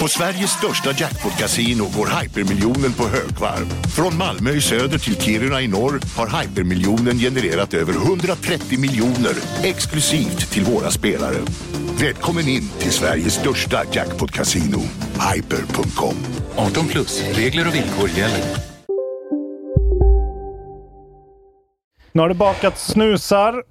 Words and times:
På 0.00 0.08
Sveriges 0.08 0.50
största 0.50 0.90
jackpot-kasino 0.90 1.84
går 1.96 2.20
hypermiljonen 2.20 2.92
på 2.92 3.02
högvarv. 3.02 3.66
Från 3.96 4.16
Malmö 4.18 4.50
i 4.50 4.60
söder 4.60 4.98
till 4.98 5.20
Kiruna 5.20 5.60
i 5.60 5.68
norr 5.68 6.00
har 6.16 6.42
hypermiljonen 6.42 7.18
genererat 7.18 7.74
över 7.74 7.92
130 7.92 8.78
miljoner 8.80 9.34
exklusivt 9.62 10.52
till 10.52 10.64
våra 10.64 10.90
spelare. 10.90 11.36
Välkommen 12.00 12.48
in 12.48 12.68
till 12.78 12.92
Sveriges 12.92 13.34
största 13.34 13.84
jackpot-kasino, 13.92 14.80
hyper.com. 15.34 16.14
18 16.56 16.88
plus, 16.88 17.22
regler 17.22 17.68
och 17.68 17.74
villkor 17.74 18.08
gäller. 18.08 18.56
Nu 22.12 22.20
har 22.20 22.28
det 22.28 22.34
bakats 22.34 22.86
snusar. 22.86 23.64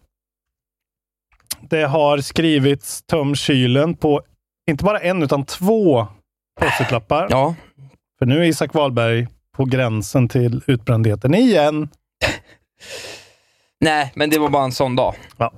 Det 1.69 1.83
har 1.83 2.17
skrivits 2.17 3.01
töm 3.01 3.35
kylen 3.35 3.95
på 3.95 4.21
inte 4.69 4.83
bara 4.83 4.99
en 4.99 5.23
utan 5.23 5.45
två 5.45 6.07
pusselklappar. 6.61 7.27
Ja. 7.29 7.55
För 8.19 8.25
nu 8.25 8.39
är 8.39 8.43
Isak 8.43 8.73
Wahlberg 8.73 9.27
på 9.57 9.65
gränsen 9.65 10.29
till 10.29 10.61
utbrändheten 10.67 11.35
igen. 11.35 11.89
Nej, 13.79 14.11
men 14.15 14.29
det 14.29 14.39
var 14.39 14.49
bara 14.49 14.63
en 14.63 14.71
sån 14.71 14.95
dag. 14.95 15.15
Ja. 15.37 15.53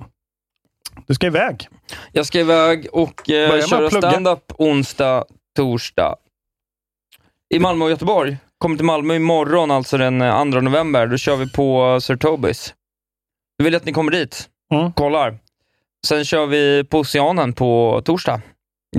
Du 1.06 1.14
ska 1.14 1.26
iväg. 1.26 1.68
Jag 2.12 2.26
ska 2.26 2.40
iväg 2.40 2.86
och 2.92 3.30
eh, 3.30 3.66
köra 3.66 3.90
stand-up 3.90 4.52
onsdag, 4.58 5.24
torsdag. 5.56 6.16
I 7.54 7.58
Malmö 7.58 7.84
och 7.84 7.90
Göteborg. 7.90 8.36
Kommer 8.58 8.76
till 8.76 8.84
Malmö 8.84 9.14
imorgon, 9.14 9.70
alltså 9.70 9.98
den 9.98 10.22
eh, 10.22 10.50
2 10.52 10.60
november. 10.60 11.06
Då 11.06 11.16
kör 11.16 11.36
vi 11.36 11.50
på 11.50 11.98
Sir 12.00 12.16
Tobis. 12.16 12.74
Jag 13.56 13.64
vill 13.64 13.74
att 13.74 13.84
ni 13.84 13.92
kommer 13.92 14.12
dit. 14.12 14.48
Mm. 14.74 14.92
Kollar. 14.92 15.38
Sen 16.06 16.24
kör 16.24 16.46
vi 16.46 16.84
på 16.84 16.98
Oceanen 16.98 17.52
på 17.52 18.02
torsdag. 18.04 18.40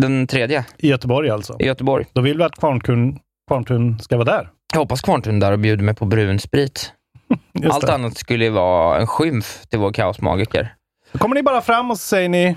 Den 0.01 0.27
tredje. 0.27 0.65
I 0.77 0.89
Göteborg 0.89 1.29
alltså. 1.29 1.55
I 1.59 1.65
Göteborg. 1.65 2.05
Då 2.13 2.21
vill 2.21 2.37
vi 2.37 2.43
att 2.43 2.55
Kvarntun, 2.55 3.19
Kvarntun 3.47 3.99
ska 3.99 4.17
vara 4.17 4.25
där. 4.25 4.49
Jag 4.73 4.79
hoppas 4.79 5.01
Kvarntun 5.01 5.39
där 5.39 5.51
och 5.51 5.59
bjuder 5.59 5.83
mig 5.83 5.95
på 5.95 6.05
brunsprit. 6.05 6.91
Just 7.53 7.75
Allt 7.75 7.85
det. 7.85 7.93
annat 7.93 8.17
skulle 8.17 8.45
ju 8.45 8.51
vara 8.51 8.99
en 8.99 9.07
skymf 9.07 9.61
till 9.69 9.79
vår 9.79 9.93
kaosmagiker. 9.93 10.73
Då 11.11 11.19
kommer 11.19 11.35
ni 11.35 11.43
bara 11.43 11.61
fram 11.61 11.91
och 11.91 11.97
säger 11.97 12.29
ni 12.29 12.55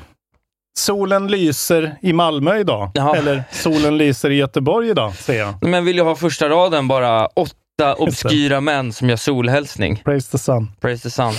Solen 0.79 1.27
lyser 1.27 1.97
i 2.03 2.13
Malmö 2.13 2.57
idag. 2.59 2.91
Ja. 2.95 3.17
Eller 3.17 3.45
solen 3.51 3.99
lyser 3.99 4.31
i 4.31 4.35
Göteborg 4.35 4.89
idag, 4.89 5.15
säger 5.15 5.41
jag. 5.41 5.69
Men 5.69 5.85
vill 5.85 5.97
ju 5.97 6.03
ha 6.03 6.15
första 6.17 6.49
raden 6.49 6.89
bara 6.89 7.27
åtta 7.27 7.95
obskyra 7.99 8.61
män 8.61 8.93
som 8.93 9.09
gör 9.09 9.17
solhälsning. 9.17 9.97
Praise 10.05 10.31
the 10.31 10.39
sun. 10.39 10.71
Praise 10.81 11.03
the 11.03 11.11
sun. 11.11 11.33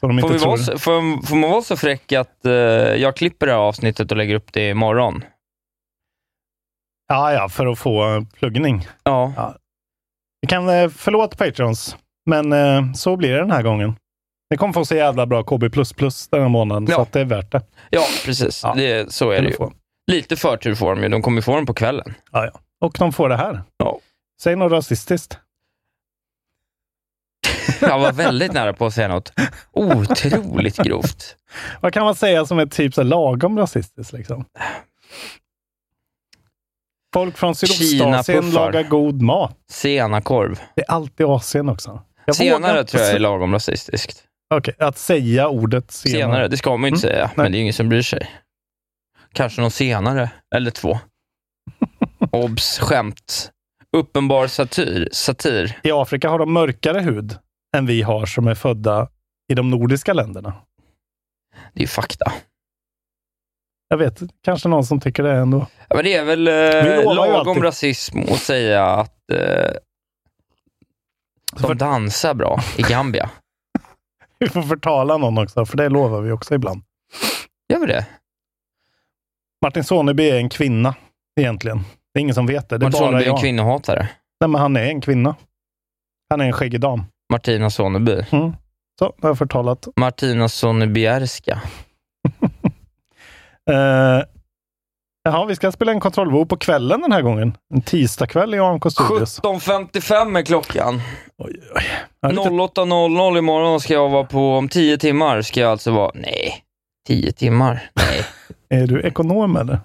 Får, 0.00 0.30
vi 0.30 0.38
vara 0.38 0.56
så, 0.56 0.78
får, 0.78 1.26
får 1.26 1.36
man 1.36 1.50
vara 1.50 1.62
så 1.62 1.76
fräck 1.76 2.12
att 2.12 2.46
eh, 2.46 2.52
jag 2.52 3.16
klipper 3.16 3.46
det 3.46 3.52
här 3.52 3.58
avsnittet 3.58 4.10
och 4.10 4.16
lägger 4.16 4.34
upp 4.34 4.52
det 4.52 4.68
imorgon? 4.68 5.24
Ja, 7.14 7.32
ja, 7.32 7.48
för 7.48 7.66
att 7.66 7.78
få 7.78 8.26
pluggning. 8.38 8.86
Ja. 9.04 9.54
Vi 10.42 10.48
kan 10.48 10.68
eh, 10.68 10.88
förlåt 10.88 11.38
Patreons, 11.38 11.96
men 12.26 12.52
eh, 12.52 12.92
så 12.92 13.16
blir 13.16 13.32
det 13.32 13.38
den 13.38 13.50
här 13.50 13.62
gången. 13.62 13.96
Ni 14.50 14.56
kommer 14.56 14.72
få 14.72 14.84
så 14.84 14.94
jävla 14.94 15.26
bra 15.26 15.42
KB++ 15.42 15.58
den 16.30 16.42
här 16.42 16.48
månaden, 16.48 16.86
så 16.86 16.92
Ja. 16.92 17.02
att 17.02 17.12
det 17.12 17.20
är 17.20 17.24
värt 17.24 17.52
det. 17.52 17.62
Ja, 17.90 18.02
precis. 18.24 18.60
Ja. 18.62 18.74
Det, 18.74 19.12
så 19.12 19.30
är 19.30 19.42
det 19.42 19.48
ju. 19.48 19.54
få. 19.54 19.72
Lite 20.10 20.36
förtur 20.36 20.74
får 20.74 20.94
de 20.94 21.02
ju. 21.02 21.08
De 21.08 21.22
kommer 21.22 21.40
få 21.42 21.56
den 21.56 21.66
på 21.66 21.74
kvällen. 21.74 22.14
Ja, 22.32 22.44
ja. 22.44 22.60
Och 22.80 22.96
de 22.98 23.12
får 23.12 23.28
det 23.28 23.36
här. 23.36 23.62
Ja. 23.76 23.98
Säg 24.42 24.56
något 24.56 24.72
rasistiskt. 24.72 25.38
Jag 27.80 27.98
var 27.98 28.12
väldigt 28.12 28.52
nära 28.52 28.72
på 28.72 28.86
att 28.86 28.94
säga 28.94 29.08
något 29.08 29.32
otroligt 29.72 30.76
grovt. 30.76 31.36
Vad 31.80 31.92
kan 31.92 32.04
man 32.04 32.14
säga 32.14 32.46
som 32.46 32.58
är 32.58 32.66
typ 32.66 32.94
så 32.94 33.02
lagom 33.02 33.58
rasistiskt? 33.58 34.12
Liksom? 34.12 34.44
Folk 37.14 37.36
från 37.38 37.54
Sydostasien 37.54 38.50
lagar 38.50 38.82
god 38.82 39.22
mat. 39.22 39.56
Senakorv. 39.70 40.60
Det 40.76 40.82
är 40.82 40.90
alltid 40.90 41.26
Asien 41.26 41.68
också. 41.68 42.02
Jag 42.26 42.36
Senare 42.36 42.84
tror 42.84 43.02
jag 43.02 43.12
är 43.14 43.18
lagom 43.18 43.52
rasistiskt. 43.52 44.24
Okej, 44.54 44.74
att 44.78 44.98
säga 44.98 45.48
ordet 45.48 45.90
senare. 45.90 46.20
Senare, 46.22 46.48
det 46.48 46.56
ska 46.56 46.76
man 46.76 46.90
ju 46.90 46.96
inte 46.96 47.08
Mm. 47.08 47.14
säga, 47.16 47.24
Nej. 47.26 47.32
men 47.36 47.52
det 47.52 47.58
är 47.58 47.60
ingen 47.60 47.72
som 47.72 47.88
bryr 47.88 48.02
sig. 48.02 48.30
Kanske 49.32 49.60
någon 49.60 49.70
senare, 49.70 50.30
eller 50.54 50.70
två. 50.70 50.98
Obs! 52.32 52.78
Skämt. 52.78 53.50
Uppenbar 53.96 54.46
satir. 54.46 55.08
satir. 55.12 55.78
I 55.82 55.90
Afrika 55.92 56.28
har 56.28 56.38
de 56.38 56.52
mörkare 56.52 57.00
hud 57.00 57.36
än 57.76 57.86
vi 57.86 58.02
har 58.02 58.26
som 58.26 58.46
är 58.48 58.54
födda 58.54 59.08
i 59.52 59.54
de 59.54 59.70
nordiska 59.70 60.12
länderna. 60.12 60.52
Det 61.72 61.82
är 61.82 61.86
fakta. 61.86 62.32
Jag 63.94 63.98
vet, 63.98 64.20
kanske 64.44 64.68
någon 64.68 64.84
som 64.84 65.00
tycker 65.00 65.22
det 65.22 65.32
ändå. 65.32 65.66
Ja, 65.88 65.96
men 65.96 66.04
det 66.04 66.14
är 66.14 66.24
väl 66.24 66.48
eh, 66.48 67.14
lagom 67.14 67.62
rasism 67.62 68.18
att 68.18 68.38
säga 68.38 68.86
att 68.86 69.30
eh, 69.32 69.70
de 71.62 71.76
dansar 71.76 72.34
bra 72.34 72.60
i 72.76 72.82
Gambia. 72.82 73.30
Vi 74.38 74.48
får 74.48 74.62
förtala 74.62 75.16
någon 75.16 75.38
också, 75.38 75.66
för 75.66 75.76
det 75.76 75.88
lovar 75.88 76.20
vi 76.20 76.32
också 76.32 76.54
ibland. 76.54 76.82
Gör 77.72 77.80
vi 77.80 77.86
det? 77.86 78.06
Martin 79.62 79.84
Soneby 79.84 80.30
är 80.30 80.36
en 80.36 80.48
kvinna, 80.48 80.94
egentligen. 81.40 81.78
Det 82.14 82.18
är 82.18 82.20
ingen 82.20 82.34
som 82.34 82.46
vet 82.46 82.68
det. 82.68 82.78
Det 82.78 82.84
är 82.84 82.86
Martin 82.86 82.98
Soneby 82.98 83.24
är 83.24 83.30
en 83.30 83.40
kvinnohatare. 83.40 84.08
Nej, 84.40 84.48
men 84.48 84.60
han 84.60 84.76
är 84.76 84.84
en 84.84 85.00
kvinna. 85.00 85.36
Han 86.30 86.40
är 86.40 86.44
en 86.44 86.52
skäggig 86.52 86.80
dam. 86.80 87.04
Martina 87.32 87.70
Soneby. 87.70 88.24
Mm. 88.32 88.52
Så, 88.98 89.14
har 89.22 89.28
jag 89.28 89.38
förtalat. 89.38 89.88
Martina 89.96 90.48
Sonebierska. 90.48 91.62
Uh, 93.70 94.22
jaha, 95.24 95.44
vi 95.46 95.56
ska 95.56 95.72
spela 95.72 95.92
en 95.92 96.00
kontrollbo 96.00 96.46
på 96.46 96.56
kvällen 96.56 97.00
den 97.00 97.12
här 97.12 97.22
gången. 97.22 97.56
En 97.74 97.82
tisdagkväll 97.82 98.54
i 98.54 98.58
AMK 98.58 98.92
Studios. 98.92 99.40
17.55 99.40 100.38
är 100.38 100.42
klockan. 100.42 100.94
Oj, 101.38 101.60
oj. 101.74 101.82
Jag 102.20 102.30
är 102.30 102.36
lite- 102.36 102.48
08.00 102.48 103.38
imorgon 103.38 103.80
ska 103.80 103.92
jag 103.94 104.08
vara 104.08 104.24
på, 104.24 104.56
om 104.56 104.68
10 104.68 104.98
timmar 104.98 105.42
ska 105.42 105.60
jag 105.60 105.70
alltså 105.70 105.90
vara, 105.90 106.10
nej, 106.14 106.64
10 107.08 107.32
timmar, 107.32 107.90
nej. 107.94 108.24
Är 108.82 108.86
du 108.86 109.02
ekonom 109.02 109.56
eller? 109.56 109.80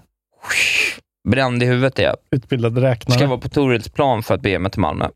Bränd 1.29 1.63
i 1.63 1.65
huvudet 1.65 1.99
är 1.99 2.03
jag. 2.03 2.15
Utbildad 2.31 2.77
räknare? 2.77 3.17
Ska 3.19 3.27
vara 3.27 3.39
på 3.39 3.49
Torilsplan 3.49 4.23
för 4.23 4.33
att 4.33 4.41
bege 4.41 4.59
mig 4.59 4.71
till 4.71 4.81
Malmö. 4.81 5.09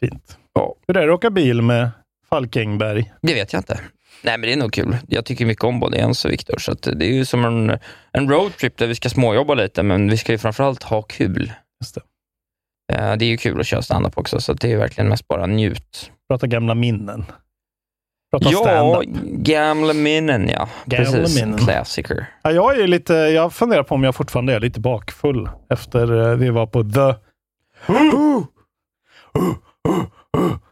Fint. 0.00 0.38
Ja. 0.54 0.74
Hur 0.88 0.96
är 0.96 1.06
det 1.06 1.12
att 1.12 1.18
åka 1.18 1.30
bil 1.30 1.62
med 1.62 1.90
Falk 2.28 2.56
Engberg? 2.56 3.12
Det 3.22 3.34
vet 3.34 3.52
jag 3.52 3.60
inte. 3.60 3.80
Nej, 4.22 4.38
men 4.38 4.40
det 4.40 4.52
är 4.52 4.56
nog 4.56 4.72
kul. 4.72 4.96
Jag 5.08 5.24
tycker 5.24 5.46
mycket 5.46 5.64
om 5.64 5.80
både 5.80 5.96
Jens 5.96 6.24
och 6.24 6.30
Viktor, 6.30 6.58
så 6.58 6.74
det 6.74 7.06
är 7.06 7.12
ju 7.12 7.24
som 7.24 7.44
en, 7.44 7.78
en 8.12 8.30
roadtrip 8.30 8.76
där 8.76 8.86
vi 8.86 8.94
ska 8.94 9.08
småjobba 9.08 9.54
lite, 9.54 9.82
men 9.82 10.10
vi 10.10 10.16
ska 10.16 10.32
ju 10.32 10.38
framförallt 10.38 10.82
ha 10.82 11.02
kul. 11.02 11.52
Just 11.80 11.94
det. 11.94 12.00
Eh, 12.94 13.16
Det 13.16 13.24
är 13.24 13.28
ju 13.28 13.36
kul 13.36 13.60
att 13.60 13.66
köra 13.66 13.82
standup 13.82 14.18
också, 14.18 14.40
så 14.40 14.52
det 14.52 14.72
är 14.72 14.76
verkligen 14.76 15.08
mest 15.08 15.28
bara 15.28 15.46
njut. 15.46 16.10
Prata 16.28 16.46
gamla 16.46 16.74
minnen. 16.74 17.24
Prata 18.30 18.50
Ja, 18.50 19.02
gamla 19.24 19.92
minnen 19.92 20.48
ja. 20.48 20.68
Gamla 20.84 21.12
Precis, 21.12 21.42
minnen. 21.42 21.58
klassiker. 21.58 22.26
Ja, 22.42 22.50
jag 22.52 22.78
är 22.78 22.86
lite, 22.86 23.14
jag 23.14 23.52
funderar 23.52 23.82
på 23.82 23.94
om 23.94 24.04
jag 24.04 24.14
fortfarande 24.14 24.54
är 24.54 24.60
lite 24.60 24.80
bakfull 24.80 25.48
efter 25.70 26.30
eh, 26.30 26.36
vi 26.36 26.50
var 26.50 26.66
på 26.66 26.82
The... 26.82 27.14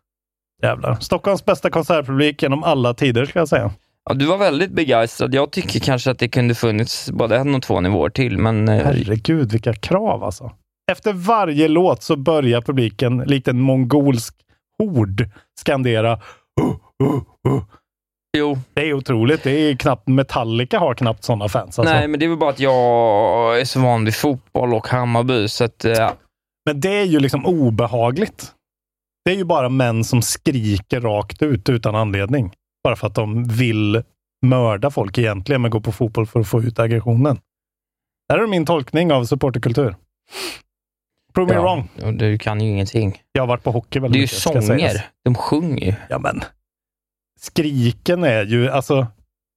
Jävlar. 0.64 0.96
Stockholms 1.00 1.44
bästa 1.44 1.70
konsertpublik 1.70 2.43
genom 2.43 2.64
alla 2.64 2.94
tider, 2.94 3.25
ska 3.26 3.38
jag 3.38 3.49
säga. 3.49 3.70
Ja, 4.11 4.14
du 4.14 4.26
var 4.26 4.38
väldigt 4.38 4.70
begeistrad. 4.70 5.34
Jag 5.34 5.52
tycker 5.52 5.81
kanske 5.81 6.11
att 6.11 6.19
det 6.19 6.28
kunde 6.28 6.55
funnits 6.55 7.11
både 7.11 7.37
en 7.37 7.55
och 7.55 7.62
två 7.62 7.81
nivåer 7.81 8.11
till, 8.11 8.38
men 8.38 8.69
eh, 8.69 8.84
Herregud, 8.84 9.52
vilka 9.52 9.72
krav 9.75 10.25
alltså. 10.25 10.52
Efter 10.93 11.12
varje 11.12 11.69
låt 11.69 12.02
så 12.02 12.16
börjar 12.16 12.61
publiken 12.61 13.19
likt 13.19 13.49
en 13.49 13.61
mongolsk 13.61 14.34
hord 14.78 15.28
skandera. 15.61 16.12
"Uh, 16.61 17.06
uh, 17.06 17.14
uh." 17.55 17.62
Jo. 18.38 18.58
Det 18.75 18.88
är 18.88 18.93
otroligt. 18.93 19.43
Det 19.43 19.50
är 19.50 19.76
knappt, 19.76 20.08
Metallica 20.08 20.78
har 20.78 20.94
knappt 20.94 21.25
sådana 21.25 21.49
fans. 21.49 21.78
Alltså. 21.78 21.94
Nej, 21.94 22.08
men 22.08 22.20
det 22.20 22.26
är 22.26 22.28
väl 22.28 22.38
bara 22.38 22.50
att 22.50 22.61
jag 22.61 23.61
är 23.61 23.64
så 23.64 23.81
van 23.81 24.05
vid 24.05 24.14
fotboll 24.14 24.75
och 24.75 24.88
Hammarby, 24.88 25.49
så 25.49 25.64
att... 25.64 25.84
eh, 25.84 26.11
Men 26.66 26.81
det 26.81 26.99
är 26.99 27.05
ju 27.05 27.20
liksom 27.20 27.46
obehagligt. 27.46 28.54
Det 29.25 29.31
är 29.31 29.35
ju 29.37 29.44
bara 29.44 29.69
män 29.69 30.05
som 30.05 30.23
skriker 30.23 31.00
rakt 31.00 31.43
ut 31.43 31.69
utan 31.69 31.94
anledning. 31.94 32.53
Bara 32.85 32.97
för 32.97 33.06
att 33.06 33.15
de 33.15 33.44
vill 33.44 34.03
mörda 34.47 34.91
folk 34.91 35.19
egentligen, 35.19 35.62
men 35.62 35.71
gå 35.71 35.81
på 35.81 35.93
fotboll 35.93 36.26
för 36.26 36.41
att 36.41 36.49
få 36.49 36.62
ut 36.62 36.79
aggressionen. 36.79 37.37
Det 38.29 38.35
här 38.35 38.41
är 38.43 38.47
min 38.47 38.67
tolkning 38.67 39.12
av 39.12 39.25
supporterkultur. 39.25 39.97
Prove 41.35 41.49
me 41.49 41.55
ja, 41.55 41.62
wrong. 41.62 42.17
Du 42.19 42.38
kan 42.38 42.61
ju 42.61 42.71
ingenting. 42.71 43.23
Jag 43.32 43.43
har 43.43 43.47
varit 43.47 43.62
på 43.62 43.71
hockey 43.71 43.99
väldigt 43.99 44.12
Det 44.12 44.49
är 44.49 44.53
ju 44.55 44.59
mycket. 44.61 44.67
sånger. 44.69 45.06
De 45.25 45.35
sjunger 45.35 45.87
ju. 45.87 45.94
Ja, 46.09 46.19
men 46.19 46.41
skriken 47.41 48.25
är 48.25 48.44
ju, 48.44 48.69
alltså, 48.71 49.06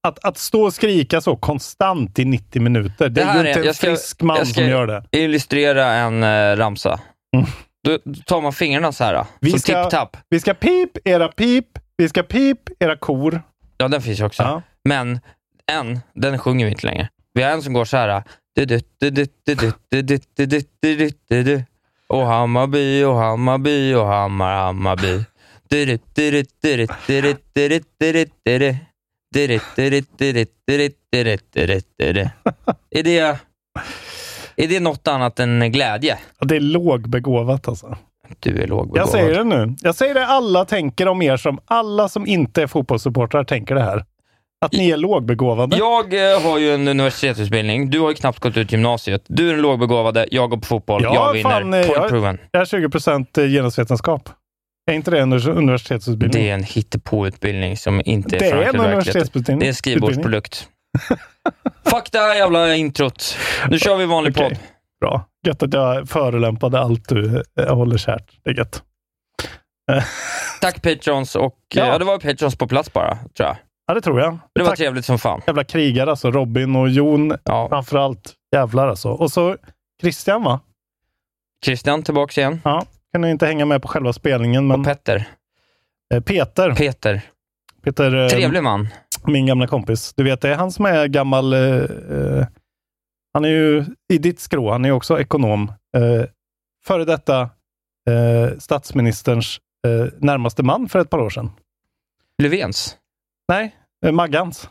att, 0.08 0.26
att 0.26 0.38
stå 0.38 0.64
och 0.64 0.74
skrika 0.74 1.22
så 1.22 1.36
konstant 1.36 2.20
i 2.20 2.26
90 2.26 2.62
minuter, 2.62 3.10
det, 3.10 3.10
Det 3.10 3.22
är 3.22 3.34
ju 3.34 3.40
är- 3.40 3.48
inte 3.48 3.60
en 3.60 3.66
jag 3.66 3.76
ska- 3.76 3.88
frisk 3.88 4.22
man 4.22 4.38
jag 4.38 4.48
ska- 4.48 4.62
som 4.62 4.70
gör 4.70 4.88
det. 4.88 5.04
Illustrera 5.12 5.86
en 5.94 6.24
eh, 6.24 6.56
ramsa. 6.58 7.00
Mm. 7.36 7.46
Då 7.84 7.98
tar 8.26 8.42
man 8.42 8.54
fingrarna 8.54 8.92
så 8.92 9.04
här. 9.04 9.26
Vi 9.40 9.52
som 9.52 9.60
tipp-tapp. 9.60 10.18
Vi 10.30 10.40
ska 10.40 10.54
pip 10.54 10.98
era 11.06 11.28
pip, 11.28 11.66
vi 11.98 12.10
ska 12.10 12.24
pip 12.24 12.60
era 12.80 12.98
kor. 12.98 13.42
Ja, 13.78 13.88
den 13.88 14.02
finns 14.02 14.20
ju 14.20 14.26
också. 14.26 14.44
Ja. 14.44 14.62
Men 14.84 15.20
en, 15.72 16.00
den 16.14 16.40
sjunger 16.40 16.66
vi 16.66 16.72
inte 16.72 16.88
längre. 16.88 17.10
Vi 17.34 17.44
har 17.44 17.52
en 17.52 17.62
som 17.62 17.74
går 17.74 17.86
så 17.86 17.98
här. 17.98 18.24
Och 22.08 22.26
Hammarby 22.26 23.04
och 23.04 23.16
Hammarby 23.16 23.94
och 23.94 24.06
Hammar 24.06 24.56
Hammarby. 24.56 25.24
Är 32.90 33.04
det 33.04 33.40
är 34.58 34.68
det 34.68 34.80
något 34.80 35.08
annat 35.08 35.40
än 35.40 35.72
glädje? 35.72 36.18
Det 36.42 36.56
är 36.56 36.60
lågbegåvat 36.60 37.68
alltså. 37.68 37.98
Du 38.40 38.62
är 38.62 38.68
lågbegåvad. 38.68 39.00
Jag 39.02 39.10
säger 39.10 39.38
det 39.38 39.44
nu. 39.44 39.76
Jag 39.82 39.96
säger 39.96 40.14
det 40.14 40.26
alla 40.26 40.66
tänker 40.66 41.08
om 41.08 41.22
er 41.22 41.38
som 41.38 41.60
alla 41.66 42.10
som 42.10 42.28
inte 42.28 42.62
är 42.62 42.68
fotbollssupportrar 42.68 43.44
tänker 43.44 43.76
det 43.76 43.82
här. 43.82 44.06
Att 44.66 44.72
ni 44.74 44.90
är 44.90 44.98
lågbegåvade. 44.98 45.78
Jag 45.78 46.34
eh, 46.34 46.42
har 46.42 46.58
ju 46.58 46.74
en 46.74 46.88
universitetsutbildning. 46.88 47.90
Du 47.90 48.00
har 48.00 48.10
ju 48.10 48.16
knappt 48.16 48.40
gått 48.40 48.58
ut 48.58 48.72
gymnasiet. 48.72 49.24
Du 49.28 49.50
är 49.50 49.54
den 49.54 49.62
lågbegåvade, 49.62 50.28
jag 50.32 50.50
går 50.50 50.58
på 50.58 50.66
fotboll, 50.66 51.04
Ja, 51.04 51.14
jag 51.14 51.34
vinner. 51.34 51.50
fan, 51.50 51.74
eh, 51.74 51.82
Point 51.86 51.98
jag- 51.98 52.10
proven. 52.10 52.38
Jag 52.52 52.60
har 52.60 52.66
20 52.66 52.90
procent 52.90 53.30
genusvetenskap. 53.36 54.30
Är 54.92 54.94
inte 54.94 55.12
det 55.12 55.20
en 55.20 55.34
universitetsutbildning? 55.34 56.44
Det 56.44 56.50
är 56.50 56.54
en 56.54 56.64
hittepåutbildning 56.64 57.78
som 57.78 58.02
inte 58.06 58.36
är 58.36 58.40
Det 58.40 58.46
är 58.46 58.52
en 58.52 58.52
förankrad 58.52 58.76
i 58.76 58.78
verkligheten. 58.78 58.92
universitetsutbildning. 58.94 59.60
Det 59.60 59.66
är 59.66 59.68
en 59.68 59.76
skrivbordsprodukt. 59.76 60.68
Fuck 61.86 62.12
det 62.12 62.20
här 62.20 62.36
jävla 62.36 62.76
introt. 62.76 63.38
Nu 63.70 63.80
kör 63.80 63.98
vi 63.98 64.06
vanlig 64.06 64.34
Okej. 64.38 64.50
podd. 64.50 64.58
Bra. 65.02 65.26
Gött 65.48 65.64
att 65.64 65.74
jag 65.74 66.10
förolämpade 66.10 66.80
allt 66.80 67.10
du 67.10 67.44
eh, 67.60 67.76
håller 67.76 67.98
kärt. 67.98 68.32
Det 68.44 68.50
är 68.50 68.54
gött. 68.58 68.84
Tack 70.62 70.82
Patrons 70.82 71.36
och 71.36 71.56
Ja. 71.74 71.86
ja. 71.86 71.98
det 71.98 72.06
var 72.06 72.18
Patrons 72.20 72.56
på 72.58 72.68
plats 72.68 72.94
bara, 72.94 73.16
tror 73.16 73.48
jag. 73.48 73.56
Ja, 73.88 73.94
det 73.94 74.02
tror 74.02 74.20
jag. 74.20 74.38
Det 74.56 74.62
var 74.62 74.68
Tack 74.70 74.78
trevligt 74.78 75.06
som 75.06 75.20
fan. 75.20 75.42
jävla 75.48 75.64
krigare 75.64 76.10
alltså. 76.10 76.32
Robin 76.32 76.76
och 76.76 76.90
Jon 76.90 77.38
Ja. 77.44 77.70
framförallt. 77.70 78.34
Jävlar 78.56 78.88
alltså. 78.88 79.10
Och 79.10 79.32
så 79.32 79.56
Christian 80.02 80.44
va? 80.44 80.60
Christian 81.66 82.04
tillbaks 82.04 82.38
igen. 82.38 82.62
Ja. 82.64 82.86
Kunde 83.14 83.30
inte 83.32 83.46
hänga 83.46 83.66
med 83.66 83.82
på 83.82 83.88
själva 83.88 84.14
spelningen, 84.14 84.68
men 84.68 84.80
Och 84.80 84.86
Petter. 84.86 85.26
eh, 86.14 86.22
Peter. 86.22 86.72
Peter. 86.76 87.22
Peter 87.84 88.16
eh, 88.24 88.28
Trevlig 88.30 88.64
man. 88.64 88.88
min 89.26 89.46
gamla 89.46 89.68
kompis. 89.68 90.14
Du 90.14 90.24
vet, 90.24 90.42
det 90.42 90.50
är 90.50 90.56
han 90.56 90.72
som 90.72 90.86
är 90.86 91.08
gammal... 91.08 91.54
Eh, 91.54 91.60
eh, 91.62 92.48
han 93.34 93.46
är 93.46 93.50
ju 93.50 93.86
i 94.14 94.18
ditt 94.18 94.40
skrå. 94.40 94.72
Han 94.72 94.86
är 94.86 94.92
också 94.92 95.20
ekonom. 95.20 95.72
Eh, 95.98 96.26
före 96.86 97.06
detta 97.06 97.42
eh, 98.10 98.58
statsministerns 98.60 99.60
eh, 99.88 100.14
närmaste 100.20 100.64
man 100.64 100.90
för 100.90 101.00
ett 101.00 101.10
par 101.10 101.20
år 101.20 101.30
sedan. 101.30 101.52
Löfvens. 102.44 102.98
Nej, 103.48 103.76
eh, 104.06 104.12
Maggans. 104.12 104.70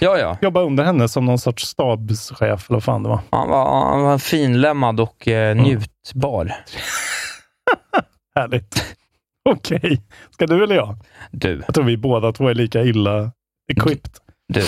Ja, 0.00 0.18
ja. 0.18 0.36
Jobbade 0.42 0.66
under 0.66 0.84
henne 0.84 1.08
som 1.08 1.24
någon 1.26 1.38
sorts 1.38 1.66
stabschef 1.66 2.40
eller 2.40 2.76
vad 2.76 2.84
fan 2.84 3.02
det 3.02 3.08
var. 3.08 3.20
Han 3.30 3.48
var, 3.48 3.90
han 3.90 4.02
var 4.02 4.18
finlämmad 4.18 5.00
och 5.00 5.28
eh, 5.28 5.56
njutbar. 5.56 6.52
Härligt. 8.34 8.96
Okej. 9.48 10.02
Ska 10.30 10.46
du 10.46 10.64
eller 10.64 10.74
jag? 10.74 10.96
Du. 11.30 11.62
Jag 11.66 11.74
tror 11.74 11.84
vi 11.84 11.96
båda 11.96 12.32
två 12.32 12.48
är 12.48 12.54
lika 12.54 12.82
illa 12.82 13.32
equipped. 13.72 14.12
Du. 14.48 14.62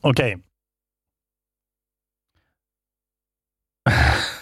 Okej. 0.00 0.38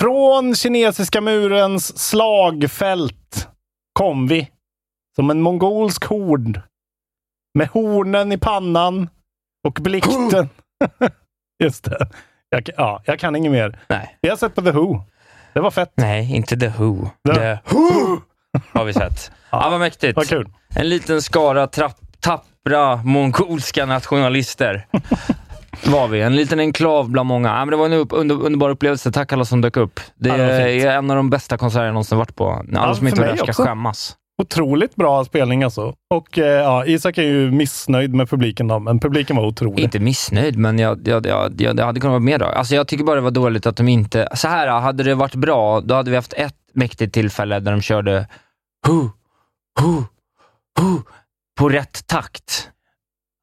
Från 0.00 0.54
kinesiska 0.54 1.20
murens 1.20 1.98
slagfält 1.98 3.48
kom 3.92 4.26
vi 4.26 4.50
som 5.16 5.30
en 5.30 5.42
mongolsk 5.42 6.04
hord 6.04 6.60
med 7.54 7.68
hornen 7.68 8.32
i 8.32 8.38
pannan 8.38 9.08
och 9.68 9.78
blikten. 9.80 10.48
Just 11.62 11.84
det. 11.84 12.10
Jag, 12.48 12.70
ja, 12.76 13.02
jag 13.04 13.18
kan 13.18 13.36
inget 13.36 13.52
mer. 13.52 13.78
Nej. 13.88 14.18
Vi 14.22 14.28
har 14.28 14.36
sett 14.36 14.54
på 14.54 14.62
The 14.62 14.70
Who. 14.70 15.02
Det 15.54 15.60
var 15.60 15.70
fett. 15.70 15.92
Nej, 15.94 16.36
inte 16.36 16.56
The 16.56 16.68
Who. 16.68 17.08
Ja. 17.22 17.34
The 17.34 17.58
Who 17.64 18.20
har 18.72 18.84
vi 18.84 18.92
sett. 18.92 19.30
Ja, 19.50 19.68
vad 19.70 19.80
mäktigt. 19.80 20.16
Vad 20.16 20.28
kul. 20.28 20.48
En 20.74 20.88
liten 20.88 21.22
skara 21.22 21.66
trapp, 21.66 21.96
tappra 22.20 22.96
mongolska 22.96 23.86
nationalister 23.86 24.86
var 25.86 26.08
vi. 26.08 26.20
En 26.20 26.36
liten 26.36 26.60
enklav 26.60 27.10
bland 27.10 27.26
många. 27.26 27.48
Ja, 27.48 27.58
men 27.58 27.68
det 27.70 27.76
var 27.76 27.86
en 27.86 27.92
upp, 27.92 28.08
under, 28.12 28.42
underbar 28.42 28.70
upplevelse. 28.70 29.12
Tack 29.12 29.32
alla 29.32 29.44
som 29.44 29.60
dök 29.60 29.76
upp. 29.76 30.00
Det 30.16 30.28
Ja, 30.28 30.36
det 30.36 30.80
är 30.82 30.96
en 30.98 31.10
av 31.10 31.16
de 31.16 31.30
bästa 31.30 31.58
konserter 31.58 31.84
jag 31.84 31.92
någonsin 31.92 32.18
varit 32.18 32.36
på. 32.36 32.50
Alla 32.50 32.64
Ja, 32.72 32.94
som 32.94 33.06
inte 33.08 33.20
var 33.20 33.28
där 33.28 33.36
ska 33.36 33.44
också. 33.44 33.62
skämmas. 33.62 34.16
Otroligt 34.40 34.96
bra 34.96 35.24
spelning 35.24 35.62
alltså. 35.62 35.94
Och 36.14 36.38
eh, 36.38 36.44
ja, 36.62 36.86
Isak 36.86 37.18
är 37.18 37.22
ju 37.22 37.50
missnöjd 37.50 38.14
med 38.14 38.30
publiken 38.30 38.68
då, 38.68 38.78
men 38.78 39.00
publiken 39.00 39.36
var 39.36 39.46
otrolig. 39.46 39.82
Inte 39.84 39.98
missnöjd, 39.98 40.56
men 40.58 40.78
jag, 40.78 41.08
jag, 41.08 41.26
jag, 41.26 41.60
jag, 41.60 41.84
hade 41.86 42.00
kunnat 42.00 42.12
vara 42.12 42.20
mer 42.20 42.38
då. 42.38 42.44
Alltså 42.46 42.74
jag 42.74 42.88
tycker 42.88 43.04
bara 43.04 43.16
det 43.16 43.22
var 43.22 43.30
dåligt 43.30 43.66
att 43.66 43.76
de 43.76 43.88
inte... 43.88 44.28
Så 44.34 44.48
här, 44.48 44.68
hade 44.80 45.02
det 45.02 45.14
varit 45.14 45.34
bra, 45.34 45.80
då 45.80 45.94
hade 45.94 46.10
vi 46.10 46.16
haft 46.16 46.32
ett 46.32 46.56
mäktigt 46.72 47.14
tillfälle 47.14 47.60
där 47.60 47.72
de 47.72 47.80
körde 47.80 48.28
hu, 48.86 49.00
hu, 49.80 50.02
hu, 50.80 50.98
på 51.58 51.68
rätt 51.68 52.06
takt. 52.06 52.70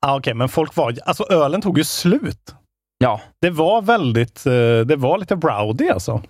Ja, 0.02 0.18
Okej, 0.18 0.34
men 0.34 0.50
folk 0.50 0.76
var... 0.76 0.96
Alltså 1.06 1.24
ölen 1.24 1.62
tog 1.62 1.78
ju 1.78 1.84
slut. 1.84 2.56
Ja, 2.98 3.22
Det 3.42 3.50
var 3.50 3.82
väldigt... 3.82 4.46
eh, 4.46 4.52
Det 4.86 4.96
var 4.96 5.18
lite 5.18 5.36
rowdy 5.36 5.90
alltså. 5.90 6.22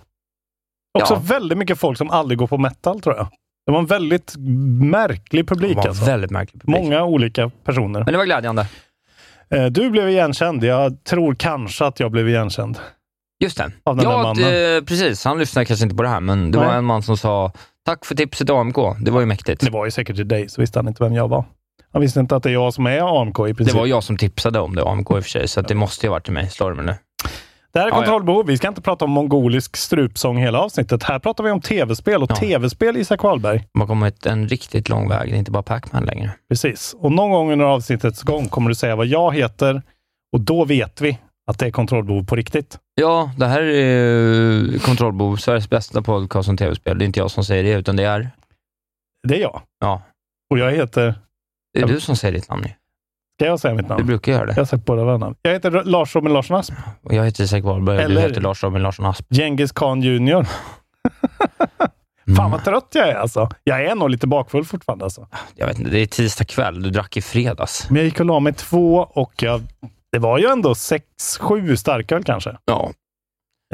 Också 0.99 1.13
Ja. 1.13 1.19
väldigt 1.23 1.57
mycket 1.57 1.79
folk 1.79 1.97
som 1.97 2.09
aldrig 2.09 2.37
går 2.37 2.47
på 2.47 2.57
metal 2.57 3.01
tror 3.01 3.15
jag. 3.15 3.27
Det 3.67 3.71
var 3.71 3.79
en 3.79 3.85
väldigt 3.85 4.35
märklig 4.81 5.45
det 5.45 5.49
publik 5.55 5.77
var 5.77 5.87
alltså. 5.87 6.05
väldigt 6.05 6.31
märklig 6.31 6.61
publik. 6.61 6.81
Många 6.83 7.03
olika 7.03 7.49
personer. 7.63 7.99
Men 7.99 8.11
det 8.11 8.17
var 8.17 8.25
glädjande. 8.25 8.67
Eh, 9.49 9.65
Du 9.65 9.89
blev 9.89 10.09
igenkänd. 10.09 10.63
Jag 10.63 11.03
tror 11.03 11.35
kanske 11.35 11.85
att 11.85 11.99
jag 11.99 12.11
blev 12.11 12.29
igenkänd. 12.29 12.79
Just 13.43 13.57
det. 13.57 13.71
Av 13.83 13.95
den 13.95 14.05
där 14.05 14.11
ja, 14.11 14.23
mannen. 14.23 14.43
det, 14.43 14.83
precis. 14.87 15.25
Han 15.25 15.39
lyssnade 15.39 15.65
kanske 15.65 15.83
inte 15.83 15.95
på 15.95 16.03
det 16.03 16.09
här, 16.09 16.19
men 16.19 16.51
det 16.51 16.59
Nej. 16.59 16.67
var 16.67 16.75
en 16.75 16.85
man 16.85 17.03
som 17.03 17.17
sa 17.17 17.51
tack 17.85 18.05
för 18.05 18.15
tipset 18.15 18.49
AMK. 18.49 18.75
Det 18.99 19.11
var 19.11 19.19
ju 19.19 19.25
mäktigt. 19.25 19.65
Det 19.65 19.71
var 19.71 19.85
ju 19.85 19.91
säkert 19.91 20.15
till 20.15 20.27
dig, 20.27 20.49
så 20.49 20.61
visste 20.61 20.79
han 20.79 20.87
inte 20.87 21.03
vem 21.03 21.13
jag 21.13 21.27
var. 21.27 21.45
Han 21.93 22.01
visste 22.01 22.19
inte 22.19 22.35
att 22.35 22.43
det 22.43 22.49
är 22.49 22.53
jag 22.53 22.73
som 22.73 22.85
är 22.87 23.21
AMK 23.21 23.39
i 23.39 23.47
Det 23.47 23.53
princip. 23.53 23.75
var 23.75 23.85
jag 23.85 24.03
som 24.03 24.17
tipsade 24.17 24.59
om 24.59 24.75
det, 24.75 24.83
AMK 24.83 25.11
i 25.11 25.13
och 25.19 25.23
för 25.23 25.29
sig, 25.29 25.47
så 25.47 25.59
att 25.59 25.67
det 25.67 25.75
måste 25.75 26.05
ju 26.05 26.09
ha 26.09 26.15
varit 26.15 26.23
till 26.23 26.33
mig. 26.33 26.49
Slår 26.49 26.69
du 26.69 26.75
mig 26.75 26.85
nu? 26.85 26.95
Det 27.71 27.79
här 27.79 27.87
är 27.87 27.91
kontrollbehov. 27.91 28.45
Vi 28.45 28.57
ska 28.57 28.67
inte 28.67 28.81
prata 28.81 29.05
om 29.05 29.11
mongolisk 29.11 29.75
strupsång 29.77 30.37
hela 30.37 30.59
avsnittet. 30.59 31.03
Här 31.03 31.19
pratar 31.19 31.43
vi 31.43 31.51
om 31.51 31.61
tv-spel 31.61 32.23
och 32.23 32.31
Ja. 32.31 32.35
tv-spel 32.35 32.97
Isak 32.97 33.23
Wahlberg. 33.23 33.63
Man 33.73 33.81
har 33.81 33.87
kommit 33.87 34.25
en 34.25 34.47
riktigt 34.47 34.89
lång 34.89 35.09
väg. 35.09 35.29
Det 35.29 35.35
är 35.35 35.39
inte 35.39 35.51
bara 35.51 35.63
Pac-Man 35.63 36.05
längre. 36.05 36.31
Precis. 36.49 36.95
Och 36.99 37.11
någon 37.11 37.31
gång 37.31 37.51
under 37.51 37.65
avsnittets 37.65 38.23
gång 38.23 38.47
kommer 38.49 38.69
du 38.69 38.75
säga 38.75 38.95
vad 38.95 39.05
jag 39.05 39.35
heter 39.35 39.81
och 40.33 40.41
då 40.41 40.65
vet 40.65 41.01
vi 41.01 41.17
att 41.51 41.59
det 41.59 41.65
är 41.65 41.71
kontrollbehov 41.71 42.25
på 42.25 42.35
riktigt. 42.35 42.79
Ja, 42.95 43.31
det 43.37 43.45
här 43.45 43.61
är 43.61 44.73
eh, 44.73 44.79
Kontrollbehov, 44.79 45.35
Sveriges 45.35 45.69
bästa 45.69 46.01
podcast 46.01 46.49
om 46.49 46.57
tv-spel. 46.57 46.97
Det 46.97 47.03
är 47.03 47.05
inte 47.05 47.19
jag 47.19 47.31
som 47.31 47.43
säger 47.43 47.63
det, 47.63 47.71
utan 47.79 47.95
det 47.95 48.03
är, 48.03 48.29
Det 49.27 49.35
är 49.35 49.39
jag. 49.41 49.61
ja, 49.79 50.01
Och 50.49 50.59
jag 50.59 50.71
heter... 50.71 51.15
det 51.73 51.79
är 51.81 51.87
du 51.87 51.99
som 51.99 52.15
säger 52.15 52.33
ditt 52.33 52.49
namn. 52.49 52.65
Ska 53.39 53.45
jag 53.45 53.59
säga 53.59 53.73
mitt 53.73 53.87
Du 53.87 53.93
namn? 53.93 54.07
brukar 54.07 54.31
göra 54.31 54.41
Jag 54.41 54.55
det. 54.55 54.61
har 54.61 54.65
sagt 54.65 54.85
båda 54.85 55.03
våra 55.03 55.17
namn. 55.17 55.35
Jag 55.41 55.51
heter 55.51 55.71
Lars 55.85 56.15
Robin 56.15 56.33
Larsson 56.33 56.57
Asp. 56.57 56.73
Och 57.03 57.13
jag 57.13 57.25
heter 57.25 57.43
Isak 57.43 57.63
Wahlberg 57.63 58.01
Eller- 58.03 58.15
du 58.21 58.27
heter 58.27 58.41
Lars 58.41 58.63
Robin 58.63 58.81
Larsson 58.83 59.05
Asp. 59.05 59.25
Genghis 59.29 59.71
Khan 59.71 60.01
Junior. 60.01 60.47
Fan 62.37 62.51
vad 62.51 62.63
trött 62.65 62.87
jag 62.93 63.07
är 63.09 63.15
alltså. 63.15 63.49
Jag 63.63 63.85
är 63.85 63.95
nog 63.95 64.09
lite 64.09 64.27
bakfull 64.27 64.65
fortfarande 64.65 65.05
alltså. 65.05 65.27
Jag 65.55 65.67
vet 65.67 65.79
inte, 65.79 65.91
det 65.91 65.99
är 65.99 66.05
tisdag 66.05 66.43
kväll. 66.45 66.83
Du 66.83 66.89
drack 66.89 67.17
i 67.17 67.21
fredags. 67.21 67.89
Men 67.89 67.95
jag 67.97 68.05
gick 68.05 68.19
och 68.19 68.25
la 68.25 68.39
mig 68.39 68.53
två 68.53 68.95
och 69.13 69.33
jag, 69.43 69.61
det 70.11 70.19
var 70.19 70.37
ju 70.37 70.45
ändå 70.47 70.75
sex, 70.75 71.05
sju 71.39 71.77
starköl 71.77 72.23
kanske. 72.23 72.57
Ja. 72.65 72.91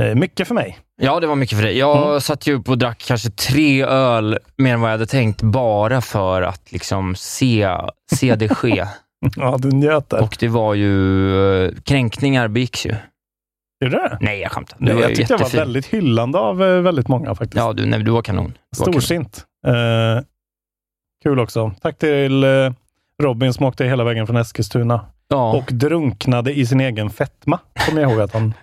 Eh, 0.02 0.16
mycket 0.16 0.48
för 0.48 0.56
mig. 0.56 0.80
Ja, 1.02 1.20
det 1.20 1.28
var 1.28 1.36
mycket 1.36 1.58
för 1.58 1.66
dig. 1.66 1.78
Jag 1.78 2.08
Mm. 2.08 2.22
satt 2.22 2.48
ju 2.48 2.54
upp 2.54 2.70
och 2.70 2.78
drack 2.78 3.04
kanske 3.08 3.30
tre 3.30 3.84
öl 3.86 4.40
mer 4.58 4.74
än 4.74 4.82
vad 4.82 4.90
jag 4.90 4.94
hade 4.94 5.06
tänkt, 5.06 5.42
bara 5.42 6.02
för 6.02 6.42
att 6.42 6.72
liksom 6.72 7.16
se, 7.16 7.70
se 8.16 8.36
det 8.36 8.50
ske. 8.50 8.86
Ja, 9.36 9.58
du 9.60 9.72
njöt 9.72 10.10
där. 10.10 10.22
och 10.24 10.38
det 10.40 10.48
var 10.48 10.74
ju... 10.74 11.66
eh, 11.66 11.72
Kränkningar 11.84 12.48
begicks 12.48 12.86
ju. 12.86 12.96
Gjorde 13.84 13.98
det? 13.98 14.18
Nej, 14.22 14.40
jag 14.40 14.52
skämtar. 14.52 14.78
Du 14.80 14.94
Nej, 14.94 15.02
jag 15.02 15.16
tyckte 15.16 15.34
jag 15.34 15.40
var 15.40 15.50
väldigt 15.50 15.86
hyllande 15.86 16.38
av 16.40 16.64
eh, 16.64 16.82
väldigt 16.82 17.08
många 17.08 17.36
faktiskt. 17.36 17.56
Ja, 17.56 17.74
du, 17.74 17.86
nej, 17.86 18.04
du 18.04 18.12
var 18.12 18.22
kanon. 18.22 18.46
Du 18.72 18.80
var 18.80 18.86
kanon. 18.86 19.02
Storsint. 19.02 19.46
Eh, 19.68 20.24
kul 21.24 21.40
också. 21.40 21.72
Tack 21.82 21.98
till 21.98 22.44
eh, 22.44 22.50
Robin 23.24 23.54
som 23.54 23.66
åkte 23.66 23.86
hela 23.86 24.04
vägen 24.04 24.28
från 24.28 24.38
Eskilstuna 24.38 25.06
Ja. 25.28 25.54
och 25.56 25.70
drunknade 25.74 26.54
i 26.54 26.66
sin 26.66 26.80
egen 26.82 27.10
fetma, 27.10 27.60
kommer 27.86 28.02
jag 28.02 28.12
ihåg 28.12 28.22
att 28.22 28.34
han 28.34 28.54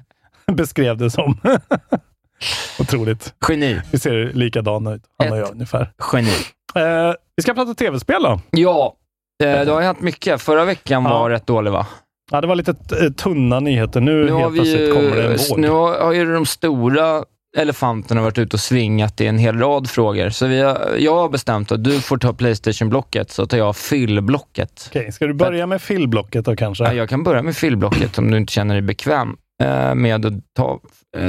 beskrev 0.52 0.96
det 0.96 1.10
som. 1.10 1.38
Otroligt. 2.80 3.34
Geni. 3.48 3.80
Vi 3.92 3.98
ser 3.98 4.32
likadana 4.34 4.92
ut, 4.94 5.02
han 5.18 5.32
och 5.32 5.38
jag 5.38 5.50
ungefär. 5.52 5.92
Geni. 6.12 6.30
Eh, 6.74 7.14
vi 7.36 7.42
ska 7.42 7.54
prata 7.54 7.74
tv-spel 7.74 8.22
då. 8.22 8.40
Ja, 8.50 8.94
eh, 9.40 9.64
det 9.64 9.72
har 9.72 9.80
hänt 9.80 10.00
mycket. 10.00 10.42
Förra 10.42 10.64
veckan 10.64 11.02
Ja. 11.04 11.10
var 11.10 11.30
rätt 11.30 11.46
dålig, 11.46 11.70
va? 11.70 11.86
Ja, 12.30 12.40
det 12.40 12.46
var 12.46 12.54
lite 12.54 12.70
eh, 12.70 13.10
tunna 13.12 13.60
nyheter. 13.60 14.00
Nu, 14.00 14.24
Nu 14.24 14.32
har, 14.32 14.40
helt 14.40 14.54
plötsligt 14.54 14.80
ju, 14.80 14.92
kommer 14.92 15.16
det 15.16 15.22
en 15.32 15.38
våg. 15.50 15.58
nu 15.58 15.68
har, 15.68 16.12
ju 16.12 16.32
de 16.32 16.46
stora 16.46 17.24
elefanterna 17.56 18.22
varit 18.22 18.38
ute 18.38 18.56
och 18.56 18.60
svingat 18.60 19.20
i 19.20 19.26
en 19.26 19.38
hel 19.38 19.58
rad 19.58 19.90
frågor. 19.90 20.30
Så 20.30 20.46
vi 20.46 20.60
har, 20.60 20.94
jag 20.98 21.14
har 21.14 21.28
bestämt 21.28 21.72
att 21.72 21.84
du 21.84 22.00
får 22.00 22.18
ta 22.18 22.32
Playstation-blocket, 22.32 23.30
så 23.30 23.46
tar 23.46 23.58
jag 23.58 23.76
fyll-blocket. 23.76 24.86
Okej, 24.90 25.12
ska 25.12 25.26
du 25.26 25.34
börja 25.34 25.66
med 25.66 25.82
fillblocket 25.82 26.44
då 26.44 26.56
kanske? 26.56 26.84
Ja, 26.84 26.92
jag 26.92 27.08
kan 27.08 27.22
börja 27.22 27.42
med 27.42 27.56
fyll-blocket 27.56 28.18
om 28.18 28.30
du 28.30 28.36
inte 28.36 28.52
känner 28.52 28.74
dig 28.74 28.82
bekväm 28.82 29.36
eh, 29.62 29.94
med 29.94 30.26
att 30.26 30.32
ta 30.56 30.80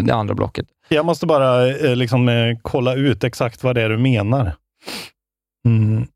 det 0.03 0.12
andra 0.12 0.34
blocket. 0.34 0.65
Jag 0.89 1.06
måste 1.06 1.25
bara 1.25 1.62
liksom, 1.96 2.30
kolla 2.62 2.96
ut 2.96 3.24
exakt 3.24 3.63
vad 3.63 3.75
det 3.75 3.82
är 3.82 3.89
du 3.89 3.98
menar. 3.98 4.53
Mm. 5.68 6.08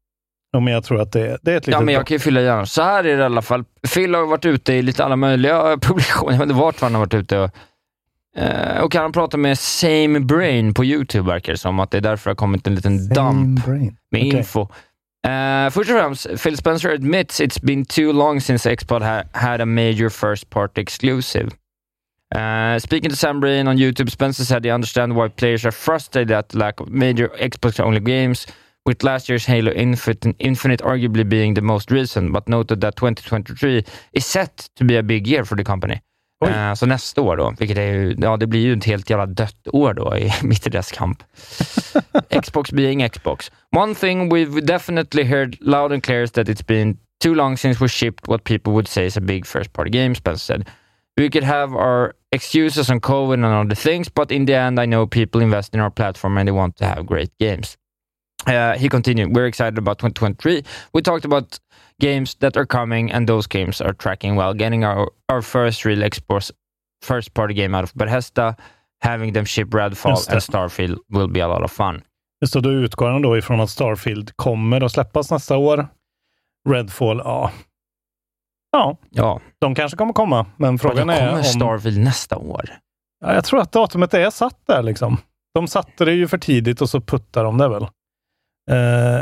Ja, 0.56 0.60
men 0.60 0.74
jag 0.74 0.84
tror 0.84 1.02
att 1.02 1.12
det, 1.12 1.38
det 1.42 1.52
är 1.52 1.58
ett 1.58 1.68
litet 1.68 1.80
Ja, 1.80 1.82
men 1.82 1.94
jag 1.94 2.08
kan 2.08 2.16
ju 2.16 2.20
fylla 2.20 2.42
gärna. 2.42 2.66
Så 2.66 2.82
här 2.82 3.04
är 3.04 3.18
det 3.18 3.22
i 3.22 3.26
alla 3.26 3.42
fall. 3.42 3.64
Phil 3.94 4.16
har 4.16 4.26
varit 4.26 4.46
ute 4.46 4.74
i 4.74 4.82
lite 4.82 5.06
alla 5.06 5.16
möjliga 5.16 5.78
publikationer. 5.82 6.32
Jag 6.32 6.40
vet 6.40 6.50
inte 6.50 6.62
vart 6.62 6.82
han 6.82 6.94
har 6.94 7.00
varit 7.00 7.14
ute. 7.14 7.40
Och, 7.40 7.52
eh, 8.38 8.82
och 8.84 8.96
han 8.96 9.12
pratar 9.12 9.38
med 9.38 9.60
Same 9.60 10.20
Brain 10.20 10.74
på 10.74 10.86
YouTube, 10.86 11.28
verkar 11.32 11.52
det 11.52 11.58
som. 11.58 11.80
Att 11.80 11.92
det 11.92 11.98
är 11.98 12.02
därför 12.02 12.30
det 12.30 12.32
har 12.32 12.36
kommit 12.36 12.68
en 12.68 12.76
liten 12.76 13.10
dump 13.10 13.66
Brain. 13.66 13.98
med 14.12 14.22
Okej. 14.22 14.38
info. 14.38 14.62
Uh, 14.62 15.70
först 15.70 15.90
och 15.92 15.98
främst, 15.98 16.44
Phil 16.44 16.58
Spencer 16.58 16.94
admits 16.94 17.42
it's 17.42 17.66
been 17.66 17.86
too 17.86 18.12
long 18.14 18.42
since 18.42 18.76
Xbox 18.76 19.06
ha 19.06 19.24
had 19.32 19.62
a 19.62 19.66
major 19.66 20.10
first 20.10 20.50
party 20.50 20.82
exclusive. 20.82 21.50
Uh, 22.36 22.80
speaking 22.80 23.10
to 23.10 23.16
Sam 23.16 23.40
Brain 23.40 23.68
on 23.68 23.78
YouTube, 23.78 24.10
Spencer 24.10 24.46
said 24.46 24.66
he 24.66 24.72
understands 24.72 25.16
why 25.16 25.28
players 25.30 25.66
are 25.66 25.72
frustrated 25.72 26.32
at 26.32 26.50
the 26.50 26.58
lack 26.58 26.80
of 26.80 26.90
major 26.90 27.30
Xbox-only 27.40 28.00
games, 28.00 28.48
with 28.86 29.04
last 29.04 29.30
year's 29.30 29.46
Halo 29.46 29.72
Infinite, 29.72 30.36
Infinite 30.40 30.82
arguably 30.82 31.28
being 31.28 31.56
the 31.56 31.62
most 31.62 31.92
recent, 31.92 32.32
but 32.32 32.48
noted 32.48 32.82
that 32.82 32.96
2023 32.96 33.84
is 34.14 34.26
set 34.26 34.70
to 34.76 34.86
be 34.86 34.96
a 34.96 35.04
big 35.04 35.28
year 35.28 35.46
for 35.46 35.56
the 35.56 35.64
company. 35.64 36.02
Uh, 36.46 36.74
så 36.74 36.86
nästa 36.86 37.22
år 37.22 37.38
då, 37.38 37.54
vilket 37.60 37.78
är 37.78 37.94
ju, 37.94 38.16
ja 38.18 38.38
det 38.38 38.48
blir 38.48 38.62
ju 38.62 38.74
ett 38.74 38.86
helt 38.86 39.10
jävla 39.10 39.26
dött 39.26 39.68
år 39.74 39.94
då, 39.94 40.18
i, 40.18 40.32
mitt 40.44 40.68
i 40.68 40.70
deras 40.70 40.92
kamp. 40.92 41.24
Xbox 42.30 42.72
being 42.72 43.10
Xbox. 43.10 43.52
One 43.72 43.96
thing 43.96 44.30
we've 44.30 44.66
definitely 44.66 45.24
heard 45.24 45.58
loud 45.62 45.92
and 45.92 46.04
clear 46.04 46.24
is 46.24 46.32
that 46.32 46.50
it's 46.50 46.66
been 46.66 46.98
too 47.20 47.36
long 47.36 47.58
since 47.58 47.84
we 47.84 47.88
shipped 47.88 48.28
what 48.28 48.44
people 48.44 48.74
would 48.74 48.88
say 48.88 49.06
is 49.06 49.18
a 49.18 49.22
big 49.22 49.46
first 49.46 49.74
party 49.74 49.90
game, 49.90 50.16
Spencer 50.16 50.46
said. 50.46 50.68
We 51.18 51.30
could 51.30 51.46
have 51.46 51.74
our 51.74 52.14
excuses 52.32 52.90
on 52.90 53.00
COVID 53.00 53.34
and 53.34 53.46
other 53.46 53.76
things, 53.76 54.10
but 54.10 54.32
in 54.32 54.46
the 54.46 54.56
end, 54.56 54.80
I 54.80 54.86
know 54.86 55.08
people 55.08 55.42
invest 55.42 55.74
in 55.74 55.80
our 55.80 55.92
platform 55.92 56.38
and 56.38 56.48
they 56.48 56.52
want 56.52 56.76
to 56.76 56.86
have 56.86 57.06
great 57.06 57.32
games. 57.40 57.78
Uh, 58.48 58.78
he 58.78 58.90
continued, 58.90 59.36
We're 59.36 59.48
excited 59.48 59.78
about 59.78 59.98
2023. 59.98 60.64
We 60.94 61.02
talked 61.02 61.26
about 61.26 61.60
games 62.00 62.36
that 62.40 62.58
are 62.58 62.66
coming, 62.66 63.12
and 63.12 63.28
those 63.28 63.48
games 63.48 63.82
are 63.82 63.94
tracking 63.94 64.36
well. 64.36 64.54
Getting 64.54 64.84
our, 64.84 65.12
our 65.30 65.42
first 65.42 65.86
real 65.86 66.00
Xbox 66.00 66.52
first 67.02 67.34
party 67.34 67.54
game 67.54 67.76
out 67.76 67.84
of 67.84 67.94
Bethesda, 67.94 68.56
having 69.02 69.34
them 69.34 69.46
ship 69.46 69.70
Redfall 69.70 70.28
and. 70.30 70.42
Starfield 70.42 70.98
will 71.10 71.28
be 71.28 71.40
a 71.40 71.48
lot 71.48 71.64
of 71.64 71.72
fun. 71.72 72.02
Så 72.46 72.60
då 72.60 72.70
utgår 72.72 73.10
han 73.10 73.22
då 73.22 73.38
ifrån 73.38 73.62
att 73.62 73.70
Starfield 73.70 74.32
kommer 74.36 74.82
att 74.82 74.92
släppas 74.92 75.32
nästa 75.32 75.58
år. 75.58 75.88
Redfall, 76.70 77.22
ja. 77.24 77.52
Ja, 78.72 78.98
Ja, 79.10 79.42
de 79.60 79.76
kanske 79.76 79.98
kommer 79.98 80.14
komma, 80.14 80.46
men 80.58 80.80
frågan 80.80 81.10
är 81.10 81.20
kommer 81.20 81.38
om... 81.38 81.44
Starfield 81.44 81.98
nästa 82.00 82.38
år? 82.38 82.70
Ja, 83.26 83.34
jag 83.34 83.46
tror 83.46 83.62
att 83.62 83.72
datumet 83.72 84.14
är 84.14 84.30
satt 84.30 84.60
där 84.68 84.84
liksom. 84.84 85.18
De 85.54 85.68
satte 85.68 86.06
det 86.06 86.14
ju 86.14 86.28
för 86.28 86.38
tidigt 86.38 86.82
och 86.82 86.90
så 86.90 87.02
puttar 87.02 87.44
de 87.44 87.58
det 87.58 87.68
väl. 87.70 87.88
Eh, 88.72 89.22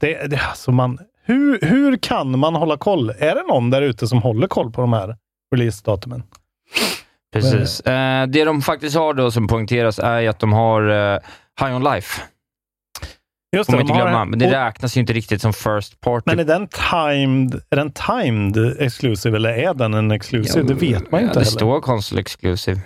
det, 0.00 0.26
det, 0.26 0.36
alltså 0.48 0.72
man, 0.72 0.98
hur, 1.24 1.58
hur 1.62 1.96
kan 1.96 2.38
man 2.38 2.54
hålla 2.54 2.76
koll? 2.76 3.10
Är 3.10 3.34
det 3.34 3.42
någon 3.48 3.70
där 3.70 3.82
ute 3.82 4.08
som 4.08 4.22
håller 4.22 4.46
koll 4.46 4.72
på 4.72 4.80
de 4.80 4.92
här 4.92 5.16
releasedatumen? 5.54 6.22
Precis. 7.32 7.80
Eh, 7.80 8.26
det 8.26 8.44
de 8.44 8.62
faktiskt 8.62 8.96
har 8.96 9.14
då 9.14 9.30
som 9.30 9.48
poängteras 9.48 9.98
är 9.98 10.28
att 10.28 10.38
de 10.38 10.52
har 10.52 10.82
eh, 11.14 11.18
High 11.60 11.76
On 11.76 11.84
Life, 11.84 12.22
Just 13.56 13.70
man 13.70 13.78
de 13.78 13.82
inte 13.82 13.94
glömma. 13.94 14.24
Men 14.24 14.38
det 14.38 14.46
och- 14.46 14.52
räknas 14.52 14.96
ju 14.96 15.00
inte 15.00 15.12
riktigt 15.12 15.42
som 15.42 15.52
First 15.52 16.00
Party. 16.00 16.22
men 16.26 16.38
är 16.38 16.44
den 16.44 16.68
timed, 16.68 17.60
är 17.70 17.76
den 17.76 17.92
timed 17.92 18.76
exclusive 18.80 19.36
eller 19.36 19.50
är 19.50 19.74
den 19.74 19.94
en 19.94 20.10
exclusive? 20.10 20.62
det 20.66 20.74
vet 20.74 21.10
man 21.10 21.20
ju 21.20 21.26
ja, 21.26 21.30
inte 21.30 21.38
Det 21.38 21.44
heller. 21.44 21.58
står 21.58 21.80
Console 21.80 22.20
Exclusive. 22.20 22.80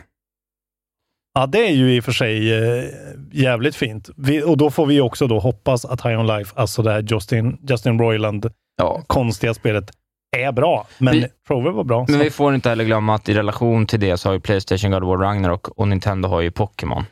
Ja, 1.39 1.47
det 1.47 1.59
är 1.69 1.73
ju 1.73 1.95
i 1.97 2.01
och 2.01 2.05
för 2.05 2.13
sig 2.13 2.53
eh, 2.59 2.85
jävligt 3.33 3.77
fint. 3.77 4.11
Vi, 4.17 4.43
och 4.43 4.57
då 4.57 4.71
får 4.71 4.87
vi 4.87 5.01
också 5.01 5.27
då 5.27 5.39
hoppas 5.39 5.85
att 5.85 6.07
High 6.07 6.21
On 6.21 6.27
Life, 6.27 6.53
alltså 6.57 6.83
det 6.83 6.93
här 6.93 7.03
Justin, 7.11 7.59
Justin 7.69 7.99
Roiland 7.99 8.51
Ja. 8.77 9.03
konstiga 9.07 9.55
spelet, 9.55 9.91
är 10.37 10.53
bra. 10.53 10.87
Men 10.99 11.15
Vi- 11.15 11.29
var 11.49 11.85
bra. 11.85 12.05
Men 12.09 12.19
så. 12.19 12.25
vi 12.25 12.31
får 12.31 12.55
inte 12.55 12.69
heller 12.69 12.85
glömma 12.85 13.15
att 13.15 13.29
i 13.29 13.35
relation 13.35 13.87
till 13.87 14.01
det 14.01 14.17
så 14.17 14.29
har 14.29 14.35
ju 14.35 14.41
Playstation 14.41 14.91
God 14.91 15.03
of 15.03 15.09
War 15.09 15.17
Ragnarok 15.19 15.69
och 15.69 15.89
Nintendo 15.89 16.29
har 16.29 16.41
ju 16.41 16.51
Pokémon. 16.51 17.05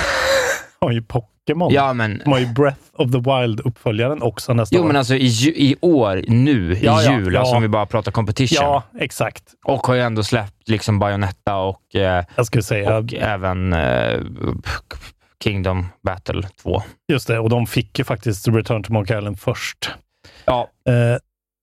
har 0.80 0.90
ju 0.90 1.02
Pokémon. 1.02 1.37
Ja, 1.70 1.92
men... 1.92 2.18
De 2.24 2.32
har 2.32 2.38
ju 2.38 2.46
Breath 2.46 2.80
of 2.92 3.12
the 3.12 3.18
Wild-uppföljaren 3.18 4.22
också 4.22 4.54
nästa 4.54 4.76
Jo, 4.76 4.82
år. 4.82 4.86
men 4.86 4.96
alltså 4.96 5.14
i, 5.14 5.26
i 5.56 5.76
år, 5.80 6.24
nu, 6.28 6.72
i 6.72 6.84
Ja, 6.84 7.02
ja, 7.02 7.18
jul, 7.18 7.34
ja. 7.34 7.40
alltså 7.40 7.56
om 7.56 7.62
vi 7.62 7.68
bara 7.68 7.86
pratar 7.86 8.12
competition. 8.12 8.58
Ja, 8.64 8.82
exakt. 8.98 9.42
Och 9.64 9.86
har 9.86 9.94
ju 9.94 10.00
ändå 10.00 10.22
släppt 10.22 10.68
liksom 10.68 10.98
Bayonetta 10.98 11.56
och, 11.56 11.94
eh, 11.94 12.24
Jag 12.36 12.46
skulle 12.46 12.62
säga 12.62 12.98
och 12.98 13.14
även 13.14 13.72
eh, 13.72 14.20
Kingdom 15.44 15.86
Battle 16.02 16.42
2. 16.62 16.82
just 17.12 17.26
det. 17.28 17.38
Och 17.38 17.50
de 17.50 17.66
fick 17.66 17.98
ju 17.98 18.04
faktiskt 18.04 18.48
Return 18.48 18.82
to 18.82 18.92
Monkey 18.92 19.18
Island 19.18 19.40
först. 19.40 19.90
Ja, 20.44 20.68
Eh, 20.88 21.18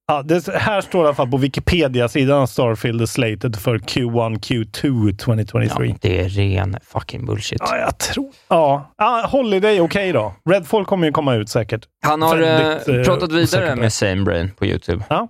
ja, 0.07 0.21
det, 0.21 0.47
här 0.47 0.81
står 0.81 1.03
i 1.03 1.05
alla 1.05 1.15
fall 1.15 1.31
på 1.31 1.38
Wikipedia-sidan 1.38 2.47
Starfield 2.47 3.01
är 3.01 3.05
slated 3.05 3.55
för 3.55 3.77
Q1, 3.77 4.39
Q2 4.39 5.17
2023. 5.17 5.88
ja, 5.88 5.95
det 6.01 6.19
är 6.19 6.29
ren 6.29 6.77
fucking 6.83 7.25
bullshit. 7.25 7.59
Ja, 7.62 7.77
jag 7.77 7.97
tror... 7.97 8.31
Ja, 8.47 8.91
ja 8.97 9.27
Holiday 9.31 9.81
okej 9.81 10.12
då. 10.12 10.33
Redfall 10.50 10.85
kommer 10.85 11.07
ju 11.07 11.13
komma 11.13 11.35
ut 11.35 11.50
säkert. 11.50 11.85
Han 12.05 12.21
har 12.21 12.38
Väldigt, 12.38 12.88
eh, 12.88 12.95
eh, 12.95 13.03
pratat 13.03 13.31
vidare 13.31 13.69
det. 13.69 13.75
med 13.75 13.93
Same 13.93 14.24
Brain 14.24 14.51
på 14.57 14.65
YouTube. 14.65 15.03
Ja. 15.09 15.27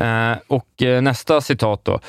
Eh, 0.00 0.38
och 0.46 0.82
eh, 0.82 1.02
nästa 1.02 1.40
citat 1.40 1.84
då. 1.84 2.00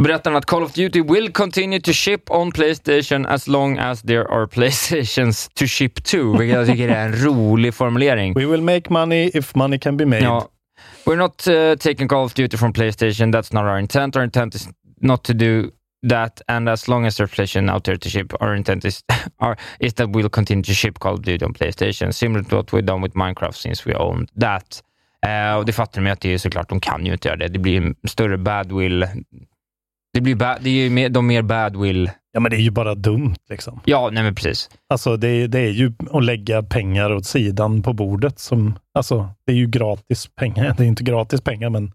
Berättar 0.00 0.30
han 0.30 0.38
att 0.38 0.46
Call 0.46 0.62
of 0.62 0.72
Duty 0.72 1.02
will 1.02 1.32
continue 1.32 1.80
to 1.80 1.92
ship 1.92 2.30
on 2.30 2.52
Playstation 2.52 3.26
as 3.26 3.48
long 3.48 3.78
as 3.78 4.02
there 4.02 4.28
are 4.28 4.46
Playstations 4.46 5.48
to 5.54 5.66
ship 5.66 6.04
to, 6.04 6.36
vilket 6.38 6.56
jag 6.58 6.66
tycker 6.66 6.88
är 6.88 7.06
en 7.06 7.12
rolig 7.24 7.74
formulering. 7.74 8.34
We 8.34 8.46
will 8.46 8.62
make 8.62 8.82
money 8.88 9.30
if 9.34 9.54
money 9.54 9.78
can 9.78 9.96
be 9.96 10.06
made. 10.06 10.22
Ja. 10.22 10.48
We're 11.06 11.16
not 11.16 11.46
uh, 11.48 11.76
taking 11.76 12.08
Call 12.08 12.24
of 12.24 12.34
Duty 12.34 12.56
from 12.56 12.72
Playstation. 12.72 13.32
That's 13.32 13.52
not 13.52 13.64
our 13.64 13.78
intent. 13.78 14.16
Our 14.16 14.22
intent 14.22 14.54
is 14.54 14.68
not 15.00 15.24
to 15.24 15.34
do 15.34 15.72
that. 16.04 16.40
And 16.48 16.68
as 16.68 16.88
long 16.88 17.06
as 17.06 17.16
there's 17.16 17.30
PlayStation 17.30 17.68
out 17.70 17.84
there 17.84 17.96
to 17.96 18.08
ship, 18.08 18.32
our 18.40 18.54
intent 18.54 18.84
is, 18.84 19.02
our, 19.40 19.56
is 19.80 19.94
that 19.94 20.10
we'll 20.10 20.28
continue 20.28 20.62
to 20.62 20.74
ship 20.74 20.98
Call 21.00 21.14
of 21.14 21.22
Duty 21.22 21.44
on 21.44 21.52
Playstation. 21.54 22.12
Similar 22.14 22.44
to 22.44 22.56
what 22.56 22.72
we've 22.72 22.86
done 22.86 23.02
with 23.02 23.14
Minecraft 23.14 23.56
since 23.56 23.84
we 23.84 23.94
owned 23.94 24.30
that. 24.36 24.82
Uh, 25.26 25.56
och 25.58 25.66
det 25.66 25.72
fattar 25.72 26.00
de 26.00 26.06
ju 26.06 26.12
att 26.12 26.20
det 26.20 26.34
är 26.34 26.38
såklart, 26.38 26.68
de 26.68 26.80
kan 26.80 27.06
ju 27.06 27.12
inte 27.12 27.28
göra 27.28 27.36
det. 27.36 27.48
Det 27.48 27.58
blir 27.58 27.76
en 27.82 27.94
större 28.08 28.38
badwill. 28.38 29.06
Det, 30.12 30.20
blir 30.20 30.34
ba- 30.34 30.58
det 30.60 30.70
är 30.70 30.84
ju 30.84 30.90
mer, 30.90 31.08
de 31.08 31.26
mer 31.26 31.42
badwill. 31.42 32.10
Ja, 32.32 32.40
men 32.40 32.50
det 32.50 32.56
är 32.56 32.60
ju 32.60 32.70
bara 32.70 32.94
dumt 32.94 33.34
liksom. 33.50 33.80
Ja, 33.84 34.10
nej 34.12 34.22
men 34.22 34.34
precis. 34.34 34.70
Alltså 34.88 35.16
det, 35.16 35.46
det 35.46 35.58
är 35.58 35.70
ju 35.70 35.92
att 36.10 36.24
lägga 36.24 36.62
pengar 36.62 37.12
åt 37.12 37.26
sidan 37.26 37.82
på 37.82 37.92
bordet. 37.92 38.38
Som, 38.38 38.78
alltså, 38.94 39.28
det 39.46 39.52
är 39.52 39.56
ju 39.56 39.66
gratis 39.66 40.26
pengar. 40.36 40.74
Det 40.78 40.84
är 40.84 40.88
inte 40.88 41.04
gratis 41.04 41.40
pengar, 41.40 41.70
men 41.70 41.92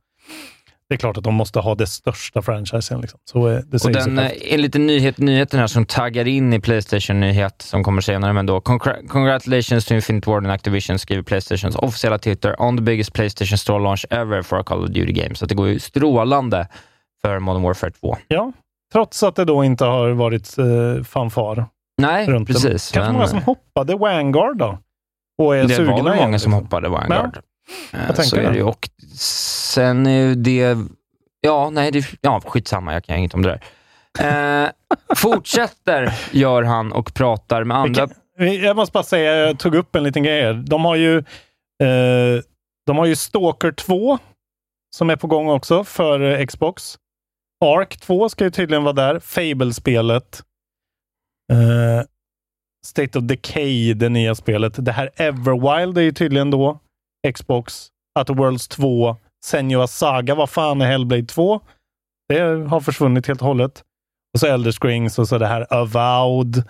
det 0.89 0.95
är 0.95 0.97
klart 0.97 1.17
att 1.17 1.23
de 1.23 1.33
måste 1.33 1.59
ha 1.59 1.75
det 1.75 1.87
största 1.87 2.41
franchisen. 2.41 3.01
Liksom. 3.01 3.19
Så 3.25 3.49
eh, 3.49 3.59
det 3.67 3.85
Och 3.85 3.91
den, 3.91 4.19
eh, 4.19 4.31
en 4.53 4.61
liten 4.61 4.87
nyhet, 4.87 5.17
nyheten 5.17 5.59
här 5.59 5.67
som 5.67 5.85
taggar 5.85 6.27
in 6.27 6.53
i 6.53 6.59
Playstation-nyhet 6.59 7.61
som 7.61 7.83
kommer 7.83 8.01
senare, 8.01 8.33
men 8.33 8.45
då. 8.45 8.59
Congra- 8.59 9.07
Congratulations 9.07 9.85
to 9.85 9.93
Infinite 9.93 10.29
Ward 10.29 10.43
and 10.43 10.51
Activision, 10.51 10.99
skriver 10.99 11.23
Playstations 11.23 11.75
officiella 11.75 12.17
Twitter, 12.19 12.61
on 12.61 12.77
the 12.77 12.83
biggest 12.83 13.13
Playstation 13.13 13.57
Store 13.57 13.83
launch 13.83 14.05
ever 14.09 14.41
for 14.41 14.59
a 14.59 14.63
Call 14.63 14.83
of 14.83 14.89
Duty 14.89 15.11
game. 15.11 15.35
Så 15.35 15.45
det 15.45 15.55
går 15.55 15.67
ju 15.67 15.79
strålande 15.79 16.67
för 17.21 17.39
Modern 17.39 17.63
Warfare 17.63 17.91
2. 17.91 18.17
Ja, 18.27 18.51
Trots 18.93 19.23
att 19.23 19.35
det 19.35 19.45
då 19.45 19.63
inte 19.63 19.85
har 19.85 20.09
varit 20.09 20.57
eh, 20.57 21.03
fanfar 21.03 21.65
Nej, 22.01 22.27
runt 22.27 22.47
precis. 22.47 22.91
det. 22.91 22.93
Kanske 22.93 22.99
men- 23.07 23.13
många 23.13 23.27
som 23.27 23.41
hoppade 23.41 23.95
Vanguard 23.95 24.57
då? 24.57 24.79
Och 25.37 25.55
är 25.57 25.63
det 25.63 25.69
sugna 25.69 25.91
var 25.91 26.03
väl 26.03 26.13
igen, 26.13 26.17
många 26.17 26.39
som 26.39 26.51
liksom. 26.51 26.53
hoppade 26.53 26.89
Vanguard. 26.89 27.37
Eh, 27.93 27.99
jag 28.07 28.15
tänker 28.15 28.23
så 28.23 28.35
är 28.35 28.51
det. 28.51 28.63
Och 28.63 28.89
sen 29.19 30.07
är 30.07 30.35
det... 30.35 30.77
Ja, 31.41 31.69
nej, 31.69 31.91
det, 31.91 32.05
ja, 32.21 32.41
skitsamma. 32.45 32.93
Jag 32.93 33.03
kan 33.03 33.17
inget 33.17 33.33
om 33.33 33.41
det 33.41 33.59
där. 34.19 34.63
Eh, 34.65 34.69
fortsätter, 35.15 36.13
gör 36.31 36.63
han, 36.63 36.91
och 36.91 37.13
pratar 37.13 37.63
med 37.63 37.77
andra... 37.77 38.07
Jag 38.37 38.75
måste 38.75 38.93
bara 38.93 39.03
säga, 39.03 39.35
jag 39.35 39.59
tog 39.59 39.75
upp 39.75 39.95
en 39.95 40.03
liten 40.03 40.23
grej. 40.23 40.41
här. 40.41 40.53
De 40.53 40.85
har 40.85 40.95
ju, 40.95 41.17
eh, 41.83 42.41
de 42.85 42.97
har 42.97 43.05
ju 43.05 43.15
Stalker 43.15 43.71
2 43.71 44.17
som 44.95 45.09
är 45.09 45.15
på 45.15 45.27
gång 45.27 45.49
också 45.49 45.83
för 45.83 46.21
eh, 46.21 46.45
Xbox. 46.45 46.97
Ark 47.65 47.97
2 47.97 48.29
ska 48.29 48.43
ju 48.43 48.51
tydligen 48.51 48.83
vara 48.83 48.93
där. 48.93 49.19
Fable-spelet. 49.19 50.43
Uh, 51.53 52.03
State 52.85 53.19
of 53.19 53.25
Decay, 53.25 53.93
det 53.93 54.09
nya 54.09 54.35
spelet. 54.35 54.85
Det 54.85 54.91
här 54.91 55.09
Everwild 55.15 55.97
är 55.97 56.01
ju 56.01 56.11
tydligen 56.11 56.51
då 56.51 56.79
Xbox. 57.33 57.87
Outer 58.19 58.33
Worlds 58.33 58.67
2. 58.67 59.15
Senua 59.45 59.87
Saga, 59.87 60.35
vad 60.35 60.49
fan 60.49 60.81
är 60.81 60.85
Hellblade 60.85 61.25
2? 61.25 61.61
Det 62.29 62.39
har 62.39 62.79
försvunnit 62.79 63.27
helt 63.27 63.41
och 63.41 63.47
hållet. 63.47 63.83
Och 64.33 64.39
så 64.39 64.47
Elder 64.47 64.71
Scrolls 64.71 65.19
och 65.19 65.27
så 65.27 65.37
det 65.37 65.47
här 65.47 65.73
Avowed. 65.73 66.63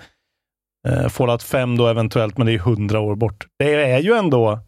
Uh, 0.88 1.08
Fallout 1.08 1.44
5 1.44 1.78
då 1.78 1.88
eventuellt, 1.88 2.38
men 2.38 2.48
det 2.48 2.54
är 2.54 2.60
hundra 2.60 3.00
år 3.00 3.16
bort. 3.16 3.48
Det 3.60 3.74
är 3.74 4.00
ju 4.00 4.14
ändå, 4.14 4.60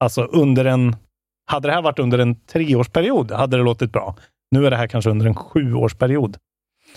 alltså 0.00 0.22
under 0.22 0.64
en... 0.64 0.96
Hade 1.50 1.68
det 1.68 1.72
här 1.72 1.82
varit 1.82 1.98
under 1.98 2.18
en 2.18 2.40
treårsperiod 2.40 3.32
hade 3.32 3.56
det 3.56 3.62
låtit 3.62 3.92
bra. 3.92 4.16
Nu 4.54 4.66
är 4.66 4.70
det 4.70 4.76
här 4.76 4.86
kanske 4.86 5.10
under 5.10 5.26
en 5.26 5.34
sjuårsperiod. 5.34 6.36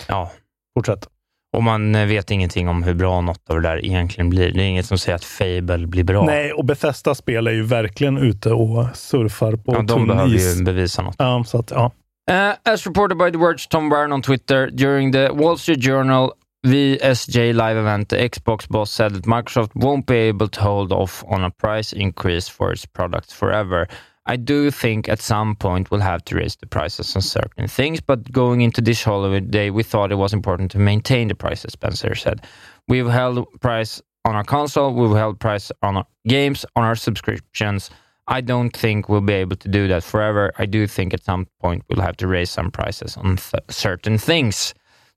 Ja. 0.08 0.30
Fortsätt. 0.74 1.08
Och 1.56 1.62
man 1.62 1.94
eh, 1.94 2.06
vet 2.06 2.30
ingenting 2.30 2.68
om 2.68 2.82
hur 2.82 2.94
bra 2.94 3.20
något 3.20 3.50
av 3.50 3.56
det 3.56 3.68
där 3.68 3.84
egentligen 3.84 4.30
blir. 4.30 4.52
Det 4.52 4.62
är 4.62 4.66
inget 4.66 4.86
som 4.86 4.98
säger 4.98 5.16
att 5.16 5.24
Fable 5.24 5.86
blir 5.86 6.04
bra. 6.04 6.24
Nej, 6.26 6.52
och 6.52 6.64
Bethesda 6.64 7.14
spel 7.14 7.46
är 7.46 7.52
ju 7.52 7.62
verkligen 7.62 8.18
ute 8.18 8.52
och 8.52 8.96
surfar 8.96 9.52
på 9.52 9.72
ja, 9.72 9.76
de 9.76 9.86
tunn 9.86 10.06
behöver 10.06 10.34
is. 10.34 10.60
ju 10.60 10.64
bevisa 10.64 11.02
något. 11.02 11.16
Ja, 11.18 11.44
så 11.46 11.58
att, 11.58 11.70
ja. 11.70 11.92
Uh, 12.30 12.72
as 12.72 12.86
reported 12.86 13.18
by 13.18 13.32
The 13.32 13.38
Verge, 13.38 13.68
Tom 13.70 13.88
Byrne 13.88 14.14
on 14.14 14.22
Twitter, 14.22 14.70
during 14.70 15.12
the 15.12 15.30
Wall 15.30 15.58
Street 15.58 15.80
Journal 15.86 16.32
VSJ 16.66 17.52
live 17.52 17.76
event, 17.76 18.08
the 18.08 18.16
Xbox 18.16 18.68
boss 18.68 18.90
said 18.90 19.14
that 19.14 19.24
Microsoft 19.24 19.74
won't 19.74 20.06
be 20.06 20.16
able 20.16 20.48
to 20.48 20.60
hold 20.60 20.92
off 20.92 21.24
on 21.28 21.44
a 21.44 21.50
price 21.50 21.92
increase 21.92 22.48
for 22.48 22.72
its 22.72 22.86
products 22.86 23.32
forever. 23.32 23.88
I 24.28 24.36
do 24.36 24.70
think 24.70 25.08
at 25.08 25.22
some 25.22 25.56
point 25.56 25.90
we'll 25.90 26.00
have 26.02 26.22
to 26.24 26.36
raise 26.36 26.56
the 26.56 26.66
prices 26.66 27.16
on 27.16 27.22
certain 27.22 27.66
things, 27.66 28.00
but 28.00 28.30
going 28.30 28.60
into 28.60 28.82
this 28.82 29.02
holiday, 29.02 29.70
we 29.70 29.82
thought 29.82 30.12
it 30.12 30.18
was 30.18 30.34
important 30.34 30.70
to 30.72 30.78
maintain 30.78 31.28
the 31.28 31.34
prices, 31.34 31.72
Spencer 31.72 32.14
said. 32.14 32.40
We've 32.88 33.08
held 33.08 33.46
price 33.60 34.02
on 34.24 34.34
our 34.34 34.44
console, 34.44 34.92
we've 34.92 35.16
held 35.16 35.40
price 35.40 35.72
on 35.82 35.96
our 35.96 36.04
games, 36.26 36.66
on 36.76 36.84
our 36.84 36.96
subscriptions. 36.96 37.90
I 38.26 38.42
don't 38.42 38.76
think 38.76 39.08
we'll 39.08 39.22
be 39.22 39.32
able 39.32 39.56
to 39.56 39.68
do 39.68 39.88
that 39.88 40.04
forever. 40.04 40.52
I 40.58 40.66
do 40.66 40.86
think 40.86 41.14
at 41.14 41.24
some 41.24 41.46
point 41.62 41.84
we'll 41.88 42.04
have 42.04 42.16
to 42.18 42.26
raise 42.26 42.50
some 42.50 42.70
prices 42.70 43.16
on 43.16 43.36
th- 43.36 43.64
certain 43.70 44.18
things. 44.18 44.74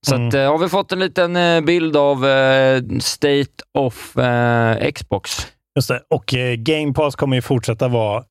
Så 0.07 0.15
att, 0.15 0.33
eh, 0.33 0.51
har 0.51 0.57
vi 0.57 0.69
fått 0.69 0.91
en 0.91 0.99
liten 0.99 1.35
eh, 1.35 1.61
bild 1.61 1.95
av 1.95 2.25
eh, 2.25 2.81
State 2.99 3.63
of 3.73 4.17
eh, 4.17 4.91
Xbox. 4.91 5.47
Just 5.75 5.87
det. 5.87 6.01
Och 6.09 6.33
Game 6.57 6.93
Pass 6.93 7.15
kommer 7.15 7.35
ju 7.35 7.41
fortsätta 7.41 7.87
vara 7.87 8.23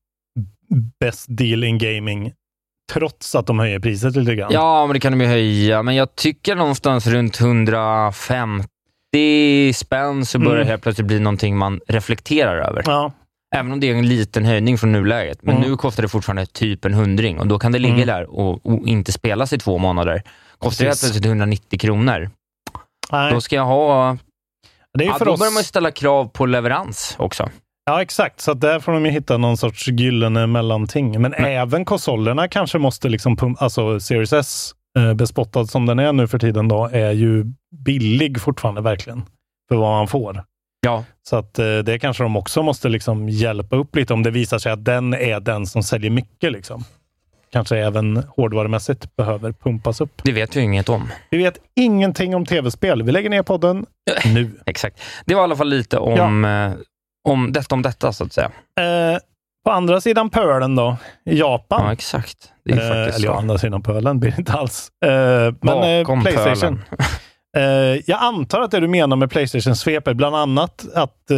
best 0.99 1.25
deal 1.29 1.63
in 1.63 1.77
gaming, 1.77 2.33
trots 2.93 3.35
att 3.35 3.47
de 3.47 3.59
höjer 3.59 3.79
priset 3.79 4.15
lite 4.15 4.35
grann. 4.35 4.51
Ja, 4.53 4.85
men 4.87 4.93
det 4.93 4.99
kan 4.99 5.11
de 5.11 5.21
ju 5.21 5.27
höja, 5.27 5.83
men 5.83 5.95
jag 5.95 6.15
tycker 6.15 6.55
någonstans 6.55 7.07
runt 7.07 7.39
150 7.41 8.67
spänn 9.73 10.25
så 10.25 10.39
börjar 10.39 10.55
det 10.55 10.61
Mm. 10.61 10.67
helt 10.69 10.83
plötsligt 10.83 11.07
bli 11.07 11.19
någonting 11.19 11.57
man 11.57 11.79
reflekterar 11.87 12.57
över. 12.57 12.83
Ja. 12.85 13.11
Även 13.55 13.71
om 13.71 13.79
det 13.79 13.89
är 13.89 13.95
en 13.95 14.09
liten 14.09 14.45
höjning 14.45 14.77
från 14.77 14.91
nuläget. 14.91 15.39
Men 15.41 15.55
Mm. 15.57 15.69
nu 15.69 15.77
kostar 15.77 16.03
det 16.03 16.09
fortfarande 16.09 16.45
typ 16.45 16.85
en 16.85 16.93
hundring 16.93 17.39
och 17.39 17.47
då 17.47 17.59
kan 17.59 17.71
det 17.71 17.79
ligga 17.79 17.93
Mm. 17.93 18.07
där 18.07 18.29
och, 18.39 18.65
och 18.65 18.87
inte 18.87 19.11
spelas 19.11 19.53
i 19.53 19.57
två 19.57 19.77
månader. 19.77 20.23
Kostar 20.57 20.85
det 20.85 20.89
helt 20.89 20.99
plötsligt 20.99 21.25
190 21.25 21.79
kronor. 21.79 22.29
Nej. 23.11 23.33
Då 23.33 23.41
ska 23.41 23.55
jag 23.55 23.65
ha... 23.65 24.17
Det 24.97 25.03
är 25.03 25.07
Ja, 25.07 25.17
för 25.17 25.25
då 25.25 25.31
oss... 25.31 25.39
börjar 25.39 25.53
man 25.53 25.63
ställa 25.63 25.91
krav 25.91 26.25
på 26.25 26.45
leverans 26.45 27.15
också. 27.19 27.49
Ja, 27.85 28.01
exakt. 28.01 28.41
Så 28.41 28.53
där 28.53 28.79
får 28.79 28.91
de 28.91 29.05
ju 29.05 29.11
hitta 29.11 29.37
någon 29.37 29.57
sorts 29.57 29.87
gyllene 29.87 30.47
mellanting. 30.47 31.21
Men 31.21 31.33
även 31.33 31.85
konsolerna 31.85 32.47
kanske 32.47 32.77
måste 32.77 33.09
liksom 33.09 33.37
pum- 33.37 33.55
alltså 33.59 33.99
Series 33.99 34.33
S, 34.33 34.71
eh, 34.97 35.13
bespottad 35.13 35.65
som 35.65 35.85
den 35.85 35.99
är 35.99 36.13
nu 36.13 36.27
för 36.27 36.39
tiden 36.39 36.67
då, 36.67 36.85
är 36.93 37.11
ju 37.11 37.45
billig 37.85 38.41
fortfarande 38.41 38.81
verkligen 38.81 39.21
för 39.69 39.75
vad 39.75 39.91
man 39.91 40.07
får. 40.07 40.43
Ja. 40.81 41.03
Så 41.23 41.35
att 41.35 41.59
eh, 41.59 41.77
det 41.77 41.99
kanske 41.99 42.23
de 42.23 42.35
också 42.37 42.63
måste 42.63 42.89
liksom 42.89 43.29
hjälpa 43.29 43.75
upp 43.75 43.95
lite 43.95 44.13
om 44.13 44.23
det 44.23 44.31
visar 44.31 44.57
sig 44.59 44.71
att 44.71 44.85
den 44.85 45.13
är 45.13 45.39
den 45.39 45.65
som 45.65 45.83
säljer 45.83 46.11
mycket. 46.11 46.51
Liksom. 46.51 46.83
Kanske 47.51 47.77
även 47.77 48.23
hårdvarumässigt 48.35 49.15
behöver 49.15 49.51
pumpas 49.51 50.01
upp. 50.01 50.21
Det 50.23 50.31
vet 50.31 50.55
vi 50.55 50.61
inget 50.61 50.89
om. 50.89 51.09
Vi 51.29 51.37
vet 51.37 51.57
ingenting 51.75 52.35
om 52.35 52.45
tv-spel. 52.45 53.03
Vi 53.03 53.11
lägger 53.11 53.29
ner 53.29 53.43
podden 53.43 53.85
nu. 54.33 54.51
Exakt. 54.65 55.01
Det 55.25 55.35
var 55.35 55.41
i 55.41 55.43
alla 55.43 55.55
fall 55.55 55.69
lite 55.69 55.97
om, 55.97 56.45
eh, 56.45 56.71
om 57.29 57.51
detta 57.53 57.75
om 57.75 57.81
detta, 57.81 58.13
så 58.13 58.23
att 58.23 58.33
säga. 58.33 58.51
Eh, 58.79 59.17
på 59.65 59.71
andra 59.71 60.01
sidan 60.01 60.29
pölen 60.29 60.75
då, 60.75 60.97
i 61.25 61.39
Japan. 61.39 61.85
Ja, 61.85 61.93
exakt. 61.93 62.37
Det 62.65 62.71
är 62.73 62.77
Eh, 62.77 63.03
faktiskt 63.05 63.17
eller 63.17 63.27
ja, 63.27 63.33
så. 63.33 63.39
andra 63.39 63.57
sidan 63.57 63.83
pölen 63.83 64.19
blir 64.19 64.31
det 64.31 64.37
inte 64.37 64.53
alls. 64.53 64.89
Eh, 65.05 65.09
men 65.61 65.83
eh, 65.83 66.01
Bakom 66.03 66.21
Playstation. 66.23 66.81
Eh, 67.57 67.63
jag 68.05 68.19
antar 68.21 68.61
att 68.61 68.71
det 68.71 68.79
du 68.79 68.87
menar 68.87 69.15
med 69.17 69.31
Playstation-svep 69.31 70.07
är 70.07 70.13
bland 70.13 70.35
annat 70.35 70.85
att 70.95 71.31
eh, 71.31 71.37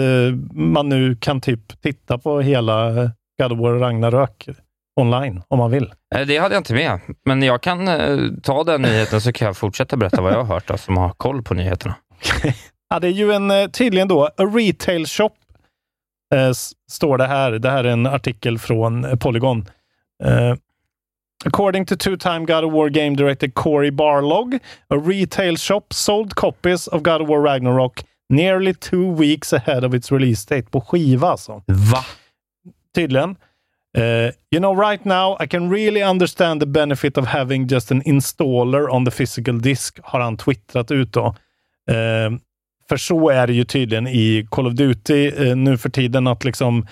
man 0.53 0.89
nu 0.89 1.15
kan 1.15 1.41
typ 1.41 1.81
titta 1.81 2.17
på 2.17 2.41
hela 2.41 2.87
eh, 3.03 3.09
God 3.41 3.51
of 3.51 3.59
War 3.59 3.73
Ragnarök 3.73 4.49
online 5.01 5.41
om 5.47 5.59
man 5.59 5.71
vill. 5.71 5.93
Eh, 6.15 6.21
Det 6.27 6.37
hade 6.37 6.55
jag 6.55 6.59
inte 6.59 6.73
med, 6.73 6.99
men 7.25 7.43
jag 7.43 7.61
kan 7.61 7.87
eh, 7.87 8.17
ta 8.43 8.63
den 8.63 8.81
nyheten 8.81 9.21
så 9.21 9.31
kan 9.33 9.45
jag 9.45 9.57
fortsätta 9.57 9.97
berätta 9.97 10.21
vad 10.21 10.31
jag 10.33 10.43
har 10.43 10.53
hört, 10.59 10.79
som 10.79 10.97
har 10.97 11.09
koll 11.09 11.43
på 11.43 11.53
nyheterna. 11.53 11.95
Ja, 12.89 12.99
det 12.99 13.07
är 13.07 13.11
ju 13.11 13.31
en, 13.33 13.51
eh, 13.51 13.67
tydligen 13.67 14.07
då, 14.07 14.25
a 14.25 14.43
retail 14.55 15.05
shop, 15.05 15.29
eh, 16.33 16.51
står 16.91 17.17
det 17.17 17.27
här. 17.27 17.51
Det 17.51 17.69
här 17.69 17.83
är 17.83 17.89
en 17.89 18.05
artikel 18.05 18.59
från 18.59 19.05
eh, 19.05 19.15
Polygon. 19.15 19.65
Eh, 20.23 20.55
according 21.45 21.85
to 21.85 21.95
two-time 21.95 22.45
God 22.45 22.63
of 22.63 22.73
War 22.73 22.89
game 22.89 23.15
director 23.15 23.47
Corey 23.47 23.91
Barlog, 23.91 24.59
a 24.89 24.95
retail 24.95 25.57
shop 25.57 25.83
sold 25.89 26.35
copies 26.35 26.87
of 26.87 27.01
God 27.01 27.21
of 27.21 27.29
War 27.29 27.41
Ragnarok 27.41 28.03
nearly 28.29 28.73
two 28.73 29.15
weeks 29.15 29.53
ahead 29.53 29.85
of 29.85 29.93
its 29.93 30.11
release 30.11 30.55
date. 30.55 30.71
På 30.71 30.81
skiva 30.81 31.27
alltså. 31.27 31.63
Va? 31.67 32.05
Tydligen. 32.95 33.35
Eh, 33.97 34.31
you 34.51 34.59
know, 34.59 34.75
right 34.75 35.05
now 35.05 35.37
I 35.39 35.47
can 35.47 35.69
really 35.69 36.03
understand 36.03 36.59
the 36.61 36.65
benefit 36.65 37.17
of 37.17 37.25
having 37.25 37.67
just 37.67 37.91
an 37.91 38.01
installer 38.01 38.89
on 38.89 39.05
the 39.05 39.11
physical 39.11 39.61
disk, 39.61 39.99
har 40.03 40.19
han 40.19 40.37
twittrat 40.37 40.91
ut 40.91 41.13
då. 41.13 41.35
Eh, 41.89 42.31
för 42.89 42.97
så 42.97 43.29
är 43.29 43.47
det 43.47 43.53
ju 43.53 43.63
tydligen 43.63 44.07
i 44.07 44.47
Call 44.51 44.67
of 44.67 44.73
Duty 44.73 45.27
eh, 45.27 45.55
nu 45.55 45.77
för 45.77 45.89
tiden 45.89 46.27
att 46.27 46.43
liksom 46.43 46.85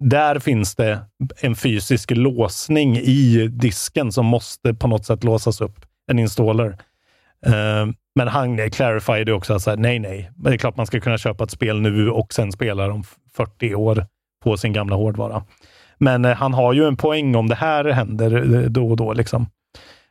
där 0.00 0.38
finns 0.38 0.76
det 0.76 1.00
en 1.40 1.56
fysisk 1.56 2.10
låsning 2.10 2.96
i 2.96 3.48
disken 3.48 4.12
som 4.12 4.26
måste 4.26 4.74
på 4.74 4.88
något 4.88 5.06
sätt 5.06 5.24
låsas 5.24 5.60
upp. 5.60 5.86
En 6.06 6.18
installer. 6.18 6.78
Eh, 7.46 7.86
men 8.14 8.28
han 8.28 8.70
clarifierade 8.70 9.32
också 9.32 9.54
att 9.54 9.62
så 9.62 9.70
här, 9.70 9.76
nej, 9.76 9.98
nej. 9.98 10.30
Det 10.34 10.50
är 10.50 10.56
klart 10.56 10.76
man 10.76 10.86
ska 10.86 11.00
kunna 11.00 11.18
köpa 11.18 11.44
ett 11.44 11.50
spel 11.50 11.80
nu 11.80 12.10
och 12.10 12.32
sen 12.32 12.52
spela 12.52 12.92
om 12.92 13.04
40 13.32 13.74
år 13.74 14.06
på 14.44 14.56
sin 14.56 14.72
gamla 14.72 14.96
hårdvara. 14.96 15.44
Men 15.98 16.24
eh, 16.24 16.36
han 16.36 16.54
har 16.54 16.72
ju 16.72 16.84
en 16.84 16.96
poäng 16.96 17.34
om 17.34 17.48
det 17.48 17.54
här 17.54 17.84
händer 17.84 18.54
eh, 18.54 18.62
då 18.62 18.90
och 18.90 18.96
då. 18.96 19.12
Liksom. 19.12 19.46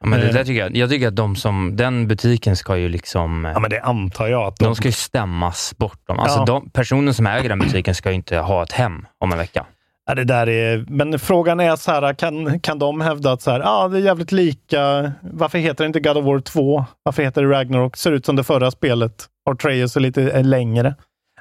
Ja, 0.03 0.07
men 0.09 0.19
det 0.19 0.27
Eh. 0.27 0.33
där 0.33 0.43
tycker 0.45 0.59
jag, 0.61 0.77
jag 0.77 0.89
tycker 0.89 1.07
att 1.07 1.15
de 1.15 1.35
som, 1.35 1.75
den 1.75 2.07
butiken 2.07 2.55
ska 2.55 2.77
ju 2.77 2.89
liksom... 2.89 3.45
eh, 3.45 3.51
Ja, 3.51 3.59
men 3.59 3.69
det 3.69 3.81
antar 3.81 4.27
jag 4.27 4.43
att 4.43 4.55
de... 4.59 4.65
De 4.65 4.75
ska 4.75 4.85
ju 4.87 4.91
stämmas 4.91 5.73
bort. 5.77 6.07
Dem. 6.07 6.19
Alltså 6.19 6.39
Ja. 6.39 6.45
de, 6.45 6.69
personen 6.69 7.13
som 7.13 7.27
äger 7.27 7.49
den 7.49 7.59
butiken 7.59 7.95
ska 7.95 8.09
ju 8.09 8.15
inte 8.15 8.37
ha 8.37 8.63
ett 8.63 8.71
hem 8.71 9.05
om 9.19 9.31
en 9.31 9.37
vecka. 9.37 9.65
Ja, 10.07 10.15
det 10.15 10.23
där 10.23 10.49
är, 10.49 10.85
men 10.87 11.19
frågan 11.19 11.59
är 11.59 11.75
så 11.75 11.91
här, 11.91 12.13
kan, 12.13 12.59
kan 12.59 12.79
de 12.79 13.01
hävda 13.01 13.31
att 13.31 13.41
så 13.41 13.51
här, 13.51 13.61
ah, 13.65 13.87
det 13.87 13.97
är 13.97 14.01
jävligt 14.01 14.31
lika. 14.31 15.11
Varför 15.21 15.57
heter 15.57 15.83
det 15.83 15.87
inte 15.87 15.99
God 15.99 16.17
of 16.17 16.25
War 16.25 16.39
2? 16.39 16.85
Varför 17.03 17.23
heter 17.23 17.43
det 17.43 17.49
Ragnarok? 17.49 17.97
Ser 17.97 18.11
ut 18.11 18.25
som 18.25 18.35
det 18.35 18.43
förra 18.43 18.71
spelet. 18.71 19.25
Treyarch 19.61 19.97
är 19.97 20.01
lite 20.01 20.23
eh, 20.31 20.43
längre. 20.43 20.95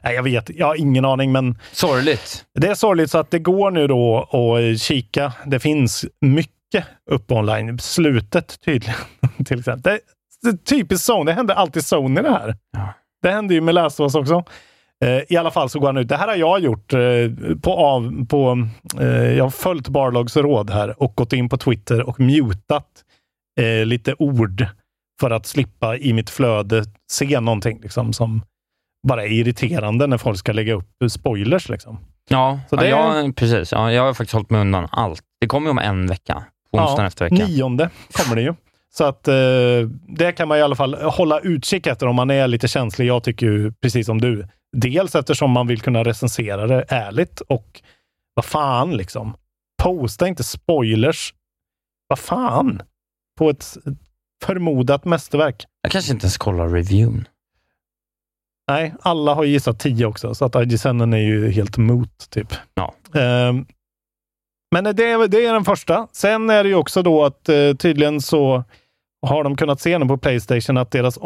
Nej, 0.04 0.14
jag 0.14 0.22
vet, 0.22 0.50
jag 0.50 0.66
har 0.66 0.74
ingen 0.80 1.04
aning, 1.04 1.32
men 1.32 1.58
Sorgligt. 1.72 2.44
det 2.54 2.66
är 2.68 2.74
sorgligt 2.74 3.10
så 3.10 3.18
att 3.18 3.30
det 3.30 3.38
går 3.38 3.70
nu 3.70 3.86
då 3.86 4.18
att 4.32 4.80
kika. 4.80 5.32
Det 5.46 5.58
finns 5.60 6.04
mycket 6.20 6.52
uppe 7.10 7.34
online. 7.34 7.78
Slutet 7.78 8.60
tydligen, 8.64 8.96
till 9.46 9.58
exempel. 9.58 9.92
Det, 9.92 10.00
det 10.42 10.48
är 10.48 10.56
typiskt 10.64 11.06
Sony. 11.06 11.24
Det 11.24 11.32
händer 11.32 11.54
alltid 11.54 11.84
Sony 11.84 12.20
det 12.22 12.30
här. 12.30 12.56
Ja. 12.72 12.94
Det 13.22 13.30
hände 13.30 13.54
ju 13.54 13.60
med 13.60 13.74
Last 13.74 14.00
också. 14.00 14.44
Eh, 15.04 15.20
I 15.28 15.36
alla 15.36 15.50
fall 15.50 15.70
så 15.70 15.80
går 15.80 15.86
han 15.86 15.96
ut. 15.96 16.08
Det 16.08 16.16
här 16.16 16.28
har 16.28 16.36
jag 16.36 16.60
gjort 16.60 16.92
eh, 16.92 17.00
på 17.62 17.72
av, 17.76 18.26
på, 18.26 18.68
eh, 19.00 19.06
jag 19.32 19.44
har 19.44 19.50
följt 19.50 19.88
Barlogs 19.88 20.36
råd 20.36 20.70
här 20.70 21.02
och 21.02 21.14
gått 21.14 21.32
in 21.32 21.48
på 21.48 21.56
Twitter 21.56 22.08
och 22.08 22.20
mutat 22.20 23.04
lite 23.84 24.14
ord 24.18 24.66
för 25.20 25.30
att 25.30 25.46
slippa 25.46 25.96
i 25.96 26.12
mitt 26.12 26.30
flöde 26.30 26.84
se 27.12 27.40
någonting 27.40 27.80
liksom, 27.82 28.12
som 28.12 28.42
bara 29.08 29.24
är 29.24 29.32
irriterande 29.32 30.06
när 30.06 30.18
folk 30.18 30.38
ska 30.38 30.52
lägga 30.52 30.74
upp 30.74 30.88
spoilers. 31.10 31.68
Liksom. 31.68 31.98
Ja, 32.28 32.60
Så 32.70 32.76
ja, 32.76 32.80
det- 32.80 32.88
jag, 32.88 33.36
precis. 33.36 33.72
Ja, 33.72 33.92
jag 33.92 34.02
har 34.02 34.14
faktiskt 34.14 34.32
hållit 34.32 34.50
mig 34.50 34.60
undan 34.60 34.88
allt. 34.90 35.20
Det 35.40 35.46
kommer 35.46 35.66
ju 35.66 35.70
om 35.70 35.78
en 35.78 36.06
vecka. 36.06 36.44
På 36.72 36.78
onsdagen 36.78 37.06
efter 37.06 37.24
veckan. 37.30 37.48
Nionde 37.50 37.90
kommer 38.12 38.36
det 38.36 38.42
ju. 38.42 38.54
Så 38.90 39.04
att 39.04 39.28
eh, 39.28 39.34
det 40.08 40.32
kan 40.32 40.48
man 40.48 40.58
i 40.58 40.62
alla 40.62 40.76
fall 40.76 40.94
hålla 40.94 41.40
utkik 41.40 41.86
efter 41.86 42.06
om 42.06 42.16
man 42.16 42.30
är 42.30 42.48
lite 42.48 42.68
känslig. 42.68 43.06
Jag 43.06 43.22
tycker 43.24 43.46
ju 43.46 43.72
precis 43.72 44.06
som 44.06 44.20
du. 44.20 44.48
Dels 44.72 45.14
eftersom 45.14 45.50
man 45.50 45.66
vill 45.66 45.80
kunna 45.80 46.04
recensera 46.04 46.66
det 46.66 46.84
ärligt 46.88 47.40
och 47.40 47.82
vad 48.34 48.44
fan 48.44 48.96
liksom. 48.96 49.36
Posta 49.82 50.28
inte 50.28 50.44
spoilers. 50.44 51.34
Vad 52.06 52.18
fan? 52.18 52.82
På 53.38 53.50
ett 53.50 53.76
förmodat 54.44 55.04
mästerverk. 55.04 55.64
Jag 55.82 55.92
kanske 55.92 56.12
inte 56.12 56.24
ens 56.24 56.38
kollar 56.38 56.68
reviewn. 56.68 57.28
Nej, 58.68 58.94
alla 59.00 59.34
har 59.34 59.44
gissat 59.44 59.80
10 59.80 60.06
också, 60.06 60.34
så 60.34 60.44
att 60.44 60.54
IGSN 60.54 61.00
är 61.12 61.16
ju 61.16 61.50
helt 61.50 61.76
mot, 61.76 62.30
typ. 62.30 62.54
Ja. 62.74 62.94
Ehm, 63.20 63.66
men 64.70 64.84
det 64.84 65.04
är, 65.04 65.28
det 65.28 65.46
är 65.46 65.52
den 65.52 65.64
första. 65.64 66.08
Sen 66.12 66.50
är 66.50 66.62
det 66.64 66.68
ju 66.68 66.74
också 66.74 67.02
då 67.02 67.24
att 67.24 67.48
eh, 67.48 67.74
tydligen 67.74 68.20
så 68.20 68.64
har 69.26 69.44
de 69.44 69.56
kunnat 69.56 69.80
se 69.80 69.98
nu 69.98 70.06
på 70.06 70.18
Playstation 70.18 70.76
att 70.76 70.90
deras 70.90 71.18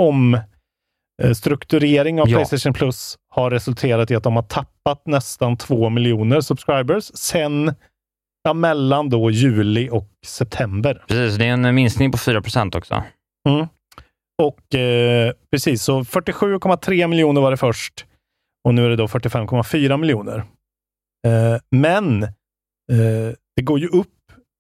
omstrukturering 1.23 2.21
av 2.21 2.29
Ja. 2.29 2.37
Playstation 2.37 2.73
Plus 2.73 3.19
har 3.29 3.51
resulterat 3.51 4.11
i 4.11 4.15
att 4.17 4.23
de 4.23 4.37
har 4.37 4.43
tappat 4.43 5.07
nästan 5.07 5.57
två 5.57 5.91
miljoner 5.91 6.41
subscribers 6.41 7.05
sen 7.15 7.75
ja, 8.43 8.53
mellan 8.53 9.09
då 9.11 9.31
juli 9.31 9.89
och 9.91 10.09
september. 10.27 11.05
Precis, 11.09 11.39
det 11.39 11.45
är 11.47 11.53
en 11.53 11.75
minskning 11.75 12.13
på 12.13 12.19
4% 12.19 12.77
också. 12.77 13.03
Mm. 13.49 13.67
Och 14.43 14.75
eh, 14.75 15.33
precis, 15.51 15.83
så 15.83 16.01
47,3 16.01 17.07
miljoner 17.07 17.41
var 17.41 17.51
det 17.51 17.57
först 17.57 18.07
och 18.65 18.75
nu 18.75 18.85
är 18.85 18.91
det 18.91 18.97
då 18.97 19.07
45,4 19.07 19.97
miljoner. 19.97 20.37
Eh, 21.27 21.61
men 21.71 22.27
eh, 22.93 23.35
det 23.57 23.63
går 23.63 23.79
ju 23.79 23.87
upp 23.89 24.09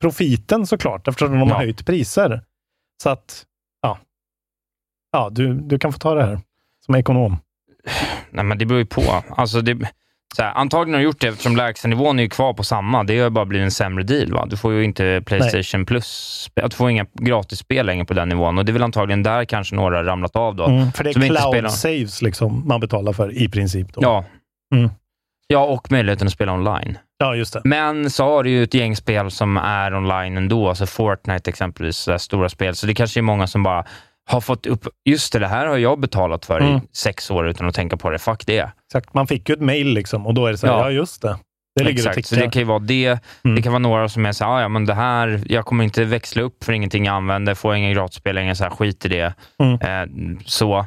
profiten 0.00 0.66
såklart 0.66 1.08
eftersom 1.08 1.30
de 1.32 1.48
Ja. 1.48 1.54
har 1.54 1.62
höjt 1.62 1.87
priser. 1.87 2.40
Så 3.02 3.11
att, 3.11 3.44
ja. 3.82 3.98
Ja, 5.12 5.30
du, 5.30 5.54
du 5.54 5.78
kan 5.78 5.92
få 5.92 5.98
ta 5.98 6.14
det 6.14 6.24
här 6.24 6.40
som 6.87 6.94
ekonom. 6.94 7.37
Nej, 8.30 8.44
men 8.44 8.58
det 8.58 8.66
beror 8.66 8.78
ju 8.80 8.87
på. 8.87 9.22
Alltså, 9.28 9.61
det, 9.61 9.88
så 10.37 10.42
här, 10.42 10.52
antagligen 10.54 10.94
har 10.94 11.00
de 11.00 11.04
gjort 11.04 11.20
det 11.20 11.28
eftersom 11.28 11.56
lägstanivån 11.56 12.18
är 12.18 12.26
kvar 12.26 12.54
på 12.54 12.64
samma. 12.64 13.04
Det 13.04 13.18
har 13.18 13.30
bara 13.30 13.44
blivit 13.44 13.64
en 13.64 13.70
sämre 13.70 14.04
deal. 14.04 14.32
Va? 14.32 14.46
Du 14.46 14.56
får 14.56 14.72
ju 14.72 14.85
inte 14.85 15.22
Playstation 15.26 15.87
Plus. 15.87 16.50
Du 16.54 16.70
får 16.70 16.90
inga 16.90 17.06
gratisspel 17.12 17.87
längre 17.87 18.04
på 18.04 18.14
den 18.14 18.28
nivån 18.28 18.58
och 18.58 18.64
det 18.64 18.70
är 18.70 18.72
väl 18.72 18.82
antagligen 18.82 19.22
där 19.22 19.44
kanske 19.44 19.74
några 19.74 20.04
ramlat 20.04 20.37
av 20.37 20.56
då. 20.56 20.64
Mm, 20.66 20.92
för 20.92 21.04
det 21.04 21.11
är 21.11 21.14
cloud 21.14 21.70
saves 21.70 22.22
liksom 22.22 22.68
man 22.68 22.80
betalar 22.80 23.12
för 23.12 23.38
i 23.42 23.48
princip. 23.48 23.92
Då. 23.94 24.00
Ja. 24.02 24.24
Mm. 24.74 24.90
Ja, 25.46 25.64
och 25.64 25.90
möjligheten 25.92 26.26
att 26.26 26.33
spela 26.33 26.52
online. 26.52 26.98
ja, 27.18 27.35
just 27.35 27.52
det. 27.52 27.61
Men 27.64 28.11
så 28.11 28.24
har 28.24 28.42
du 28.42 28.50
ju 28.50 28.62
ett 28.62 28.74
gäng 28.74 28.96
spel 28.96 29.31
som 29.31 29.57
är 29.57 29.94
online 29.94 30.37
ändå, 30.37 30.68
alltså 30.68 30.87
Fortnite 30.87 31.50
exempelvis, 31.50 32.09
stora 32.18 32.48
spel. 32.48 32.74
Så 32.74 32.87
det 32.87 32.94
kanske 32.94 33.20
är 33.20 33.22
många 33.22 33.46
som 33.46 33.62
bara 33.62 33.85
har 34.31 34.40
fått 34.40 34.66
upp, 34.66 34.87
just 35.09 35.33
det, 35.33 35.38
det 35.38 35.48
här 35.48 35.66
har 35.66 35.76
jag 35.76 36.00
betalat 36.00 36.44
för 36.44 36.61
Mm. 36.61 36.76
i 36.76 36.81
sex 36.92 37.31
år 37.31 37.48
utan 37.48 37.68
att 37.68 37.74
tänka 37.74 37.96
på 37.96 38.11
det. 38.11 38.18
Fuck 38.18 38.46
det. 38.46 38.70
Exakt. 38.88 39.14
Man 39.14 39.26
fick 39.26 39.48
ju 39.48 39.52
ett 39.52 39.61
mail 39.61 39.87
liksom 39.94 40.26
och 40.26 40.35
då 40.35 40.46
är 40.46 40.52
det 40.52 40.59
så 40.59 40.66
här, 40.66 40.74
ja, 40.74 40.81
Ja. 40.85 40.90
just 40.90 41.22
det. 41.22 41.37
Det 41.78 41.85
ligger 41.85 42.09
Exakt, 42.09 42.26
så 42.28 42.35
det 42.35 42.50
kan 42.50 42.61
ju 42.62 42.66
vara 42.66 42.78
det. 42.78 43.18
Mm. 43.44 43.57
Det 43.57 43.62
kan 43.62 43.72
vara 43.72 43.78
några 43.78 44.09
som 44.09 44.26
är 44.26 44.33
så 44.33 44.44
här, 44.44 44.50
"Ah, 44.52 44.61
ja 44.61 44.68
men 44.68 44.87
det 44.87 44.94
här, 44.94 45.40
jag 45.46 45.64
kommer 45.64 45.85
inte 45.85 46.05
växla 46.05 46.42
upp 46.42 46.64
för 46.64 46.72
ingenting 46.72 47.05
jag 47.05 47.14
använder, 47.14 47.55
får 47.55 47.74
ingen 47.76 47.92
gratisspel 47.94 48.35
längre, 48.35 48.55
så 48.55 48.64
här, 48.64 48.70
skit 48.70 49.05
i 49.05 49.09
det. 49.09 49.35
Mm. 49.62 49.74
Eh, 49.74 50.38
så. 50.46 50.87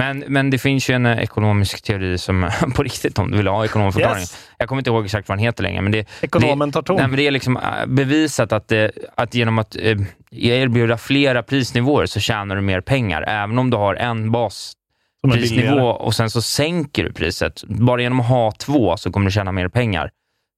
Men, 0.00 0.24
men 0.28 0.50
det 0.50 0.58
finns 0.58 0.90
ju 0.90 0.94
en 0.94 1.06
eh, 1.06 1.18
ekonomisk 1.18 1.82
teori 1.82 2.18
som, 2.18 2.50
på 2.74 2.82
riktigt, 2.82 3.18
om 3.18 3.30
du 3.30 3.36
vill 3.36 3.46
ha 3.46 3.64
ekonomisk 3.64 3.94
förklaring. 3.94 4.20
Yes. 4.20 4.48
Jag 4.58 4.68
kommer 4.68 4.80
inte 4.80 4.90
ihåg 4.90 5.04
exakt 5.04 5.28
vad 5.28 5.38
den 5.38 5.44
heter 5.44 5.62
längre, 5.62 5.82
men 5.82 5.92
det, 5.92 6.08
Ekonomen 6.20 6.72
tar 6.72 6.82
ton. 6.82 6.96
Nej, 6.96 7.08
men 7.08 7.16
det 7.16 7.26
är 7.26 7.30
liksom 7.30 7.56
äh, 7.56 7.62
bevisat 7.86 8.52
att, 8.52 8.68
det, 8.68 8.90
att 9.14 9.34
genom 9.34 9.58
att 9.58 9.76
eh, 9.76 9.98
erbjuda 10.30 10.98
flera 10.98 11.42
prisnivåer 11.42 12.06
så 12.06 12.20
tjänar 12.20 12.56
du 12.56 12.62
mer 12.62 12.80
pengar. 12.80 13.24
Även 13.28 13.58
om 13.58 13.70
du 13.70 13.76
har 13.76 13.94
en 13.94 14.30
basprisnivå 14.30 15.86
och 15.86 16.14
sen 16.14 16.30
så 16.30 16.42
sänker 16.42 17.04
du 17.04 17.12
priset. 17.12 17.64
Bara 17.64 18.02
genom 18.02 18.20
att 18.20 18.28
ha 18.28 18.52
två 18.52 18.96
så 18.96 19.12
kommer 19.12 19.26
du 19.26 19.32
tjäna 19.32 19.52
mer 19.52 19.68
pengar. 19.68 20.10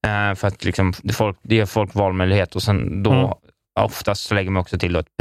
Eh, 0.06 0.34
för 0.34 0.48
att 0.48 0.64
liksom, 0.64 0.92
det, 1.02 1.12
folk, 1.12 1.36
det 1.42 1.54
ger 1.54 1.66
folk 1.66 1.94
valmöjlighet 1.94 2.54
och 2.56 2.62
sen 2.62 3.02
då 3.02 3.12
Mm. 3.12 3.30
oftast 3.80 4.22
så 4.22 4.34
lägger 4.34 4.50
man 4.50 4.60
också 4.60 4.78
till 4.78 4.96
ett 4.96 5.16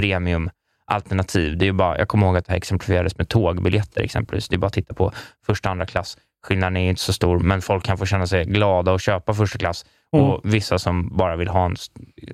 premiumalternativ. 0.91 1.57
Det 1.57 1.65
är 1.65 1.67
ju 1.67 1.73
bara, 1.73 1.97
jag 1.97 2.07
kommer 2.07 2.27
ihåg 2.27 2.37
att 2.37 2.45
det 2.45 2.51
här 2.51 2.57
exemplifierades 2.57 3.17
med 3.17 3.29
tågbiljetter 3.29 4.01
exempelvis. 4.01 4.47
Det 4.47 4.55
är 4.55 4.57
bara 4.57 4.67
att 4.67 4.73
titta 4.73 4.93
på 4.93 5.11
första 5.45 5.69
och 5.69 5.71
andra 5.71 5.85
klass. 5.85 6.17
Skillnaden 6.47 6.77
är 6.77 6.89
inte 6.89 7.01
så 7.01 7.13
stor, 7.13 7.39
men 7.39 7.61
folk 7.61 7.83
kan 7.85 7.97
få 7.97 8.05
känna 8.05 8.27
sig 8.27 8.45
glada 8.45 8.91
och 8.91 9.01
köpa 9.01 9.33
första 9.33 9.57
klass. 9.57 9.85
Mm. 10.15 10.25
Och 10.25 10.41
vissa 10.43 10.79
som 10.79 11.17
bara 11.17 11.35
vill 11.35 11.47
ha 11.47 11.65
en, 11.65 11.75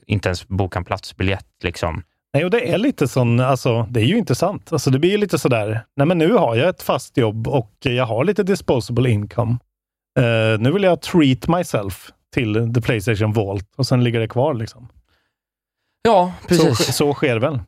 inte 0.08 0.30
ens 0.30 0.48
boka 0.48 0.80
en 0.80 0.86
platsbiljett. 0.86 1.46
Liksom. 1.64 2.04
Nej, 2.34 2.46
och 2.46 2.52
det 2.52 2.74
är 2.74 2.78
lite 2.78 3.08
sån, 3.08 3.40
alltså 3.40 3.88
det 3.90 4.00
är 4.00 4.06
ju 4.06 4.18
inte 4.18 4.36
sant. 4.36 4.74
Alltså 4.74 4.90
det 4.90 5.00
blir 5.00 5.12
ju 5.12 5.18
lite 5.18 5.40
sådär, 5.40 5.82
nej 5.96 6.08
men 6.08 6.18
nu 6.18 6.34
har 6.34 6.56
jag 6.56 6.70
ett 6.70 6.84
fast 6.84 7.18
jobb 7.18 7.48
och 7.48 7.72
jag 7.82 8.06
har 8.06 8.24
lite 8.24 8.44
disposable 8.44 9.10
income. 9.10 9.58
Eh, 10.20 10.60
nu 10.60 10.72
vill 10.72 10.84
jag 10.84 11.02
treat 11.02 11.48
myself 11.48 12.12
till 12.34 12.74
the 12.74 12.82
Playstation 12.82 13.34
Vault 13.34 13.74
och 13.78 13.88
sen 13.88 14.04
ligger 14.04 14.20
det 14.20 14.28
kvar 14.28 14.54
liksom. 14.54 14.88
Ja, 16.02 16.34
Så, 16.42 16.48
precis. 16.48 16.96
så 16.96 17.14
sker 17.14 17.40
väl. 17.40 17.60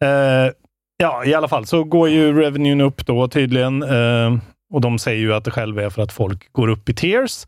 Eh, 0.00 0.52
ja, 0.96 1.24
i 1.24 1.34
alla 1.34 1.48
fall 1.48 1.66
så 1.66 1.84
går 1.84 2.08
ju 2.08 2.40
revenuen 2.40 2.80
upp 2.80 3.06
då 3.06 3.28
tydligen. 3.28 3.82
Eh, 3.82 4.36
och 4.72 4.80
de 4.80 4.98
säger 4.98 5.20
ju 5.20 5.34
att 5.34 5.44
det 5.44 5.50
själva 5.50 5.82
är 5.82 5.90
för 5.90 6.02
att 6.02 6.12
folk 6.12 6.52
går 6.52 6.68
upp 6.68 6.88
i 6.88 6.94
tiers. 6.94 7.46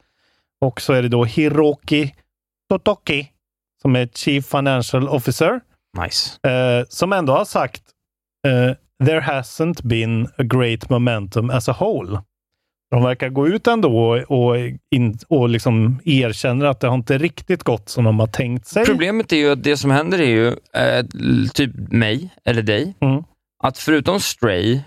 Och 0.60 0.80
så 0.80 0.92
är 0.92 1.02
det 1.02 1.08
då 1.08 1.24
Hiroki 1.24 2.14
Totoki 2.68 3.28
som 3.82 3.96
är 3.96 4.06
Chief 4.06 4.46
Financial 4.46 5.08
Officer 5.08 5.60
Nice. 6.02 6.48
eh, 6.50 6.84
som 6.88 7.12
ändå 7.12 7.32
har 7.32 7.44
sagt 7.44 7.82
eh, 8.46 8.74
“There 9.06 9.20
hasn't 9.20 9.86
been 9.86 10.26
a 10.38 10.42
great 10.42 10.90
momentum 10.90 11.50
as 11.50 11.68
a 11.68 11.76
whole”. 11.80 12.18
De 12.90 13.02
verkar 13.02 13.28
gå 13.28 13.48
ut 13.48 13.66
ändå 13.66 14.18
och, 14.28 14.56
in, 14.90 15.18
och 15.28 15.48
liksom 15.48 16.00
erkänner 16.04 16.66
att 16.66 16.80
det 16.80 16.86
har 16.88 16.94
inte 16.94 17.18
riktigt 17.18 17.62
gått 17.62 17.88
som 17.88 18.04
de 18.04 18.18
har 18.20 18.26
tänkt 18.26 18.66
sig. 18.66 18.84
Problemet 18.86 19.32
är 19.32 19.36
ju 19.36 19.50
att 19.52 19.62
det 19.62 19.76
som 19.76 19.90
händer 19.90 20.18
är 20.20 20.26
ju, 20.26 20.46
eh, 20.48 21.04
typ 21.54 21.70
mig 21.76 22.30
eller 22.44 22.62
dig, 22.62 22.94
Mm. 23.00 23.24
att 23.62 23.78
förutom 23.78 24.20
Stray 24.20 24.80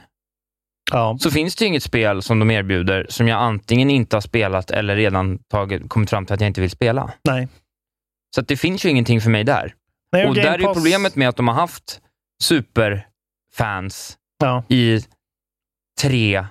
Ja, 0.92 1.18
så 1.20 1.32
finns 1.32 1.56
det 1.56 1.64
ju 1.66 1.68
inget 1.70 1.84
spel 1.84 2.22
som 2.22 2.40
de 2.40 2.52
erbjuder 2.52 3.06
som 3.10 3.28
jag 3.28 3.42
antingen 3.42 3.90
inte 3.90 4.16
har 4.16 4.22
spelat 4.22 4.72
eller 4.72 4.96
redan 4.96 5.40
tagit, 5.40 5.90
kommit 5.90 6.10
fram 6.10 6.26
till 6.26 6.34
att 6.34 6.42
jag 6.42 6.48
inte 6.48 6.62
vill 6.62 6.70
spela. 6.70 7.14
nej. 7.24 7.48
Så 8.36 8.42
det 8.42 8.58
finns 8.58 8.86
ju 8.86 8.90
ingenting 8.90 9.22
för 9.22 9.30
mig 9.30 9.44
där. 9.44 9.74
nej 10.12 10.28
och 10.28 10.36
Game 10.36 10.48
där 10.50 10.60
är 10.60 10.64
Pass- 10.64 10.78
problemet 10.78 11.16
med 11.16 11.30
att 11.30 11.36
de 11.36 11.48
har 11.48 11.56
haft 11.56 12.02
superfans 12.44 14.18
Ja, 14.44 14.64
i 14.70 15.00
tre 16.02 16.46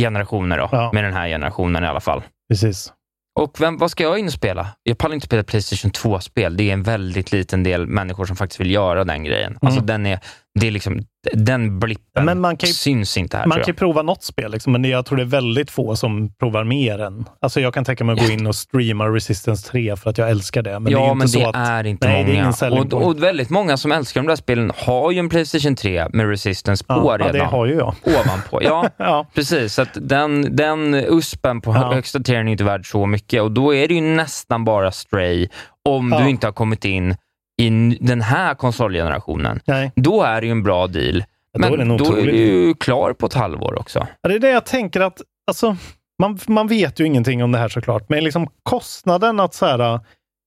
generationer 0.00 0.58
då, 0.58 0.68
Ja. 0.72 0.90
med 0.92 1.04
den 1.04 1.12
här 1.12 1.28
generationen 1.28 1.84
i 1.84 1.86
alla 1.86 2.00
fall. 2.00 2.22
precis. 2.52 2.92
Och 3.40 3.60
vem, 3.60 3.78
vad 3.78 3.90
ska 3.90 4.02
jag 4.02 4.18
in 4.18 4.26
och 4.26 4.32
spela? 4.32 4.66
Jag 4.82 4.98
pallar 4.98 5.14
inte 5.14 5.26
spela 5.26 5.42
Playstation 5.42 5.90
2-spel. 5.90 6.56
Det 6.56 6.68
är 6.68 6.72
en 6.72 6.82
väldigt 6.82 7.32
liten 7.32 7.62
del 7.62 7.86
människor 7.86 8.24
som 8.26 8.36
faktiskt 8.36 8.60
vill 8.60 8.70
göra 8.70 9.04
den 9.04 9.24
grejen. 9.24 9.58
Alltså 9.62 9.80
den, 9.80 10.06
är, 10.06 10.20
det 10.60 10.66
är 10.66 10.70
liksom, 10.70 11.00
den 11.32 11.78
blippen 11.78 12.24
Men 12.24 12.40
man 12.40 12.56
kan 12.56 12.66
ju- 12.66 12.72
syns 12.74 13.16
inte 13.16 13.36
här, 13.36 13.46
Man 13.46 13.58
kan 13.58 13.66
ju 13.66 13.74
prova 13.74 14.02
något 14.02 14.22
spel, 14.22 14.50
liksom, 14.52 14.72
men 14.72 14.84
jag 14.84 15.06
tror 15.06 15.16
det 15.16 15.22
är 15.22 15.26
väldigt 15.26 15.70
få 15.70 15.96
som 15.96 16.32
provar 16.40 16.64
mer 16.64 16.98
än... 16.98 17.24
Alltså 17.42 17.60
jag 17.60 17.74
kan 17.74 17.84
tänka 17.84 18.04
mig 18.04 18.12
att 18.12 18.26
gå 18.26 18.32
in 18.32 18.46
och 18.46 18.54
streama 18.54 19.04
Resistance 19.08 19.70
3 19.70 19.96
för 19.96 20.10
att 20.10 20.18
jag 20.18 20.30
älskar 20.30 20.62
det. 20.62 20.70
Men 20.70 20.84
det 20.84 20.90
är 20.90 20.92
ja, 20.92 21.04
inte 21.06 21.18
men 21.18 21.28
så 21.28 21.38
det 21.38 21.48
att... 21.48 21.56
är 21.68 21.84
inte 21.86 22.08
Nej, 22.08 22.22
är 22.36 22.40
många. 22.42 22.52
selling 22.52 22.92
och, 22.92 23.02
och 23.06 23.22
väldigt 23.22 23.50
många 23.50 23.76
som 23.76 23.92
älskar 23.92 24.20
de 24.20 24.26
där 24.26 24.36
spelen 24.36 24.72
har 24.76 25.10
ju 25.10 25.18
en 25.18 25.28
Playstation 25.28 25.76
3 25.76 26.06
med 26.12 26.28
Resistance 26.28 26.84
på 26.84 26.94
ja, 26.94 27.12
redan. 27.26 27.26
ja, 27.36 27.42
det 27.42 27.48
har 27.50 27.66
ju 27.66 27.74
jag. 27.74 27.94
Ovanpå. 28.04 28.60
Ja, 28.62 28.88
Ja, 28.96 29.26
precis. 29.34 29.74
Så 29.74 29.84
den, 29.94 30.56
den 30.56 30.94
uspen 30.94 31.60
på 31.60 31.72
Ja. 31.74 31.92
högsta 31.94 32.20
tieren 32.20 32.48
är 32.48 32.52
inte 32.52 32.64
värd 32.64 32.90
så 32.90 33.06
mycket 33.06 33.42
och 33.42 33.52
då 33.52 33.74
är 33.74 33.88
det 33.88 33.94
ju 33.94 34.00
nästan 34.00 34.64
bara 34.64 34.90
Stray 34.92 35.48
om 35.88 36.12
Ja. 36.12 36.20
du 36.20 36.30
inte 36.30 36.46
har 36.46 36.52
kommit 36.52 36.84
in 36.84 37.16
i 37.58 37.98
den 38.00 38.20
här 38.20 38.54
konsolgenerationen. 38.54 39.60
nej. 39.64 39.92
Då 39.96 40.22
är 40.22 40.40
det 40.40 40.46
ju 40.46 40.50
en 40.50 40.62
bra 40.62 40.86
deal. 40.86 41.24
Ja, 41.52 41.58
då 41.58 41.66
är 41.66 41.76
Men 41.76 41.88
den 41.88 41.96
då 41.96 42.16
är 42.16 42.26
du 42.26 42.36
ju 42.36 42.74
klar 42.74 43.12
på 43.12 43.26
ett 43.26 43.34
halvår 43.34 43.78
också. 43.78 44.06
Ja, 44.20 44.28
det 44.28 44.34
är 44.34 44.38
det 44.38 44.50
jag 44.50 44.66
tänker 44.66 45.00
att, 45.00 45.22
alltså, 45.46 45.76
man, 46.18 46.38
man 46.46 46.66
vet 46.68 47.00
ju 47.00 47.04
ingenting 47.04 47.44
om 47.44 47.52
det 47.52 47.58
här 47.58 47.68
såklart, 47.68 48.08
men 48.08 48.24
liksom 48.24 48.48
kostnaden 48.62 49.40
att 49.40 49.54
så 49.54 49.66
här, 49.66 50.00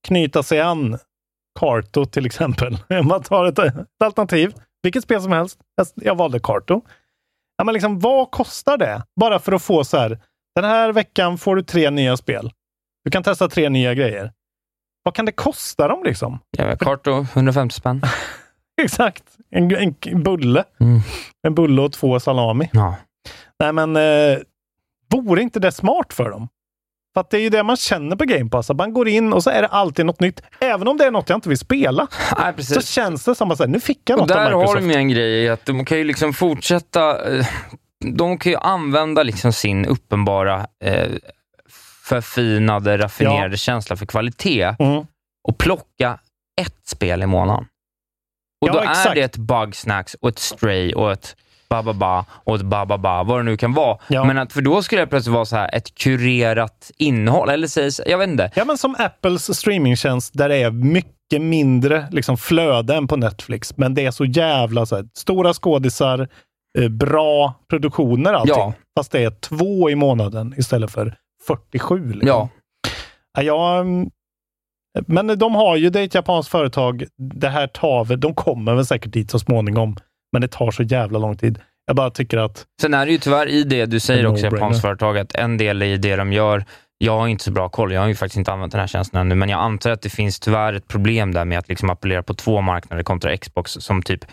knyta 0.07 0.43
sig 0.43 0.61
an 0.61 0.97
Carto 1.59 2.05
till 2.05 2.25
exempel. 2.25 2.77
Man 3.03 3.23
tar 3.23 3.45
ett, 3.45 3.59
ett 3.59 3.75
alternativ, 4.03 4.53
vilket 4.83 5.03
spel 5.03 5.21
som 5.21 5.31
helst. 5.31 5.59
Jag, 5.75 5.87
jag 5.95 6.15
valde 6.15 6.39
Carto. 6.39 6.81
Ja, 7.57 7.63
men 7.63 7.73
liksom, 7.73 7.99
vad 7.99 8.31
kostar 8.31 8.77
det? 8.77 9.03
Bara 9.19 9.39
för 9.39 9.51
att 9.51 9.63
få 9.63 9.83
så 9.83 9.97
här, 9.97 10.19
den 10.55 10.65
här 10.65 10.91
veckan 10.91 11.37
får 11.37 11.55
du 11.55 11.63
tre 11.63 11.89
nya 11.89 12.17
spel. 12.17 12.51
Du 13.03 13.11
kan 13.11 13.23
testa 13.23 13.49
tre 13.49 13.69
nya 13.69 13.93
grejer. 13.93 14.31
Vad 15.03 15.15
kan 15.15 15.25
det 15.25 15.31
kosta 15.31 15.87
dem 15.87 16.03
liksom? 16.03 16.39
Ja, 16.57 16.75
Karto, 16.75 17.25
150 17.33 17.73
spänn. 17.75 18.01
exakt. 18.81 19.23
En, 19.49 19.75
en, 19.75 19.95
en 20.01 20.23
bulle. 20.23 20.63
Mm. 20.79 20.99
En 21.47 21.55
bulle 21.55 21.81
och 21.81 21.91
två 21.91 22.19
salami. 22.19 22.69
Ja. 22.73 22.95
Nej, 23.59 23.73
men 23.73 23.95
eh, 23.95 24.37
vore 25.11 25.41
inte 25.41 25.59
det 25.59 25.71
smart 25.71 26.13
för 26.13 26.29
dem? 26.29 26.47
För 27.13 27.21
att 27.21 27.29
det 27.29 27.37
är 27.37 27.41
ju 27.41 27.49
det 27.49 27.63
man 27.63 27.77
känner 27.77 28.15
på 28.15 28.25
Game 28.25 28.49
Pass. 28.49 28.69
Man 28.69 28.93
går 28.93 29.07
in 29.07 29.33
och 29.33 29.43
så 29.43 29.49
är 29.49 29.61
det 29.61 29.67
alltid 29.67 30.05
något 30.05 30.19
nytt. 30.19 30.41
Även 30.59 30.87
om 30.87 30.97
det 30.97 31.05
är 31.05 31.11
något 31.11 31.29
jag 31.29 31.37
inte 31.37 31.49
vill 31.49 31.57
spela. 31.57 32.07
Nej, 32.37 32.63
Så 32.63 32.81
känns 32.81 33.25
det 33.25 33.35
som 33.35 33.51
att 33.51 33.69
nu 33.69 33.79
fick 33.79 34.09
jag 34.09 34.19
Och 34.19 34.27
något 34.27 34.37
av 34.37 34.43
där 34.43 34.51
har 34.51 34.75
de 34.75 34.89
ju 34.89 34.95
en 34.95 35.09
grej 35.09 35.49
att 35.49 35.65
de 35.65 35.85
kan 35.85 35.97
ju 35.97 36.03
liksom 36.03 36.33
fortsätta, 36.33 37.33
eh, 37.33 37.45
de 38.05 38.37
kan 38.37 38.51
ju 38.51 38.57
använda 38.57 39.23
liksom 39.23 39.53
sin 39.53 39.85
uppenbara 39.85 40.67
eh, 40.83 41.11
förfinade, 42.15 42.97
raffinerade 42.97 43.57
känsla 43.57 43.95
för 43.95 44.05
kvalitet 44.05 44.75
Mm. 44.79 45.05
och 45.47 45.57
plocka 45.57 46.19
ett 46.61 46.87
spel 46.87 47.23
i 47.23 47.25
månaden. 47.25 47.65
Och 48.61 48.67
Ja, 48.67 48.73
då 48.73 48.79
är 48.79 48.83
exakt. 48.83 49.15
det 49.15 49.21
ett 49.21 49.37
Bugsnacks 49.37 50.13
och 50.13 50.29
ett 50.29 50.39
Stray 50.39 50.93
och 50.93 51.11
ett 51.11 51.35
Bababa 51.69 52.25
och 52.31 52.55
ett 52.55 52.61
Bababa, 52.61 53.23
vad 53.23 53.39
det 53.39 53.43
nu 53.43 53.57
kan 53.57 53.73
vara. 53.73 53.97
Ja. 54.07 54.23
Men 54.23 54.37
att 54.37 54.53
för 54.53 54.61
då 54.61 54.83
skulle 54.83 55.01
det 55.01 55.07
plötsligt 55.07 55.33
vara 55.33 55.45
så 55.45 55.55
här 55.55 55.75
ett 55.75 55.95
kurerat 55.95 56.91
innehåll, 56.97 57.49
eller 57.49 57.67
sägs, 57.67 58.01
jag 58.05 58.17
vet 58.17 58.29
inte. 58.29 58.51
Ja, 58.55 58.65
men 58.65 58.77
som 58.77 58.95
Apples 58.99 59.57
streamingtjänst 59.57 60.33
där 60.37 60.49
det 60.49 60.55
är 60.57 60.71
mycket 60.71 61.41
mindre 61.41 62.07
liksom, 62.11 62.37
flöde 62.37 62.95
än 62.95 63.07
på 63.07 63.15
Netflix. 63.17 63.77
Men 63.77 63.93
det 63.93 64.05
är 64.05 64.11
så 64.11 64.25
jävla 64.25 64.85
så 64.85 64.95
här, 64.95 65.05
stora 65.13 65.53
skådisar, 65.53 66.27
eh, 66.79 66.89
bra 66.89 67.53
produktioner 67.69 68.33
allting. 68.33 68.55
Ja. 68.57 68.73
Fast 68.99 69.11
det 69.11 69.23
är 69.23 69.29
två 69.31 69.89
i 69.89 69.95
månaden 69.95 70.53
istället 70.57 70.91
för 70.91 71.15
47. 71.47 72.11
Liksom. 72.11 72.27
Ja, 72.27 72.49
Ja, 73.37 73.43
jag, 73.43 73.79
mm, 73.79 74.09
men 75.07 75.39
de 75.39 75.55
har 75.55 75.75
ju, 75.75 75.89
det 75.89 75.99
är 75.99 76.03
ett 76.03 76.15
japanskt 76.15 76.51
företag. 76.51 77.03
Det 77.17 77.49
här 77.49 77.67
tar 77.67 78.15
de 78.15 78.35
kommer 78.35 78.75
väl 78.75 78.85
säkert 78.85 79.13
dit 79.13 79.31
så 79.31 79.39
småningom. 79.39 79.97
Men 80.31 80.41
det 80.41 80.47
tar 80.47 80.71
så 80.71 80.83
jävla 80.83 81.19
lång 81.19 81.37
tid. 81.37 81.59
Jag 81.85 81.95
bara 81.95 82.09
tycker 82.09 82.37
att, 82.37 82.65
Sen 82.81 82.93
är 82.93 83.05
det 83.05 83.11
ju 83.11 83.17
tyvärr 83.17 83.47
i 83.47 83.63
det 83.63 83.85
du 83.85 83.99
säger 83.99 84.25
också, 84.25 84.45
japanskt 84.45 84.81
företag, 84.81 85.17
att 85.17 85.35
en 85.35 85.57
del 85.57 85.83
i 85.83 85.97
det 85.97 86.15
de 86.15 86.33
gör, 86.33 86.65
jag 86.97 87.19
har 87.19 87.27
inte 87.27 87.43
så 87.43 87.51
bra 87.51 87.69
koll, 87.69 87.91
jag 87.93 88.01
har 88.01 88.07
ju 88.07 88.15
faktiskt 88.15 88.37
inte 88.37 88.51
använt 88.51 88.71
den 88.71 88.79
här 88.79 88.87
tjänsten 88.87 89.21
ännu, 89.21 89.35
men 89.35 89.49
jag 89.49 89.59
antar 89.59 89.91
att 89.91 90.01
det 90.01 90.09
finns 90.09 90.39
tyvärr 90.39 90.73
ett 90.73 90.87
problem 90.87 91.33
där 91.33 91.45
med 91.45 91.59
att 91.59 91.69
liksom 91.69 91.89
appellera 91.89 92.23
på 92.23 92.33
två 92.33 92.61
marknader 92.61 93.03
kontra 93.03 93.37
Xbox 93.37 93.71
som 93.71 94.03
typ 94.03 94.25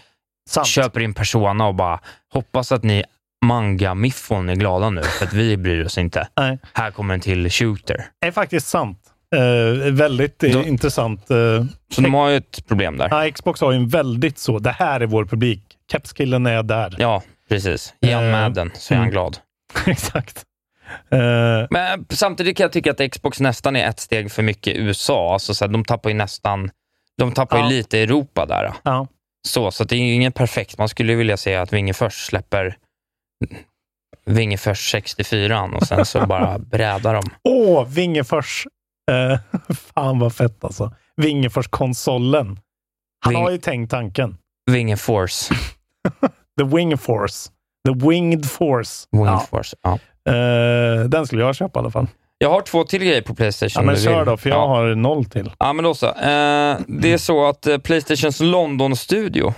sant. 0.51 0.66
köper 0.66 1.01
in 1.01 1.14
Persona 1.14 1.66
och 1.66 1.75
bara 1.75 2.01
hoppas 2.33 2.73
att 2.73 2.83
ni 2.83 3.05
manga-miffon 3.44 4.48
är 4.48 4.55
glada 4.55 4.90
nu, 4.90 5.03
för 5.03 5.27
att 5.27 5.33
vi 5.33 5.57
bryr 5.57 5.85
oss 5.85 5.98
inte. 5.98 6.29
Nej. 6.37 6.59
Här 6.72 6.90
kommer 6.90 7.14
en 7.14 7.20
till 7.20 7.51
shooter. 7.51 8.07
Det 8.20 8.27
är 8.27 8.33
faktiskt 8.33 8.66
sant. 8.66 8.98
Eh, 9.37 9.92
väldigt 9.92 10.38
Då- 10.38 10.62
intressant. 10.64 11.31
Eh, 11.31 11.64
Så 11.92 12.01
de 12.01 12.14
har 12.14 12.29
ju 12.29 12.37
ett 12.37 12.66
problem 12.68 12.96
där. 12.98 13.09
ja, 13.11 13.31
Xbox 13.31 13.61
har 13.61 13.72
ju 13.72 13.77
en 13.77 13.88
väldigt 13.88 14.38
så, 14.38 14.59
det 14.59 14.70
här 14.70 15.01
är 15.01 15.07
vår 15.07 15.24
publik. 15.24 15.62
Kepskillen 15.92 16.46
är 16.46 16.62
där. 16.62 16.94
Ja, 16.98 17.22
precis. 17.48 17.94
Ge 18.01 18.12
han 18.12 18.24
Eh, 18.24 18.31
Madden, 18.31 18.70
så 18.74 18.94
är 18.94 18.98
han 18.98 19.05
mm. 19.05 19.12
glad. 19.12 19.38
Exakt. 19.87 20.42
Eh, 21.11 21.18
Men 21.70 22.07
samtidigt 22.11 22.57
kan 22.57 22.64
jag 22.64 22.72
tycka 22.72 22.90
att 22.90 23.11
Xbox 23.12 23.40
nästan 23.40 23.77
är 23.77 23.88
ett 23.88 24.01
steg 24.01 24.33
för 24.33 24.42
mycket 24.42 24.77
USA. 24.77 25.33
Alltså, 25.33 25.55
så 25.55 25.64
här, 25.64 25.72
de 25.72 25.85
tappar 25.85 26.11
ju 26.11 26.16
nästan, 26.16 26.70
de 27.18 27.33
tappar 27.33 27.59
Ja. 27.59 27.70
ju 27.70 27.77
lite 27.77 27.98
Europa 27.98 28.46
där. 28.46 28.72
ja. 28.83 29.07
Så, 29.48 29.70
så 29.70 29.85
det 29.85 29.94
är 29.96 29.98
ju 30.01 30.12
ingen 30.12 30.33
perfekt. 30.33 30.79
Man 30.79 30.88
skulle 30.88 31.12
ju 31.12 31.18
vilja 31.18 31.37
se 31.37 31.55
att 31.57 31.72
Vingefors 31.72 32.14
släpper 32.27 32.77
Vingefors 34.27 34.90
64 34.90 35.62
och 35.62 35.87
sen 35.87 36.07
så 36.07 36.27
bara 36.27 36.59
brädar 36.70 37.14
de. 37.14 37.22
Åh, 37.44 37.87
Vingefors. 37.88 38.66
Eh, 39.11 39.38
fan 39.94 40.18
vad 40.18 40.35
fett 40.35 40.64
alltså. 40.64 40.92
Vingefors-konsolen. 41.16 42.61
Han 43.24 43.33
Ving- 43.35 43.42
har 43.42 43.51
ju 43.51 43.59
tänkt 43.59 43.90
tanken. 43.90 44.37
Vingefors. 44.70 45.48
The 46.59 46.64
Wing 46.64 46.98
Force. 46.98 47.51
The 47.88 48.07
Winged 48.09 48.51
Force. 48.51 49.07
Wingefors. 49.12 49.74
Ja. 49.83 49.98
Ja. 50.24 50.33
Eh, 50.33 51.05
den 51.05 51.27
skulle 51.27 51.42
jag 51.42 51.57
köpa 51.57 51.79
i 51.79 51.81
alla 51.81 51.90
fall. 51.90 52.07
Jag 52.38 52.51
har 52.51 52.61
två 52.61 52.85
till 52.85 53.01
grejer 53.05 53.22
på 53.22 53.35
Playstation. 53.35 53.85
Ja, 53.85 53.87
men 53.92 53.96
kör 54.01 54.24
då, 54.24 54.37
för 54.37 54.51
jag 54.51 54.59
ja. 54.59 54.66
har 54.66 54.94
noll 54.94 55.24
till. 55.24 55.53
Ja, 55.59 55.72
men 55.72 55.85
då 55.85 55.94
så. 55.94 56.07
Eh, 56.07 56.79
det 56.87 57.12
är 57.12 57.18
så 57.18 57.46
att 57.48 57.66
eh, 57.66 57.79
Playstations 57.79 58.40
London-studio 58.40 59.55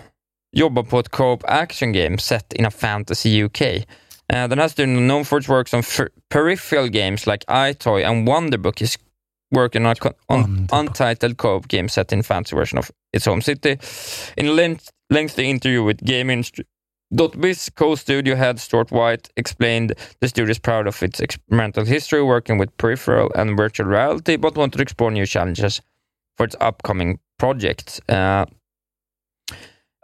jobbar 0.53 0.83
på 0.83 0.99
ett 0.99 1.09
co-op 1.09 1.45
action 1.45 1.93
game 1.93 2.19
set 2.19 2.53
in 2.53 2.67
a 2.67 2.71
fantasy 2.71 3.45
UK. 3.45 3.61
Eh, 4.33 4.49
den 4.49 4.59
här 4.59 4.69
studion, 4.69 5.09
known 5.09 5.25
for 5.25 5.39
its 5.39 5.49
works 5.49 5.75
on 5.75 5.83
peripheral 6.29 6.89
games 6.89 7.27
like 7.27 7.45
iToy 7.49 8.05
and 8.05 8.29
Wonderbook, 8.29 8.83
is 8.83 8.99
working 9.51 9.87
on 9.87 9.95
on 10.29 10.69
untitled 10.73 11.37
co-op 11.37 11.69
game 11.69 11.89
set 11.89 12.13
in 12.13 12.23
fantasy 12.23 12.57
version 12.57 12.79
of 12.79 12.91
its 13.17 13.27
home 13.27 13.43
city. 13.43 13.79
In 14.37 14.47
a 14.47 14.53
length- 14.53 14.91
lengthy 15.11 15.51
interview 15.51 15.83
with 15.85 16.05
Game 16.05 16.33
Industry, 16.33 16.65
.biz 17.41 17.71
co-studio 17.75 18.37
head 18.37 18.61
Stuart 18.61 18.91
White 18.93 19.29
explained 19.37 19.95
the 20.21 20.29
studio 20.29 20.51
is 20.51 20.61
proud 20.61 20.87
of 20.87 21.03
its 21.03 21.21
experimental 21.21 21.85
history 21.85 22.23
working 22.23 22.61
with 22.61 22.77
peripheral 22.77 23.33
and 23.35 23.57
virtual 23.57 23.89
reality, 23.89 24.37
but 24.37 24.57
wanted 24.57 24.77
to 24.77 24.83
explore 24.83 25.11
new 25.11 25.27
challenges 25.27 25.83
for 26.37 26.47
its 26.47 26.57
upcoming 26.61 27.19
projects. 27.37 28.01
Eh, 28.09 28.45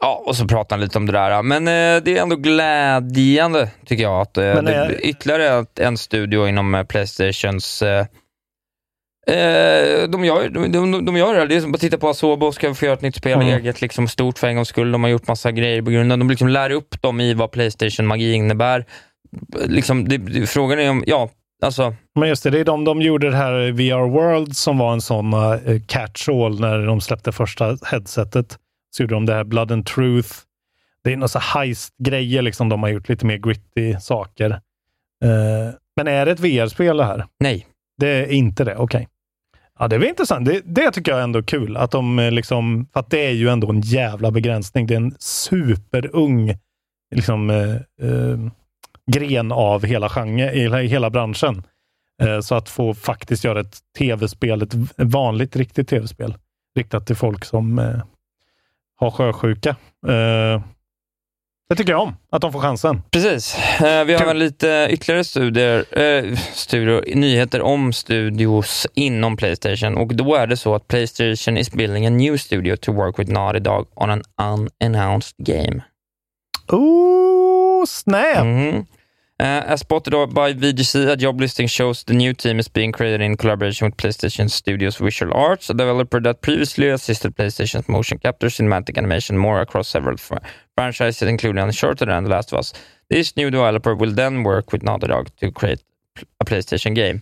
ja, 0.03 0.23
och 0.27 0.37
så 0.37 0.47
pratar 0.49 0.77
han 0.77 0.81
lite 0.81 0.99
om 0.99 1.07
det 1.07 1.13
där. 1.13 1.43
Men 1.43 1.69
eh, 1.69 2.03
det 2.03 2.19
är 2.19 2.23
ändå 2.23 2.37
glädjande, 2.37 3.71
tycker 3.87 4.03
jag, 4.05 4.21
att 4.21 4.37
eh, 4.39 4.45
Men 4.45 4.65
det 4.65 4.75
är- 4.75 4.87
blir 4.89 5.07
ytterligare 5.07 5.67
en 5.81 5.99
studio 5.99 6.49
inom 6.49 6.75
eh, 6.75 6.83
Playstations 6.85 7.83
eh, 7.83 8.07
Eh, 9.29 10.09
de, 10.09 10.25
gör, 10.25 10.49
de, 10.49 10.73
de, 10.73 11.05
de 11.05 11.17
gör 11.17 11.35
det. 11.35 11.47
Det 11.47 11.57
är 11.57 11.61
som 11.61 11.75
att 11.75 11.81
titta 11.81 11.99
på 11.99 12.09
Asobo 12.09 12.53
ska 12.53 12.75
få 12.75 12.85
göra 12.85 12.95
ett 12.95 13.03
nytt 13.03 13.15
spel 13.17 13.33
Mm. 13.33 13.47
eget, 13.49 13.81
liksom 13.81 14.09
stort 14.09 14.39
för 14.39 14.47
en 14.47 14.57
gångs 14.57 14.69
skull. 14.69 14.93
De 14.93 15.03
har 15.03 15.11
gjort 15.11 15.29
massa 15.29 15.53
grejer 15.53 15.83
på 15.83 15.91
grunden. 15.91 16.19
De 16.19 16.31
liksom 16.31 16.49
lär 16.49 16.71
upp 16.71 17.03
dem 17.03 17.21
i 17.21 17.35
vad 17.35 17.51
Playstation-magi 17.51 18.33
innebär. 18.33 18.85
Liksom, 19.67 20.09
det, 20.09 20.17
det, 20.19 20.47
frågan 20.47 20.79
är 20.79 20.91
om, 20.91 21.05
ja, 21.07 21.31
alltså, 21.65 21.95
Men 22.19 22.29
just 22.29 22.43
det, 22.43 22.51
det 22.51 22.61
är 22.61 22.65
de, 22.65 22.85
de 22.85 23.03
gjorde 23.03 23.31
det 23.31 23.37
här 23.37 23.73
VR 23.73 24.09
World 24.11 24.57
som 24.57 24.79
var 24.79 24.93
en 24.93 25.01
sån 25.01 25.35
uh, 25.35 25.81
catch-all 25.89 26.61
när 26.61 26.87
de 26.87 27.01
släppte 27.01 27.33
första 27.33 27.77
headsetet. 27.91 28.59
Så 28.91 29.03
gjorde 29.03 29.15
de 29.15 29.27
det 29.27 29.35
här 29.35 29.45
Blood 29.45 29.73
and 29.73 29.87
Truth. 29.87 30.31
Det 31.05 31.13
är 31.13 31.17
några 31.17 31.41
heist-grejer 31.41 32.43
liksom 32.43 32.69
de 32.69 32.83
har 32.83 32.91
gjort, 32.91 33.09
lite 33.09 33.27
mer 33.27 33.37
gritty 33.37 33.97
saker. 34.01 34.51
Eh, 35.25 35.75
men 35.97 36.09
är 36.09 36.27
det 36.27 36.33
ett 36.33 36.41
VR-spel 36.41 36.97
det 36.97 37.05
här? 37.05 37.27
nej. 37.41 37.67
Det 37.99 38.09
är 38.09 38.27
inte 38.27 38.65
det, 38.65 38.77
okej. 38.77 39.09
Ja, 39.79 39.89
det 39.89 39.97
är 39.97 40.01
väl 40.01 40.09
intressant. 40.09 40.47
Det, 40.47 40.63
det 40.65 40.91
tycker 40.91 41.13
jag 41.13 41.19
är 41.21 41.25
ändå 41.25 41.43
kul. 41.43 41.77
Att 41.77 41.91
de 41.91 42.19
eh, 42.19 42.31
liksom, 42.31 42.87
för 42.93 43.01
att 43.01 43.11
det 43.11 43.27
är 43.27 43.33
ju 43.33 43.49
ändå 43.49 43.71
en 43.71 43.81
jävla 43.81 44.31
begränsning. 44.31 44.87
Det 44.87 44.95
är 44.95 44.97
en 44.97 45.15
superung 45.19 46.55
liksom, 47.15 47.51
eh, 47.51 47.75
eh, 48.09 48.39
gren 49.11 49.53
av 49.53 49.85
hela 49.85 50.09
genren, 50.09 50.49
hela, 50.55 50.79
hela 50.79 51.11
branschen. 51.11 51.63
Eh, 52.23 52.41
så 52.41 52.55
att 52.55 52.69
få 52.69 52.95
faktiskt 52.95 53.45
göra 53.45 53.61
ett 53.61 53.79
tv-spel, 53.99 54.63
ett 54.63 54.75
vanligt 54.97 55.57
riktigt 55.57 55.89
tv-spel, 55.89 56.35
riktat 56.77 57.07
till 57.07 57.17
folk 57.17 57.45
som 57.45 57.79
eh, 57.79 58.01
har 58.97 59.11
sjösjuka. 59.11 59.71
Eh, 60.09 60.63
det 61.69 61.77
tycker 61.77 61.93
jag 61.93 62.03
om, 62.03 62.17
att 62.31 62.43
de 62.43 62.53
får 62.53 62.61
chansen. 62.61 63.03
Precis. 63.11 63.59
Eh, 63.81 64.05
vi 64.05 64.13
har 64.13 64.19
Kul. 64.21 64.27
väl 64.29 64.37
lite 64.39 64.89
ytterligare 64.91 65.25
studier, 65.25 65.99
eh, 66.01 66.37
studior, 66.37 67.05
nyheter 67.15 67.63
om 67.63 67.93
studios 67.93 68.87
inom 68.95 69.37
Playstation 69.37 69.97
och 69.97 70.15
då 70.15 70.35
är 70.35 70.47
det 70.47 70.57
så 70.57 70.75
att 70.75 70.89
Playstation 70.89 71.57
is 71.59 71.71
building 71.73 72.07
a 72.07 72.11
new 72.11 72.37
studio 72.37 72.77
to 72.77 72.93
work 72.93 73.19
with 73.19 73.31
Naughty 73.33 73.59
Dog 73.59 73.87
on 73.95 74.11
an 74.11 74.23
unannounced 74.43 75.35
game. 75.39 75.83
Oh, 76.69 77.85
snap! 77.87 78.45
Mhm. 78.45 78.87
Uh, 79.39 79.63
as 79.67 79.81
spotted 79.81 80.33
by 80.33 80.55
VGC, 80.55 81.11
a 81.11 81.17
job 81.17 81.39
listing 81.39 81.67
shows 81.67 82.05
the 82.05 82.15
new 82.15 82.33
team 82.33 82.59
is 82.59 82.69
being 82.69 82.91
created 82.91 83.21
in 83.21 83.37
collaboration 83.37 83.85
with 83.87 83.97
PlayStation 83.99 84.49
Studios 84.51 84.97
Visual 84.97 85.31
Arts, 85.35 85.69
a 85.69 85.75
developer 85.75 86.21
that 86.21 86.41
previously 86.41 86.89
assisted 86.89 87.37
PlayStation's 87.37 87.87
motion 87.87 88.17
capture, 88.17 88.47
cinematic 88.47 88.97
animation, 88.97 89.37
more 89.37 89.61
across 89.61 89.89
several 89.89 90.17
fr- 90.17 90.39
franchises, 90.75 91.29
including 91.29 91.63
Uncharted 91.63 92.09
and 92.09 92.27
The 92.27 92.31
Last 92.31 92.53
of 92.53 92.61
Us. 92.61 92.73
This 93.11 93.37
new 93.37 93.51
developer 93.51 93.95
will 93.95 94.15
then 94.15 94.43
work 94.43 94.73
with 94.73 94.83
Naughty 94.83 95.07
Dog 95.07 95.29
to 95.37 95.53
create 95.53 95.83
a 96.41 96.45
PlayStation 96.45 96.95
game. 96.95 97.21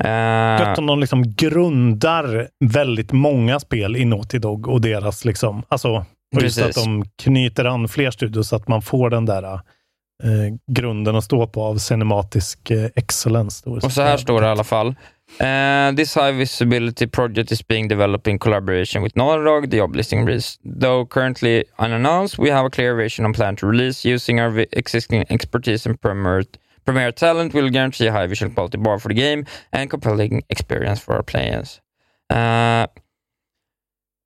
Uh, 0.00 0.60
Gött 0.60 0.78
om 0.78 0.86
de 0.86 1.00
liksom 1.00 1.22
grundar 1.36 2.48
väldigt 2.64 3.12
många 3.12 3.60
spel 3.60 3.96
i 3.96 4.04
Naughty 4.04 4.38
Dog 4.38 4.68
och 4.68 4.80
deras 4.80 5.24
liksom, 5.24 5.62
alltså, 5.68 6.04
och 6.36 6.42
just 6.42 6.62
att 6.62 6.74
de 6.74 7.04
knyter 7.22 7.64
an 7.64 7.88
fler 7.88 8.10
studios 8.10 8.48
så 8.48 8.56
att 8.56 8.68
man 8.68 8.82
får 8.82 9.10
den 9.10 9.26
där 9.26 9.60
eh, 10.22 10.54
grunden 10.66 11.16
att 11.16 11.24
stå 11.24 11.46
på 11.46 11.62
av 11.62 11.78
cinematisk 11.78 12.70
eh, 12.70 12.90
excellence. 12.96 13.62
Då. 13.64 13.72
Och 13.72 13.92
så 13.92 14.02
här 14.02 14.16
står 14.16 14.40
det 14.40 14.46
i 14.46 14.50
alla 14.50 14.64
fall. 14.64 14.94
Uh, 15.40 15.94
this 15.96 16.14
high 16.14 16.30
visibility 16.30 17.06
project 17.06 17.50
is 17.50 17.62
being 17.62 17.88
developed 17.88 18.28
in 18.28 18.38
collaboration 18.38 19.02
with 19.02 19.16
Naughty 19.16 19.66
The 19.66 19.78
job 19.78 19.96
listing 19.96 20.26
reads, 20.26 20.58
though 20.62 21.06
currently 21.06 21.64
unannounced, 21.78 22.38
we 22.38 22.50
have 22.50 22.66
a 22.66 22.70
clear 22.70 22.94
vision 22.94 23.24
and 23.24 23.34
plan 23.34 23.56
to 23.56 23.66
release 23.66 24.04
using 24.04 24.40
our 24.40 24.66
existing 24.72 25.24
expertise 25.30 25.86
and 25.86 25.98
premier, 25.98 26.44
premier 26.84 27.12
talent 27.12 27.54
will 27.54 27.70
guarantee 27.70 28.08
a 28.08 28.12
high 28.12 28.26
visual 28.26 28.52
quality 28.52 28.76
bar 28.76 28.98
for 28.98 29.08
the 29.08 29.14
game 29.14 29.46
and 29.72 29.88
compelling 29.88 30.42
experience 30.50 31.00
for 31.00 31.14
our 31.14 31.22
players. 31.22 31.80
Uh, 32.28 32.86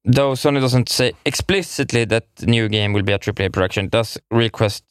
though 0.05 0.33
Sony 0.33 0.61
doesn't 0.61 0.89
say 0.89 1.13
explicitly 1.25 2.05
that 2.07 2.35
the 2.37 2.47
new 2.47 2.69
game 2.69 2.93
will 2.93 3.05
be 3.05 3.13
a 3.13 3.19
AAA 3.19 3.53
production, 3.53 3.85
it 3.85 3.91
does 3.93 4.19
request 4.33 4.83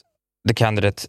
the 0.48 0.54
candidate 0.54 1.08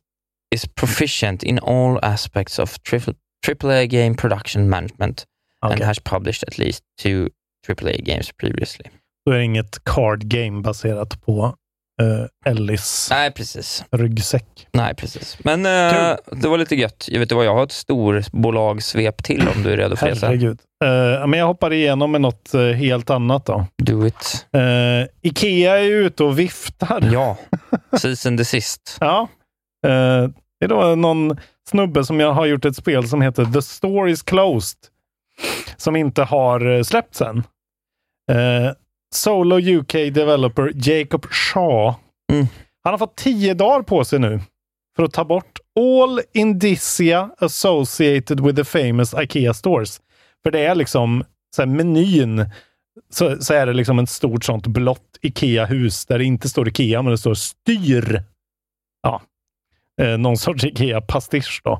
is 0.51 0.66
proficient 0.66 1.42
in 1.42 1.59
all 1.59 1.99
aspects 2.03 2.59
of 2.59 2.83
triple, 2.83 3.14
AAA 3.42 3.88
game 3.88 4.14
production 4.14 4.68
management 4.68 5.27
and 5.62 5.81
Okej. 5.81 5.85
has 5.85 5.99
published 5.99 6.44
at 6.49 6.59
least 6.59 6.83
two 6.99 7.29
AAA 7.68 8.05
games 8.05 8.33
previously. 8.33 8.90
Då 9.27 9.33
är 9.33 9.38
det 9.38 9.44
inget 9.44 9.85
card 9.85 10.29
game 10.29 10.62
baserat 10.62 11.20
på 11.20 11.57
uh, 12.02 12.26
Ellis 12.52 13.09
Nej, 13.11 13.30
precis. 13.32 13.85
ryggsäck. 13.90 14.66
Nej, 14.72 14.94
precis. 14.94 15.38
Men 15.44 15.66
eh, 15.66 16.16
det 16.32 16.48
var 16.48 16.59
lite 16.59 16.76
gött. 16.76 17.04
Jag 17.09 17.18
vet 17.18 17.24
inte 17.26 17.35
vad, 17.35 17.44
jag 17.46 17.54
har 17.54 17.64
ett 17.64 17.72
storbolagsvep 17.72 19.24
till 19.24 19.48
om 19.56 19.62
du 19.62 19.72
är 19.72 19.76
redo 19.76 19.96
för 19.96 20.06
det. 20.06 20.14
här. 20.14 20.26
Herregud. 20.26 20.59
Eh, 20.85 21.26
men 21.26 21.38
jag 21.38 21.46
hoppar 21.46 21.72
igenom 21.72 22.12
med 22.12 22.20
något 22.20 22.54
eh, 22.54 22.61
helt 22.62 23.11
annat 23.11 23.46
då. 23.46 23.66
Do 23.82 24.06
it. 24.06 24.46
Eh, 24.52 25.09
Ikea 25.22 25.78
är 25.78 25.90
ute 25.90 26.24
och 26.24 26.38
viftar. 26.38 27.11
Ja, 27.12 27.37
season 27.98 28.37
desist. 28.37 28.96
Ja. 29.00 29.28
Eh, 29.87 30.28
det 30.61 30.64
är 30.64 30.68
då 30.68 30.94
någon 30.94 31.37
snubbe 31.70 32.04
som 32.04 32.20
jag 32.20 32.32
har 32.32 32.46
gjort 32.46 32.64
ett 32.64 32.76
spel 32.76 33.09
som 33.09 33.22
heter 33.22 33.44
The 33.44 33.62
Store 33.62 34.11
is 34.11 34.22
Closed. 34.22 34.78
Som 35.76 35.96
inte 35.96 36.22
har 36.22 36.70
eh, 36.76 36.82
släppts 36.82 37.20
än. 37.20 37.38
Eh, 38.32 38.72
Solo 39.16 39.61
UK 39.61 39.92
developer 39.92 40.72
Jacob 40.74 41.26
Shaw. 41.31 41.94
Mm. 42.33 42.46
Han 42.85 42.92
har 42.92 42.98
fått 42.98 43.16
tio 43.16 43.55
dagar 43.55 43.83
på 43.83 44.05
sig 44.05 44.18
nu 44.18 44.40
för 44.96 45.05
att 45.05 45.12
ta 45.12 45.24
bort 45.24 45.59
all 45.81 46.20
indicia 46.33 47.31
associated 47.38 48.40
with 48.40 48.57
the 48.57 48.64
famous 48.64 49.14
IKEA 49.14 49.55
stores. 49.55 50.00
För 50.42 50.50
det 50.50 50.61
är 50.61 50.74
liksom 50.74 51.24
så 51.57 51.62
här, 51.62 51.66
menyn 51.66 52.50
så, 53.11 53.42
så 53.42 53.55
är 53.55 53.66
det 53.66 53.72
liksom 53.72 53.98
ett 53.98 54.11
stort 54.11 54.44
sånt 54.44 54.66
blått 54.66 55.18
IKEA-hus 55.20 56.07
där 56.07 56.18
det 56.18 56.24
inte 56.24 56.48
står 56.48 56.68
IKEA, 56.68 57.02
men 57.02 57.11
det 57.11 57.18
står 57.18 57.35
styr. 57.35 58.22
Ja, 59.02 59.22
eh, 60.00 60.18
någon 60.18 60.37
sorts 60.37 60.64
IKEA-pastisch 60.64 61.61
då. 61.64 61.72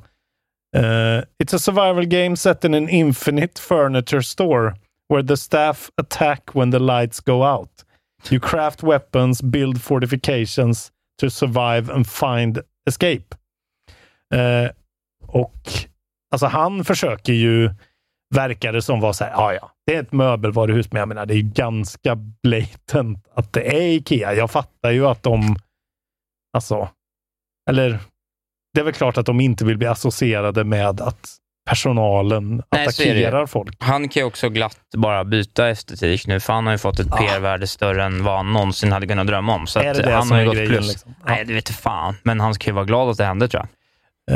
Eh, 0.77 1.23
it's 1.43 1.55
a 1.55 1.59
survival 1.59 2.07
game 2.07 2.37
set 2.37 2.65
in 2.65 2.75
an 2.75 2.89
infinite 2.89 3.61
furniture 3.61 4.23
store 4.23 4.75
where 5.09 5.23
the 5.23 5.37
staff 5.37 5.91
attack 5.97 6.55
when 6.55 6.71
the 6.71 6.79
lights 6.79 7.21
go 7.21 7.43
out. 7.45 7.85
You 8.31 8.41
craft 8.41 8.83
weapons, 8.83 9.43
build 9.43 9.83
fortifications 9.83 10.91
to 11.19 11.31
survive 11.31 11.91
and 11.91 12.07
find 12.07 12.63
escape. 12.87 13.35
Eh, 14.35 14.71
och 15.27 15.61
alltså 16.31 16.47
han 16.47 16.85
försöker 16.85 17.33
ju, 17.33 17.71
verkar 18.35 18.73
det 18.73 18.83
som, 18.83 19.01
vara 19.01 19.13
så 19.13 19.25
här, 19.25 19.31
ja 19.31 19.55
ja, 19.55 19.71
det 19.87 19.95
är 19.95 20.03
ett 20.03 20.13
möbelvaruhus, 20.13 20.93
men 20.93 21.01
jag 21.01 21.09
menar, 21.09 21.27
det 21.27 21.35
är 21.35 21.39
ju 21.39 21.51
ganska 21.55 22.17
blatant 22.43 23.29
att 23.35 23.53
det 23.53 23.77
är 23.77 23.83
Ikea. 23.83 24.35
Jag 24.35 24.51
fattar 24.51 24.91
ju 24.91 25.07
att 25.07 25.23
de, 25.23 25.57
alltså, 26.53 26.89
eller 27.71 28.01
det 28.75 28.81
är 28.81 28.85
väl 28.85 28.95
klart 28.95 29.19
att 29.19 29.27
de 29.27 29.41
inte 29.41 29.65
vill 29.65 29.79
bli 29.79 29.87
associerade 29.87 30.65
med 30.65 31.01
att 31.01 31.37
personalen 31.67 32.63
Nej, 32.73 32.83
attackerar 32.87 33.47
folk. 33.47 33.77
Han 33.79 34.09
kan 34.09 34.21
ju 34.21 34.27
också 34.27 34.49
glatt 34.49 34.79
bara 34.97 35.25
byta 35.25 35.69
estetik 35.69 36.27
nu, 36.27 36.41
för 36.41 36.53
han 36.53 36.67
har 36.67 36.73
ju 36.73 36.79
fått 36.79 36.99
ett 37.01 37.07
Ja. 37.11 37.17
PR-värde 37.17 37.67
större 37.67 38.05
än 38.05 38.25
vad 38.25 38.37
han 38.37 38.53
någonsin 38.53 38.93
hade 38.93 39.07
kunnat 39.07 39.27
drömma 39.27 39.55
om. 39.55 39.67
Så 39.67 39.79
Är 39.81 39.91
att 39.91 39.97
det 39.97 40.03
det 40.03 40.13
han 40.13 40.31
har 40.31 40.41
ju 40.41 40.47
gått 40.47 40.55
grejen, 40.55 40.73
plus. 40.73 40.89
liksom? 40.89 41.15
Ja. 41.19 41.33
Nej, 41.35 41.45
det 41.45 41.55
vet 41.55 41.69
fan. 41.69 42.15
Men 42.23 42.41
han 42.41 42.55
ska 42.55 42.67
ju 42.71 42.75
vara 42.75 42.85
glad 42.85 43.09
att 43.11 43.17
det 43.17 43.25
hände, 43.25 43.49
tror 43.49 43.63
jag. 43.63 43.69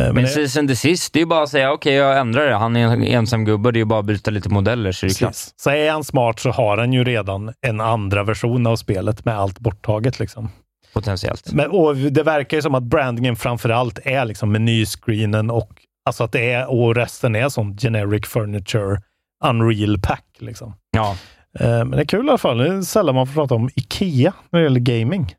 Eh, 0.00 0.06
Men 0.06 0.14
Men 0.14 0.24
det, 0.24 0.30
season 0.30 0.66
desist, 0.66 1.12
det 1.12 1.18
är 1.18 1.20
ju 1.20 1.26
bara 1.26 1.42
att 1.42 1.48
säga 1.48 1.72
okej, 1.72 1.94
jag 1.94 2.18
ändrar 2.18 2.46
det. 2.46 2.54
Han 2.54 2.76
är 2.76 2.86
en 2.86 3.02
ensam 3.04 3.44
gubbe, 3.44 3.70
det 3.72 3.76
är 3.76 3.80
ju 3.80 3.84
bara 3.84 4.00
att 4.00 4.04
byta 4.06 4.30
lite 4.30 4.48
modeller 4.48 4.92
så 4.92 5.06
är 5.06 5.08
det 5.10 5.14
klart. 5.18 5.34
Så 5.56 5.70
är 5.70 5.90
han 5.90 6.04
smart 6.04 6.38
så 6.40 6.50
har 6.50 6.78
han 6.78 6.92
ju 6.92 7.04
redan 7.04 7.52
en 7.66 7.80
andra 7.80 8.22
version 8.24 8.66
av 8.66 8.76
spelet 8.76 9.24
med 9.24 9.38
allt 9.38 9.58
borttaget. 9.58 10.18
Liksom. 10.20 10.48
Potentiellt. 10.94 11.52
Men, 11.52 11.70
och 11.70 11.96
det 11.96 12.22
verkar 12.22 12.56
ju 12.56 12.62
som 12.62 12.74
att 12.74 12.82
brandingen 12.82 13.36
framför 13.36 13.68
allt 13.68 13.98
är 14.04 14.24
liksom 14.24 14.52
menyscreenen 14.52 15.50
och 15.50 15.68
alltså 16.04 16.24
att 16.24 16.32
det 16.32 16.52
är, 16.52 16.70
och 16.70 16.94
resten 16.94 17.36
är 17.36 17.48
sån 17.48 17.76
generic 17.76 18.26
furniture 18.26 19.02
unreal 19.44 19.98
pack. 20.00 20.26
Liksom. 20.38 20.74
Ja. 20.90 21.16
Eh, 21.60 21.68
Men 21.68 21.90
det 21.90 22.00
är 22.00 22.04
kul 22.04 22.26
i 22.26 22.28
alla 22.28 22.38
fall. 22.38 22.58
Det 22.58 22.68
är 22.74 22.82
sällan 22.82 23.14
man 23.14 23.26
får 23.26 23.34
prata 23.34 23.54
om 23.54 23.70
Ikea 23.74 24.32
när 24.50 24.60
det 24.60 24.64
gäller 24.64 24.80
gaming. 24.80 25.34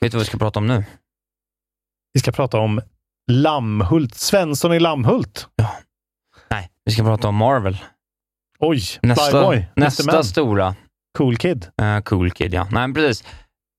Vet 0.00 0.12
du 0.12 0.18
vad 0.18 0.22
vi 0.22 0.28
ska 0.28 0.38
prata 0.38 0.58
om 0.58 0.66
nu? 0.66 0.84
Vi 2.12 2.20
ska 2.20 2.32
prata 2.32 2.58
om 2.58 2.80
Lammhult. 3.30 4.14
Svensson 4.14 4.72
i 4.72 4.80
Lammhult. 4.80 5.48
Nej, 6.50 6.70
vi 6.84 6.92
ska 6.92 7.02
prata 7.02 7.28
om 7.28 7.36
Marvel. 7.36 7.78
Oj, 8.58 8.82
Nästa. 9.02 9.46
Mr. 9.54 9.66
nästa 9.76 10.22
stora. 10.22 10.74
Cool 11.18 11.36
Kid. 11.36 11.66
Uh, 11.82 12.00
cool 12.00 12.30
Kid, 12.30 12.54
ja. 12.54 12.68
Nej, 12.70 12.94
precis. 12.94 13.24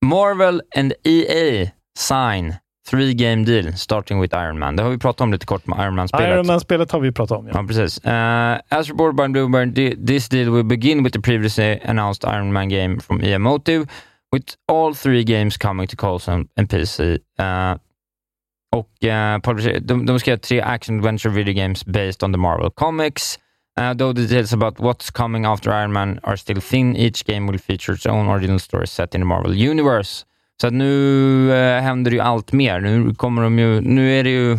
Marvel 0.05 0.61
and 0.77 0.93
EA 1.03 1.69
sign 1.99 2.55
three 2.89 3.13
game 3.13 3.43
deal 3.45 3.73
starting 3.73 4.19
with 4.19 4.35
Iron 4.35 4.59
Man. 4.59 4.75
Det 4.75 4.83
har 4.83 4.89
vi 4.89 4.97
pratat 4.97 5.21
om 5.21 5.31
lite 5.31 5.45
kort 5.45 5.67
med 5.67 5.77
Iron 5.79 5.95
Man-spelet. 5.95 6.29
Iron 6.29 6.47
Man-spelet 6.47 6.91
har 6.91 6.99
vi 6.99 7.11
pratat 7.11 7.37
om. 7.37 7.47
Ja. 7.47 7.51
Ja, 7.55 7.63
precis. 7.67 7.99
Uh, 8.05 8.77
as 8.79 8.89
reported 8.89 9.15
by 9.15 9.27
Bloomberg, 9.33 9.75
thi- 9.75 9.95
this 10.05 10.29
deal 10.29 10.49
will 10.51 10.63
begin 10.63 11.03
with 11.03 11.13
the 11.13 11.21
previously 11.21 11.79
announced 11.83 12.23
Iron 12.35 12.53
Man 12.53 12.69
game 12.69 12.99
from 12.99 13.23
EA 13.23 13.37
Motive, 13.37 13.85
with 14.31 14.55
all 14.67 14.93
three 14.93 15.23
games 15.23 15.57
coming 15.57 15.87
to 15.87 15.95
consoles 15.95 16.47
and, 16.57 16.69
PC. 16.69 17.19
Uh, 17.39 17.75
och 18.71 18.89
uh, 19.03 19.79
de, 19.79 20.05
de 20.05 20.19
ska 20.19 20.31
göra 20.31 20.39
tre 20.39 20.61
action 20.61 20.97
adventure 20.97 21.29
video 21.33 21.53
games 21.53 21.85
based 21.85 22.23
on 22.23 22.31
the 22.31 22.37
Marvel 22.37 22.69
Comics. 22.69 23.39
Uh, 23.79 23.93
though 23.93 24.13
details 24.13 24.53
about 24.53 24.79
what's 24.79 25.11
coming 25.11 25.45
after 25.45 25.71
Iron 25.71 25.91
Man 25.93 26.19
are 26.23 26.37
still 26.37 26.61
thin, 26.61 26.95
each 26.95 27.25
game 27.25 27.45
will 27.47 27.59
feature 27.59 27.93
its 27.95 28.05
own 28.05 28.27
original 28.27 28.59
story 28.59 28.87
set 28.87 29.13
in 29.15 29.21
the 29.21 29.25
Marvel 29.25 29.53
Universe. 29.53 30.25
Så 30.61 30.69
nu 30.69 31.51
eh, 31.53 31.81
händer 31.81 32.11
det 32.11 32.15
ju 32.15 32.21
allt 32.21 32.51
mer. 32.51 32.79
Nu 32.79 33.15
kommer 33.15 33.41
de 33.41 33.59
ju, 33.59 33.81
nu 33.81 34.19
är 34.19 34.23
det 34.23 34.29
ju 34.29 34.57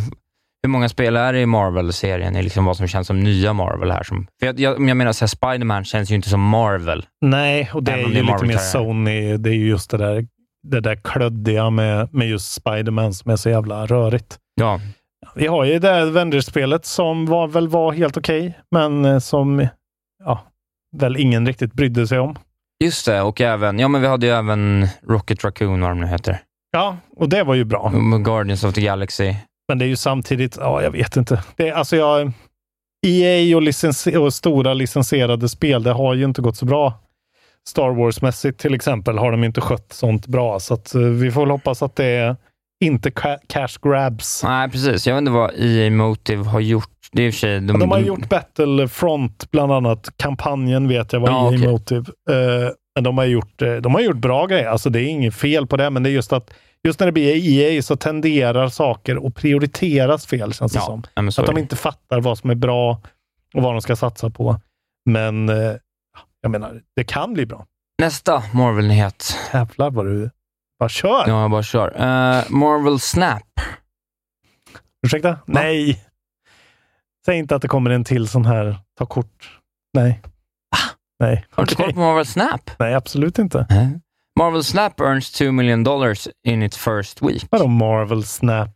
hur 0.63 0.69
många 0.69 0.89
spel 0.89 1.17
är 1.17 1.33
det 1.33 1.41
i 1.41 1.47
Marvel-serien? 1.47 2.37
är 2.37 2.43
liksom 2.43 2.65
vad 2.65 2.77
som 2.77 2.87
känns 2.87 3.07
som 3.07 3.21
nya 3.21 3.53
Marvel 3.53 3.91
här. 3.91 4.03
Som, 4.03 4.27
för 4.41 4.47
jag, 4.47 4.61
jag, 4.61 4.89
jag 4.89 4.97
menar, 4.97 5.13
så 5.13 5.25
här, 5.25 5.29
Spider-Man 5.29 5.85
känns 5.85 6.11
ju 6.11 6.15
inte 6.15 6.29
som 6.29 6.41
Marvel. 6.41 7.07
Nej, 7.21 7.71
och 7.75 7.83
det 7.83 7.93
är 7.93 7.97
ju 7.97 8.13
det 8.13 8.19
är 8.19 8.23
lite 8.23 8.45
mer. 8.47 8.57
Sony. 8.57 9.37
Det 9.37 9.51
är 9.51 9.55
ju 9.55 9.69
just 9.69 9.91
det 9.91 9.97
där, 9.97 10.27
det 10.63 10.81
där 10.81 10.97
klöddiga 10.97 11.71
med, 11.71 12.15
med 12.15 12.29
just 12.29 12.53
Spider-Man 12.53 13.15
som 13.15 13.31
är 13.31 13.37
så 13.37 13.51
jävla 13.51 13.87
rörigt. 13.87 14.39
Ja, 14.55 14.81
Vi 15.35 15.47
har 15.47 15.65
ju 15.65 15.79
det 15.79 15.89
här 15.89 16.07
Avengers-spelet 16.07 16.85
som 16.85 17.27
var, 17.27 17.49
väl 17.49 17.69
var 17.69 17.93
helt 17.93 18.17
okej, 18.17 18.59
men 18.71 19.05
eh, 19.05 19.19
som 19.19 19.69
ja, 20.25 20.43
väl 20.97 21.17
ingen 21.17 21.47
riktigt 21.47 21.73
brydde 21.73 22.07
sig 22.07 22.19
om. 22.19 22.37
Just 22.85 23.07
det. 23.07 23.23
Och 23.23 23.41
även, 23.41 23.79
ja 23.79 23.89
men 23.89 24.01
vi 24.01 24.07
hade 24.07 24.27
ju 24.27 24.33
även 24.33 24.89
Rocket 25.09 25.45
Raccoon, 25.45 25.81
vad 25.81 25.91
de 25.91 26.01
nu 26.01 26.07
heter. 26.07 26.41
Ja, 26.73 26.97
och 27.17 27.29
det 27.29 27.43
var 27.45 27.55
ju 27.55 27.65
bra. 27.65 27.93
Guardians 28.25 28.65
of 28.65 28.75
the 28.75 28.81
Galaxy. 28.81 29.35
Men 29.69 29.79
det 29.79 29.85
är 29.85 29.89
ju 29.89 29.97
samtidigt, 29.97 30.57
ja, 30.61 30.83
jag 30.83 30.91
vet 30.91 31.17
inte. 31.17 31.43
Det 31.57 31.71
alltså 31.73 31.97
jag, 31.97 32.33
EA 33.07 33.57
och, 33.57 33.63
licensi- 33.63 34.17
och 34.17 34.35
stora 34.35 34.75
licensierade 34.75 35.49
spel, 35.49 35.83
det 35.83 35.93
har 35.93 36.15
ju 36.15 36.25
inte 36.25 36.43
gått 36.43 36.57
så 36.57 36.65
bra. 36.67 36.93
Star 37.69 37.91
Wars-mässigt 37.91 38.59
till 38.59 38.75
exempel 38.75 39.19
har 39.19 39.31
de 39.31 39.45
inte 39.45 39.61
skött 39.61 39.93
sånt 39.93 40.27
bra, 40.27 40.61
så 40.61 40.75
att, 40.75 40.95
eh, 40.95 41.01
vi 41.01 41.31
får 41.31 41.41
väl 41.41 41.51
hoppas 41.51 41.83
att 41.83 41.97
det 41.97 42.05
är 42.05 42.37
inte 42.85 43.11
ca- 43.11 43.39
cash 43.47 43.79
grabs. 43.83 44.43
Nej, 44.45 44.71
precis. 44.71 45.07
Jag 45.07 45.15
vet 45.15 45.19
inte 45.21 45.31
vad 45.33 45.51
EA 45.59 45.91
Motive 45.91 46.45
har 46.45 46.61
gjort. 46.61 46.98
Det 47.13 47.23
är 47.23 47.33
sig... 47.33 47.61
De, 47.61 47.79
de 47.79 47.91
har 47.91 47.99
gjort 47.99 48.29
Battlefront, 48.29 49.51
bland 49.51 49.73
annat. 49.73 50.09
Kampanjen 50.17 50.89
vet 50.89 51.13
jag 51.13 51.21
var 51.21 51.29
Ja, 51.29 51.53
EA 51.53 51.59
okej. 51.59 51.69
Motive. 51.69 52.05
Eh, 52.31 52.71
men 52.95 53.05
de 53.05 53.19
har, 53.19 53.25
gjort, 53.25 53.63
eh, 53.63 53.75
de 53.75 53.95
har 53.95 54.01
gjort 54.01 54.17
bra 54.17 54.47
grejer. 54.47 54.67
Alltså 54.69 54.91
det 54.91 55.01
är 55.01 55.07
inget 55.09 55.35
fel 55.35 55.67
på 55.67 55.77
det, 55.77 55.91
men 55.91 56.03
det 56.03 56.11
är 56.11 56.13
just 56.13 56.33
att 56.33 56.51
just 56.85 57.01
när 57.01 57.07
det 57.07 57.13
blir 57.13 57.61
EA 57.61 57.83
så 57.83 57.97
tenderar 57.97 58.69
saker 58.69 59.27
att 59.27 59.35
prioriteras 59.35 60.27
fel, 60.27 60.53
känns 60.55 60.73
det 60.73 60.79
Ja, 60.79 60.85
som. 60.85 61.03
Att 61.45 61.47
de 61.47 61.59
inte 61.59 61.77
fattar 61.77 62.21
vad 62.21 62.39
som 62.39 62.51
är 62.51 62.55
bra 62.55 63.03
och 63.55 63.63
vad 63.63 63.75
de 63.75 63.81
ska 63.81 63.97
satsa 63.97 64.31
på. 64.31 64.61
Men 65.11 65.49
eh, 65.49 65.73
jag 66.41 66.51
menar, 66.51 66.81
det 66.97 67.05
kan 67.05 67.35
bli 67.35 67.47
bra. 67.47 67.67
Nästa 68.03 68.43
Marvel-nyhet. 68.53 69.37
Jävlar 69.53 69.91
vad 69.91 70.07
du 70.07 70.31
bara 70.79 70.89
kör. 70.89 71.25
Ja, 71.27 71.41
jag 71.43 71.51
bara 71.51 71.63
kör. 71.63 71.89
Eh, 71.89 72.45
Marvel 72.51 73.01
Snap. 73.01 73.43
Ursäkta? 75.07 75.39
Nej. 75.47 76.05
Säg 77.29 77.39
inte 77.39 77.57
att 77.57 77.63
det 77.63 77.69
kommer 77.69 77.91
en 77.91 78.05
till 78.05 78.29
sån 78.29 78.45
här 78.47 78.79
ta 78.99 79.07
kort. 79.07 79.59
Nej. 79.95 80.21
Nej. 81.21 81.47
Har 81.51 81.65
du 81.65 81.73
Okej. 81.73 81.85
koll 81.85 81.95
på 81.95 82.01
Marvel 82.01 82.27
Snap? 82.27 82.71
Nej, 82.79 82.95
absolut 82.95 83.39
inte. 83.39 83.67
Marvel 84.39 84.65
Snap 84.65 85.01
earns 85.01 85.31
2 85.33 85.53
million 85.53 85.85
dollars 85.85 86.29
in 86.47 86.63
its 86.63 86.77
first 86.79 87.23
week. 87.23 87.47
Vadå 87.51 87.67
Marvel 87.67 88.25
Snap? 88.25 88.71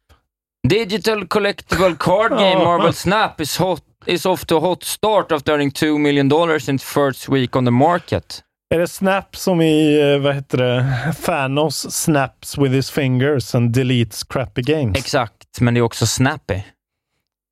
Digital 0.69 1.27
collectible 1.27 1.97
card 1.99 2.31
game. 2.31 2.55
Marvel 2.65 2.93
Snap 2.95 3.41
is 3.41 3.59
hot 3.59 3.83
is 4.07 4.27
off 4.27 4.45
to 4.45 4.57
a 4.57 4.61
hot 4.61 4.85
start 4.85 5.33
after 5.33 5.53
earning 5.53 5.71
2 5.71 5.99
million 5.99 6.29
dollars 6.29 6.69
in 6.69 6.75
its 6.75 6.85
first 6.85 7.29
week 7.29 7.57
on 7.57 7.65
the 7.65 7.71
market. 7.71 8.43
Är 8.75 8.79
det 8.79 8.89
Snap 8.89 9.37
som 9.37 9.61
i, 9.61 10.01
eh, 10.15 10.19
vad 10.19 10.35
heter 10.35 10.59
det, 10.59 11.15
Thanos 11.25 11.93
snaps 11.95 12.59
with 12.59 12.75
his 12.75 12.91
fingers 12.91 13.55
and 13.55 13.71
deletes 13.73 14.25
crappy 14.25 14.63
games? 14.63 14.99
Exakt, 14.99 15.61
men 15.61 15.75
det 15.75 15.81
är 15.81 15.83
också 15.83 16.07
snappy. 16.07 16.63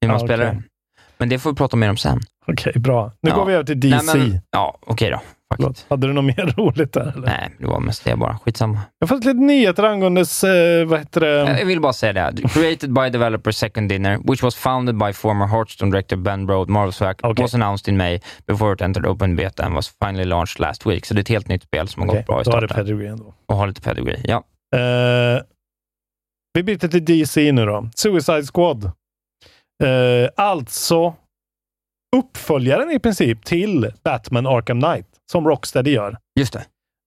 Hur 0.01 0.09
man 0.09 0.21
Ja, 0.21 0.27
spelar 0.27 0.47
okej. 0.49 0.63
Men 1.21 1.29
det 1.29 1.39
får 1.39 1.51
vi 1.51 1.57
prata 1.57 1.77
mer 1.77 1.91
om 1.91 1.97
sen. 1.97 2.21
Okej, 2.47 2.73
bra. 2.77 3.13
Nu 3.23 3.31
Ja. 3.31 3.37
går 3.37 3.45
vi 3.47 3.53
över 3.53 3.65
till 3.65 3.81
DC. 3.81 4.07
Nej, 4.19 4.29
men, 4.29 4.41
ja, 4.51 4.79
okej 4.81 5.11
då. 5.11 5.21
faktiskt. 5.57 5.87
Hade 5.91 6.07
du 6.07 6.13
något 6.13 6.25
mer 6.25 6.55
roligt 6.57 6.93
där? 6.93 7.13
Eller? 7.17 7.27
Nej, 7.27 7.51
det 7.59 7.67
var 7.67 7.81
mest 7.81 8.05
det 8.05 8.17
bara. 8.17 8.39
Skitsamma. 8.39 8.81
Jag 8.99 9.09
har 9.09 9.17
fått 9.17 9.25
lite 9.25 9.39
nyheter 9.39 9.83
angående, 9.83 10.21
eh, 10.21 10.87
vad 10.89 10.99
heter 10.99 11.21
det? 11.21 11.59
Jag 11.59 11.67
vill 11.67 11.81
bara 11.81 11.93
säga 11.93 12.31
det. 12.31 12.49
Created 12.49 12.93
by 12.93 13.11
developer 13.11 13.51
Second 13.51 13.89
Dinner, 13.89 14.19
which 14.31 14.43
was 14.43 14.57
founded 14.57 14.99
by 14.99 15.13
former 15.13 15.47
Hearthstone 15.47 15.91
director 15.91 16.17
Ben 16.17 16.47
Brode, 16.47 16.73
Marvel's 16.73 17.03
Act, 17.11 17.25
Okay. 17.25 17.43
was 17.43 17.55
announced 17.55 17.89
in 17.93 17.97
May 17.97 18.21
before 18.47 18.75
it 18.75 18.81
entered 18.81 19.07
open 19.07 19.37
beta 19.37 19.65
and 19.65 19.75
was 19.75 19.89
finally 20.05 20.25
launched 20.25 20.61
last 20.61 20.87
week. 20.87 21.07
Så 21.07 21.15
det 21.15 21.19
är 21.19 21.23
ett 21.23 21.29
helt 21.29 21.49
nytt 21.49 21.63
spel 21.63 21.89
som 21.89 22.03
har 22.03 22.09
Okej, 22.09 22.19
gått 22.21 22.27
bra 22.27 22.41
i 22.41 22.45
då 22.45 22.51
har 22.51 22.61
det 22.61 22.69
starten. 22.69 22.87
pedigree 22.87 23.09
ändå. 23.09 23.35
Och 23.47 23.57
har 23.57 23.67
lite 23.67 23.81
pedigree. 23.81 24.21
Ja. 24.25 24.37
Eh, 24.77 25.43
vi 26.55 26.63
byter 26.63 26.89
till 26.89 27.05
DC 27.05 27.53
nu 27.53 27.67
då. 27.67 27.89
Suicide 27.95 28.43
Squad. 28.55 28.91
Eh, 29.83 30.29
alltså 30.37 31.15
uppföljaren 32.17 32.91
i 32.91 32.99
princip 32.99 33.45
till 33.45 33.93
Batman 34.05 34.47
Arkham 34.47 34.81
Knight, 34.81 35.07
som 35.33 35.49
Rocksteady 35.49 35.91
gör. 35.91 36.19
Just 36.41 36.53
det. 36.53 36.65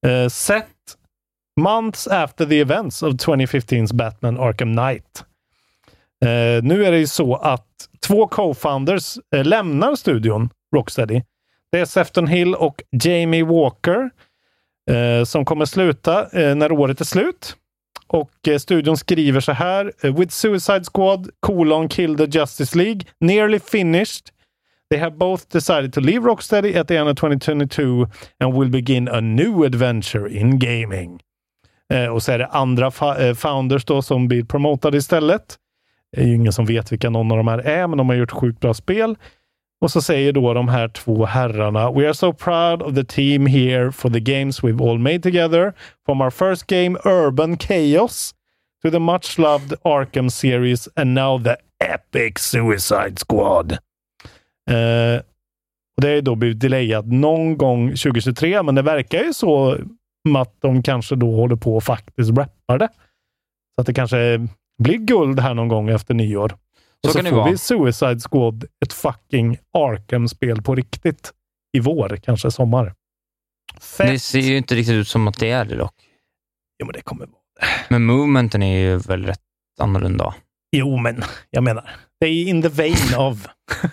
Eh, 0.09 0.29
set 0.29 0.67
months 1.59 2.07
after 2.07 2.45
the 2.45 2.59
events 2.59 3.03
of 3.03 3.13
2015's 3.13 3.93
Batman 3.93 4.39
Arkham 4.39 4.75
Knight. 4.77 5.23
Eh, 6.25 6.63
nu 6.63 6.85
är 6.85 6.91
det 6.91 6.99
ju 6.99 7.07
så 7.07 7.35
att 7.35 7.67
två 8.07 8.27
co-founders 8.27 9.17
eh, 9.35 9.45
lämnar 9.45 9.95
studion 9.95 10.49
Rocksteady. 10.75 11.21
Det 11.71 11.79
är 11.79 11.85
Sefton 11.85 12.27
Hill 12.27 12.55
och 12.55 12.83
Jamie 13.03 13.43
Walker 13.43 14.09
eh, 14.91 15.23
som 15.23 15.45
kommer 15.45 15.65
sluta 15.65 16.29
eh, 16.39 16.55
när 16.55 16.71
året 16.71 17.01
är 17.01 17.05
slut. 17.05 17.55
Och 18.13 18.47
eh, 18.47 18.57
studion 18.57 18.97
skriver 18.97 19.39
så 19.39 19.51
här. 19.51 19.91
Eh, 20.03 20.15
with 20.19 20.31
Suicide 20.33 20.83
Squad, 20.93 21.29
colon, 21.39 21.89
Kill 21.89 22.17
the 22.17 22.25
Justice 22.39 22.77
League, 22.77 23.01
nearly 23.19 23.59
finished. 23.59 24.25
They 24.89 24.99
have 24.99 25.15
both 25.17 25.43
decided 25.51 25.93
to 25.93 25.99
leave 25.99 26.19
Rocksteady 26.27 26.79
at 26.79 26.87
the 26.87 26.95
end 26.97 27.09
of 27.09 27.15
2022 27.17 28.07
and 28.39 28.59
will 28.59 28.69
begin 28.69 29.07
a 29.07 29.19
new 29.21 29.65
adventure 29.65 30.29
in 30.39 30.59
gaming. 30.59 31.19
Eh, 31.93 32.07
och 32.07 32.23
så 32.23 32.31
är 32.31 32.39
det 32.39 32.47
andra 32.47 32.89
fa- 32.89 33.27
eh, 33.27 33.33
founders 33.33 33.85
då 33.85 34.01
som 34.01 34.27
blir 34.27 34.43
promotade 34.43 34.97
istället. 34.97 35.57
Det 36.11 36.21
är 36.21 36.25
ju 36.27 36.35
ingen 36.35 36.53
som 36.53 36.65
vet 36.65 36.91
vilka 36.91 37.09
någon 37.09 37.31
av 37.31 37.37
de 37.37 37.47
här 37.47 37.57
är, 37.57 37.87
men 37.87 37.97
de 37.97 38.09
har 38.09 38.15
gjort 38.15 38.31
sjukt 38.31 38.59
bra 38.59 38.73
spel. 38.73 39.15
Och 39.83 39.91
så 39.91 40.01
säger 40.01 40.31
då 40.31 40.53
de 40.53 40.67
här 40.67 40.87
två 40.87 41.25
herrarna 41.25 41.91
We 41.91 42.05
are 42.05 42.13
so 42.13 42.33
proud 42.33 42.81
of 42.81 42.95
the 42.95 43.03
team 43.03 43.45
here 43.45 43.91
for 43.91 44.09
the 44.09 44.19
games 44.19 44.63
we've 44.63 44.89
all 44.89 44.99
made 44.99 45.19
together. 45.19 45.73
From 46.05 46.21
our 46.21 46.29
first 46.29 46.67
game 46.67 46.97
Urban 47.05 47.57
Chaos 47.57 48.33
to 48.83 48.91
the 48.91 48.99
much 48.99 49.37
loved 49.37 49.73
Arkham 49.83 50.29
series 50.29 50.89
and 50.95 51.13
now 51.13 51.43
the 51.43 51.55
epic 51.79 52.39
Suicide 52.39 53.19
Squad. 53.19 53.71
Eh, 54.69 55.21
och 55.97 56.01
det 56.01 56.09
är 56.09 56.21
då 56.21 56.35
blivit 56.35 56.59
delayat 56.59 57.05
någon 57.05 57.57
gång 57.57 57.89
2023, 57.89 58.63
men 58.63 58.75
det 58.75 58.81
verkar 58.81 59.23
ju 59.23 59.33
så 59.33 59.77
att 60.37 60.61
de 60.61 60.83
kanske 60.83 61.15
då 61.15 61.35
håller 61.35 61.55
på 61.55 61.75
och 61.75 61.83
faktiskt 61.83 62.37
rappar 62.37 62.77
det. 62.77 62.89
Så 63.75 63.81
att 63.81 63.87
det 63.87 63.93
kanske 63.93 64.47
blir 64.83 64.97
guld 64.97 65.39
här 65.39 65.53
någon 65.53 65.67
gång 65.67 65.89
efter 65.89 66.13
nyår. 66.13 66.53
Så 67.07 67.11
så 67.11 67.17
kan 67.17 67.25
det 67.25 67.29
får 67.31 67.37
vara. 67.37 67.51
vi 67.51 67.57
Suicide 67.57 68.19
Squad, 68.19 68.65
ett 68.85 68.93
fucking 68.93 69.57
Arkham-spel 69.77 70.61
på 70.61 70.75
riktigt. 70.75 71.31
I 71.77 71.79
vår, 71.79 72.17
kanske 72.23 72.51
sommar. 72.51 72.93
Fett! 73.81 74.07
Det 74.07 74.19
ser 74.19 74.39
ju 74.39 74.57
inte 74.57 74.75
riktigt 74.75 74.93
ut 74.95 75.07
som 75.07 75.27
att 75.27 75.39
det 75.39 75.49
är 75.51 75.65
det 75.65 75.75
dock. 75.75 75.95
Jo, 76.79 76.85
men 76.85 76.93
det 76.93 77.01
kommer 77.01 77.25
vara. 77.25 77.37
Men 77.89 78.05
movementen 78.05 78.63
är 78.63 78.77
ju 78.79 78.97
väl 78.97 79.25
rätt 79.25 79.39
annorlunda. 79.79 80.33
Jo, 80.71 80.97
men 80.97 81.23
jag 81.49 81.63
menar, 81.63 81.89
det 82.19 82.25
är 82.27 82.47
in 82.47 82.61
the 82.61 82.69
vein 82.69 82.95
of... 83.17 83.47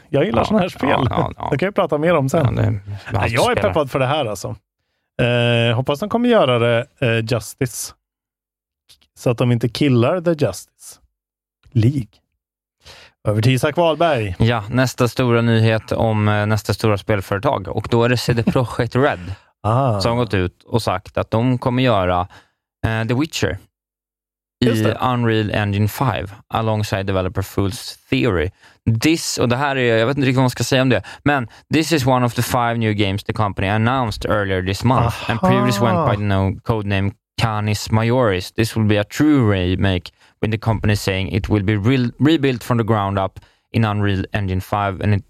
jag 0.09 0.25
gillar 0.25 0.41
Ja, 0.41 0.45
sådana 0.45 0.63
här 0.63 0.69
spel. 0.69 0.89
ja, 0.91 1.07
ja, 1.11 1.33
ja. 1.37 1.49
Det 1.53 1.59
kan 1.59 1.67
jag 1.67 1.75
prata 1.75 1.99
mer 1.99 2.15
om 2.15 2.29
sen. 2.29 2.57
Ja, 2.57 2.91
Ja, 3.13 3.27
jag 3.29 3.51
är 3.59 3.63
peppad 3.63 3.91
för 3.91 3.99
det 3.99 4.07
här 4.07 4.25
alltså. 4.27 4.57
Eh, 5.23 5.77
hoppas 5.77 6.01
de 6.01 6.09
kommer 6.09 6.29
göra 6.29 6.59
det 6.59 6.87
eh, 6.99 7.25
Justice. 7.35 7.95
Så 9.19 9.31
att 9.31 9.39
de 9.39 9.53
inte 9.53 9.69
killar 9.69 10.21
The 10.21 10.31
Justice 10.47 11.01
League. 11.73 12.09
Över 13.29 13.43
till 13.43 13.53
Isak 13.53 13.77
Wahlberg. 13.77 14.37
Ja, 14.39 14.65
nästa 14.71 15.09
stora 15.09 15.43
nyhet 15.43 15.93
om 15.93 16.29
eh, 16.29 16.47
nästa 16.47 16.75
stora 16.75 16.99
spelföretag 16.99 17.69
och 17.69 17.87
då 17.91 18.05
är 18.05 18.09
det 18.09 18.17
CD 18.17 18.43
Projekt 18.43 18.97
Red 18.97 19.35
Ah. 19.63 20.01
som 20.01 20.17
gått 20.17 20.35
ut 20.35 20.63
och 20.65 20.83
sagt 20.83 21.19
att 21.19 21.31
de 21.31 21.59
kommer 21.59 21.83
göra 21.83 22.29
eh, 22.87 23.09
The 23.09 23.15
Witcher 23.15 23.59
i. 24.65 24.85
Unreal 25.01 25.51
Engine 25.51 25.89
5 25.89 26.27
alongside 26.55 27.07
developer 27.07 27.43
Fool's 27.43 27.99
Theory. 28.11 28.51
This, 29.01 29.39
och 29.39 29.49
det 29.49 29.57
här 29.57 29.77
är, 29.77 29.97
jag 29.99 30.07
vet 30.07 30.17
inte 30.17 30.27
riktigt 30.27 30.37
vad 30.37 30.43
man 30.43 30.51
ska 30.51 30.65
säga 30.65 30.83
om 30.83 30.89
det, 30.89 31.03
men 31.25 31.49
this 31.75 31.93
is 31.93 32.07
one 32.07 32.27
of 32.27 32.35
the 32.35 32.43
five 32.43 32.75
new 32.75 32.93
games 32.93 33.25
the 33.25 33.33
company 33.33 33.69
announced 33.69 34.31
earlier 34.31 34.63
this 34.67 34.85
month 34.85 35.31
and 35.31 35.39
Aha. 35.43 35.49
previously 35.49 35.87
went 35.87 36.11
by 36.11 36.17
the 36.17 36.23
no 36.23 36.61
codename 36.63 37.13
Canis 37.43 37.91
Majoris. 37.91 38.53
This 38.53 38.77
will 38.77 38.87
be 38.87 39.01
a 39.01 39.05
true 39.05 39.53
remake 39.53 40.11
with 40.41 40.51
the 40.51 40.59
company 40.59 40.95
saying 40.97 41.29
it 41.33 41.49
will 41.49 41.63
be 41.63 41.77
re- 41.77 42.13
rebuilt 42.19 42.63
from 42.65 42.79
the 42.79 42.85
ground 42.85 43.19
up 43.19 43.39
in 43.73 43.85
Unreal 43.85 44.25
Engine 44.33 44.61
5 44.61 45.01
and 45.01 45.15
it 45.15 45.25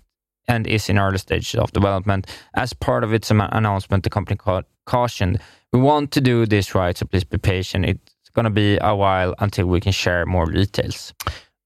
and 0.48 0.66
is 0.66 0.88
in 0.88 0.98
early 0.98 1.18
stages 1.18 1.54
of 1.61 1.70
development. 1.72 2.26
As 2.52 2.74
part 2.74 3.04
of 3.04 3.12
its 3.14 3.30
announcement, 3.30 4.04
the 4.04 4.11
company 4.11 4.36
ca- 4.36 4.62
cautioned, 4.90 5.38
"We 5.72 5.78
want 5.80 6.11
to 6.12 6.20
do 6.20 6.46
this 6.46 6.74
right, 6.74 6.98
so 6.98 7.06
please 7.06 7.24
be 7.30 7.38
patient. 7.38 7.86
It's 7.86 8.30
going 8.34 8.44
to 8.46 8.50
be 8.50 8.78
a 8.80 8.94
while 8.94 9.34
until 9.38 9.64
we 9.68 9.80
can 9.80 9.92
share 9.92 10.24
more 10.26 10.52
details." 10.52 11.14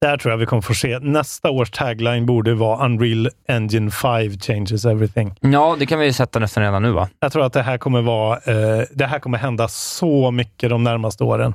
Där 0.02 0.16
tror 0.16 0.32
jag 0.32 0.38
vi 0.38 0.46
kommer 0.46 0.62
få 0.62 0.74
se. 0.74 0.98
Nästa 0.98 1.50
års 1.50 1.70
tagline 1.70 2.26
borde 2.26 2.54
vara 2.54 2.84
Unreal 2.86 3.28
Engine 3.48 3.90
5 3.90 4.38
changes 4.40 4.84
everything. 4.84 5.34
Ja, 5.40 5.76
det 5.78 5.86
kan 5.86 5.98
vi 5.98 6.12
sätta 6.12 6.38
nästan 6.38 6.62
redan 6.62 6.82
nu, 6.82 6.90
va? 6.92 7.08
Jag 7.20 7.32
tror 7.32 7.44
att 7.46 7.52
det 7.52 7.62
här 7.62 7.78
kommer 7.78 8.02
vara, 8.02 8.36
eh, 8.36 8.84
det 8.90 9.06
här 9.06 9.18
kommer 9.18 9.38
hända 9.38 9.68
så 9.68 10.30
mycket 10.30 10.70
de 10.70 10.84
närmaste 10.84 11.24
åren. 11.24 11.54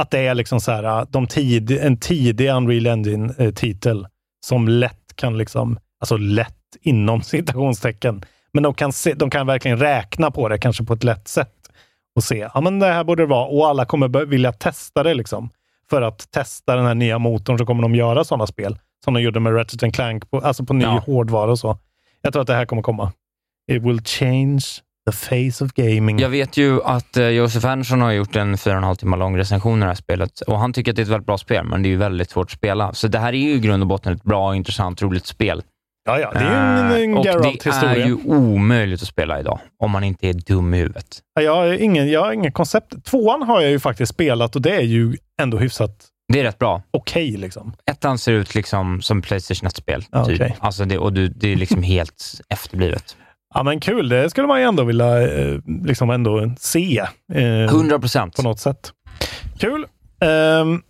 Att 0.00 0.10
det 0.10 0.18
är 0.26 0.34
liksom 0.34 0.60
så 0.60 0.72
här, 0.72 1.06
de 1.10 1.26
tid, 1.26 1.70
en 1.70 1.96
tidig 1.96 2.48
Unreal 2.50 2.86
Engine-titel 2.86 4.06
som 4.46 4.68
lätt 4.68 5.16
kan, 5.16 5.38
liksom, 5.38 5.78
alltså 6.00 6.16
lätt 6.16 6.54
inom 6.80 7.22
citationstecken, 7.22 8.22
men 8.52 8.62
de 8.62 8.74
kan, 8.74 8.92
se, 8.92 9.14
de 9.14 9.30
kan 9.30 9.46
verkligen 9.46 9.78
räkna 9.78 10.30
på 10.30 10.48
det, 10.48 10.58
kanske 10.58 10.84
på 10.84 10.92
ett 10.92 11.04
lätt 11.04 11.28
sätt 11.28 11.54
och 12.16 12.24
se, 12.24 12.48
ja 12.54 12.60
men 12.60 12.78
det 12.78 12.86
här 12.86 13.04
borde 13.04 13.22
det 13.22 13.26
vara 13.26 13.46
och 13.46 13.68
alla 13.68 13.84
kommer 13.84 14.24
vilja 14.24 14.52
testa 14.52 15.02
det 15.02 15.14
liksom. 15.14 15.50
För 15.90 16.02
att 16.02 16.30
testa 16.30 16.76
den 16.76 16.86
här 16.86 16.94
nya 16.94 17.18
motorn 17.18 17.58
så 17.58 17.66
kommer 17.66 17.82
de 17.82 17.94
göra 17.94 18.24
sådana 18.24 18.46
spel 18.46 18.78
som 19.04 19.14
de 19.14 19.20
gjorde 19.22 19.40
med 19.40 19.54
Ratchet 19.56 19.94
Clank, 19.94 20.30
på, 20.30 20.38
alltså 20.40 20.64
på 20.64 20.74
ny 20.74 20.84
Ja. 20.84 21.02
hårdvara 21.06 21.50
och 21.50 21.58
så. 21.58 21.78
Jag 22.22 22.32
tror 22.32 22.40
att 22.40 22.46
det 22.46 22.54
här 22.54 22.66
kommer 22.66 22.82
komma. 22.82 23.12
It 23.72 23.82
will 23.82 24.00
change 24.04 24.64
the 25.10 25.12
face 25.12 25.64
of 25.64 25.72
gaming. 25.72 26.18
Jag 26.18 26.28
vet 26.28 26.56
ju 26.56 26.82
att 26.82 27.16
eh, 27.16 27.28
Josef 27.28 27.64
Andersson 27.64 28.00
har 28.00 28.12
gjort 28.12 28.36
en 28.36 28.58
fyra 28.58 28.74
och 28.74 28.78
en 28.78 28.84
halv 28.84 28.96
timme 28.96 29.16
lång 29.16 29.36
recension 29.36 29.78
i 29.78 29.80
det 29.80 29.86
här 29.86 29.94
spelet 29.94 30.40
och 30.40 30.58
han 30.58 30.72
tycker 30.72 30.92
att 30.92 30.96
det 30.96 31.02
är 31.02 31.04
ett 31.04 31.08
väldigt 31.08 31.26
bra 31.26 31.38
spel, 31.38 31.64
men 31.64 31.82
det 31.82 31.88
är 31.88 31.90
ju 31.90 31.96
väldigt 31.96 32.30
svårt 32.30 32.46
att 32.46 32.50
spela. 32.50 32.92
Så 32.94 33.08
det 33.08 33.18
här 33.18 33.28
är 33.32 33.38
ju 33.38 33.50
i 33.54 33.58
grund 33.58 33.82
och 33.82 33.86
botten 33.88 34.12
ett 34.12 34.22
bra, 34.22 34.56
intressant, 34.56 35.02
roligt 35.02 35.26
spel. 35.26 35.62
Ja, 36.06 36.18
ja, 36.18 36.30
det 36.32 36.38
är 36.38 36.50
ju 36.50 36.56
en, 36.56 37.10
en 37.10 37.16
Eh, 37.16 37.22
det 37.22 37.28
Geralt-historia. 37.28 37.90
är 38.04 38.06
ju 38.06 38.14
omöjligt 38.24 39.02
att 39.02 39.08
spela 39.08 39.40
idag, 39.40 39.58
om 39.82 39.90
man 39.90 40.04
inte 40.04 40.28
är 40.28 40.32
dum 40.32 40.74
i 40.74 40.78
huvudet. 40.78 41.06
Ja, 41.34 41.42
Jag 41.42 41.54
har 41.54 41.66
ingen, 41.82 42.10
jag 42.10 42.20
har 42.24 42.32
ingen 42.32 42.52
koncept. 42.52 43.04
Tvåan 43.04 43.42
har 43.42 43.60
jag 43.60 43.70
ju 43.70 43.78
faktiskt 43.80 44.12
spelat 44.12 44.56
och 44.56 44.62
det 44.62 44.70
är 44.76 44.80
ju 44.82 45.16
ändå 45.42 45.58
hyfsat 45.58 46.06
Det 46.32 46.40
är 46.40 46.44
rätt 46.44 46.58
bra. 46.58 46.82
okej. 46.90 47.30
liksom. 47.36 47.72
Ettan 47.90 48.18
ser 48.18 48.32
ut 48.32 48.54
liksom 48.54 49.02
som 49.02 49.22
Playstation 49.22 49.68
1-spel. 49.68 50.04
Ja, 50.10 50.24
typ. 50.24 50.42
alltså 50.58 50.84
det, 50.84 50.98
och 50.98 51.12
du, 51.12 51.28
det 51.28 51.52
är 51.52 51.56
liksom 51.56 51.82
helt 51.94 52.40
efterblivet. 52.48 53.16
Ja, 53.54 53.62
men 53.62 53.80
kul. 53.80 54.08
Det 54.08 54.30
skulle 54.30 54.46
man 54.46 54.60
ju 54.60 54.66
ändå 54.66 54.84
vilja 54.84 55.22
eh, 55.38 55.58
liksom 55.84 56.10
ändå 56.10 56.50
se. 56.58 57.06
Eh, 57.32 57.44
100 57.64 57.98
procent. 57.98 58.36
på 58.36 58.42
något 58.42 58.60
sätt. 58.60 58.92
Kul. 59.58 59.86
Um, 60.60 60.82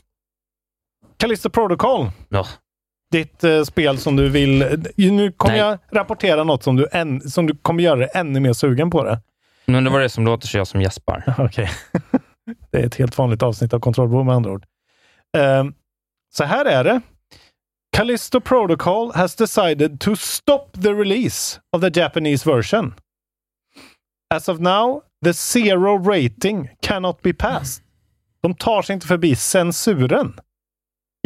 Callisto 1.16 1.50
Protocol. 1.50 2.10
Ja. 2.28 2.46
Ditt 3.12 3.44
eh, 3.44 3.62
spel 3.62 3.98
som 3.98 4.16
du 4.16 4.28
vill... 4.28 4.62
eh, 4.62 4.68
Nu 4.96 5.32
kommer 5.32 5.54
Nej. 5.54 5.60
jag 5.62 5.78
rapportera 5.92 6.44
något 6.44 6.62
som 6.62 6.76
du, 6.76 6.88
än, 6.92 7.20
som 7.30 7.46
du 7.46 7.56
kommer 7.56 7.82
göra 7.82 7.96
dig 7.96 8.08
ännu 8.14 8.40
mer 8.40 8.52
sugen 8.52 8.90
på 8.90 9.04
det. 9.04 9.20
Men 9.66 9.84
det 9.84 9.90
var 9.90 10.00
det 10.00 10.08
som 10.08 10.24
låter 10.24 10.46
så 10.46 10.58
jag 10.58 10.66
som 10.66 10.80
gäspar. 10.82 11.24
Okej. 11.38 11.70
det 12.72 12.78
är 12.78 12.86
ett 12.86 12.94
helt 12.94 13.18
vanligt 13.18 13.42
avsnitt 13.42 13.74
av 13.74 13.80
Kontrollbehov 13.80 14.24
med 14.26 14.34
andra 14.34 14.50
ord. 14.50 14.64
Ehm, 15.36 15.74
så 16.34 16.44
här 16.44 16.64
är 16.64 16.84
det. 16.84 17.00
Callisto 17.92 18.40
Protocol 18.40 19.12
has 19.12 19.34
decided 19.34 20.00
to 20.00 20.16
stop 20.16 20.72
the 20.72 20.94
release 20.94 21.60
of 21.72 21.80
the 21.80 21.90
Japanese 21.90 22.44
version. 22.44 22.94
As 24.30 24.48
of 24.48 24.60
now, 24.60 25.02
the 25.22 25.32
zero 25.32 25.94
rating 25.94 26.70
cannot 26.82 27.22
be 27.22 27.32
passed. 27.32 27.82
De 28.42 28.54
tar 28.54 28.82
sig 28.82 28.94
inte 28.94 29.06
förbi 29.06 29.36
censuren 29.36 30.38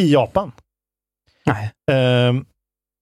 i 0.02 0.12
Japan. 0.12 0.52
Um, 1.90 2.46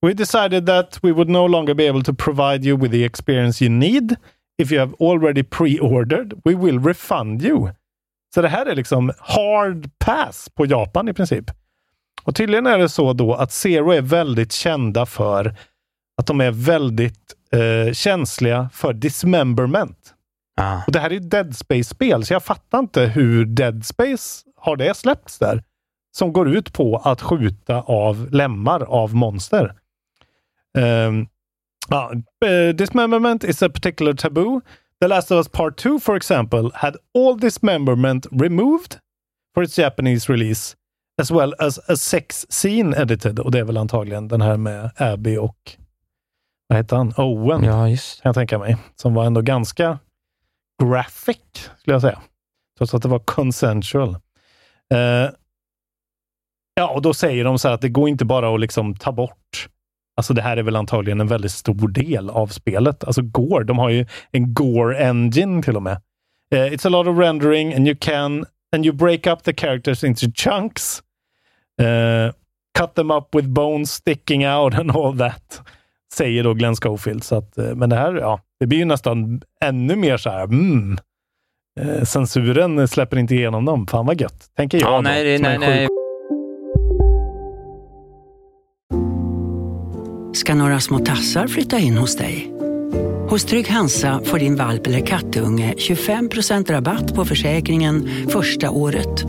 we 0.02 0.14
decided 0.14 0.66
that 0.66 0.98
we 1.02 1.12
would 1.12 1.28
no 1.28 1.46
longer 1.46 1.74
be 1.74 1.88
able 1.88 2.02
to 2.02 2.12
provide 2.14 2.64
you 2.64 2.76
with 2.76 2.90
the 2.92 3.04
experience 3.04 3.64
you 3.64 3.70
need. 3.70 4.16
If 4.58 4.72
you 4.72 4.78
have 4.80 4.94
already 5.00 5.42
pre-ordered, 5.42 6.40
we 6.44 6.54
will 6.54 6.78
refund 6.78 7.42
you. 7.42 7.70
Så 8.34 8.42
det 8.42 8.48
här 8.48 8.66
är 8.66 8.74
liksom 8.74 9.12
hard 9.18 9.90
pass 9.98 10.48
på 10.48 10.66
Japan 10.66 11.08
i 11.08 11.12
princip. 11.12 11.50
Och 12.30 12.36
tydligen 12.36 12.66
är 12.66 12.78
det 12.78 12.88
så 12.88 13.12
då 13.12 13.34
att 13.34 13.52
Zero 13.52 13.90
är 13.90 14.02
väldigt 14.02 14.52
kända 14.52 15.06
för 15.06 15.54
att 16.16 16.26
de 16.26 16.40
är 16.40 16.50
väldigt 16.50 17.34
eh, 17.52 17.92
känsliga 17.92 18.70
för 18.72 18.92
dismemberment. 18.92 20.14
Ah. 20.56 20.80
Och 20.86 20.92
det 20.92 21.00
här 21.00 21.12
är 21.12 21.20
Dead 21.20 21.56
Space-spel, 21.56 22.24
så 22.24 22.32
jag 22.32 22.44
fattar 22.44 22.78
inte 22.78 23.02
hur 23.02 23.44
Dead 23.44 23.86
Space 23.86 24.44
har 24.56 24.76
det 24.76 24.96
släppts 24.96 25.38
där. 25.38 25.62
Som 26.16 26.32
går 26.32 26.48
ut 26.48 26.72
på 26.72 26.96
att 26.96 27.22
skjuta 27.22 27.80
av 27.80 28.28
lemmar 28.32 28.82
av 28.82 29.14
monster. 29.14 29.74
Um, 30.78 31.28
uh, 32.44 32.74
dismemberment 32.74 33.44
is 33.44 33.62
a 33.62 33.68
particular 33.68 34.12
taboo. 34.12 34.60
The 35.00 35.08
Last 35.08 35.30
of 35.30 35.36
Us 35.36 35.48
Part 35.48 35.76
2, 35.76 36.00
for 36.00 36.16
example, 36.16 36.70
had 36.74 36.96
all 37.14 37.40
dismemberment 37.40 38.26
removed 38.30 38.96
for 39.54 39.62
its 39.62 39.78
Japanese 39.78 40.32
release, 40.32 40.76
as 41.20 41.30
well 41.30 41.54
as 41.58 41.78
a 41.90 41.96
sex 41.96 42.46
scene 42.50 42.96
edited. 42.96 43.38
Och 43.38 43.50
det 43.50 43.58
är 43.58 43.64
väl 43.64 43.76
antagligen 43.76 44.28
den 44.28 44.40
här 44.40 44.56
med 44.56 44.90
Abby 44.96 45.36
och 45.36 45.76
vad 46.68 46.78
heter 46.78 46.96
han? 46.96 47.12
Owen, 47.16 47.64
Ja, 47.64 47.88
just 47.88 48.22
kan 48.22 48.28
jag 48.28 48.34
tänka 48.34 48.58
mig. 48.58 48.76
Som 48.96 49.14
var 49.14 49.24
ändå 49.24 49.40
ganska 49.40 49.98
graphic, 50.82 51.70
skulle 51.78 51.94
jag 51.94 52.00
säga. 52.00 52.20
Trots 52.78 52.94
att 52.94 53.02
det 53.02 53.08
var 53.08 53.18
consensual. 53.18 54.16
Eh, 54.94 55.30
ja, 56.74 56.88
och 56.94 57.02
då 57.02 57.14
säger 57.14 57.44
de 57.44 57.58
så 57.58 57.68
här 57.68 57.74
att 57.74 57.80
det 57.80 57.88
går 57.88 58.08
inte 58.08 58.24
bara 58.24 58.54
att 58.54 58.60
liksom 58.60 58.94
ta 58.94 59.12
bort. 59.12 59.68
Alltså 60.16 60.34
det 60.34 60.42
här 60.42 60.56
är 60.56 60.62
väl 60.62 60.76
antagligen 60.76 61.20
en 61.20 61.26
väldigt 61.26 61.52
stor 61.52 61.88
del 61.88 62.30
av 62.30 62.46
spelet. 62.46 63.04
Alltså 63.04 63.22
Gore, 63.22 63.64
de 63.64 63.78
har 63.78 63.88
ju 63.88 64.06
en 64.30 64.54
Gore 64.54 64.98
engine 64.98 65.62
till 65.62 65.76
och 65.76 65.82
med. 65.82 66.00
Eh, 66.54 66.66
it's 66.66 66.86
a 66.86 66.90
lot 66.90 67.06
of 67.06 67.18
rendering 67.18 67.74
and 67.74 67.86
you 67.88 67.96
can 68.00 68.46
and 68.72 68.86
you 68.86 68.92
break 68.96 69.26
up 69.26 69.42
the 69.42 69.52
characters 69.52 70.04
into 70.04 70.26
chunks. 70.34 71.02
Eh, 71.80 72.32
cut 72.78 72.94
them 72.94 73.10
up 73.10 73.34
with 73.34 73.48
bones 73.48 73.92
sticking 73.92 74.48
out 74.48 74.74
and 74.74 74.90
all 74.90 75.18
that. 75.18 75.60
Säger 76.14 76.44
då 76.44 76.54
Glenn 76.54 76.76
Schofield. 76.76 77.24
Så 77.24 77.36
att, 77.36 77.58
eh, 77.58 77.74
men 77.74 77.90
det 77.90 77.96
här, 77.96 78.14
ja, 78.14 78.40
det 78.60 78.66
blir 78.66 78.78
ju 78.78 78.84
nästan 78.84 79.42
ännu 79.64 79.96
mer 79.96 80.16
så 80.16 80.30
här, 80.30 80.44
mm. 80.44 80.98
Eh, 81.80 82.04
censuren 82.04 82.88
släpper 82.88 83.16
inte 83.16 83.34
igenom 83.34 83.64
dem. 83.64 83.86
Fan 83.86 84.06
vad 84.06 84.20
gött, 84.20 84.50
tänker 84.56 84.80
jag. 84.80 84.90
Ja, 84.90 84.96
då, 84.96 85.00
nej, 85.00 85.38
nej, 85.38 85.58
nej. 85.58 85.88
ska 90.32 90.54
några 90.54 90.80
små 90.80 90.98
tassar 90.98 91.46
flytta 91.46 91.78
in 91.78 91.96
hos 91.96 92.16
dig. 92.16 92.52
Hos 93.28 93.44
Trygg 93.44 93.68
Hansa 93.68 94.20
får 94.24 94.38
din 94.38 94.56
valp 94.56 94.86
eller 94.86 95.06
kattunge 95.06 95.74
25% 95.76 96.72
rabatt 96.72 97.14
på 97.14 97.24
försäkringen 97.24 98.08
första 98.28 98.70
året. 98.70 99.24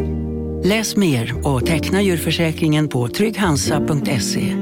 Läs 0.63 0.95
mer 0.95 1.47
och 1.47 1.65
teckna 1.65 2.01
djurförsäkringen 2.01 2.87
på 2.87 3.07
trygghansa.se. 3.07 4.55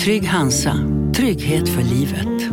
Trygg 0.00 0.28
Hansa, 0.28 0.74
trygghet 1.16 1.68
för 1.68 1.82
livet. 1.82 2.52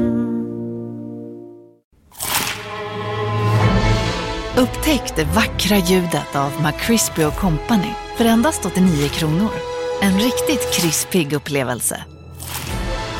Upptäck 4.58 5.16
det 5.16 5.24
vackra 5.24 5.78
ljudet 5.78 6.36
av 6.36 6.52
McCrispy 6.64 7.24
Company 7.40 7.92
för 8.18 8.26
endast 8.26 8.66
89 8.66 9.08
kronor. 9.08 9.52
En 10.02 10.14
riktigt 10.14 10.74
krispig 10.74 11.34
upplevelse. 11.34 12.04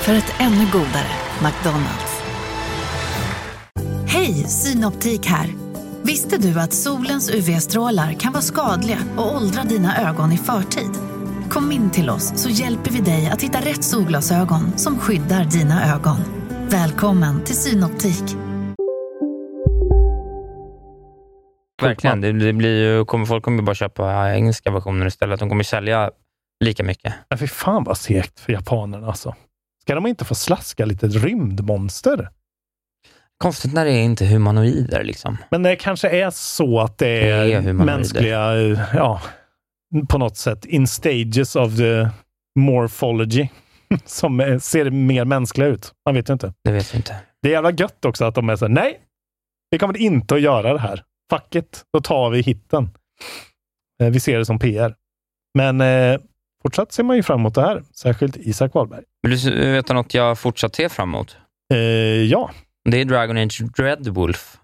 För 0.02 0.14
ett 0.14 0.34
ännu 0.40 0.66
godare 0.72 1.12
McDonalds. 1.44 2.22
Hej, 4.08 4.34
Synoptik 4.34 5.26
här. 5.26 5.65
Visste 6.08 6.38
du 6.38 6.60
att 6.60 6.74
solens 6.74 7.30
UV-strålar 7.30 8.14
kan 8.14 8.34
vara 8.34 8.42
skadliga 8.42 8.98
och 9.18 9.36
åldra 9.36 9.64
dina 9.64 10.10
ögon 10.10 10.32
i 10.32 10.38
förtid? 10.38 10.92
Kom 11.50 11.72
in 11.72 11.92
till 11.92 12.10
oss 12.10 12.42
så 12.42 12.50
hjälper 12.50 12.92
vi 12.92 13.02
dig 13.02 13.30
att 13.30 13.42
hitta 13.42 13.60
rätt 13.60 13.84
solglasögon 13.84 14.78
som 14.78 15.00
skyddar 15.00 15.44
dina 15.46 15.94
ögon. 15.96 16.18
Välkommen 16.70 17.44
till 17.44 17.56
Synoptik. 17.56 18.24
Verkligen. 21.82 22.22
Det, 22.22 22.32
det 22.32 22.54
blir 22.54 22.84
ju, 22.84 23.06
kommer, 23.06 23.26
folk 23.26 23.44
kommer 23.44 23.58
ju 23.58 23.64
bara 23.64 23.76
köpa 23.76 24.34
engelska 24.36 24.72
versioner 24.72 25.06
istället. 25.06 25.40
De 25.40 25.50
kommer 25.50 25.64
sälja 25.64 26.12
lika 26.64 26.84
mycket. 26.84 27.14
Fy 27.40 27.48
fan 27.48 27.84
vad 27.84 27.98
segt 27.98 28.40
för 28.40 28.54
japanerna 28.54 29.08
alltså. 29.08 29.36
Ska 29.82 29.96
de 29.96 30.08
inte 30.08 30.26
få 30.26 30.36
slaska 30.36 30.86
lite 30.86 31.08
rymdmonster? 31.08 32.30
Konstigt 33.44 33.74
när 33.74 33.86
det 33.86 33.92
är 33.92 34.04
inte 34.04 34.26
humanoider 34.26 35.04
liksom. 35.04 35.38
Men 35.52 35.64
det 35.64 35.76
kanske 35.76 36.10
är 36.10 36.30
så 36.30 36.80
att 36.80 36.98
det 36.98 37.06
Det 37.06 37.30
är 37.32 37.46
är 37.46 37.62
humanoider. 37.62 37.98
mänskliga, 37.98 38.54
ja, 38.94 39.22
på 40.10 40.18
något 40.18 40.38
sätt, 40.38 40.66
in 40.66 40.88
stages 40.88 41.56
of 41.56 41.78
the 41.78 42.10
morphology, 42.60 43.48
som 44.06 44.60
ser 44.62 44.90
mer 44.90 45.26
mänskliga 45.26 45.68
ut. 45.68 45.92
Man 46.06 46.16
vet 46.16 46.30
ju 46.30 46.34
inte. 46.34 46.54
Det 46.64 46.72
vet 46.72 46.94
vi 46.94 46.98
inte. 46.98 47.16
Det 47.42 47.48
är 47.50 47.52
jävla 47.52 47.72
gött 47.72 48.06
också 48.06 48.26
att 48.26 48.36
de 48.36 48.50
är 48.50 48.56
så 48.56 48.66
här, 48.66 48.74
nej, 48.74 49.00
vi 49.72 49.80
kommer 49.80 49.98
inte 49.98 50.36
att 50.36 50.42
göra 50.42 50.74
det 50.74 50.80
här. 50.80 51.04
Fuck 51.34 51.56
it, 51.56 51.84
då 51.94 52.02
tar 52.02 52.30
vi 52.30 52.42
hitten. 52.42 52.90
Eh, 54.04 54.10
Vi 54.10 54.20
ser 54.20 54.38
det 54.38 54.46
som 54.46 54.60
PR. 54.60 54.96
Men 55.58 55.82
eh, 55.82 56.20
fortsatt 56.64 56.92
ser 56.92 57.04
man 57.04 57.16
ju 57.16 57.24
fram 57.24 57.40
emot 57.40 57.56
det 57.56 57.62
här, 57.62 57.84
särskilt 57.96 58.38
Isak 58.38 58.74
Wahlberg. 58.74 59.04
Vill 59.28 59.40
du 59.40 59.72
veta 59.72 59.94
något 59.94 60.14
jag 60.14 60.40
fortsatt 60.40 60.76
ser 60.76 60.90
fram 60.90 61.10
emot? 61.10 61.38
Eh, 61.74 61.78
ja, 62.24 62.52
Det 62.90 62.98
är 63.02 63.06
Dragon 63.06 63.38
Age 63.38 63.62
Dreadwolf. 63.78 64.58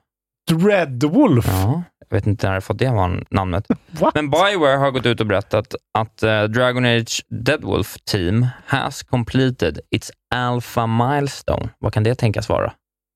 Dreadwolf. 0.51 1.45
Ja, 1.47 1.83
jag 2.09 2.17
vet 2.17 2.27
inte 2.27 2.47
när 2.47 2.53
jag 2.53 2.63
fått 2.63 2.79
det 2.79 2.89
var 2.89 3.23
namnet. 3.29 3.67
What? 3.91 4.15
Men 4.15 4.29
Bioware 4.29 4.77
har 4.77 4.91
gått 4.91 5.05
ut 5.05 5.19
och 5.21 5.27
berättat 5.27 5.75
att 5.97 6.23
eh, 6.23 6.43
Dragon 6.43 6.85
Age 6.85 7.25
Deadwolf 7.29 7.95
Team 8.05 8.47
has 8.65 9.03
completed 9.03 9.79
its 9.89 10.11
alpha 10.35 10.87
milestone. 10.87 11.69
Vad 11.79 11.93
kan 11.93 12.03
det 12.03 12.15
tänkas 12.15 12.49
vara? 12.49 12.73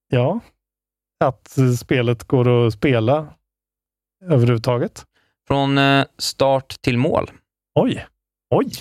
Ja, 0.10 0.39
att 1.26 1.58
eh, 1.58 1.72
spelet 1.72 2.24
går 2.24 2.68
att 2.68 2.74
spela 2.74 3.28
överhuvudtaget. 4.26 5.06
Från 5.47 5.78
eh, 5.78 6.06
start 6.18 6.76
till 6.82 6.97
mål. 6.97 7.32
Oj, 7.80 8.06
oj. 8.56 8.72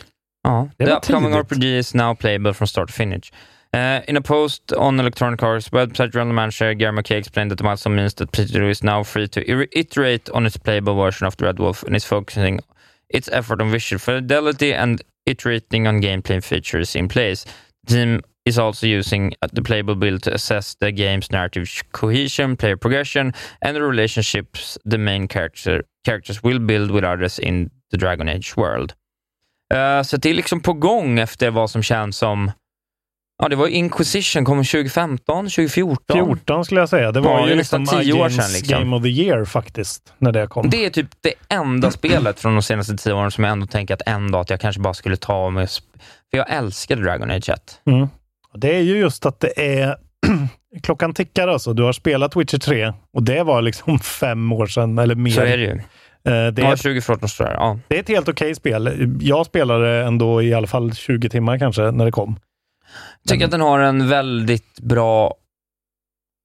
Ja, 0.42 0.68
Det 0.76 0.86
the 0.86 0.92
upcoming. 0.92 1.34
RPG 1.34 1.64
is 1.78 1.94
now 1.94 2.14
playable 2.14 2.54
from 2.54 2.66
start 2.66 2.88
to 2.88 2.92
finish. 2.92 3.32
Uh, 3.74 4.00
in 4.06 4.16
a 4.16 4.20
post 4.20 4.72
on 4.74 5.00
Electronic 5.00 5.42
Arts 5.42 5.70
website, 5.70 6.12
general 6.12 6.32
manager 6.32 6.74
Gary 6.74 6.96
McKay 6.96 7.16
explained 7.16 7.50
that 7.50 7.58
the 7.58 7.64
milestone 7.64 7.96
means 7.96 8.14
that 8.14 8.30
Pizzeria 8.30 8.70
is 8.70 8.84
now 8.84 9.02
free 9.02 9.26
to 9.26 9.40
iterate 9.76 10.30
on 10.30 10.46
its 10.46 10.56
playable 10.56 10.94
version 10.94 11.26
of 11.26 11.36
the 11.36 11.46
Red 11.46 11.58
Wolf 11.58 11.82
and 11.82 11.96
is 11.96 12.04
focusing 12.04 12.60
its 13.08 13.28
effort 13.32 13.60
on 13.60 13.72
visual 13.72 13.98
fidelity 13.98 14.72
and 14.72 15.02
iterating 15.26 15.88
on 15.88 16.00
gameplay 16.00 16.40
features 16.40 16.94
in 16.94 17.08
place. 17.08 17.44
The 17.86 17.94
team 17.96 18.20
is 18.44 18.60
also 18.60 18.86
using 18.86 19.32
the 19.52 19.62
playable 19.62 19.96
build 19.96 20.22
to 20.22 20.34
assess 20.34 20.76
the 20.76 20.92
game's 20.92 21.32
narrative 21.32 21.82
cohesion, 21.90 22.56
player 22.56 22.76
progression, 22.76 23.32
and 23.60 23.74
the 23.74 23.82
relationships 23.82 24.78
the 24.84 24.98
main 24.98 25.26
character, 25.26 25.82
characters 26.04 26.44
will 26.44 26.60
build 26.60 26.92
with 26.92 27.02
others 27.02 27.40
in 27.40 27.72
the 27.90 27.96
Dragon 27.96 28.28
Age 28.28 28.56
world. 28.56 28.92
Eh, 29.74 30.02
så 30.02 30.16
det 30.16 30.30
är 30.30 30.34
liksom 30.34 30.60
på 30.60 30.72
gång 30.72 31.18
efter 31.18 31.50
vad 31.50 31.70
som 31.70 31.82
känns 31.82 32.16
som... 32.16 32.52
Ja, 33.44 33.48
det 33.48 33.56
var 33.56 33.68
Inquisition, 33.68 34.44
kom 34.44 34.64
2015, 34.64 35.44
2014. 35.44 36.16
14 36.16 36.64
skulle 36.64 36.80
jag 36.80 36.88
säga. 36.88 37.12
Det 37.12 37.20
var 37.20 37.30
Ja, 37.40 37.48
ju 37.48 37.54
liksom 37.54 37.82
nästan 37.82 38.00
tio 38.00 38.12
år 38.12 38.28
sedan, 38.28 38.44
liksom. 38.52 38.78
Game 38.78 38.96
of 38.96 39.02
the 39.02 39.08
Year 39.08 39.44
faktiskt, 39.44 40.12
när 40.18 40.32
det 40.32 40.46
kom. 40.46 40.70
Det 40.70 40.84
är 40.86 40.90
typ 40.90 41.06
det 41.20 41.34
enda 41.48 41.90
spelet 41.90 42.40
från 42.40 42.52
de 42.54 42.62
senaste 42.62 42.96
tio 42.96 43.12
åren 43.12 43.30
som 43.30 43.44
jag 43.44 43.50
ändå 43.52 43.66
tänker 43.66 43.94
att 43.94 44.02
en 44.06 44.30
dag 44.30 44.40
att 44.40 44.50
jag 44.50 44.60
kanske 44.60 44.80
bara 44.80 44.94
skulle 44.94 45.16
ta 45.16 45.50
med... 45.50 45.68
För 46.30 46.38
jag 46.38 46.50
älskade 46.50 47.02
Dragon 47.02 47.30
Age 47.30 47.48
1. 47.48 47.80
Mm. 47.86 48.08
Det 48.54 48.74
är 48.76 48.80
ju 48.80 48.96
just 48.98 49.26
att 49.26 49.40
det 49.40 49.76
är... 49.76 49.96
Klockan 50.82 51.14
tickar 51.14 51.48
alltså. 51.48 51.72
Du 51.72 51.82
har 51.82 51.92
spelat 51.92 52.36
Witcher 52.36 52.58
3 52.58 52.92
och 53.12 53.22
det 53.22 53.42
var 53.42 53.62
liksom 53.62 53.98
fem 54.20 54.52
år 54.52 54.66
sedan 54.66 54.98
eller 54.98 55.14
mer. 55.14 55.30
Så 55.30 55.40
är 55.40 55.56
det 55.56 55.64
ju. 55.64 55.70
Eh, 55.70 56.52
Det 56.52 56.62
Ja, 56.62 56.72
är, 56.72 56.76
2014 56.76 57.28
står 57.28 57.44
det. 57.44 57.52
Ja. 57.52 57.78
det 57.88 57.96
är 57.96 58.00
ett 58.00 58.08
helt 58.08 58.28
okej 58.28 58.54
spel. 58.54 59.10
Jag 59.20 59.46
spelade 59.46 60.04
ändå 60.04 60.42
i 60.42 60.54
alla 60.54 60.66
fall 60.66 60.94
20 60.94 61.28
timmar 61.28 61.58
kanske 61.58 61.82
när 61.90 62.04
det 62.04 62.12
kom. 62.12 62.36
Jag 63.22 63.30
tycker 63.30 63.44
att 63.44 63.50
den 63.50 63.60
har 63.60 63.78
en 63.78 64.08
väldigt 64.08 64.80
bra 64.80 65.34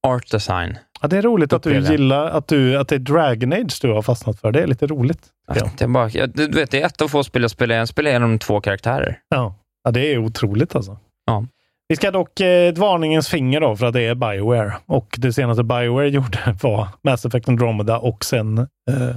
art 0.06 0.30
design. 0.30 0.78
Ja, 1.02 1.08
det 1.08 1.18
är 1.18 1.22
roligt 1.22 1.52
att 1.52 1.62
du 1.62 1.78
gillar 1.78 2.26
att, 2.26 2.48
du, 2.48 2.78
att 2.78 2.88
det 2.88 2.94
är 2.94 2.98
Dragon 2.98 3.52
Age 3.52 3.78
du 3.82 3.92
har 3.92 4.02
fastnat 4.02 4.40
för. 4.40 4.52
Det 4.52 4.62
är 4.62 4.66
lite 4.66 4.86
roligt. 4.86 5.26
jag. 5.46 5.70
Det 5.78 5.84
är, 5.84 5.88
bara, 5.88 6.26
du 6.26 6.48
vet, 6.48 6.70
det 6.70 6.82
är 6.82 6.86
ett 6.86 7.02
av 7.02 7.08
få 7.08 7.24
spel 7.24 7.42
jag 7.42 7.50
spelar. 7.50 7.74
Jag 7.74 7.88
spelar 7.88 8.10
genom 8.10 8.38
två 8.38 8.60
karaktärer. 8.60 9.18
Ja. 9.28 9.54
ja, 9.84 9.90
det 9.90 10.12
är 10.12 10.18
otroligt 10.18 10.76
alltså. 10.76 10.98
Ja. 11.26 11.46
Vi 11.88 11.96
ska 11.96 12.10
dock 12.10 12.40
eh, 12.40 12.68
ett 12.68 12.78
varningens 12.78 13.28
finger 13.28 13.60
då 13.60 13.76
för 13.76 13.86
att 13.86 13.92
det 13.92 14.02
är 14.02 14.14
Bioware. 14.14 14.72
Och 14.86 15.16
det 15.18 15.32
senaste 15.32 15.62
Bioware 15.62 16.08
gjorde 16.10 16.56
var 16.62 16.88
Mass 17.02 17.24
Effect 17.24 17.48
Andromeda 17.48 17.98
och 17.98 18.24
sen 18.24 18.58
eh, 18.58 19.16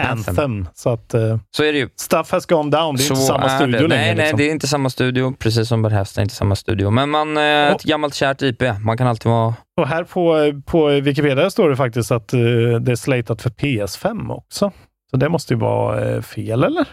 Anthem. 0.00 0.28
Anthem. 0.28 0.68
Så 0.74 0.90
att 0.90 1.14
eh, 1.14 1.38
Så 1.56 1.64
är 1.64 1.72
det 1.72 1.78
ju. 1.78 1.88
stuff 1.96 2.30
has 2.32 2.46
gone 2.46 2.70
down. 2.70 2.96
Det 2.96 3.02
är 3.02 3.04
Så 3.04 3.14
inte 3.14 3.26
samma 3.26 3.44
är 3.44 3.56
studio 3.56 3.80
det. 3.80 3.88
längre. 3.88 3.96
Nej, 4.04 4.14
nej, 4.14 4.16
liksom. 4.24 4.38
det 4.38 4.44
är 4.44 4.50
inte 4.50 4.66
samma 4.68 4.90
studio. 4.90 5.34
Precis 5.38 5.68
som 5.68 5.82
Bethesda 5.82 6.20
är 6.20 6.22
inte 6.22 6.34
samma 6.34 6.56
studio. 6.56 6.90
Men 6.90 7.10
man, 7.10 7.36
eh, 7.36 7.42
ett 7.72 7.82
gammalt 7.82 8.14
kärt 8.14 8.42
IP. 8.42 8.62
Man 8.80 8.98
kan 8.98 9.06
alltid 9.06 9.30
vara... 9.30 9.54
Och 9.80 9.88
här 9.88 10.04
på, 10.04 10.52
på 10.66 10.86
Wikipedia 10.86 11.50
står 11.50 11.70
det 11.70 11.76
faktiskt 11.76 12.10
att 12.10 12.32
eh, 12.32 12.40
det 12.80 12.92
är 12.92 12.96
slatat 12.96 13.42
för 13.42 13.50
PS5 13.50 14.32
också. 14.32 14.72
Så 15.10 15.16
det 15.16 15.28
måste 15.28 15.54
ju 15.54 15.60
vara 15.60 16.10
eh, 16.10 16.22
fel, 16.22 16.64
eller? 16.64 16.88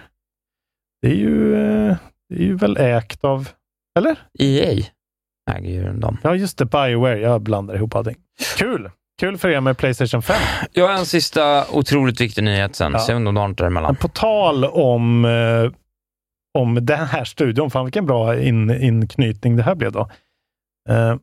Det 1.02 1.08
är 1.08 1.16
ju, 1.16 1.54
eh, 1.56 1.96
det 2.30 2.36
är 2.36 2.44
ju 2.44 2.56
väl 2.56 2.78
ägt 2.78 3.24
av... 3.24 3.50
Eller? 4.00 4.16
EA? 4.40 4.84
äger 5.52 5.70
ju 5.70 5.94
dem. 5.94 6.18
Ja, 6.24 6.36
just 6.36 6.58
det. 6.58 6.66
Bioware. 6.66 7.20
Jag 7.20 7.42
blandar 7.42 7.76
ihop 7.76 7.96
allting. 7.96 8.16
Kul! 8.58 8.90
Kul 9.20 9.38
för 9.38 9.50
er 9.50 9.62
med 9.62 9.78
Playstation 9.78 10.22
5. 10.22 10.36
Jag 10.74 10.88
har 10.88 10.94
en 10.94 11.06
sista 11.06 11.66
otroligt 11.72 12.22
viktig 12.22 12.44
nyhet 12.44 12.76
sen. 12.76 12.92
Ja. 12.92 13.00
Se 13.00 13.14
om 13.14 13.24
du 13.24 13.32
har 13.32 13.48
något 13.48 13.58
däremellan. 13.58 13.96
På 13.96 14.08
tal 14.08 14.66
om, 14.66 15.26
eh, 15.26 15.72
om 16.54 16.86
den 16.86 17.08
här 17.08 17.24
studion, 17.24 17.72
fan 17.72 17.86
vilken 17.86 18.06
bra 18.06 18.40
in, 18.40 18.70
inknytning 18.84 19.56
det 19.56 19.64
här 19.64 19.76
blev 19.76 19.92
då. 19.92 20.10
Eh, 20.90 21.16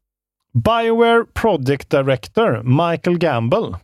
Bioware 0.53 1.24
Project 1.34 1.90
Director 1.90 2.62
Michael 2.62 3.18
Gamble. 3.18 3.78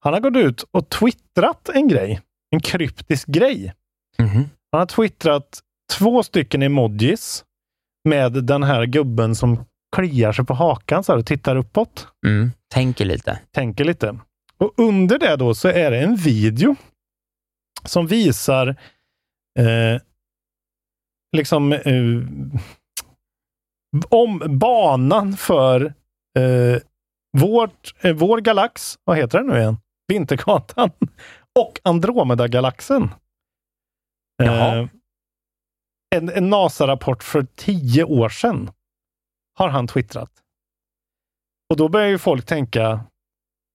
Han 0.00 0.12
har 0.12 0.20
gått 0.20 0.36
ut 0.36 0.64
och 0.70 0.88
twittrat 0.88 1.68
en 1.74 1.88
grej. 1.88 2.20
En 2.50 2.60
kryptisk 2.60 3.28
grej. 3.28 3.72
Mhm. 4.18 4.48
Han 4.72 4.78
har 4.78 4.86
twittrat 4.86 5.60
två 5.98 6.22
stycken 6.22 6.62
emojis 6.62 7.44
med 8.08 8.32
den 8.44 8.62
här 8.62 8.86
gubben 8.86 9.34
som 9.34 9.64
kliar 9.96 10.32
sig 10.32 10.44
på 10.44 10.54
hakan 10.54 11.04
så 11.04 11.12
här 11.12 11.18
och 11.18 11.26
tittar 11.26 11.56
uppåt. 11.56 12.08
Mm. 12.26 12.50
Tänker 12.74 13.04
lite. 13.04 13.40
Tänker 13.52 13.84
lite. 13.84 14.18
Och 14.58 14.74
under 14.76 15.18
det 15.18 15.36
då 15.36 15.54
så 15.54 15.68
är 15.68 15.90
det 15.90 15.98
en 15.98 16.16
video 16.16 16.76
som 17.84 18.06
visar 18.06 18.68
eh, 19.58 20.00
liksom 21.36 21.72
eh, 21.72 22.22
om 24.08 24.58
banan 24.58 25.36
för 25.36 25.94
eh, 26.38 26.82
vårt, 27.38 28.04
eh, 28.04 28.14
vår 28.14 28.38
galax, 28.40 28.98
vad 29.04 29.16
heter 29.16 29.38
den 29.38 29.46
nu 29.46 29.58
igen? 29.58 29.76
Vintergatan 30.08 30.90
och 31.58 31.80
Andromeda-galaxen. 31.82 33.10
Eh, 34.42 34.86
en, 36.14 36.28
en 36.28 36.50
NASA-rapport 36.50 37.22
för 37.22 37.46
tio 37.56 38.04
år 38.04 38.28
sedan 38.28 38.70
har 39.54 39.68
han 39.68 39.86
twittrat. 39.86 40.43
Och 41.74 41.78
då 41.78 41.88
börjar 41.88 42.08
ju 42.08 42.18
folk 42.18 42.46
tänka, 42.46 43.00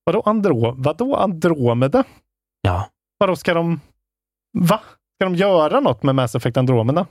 vadå, 0.03 0.21
Andro, 0.21 0.75
vadå 0.77 1.15
Andromeda? 1.15 2.03
Ja. 2.61 2.89
Vadå, 3.17 3.35
ska 3.35 3.53
de, 3.53 3.79
va? 4.57 4.79
Ska 5.15 5.25
de 5.25 5.35
göra 5.35 5.79
något 5.79 6.03
med 6.03 6.15
Mass 6.15 6.35
Effect 6.35 6.57
Andromeda? 6.57 7.07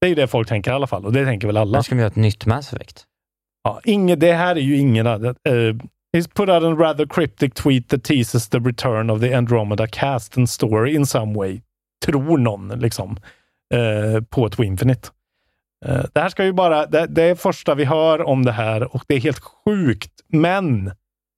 Det 0.00 0.06
är 0.06 0.08
ju 0.08 0.14
det 0.14 0.26
folk 0.26 0.48
tänker 0.48 0.70
i 0.70 0.74
alla 0.74 0.86
fall 0.86 1.06
och 1.06 1.12
det 1.12 1.24
tänker 1.24 1.46
väl 1.46 1.56
alla. 1.56 1.78
Nu 1.78 1.82
ska 1.82 1.94
vi 1.94 2.00
göra 2.00 2.10
ett 2.10 2.16
nytt 2.16 2.46
Mass 2.46 2.72
Effect. 2.72 3.04
Ja, 3.64 3.80
inget, 3.84 4.20
det 4.20 4.32
här 4.32 4.56
är 4.56 4.60
ju 4.60 4.76
ingen... 4.76 5.06
Uh, 5.06 5.32
he's 6.16 6.28
put 6.34 6.48
out 6.48 6.62
a 6.62 6.74
rather 6.78 7.06
cryptic 7.06 7.54
tweet 7.54 7.88
that 7.88 8.04
teases 8.04 8.48
the 8.48 8.58
return 8.58 9.10
of 9.10 9.20
the 9.20 9.34
Andromeda 9.34 9.86
cast 9.86 10.36
and 10.36 10.50
story 10.50 10.94
in 10.94 11.06
some 11.06 11.34
way. 11.34 11.60
Tror 12.04 12.38
någon 12.38 12.68
liksom. 12.68 13.16
eh, 13.74 14.22
på 14.22 14.46
ett 14.46 14.58
Infinite. 14.58 15.08
Eh, 15.08 15.12
Eh, 15.86 16.04
det 16.12 16.20
här 16.20 16.28
ska 16.28 16.44
ju 16.44 16.52
bara... 16.52 16.86
Det, 16.86 17.06
det 17.06 17.22
är 17.22 17.34
första 17.34 17.74
vi 17.74 17.84
hör 17.84 18.22
om 18.22 18.44
det 18.44 18.52
här 18.52 18.94
och 18.94 19.04
det 19.08 19.14
är 19.14 19.20
helt 19.20 19.40
sjukt. 19.40 20.12
Men 20.28 20.92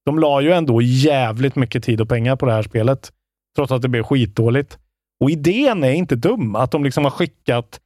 de 0.05 0.19
la 0.19 0.41
ju 0.41 0.51
ändå 0.51 0.81
jävligt 0.81 1.55
mycket 1.55 1.83
tid 1.83 2.01
och 2.01 2.09
pengar 2.09 2.35
på 2.35 2.45
det 2.45 2.51
här 2.51 2.63
spelet. 2.63 3.11
Trots 3.55 3.71
att 3.71 3.81
det 3.81 3.89
blev 3.89 4.03
skitdåligt. 4.03 4.77
Och 5.19 5.29
idén 5.29 5.83
är 5.83 5.91
inte 5.91 6.15
dum. 6.15 6.55
Att 6.55 6.71
de 6.71 6.83
liksom 6.83 7.03
har 7.03 7.11
skickat 7.11 7.79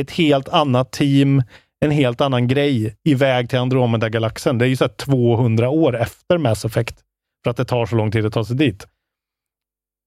ett 0.00 0.10
helt 0.10 0.48
annat 0.48 0.92
team, 0.92 1.42
en 1.80 1.90
helt 1.90 2.20
annan 2.20 2.48
grej 2.48 2.96
iväg 3.04 3.50
till 3.50 3.58
Andromeda-galaxen. 3.58 4.58
Det 4.58 4.64
är 4.64 4.68
ju 4.68 4.76
så 4.76 4.84
här 4.84 4.92
200 4.92 5.70
år 5.70 5.96
efter 5.96 6.38
Mass 6.38 6.64
Effect 6.64 6.98
för 7.44 7.50
att 7.50 7.56
det 7.56 7.64
tar 7.64 7.86
så 7.86 7.96
lång 7.96 8.10
tid 8.10 8.26
att 8.26 8.32
ta 8.32 8.44
sig 8.44 8.56
dit. 8.56 8.86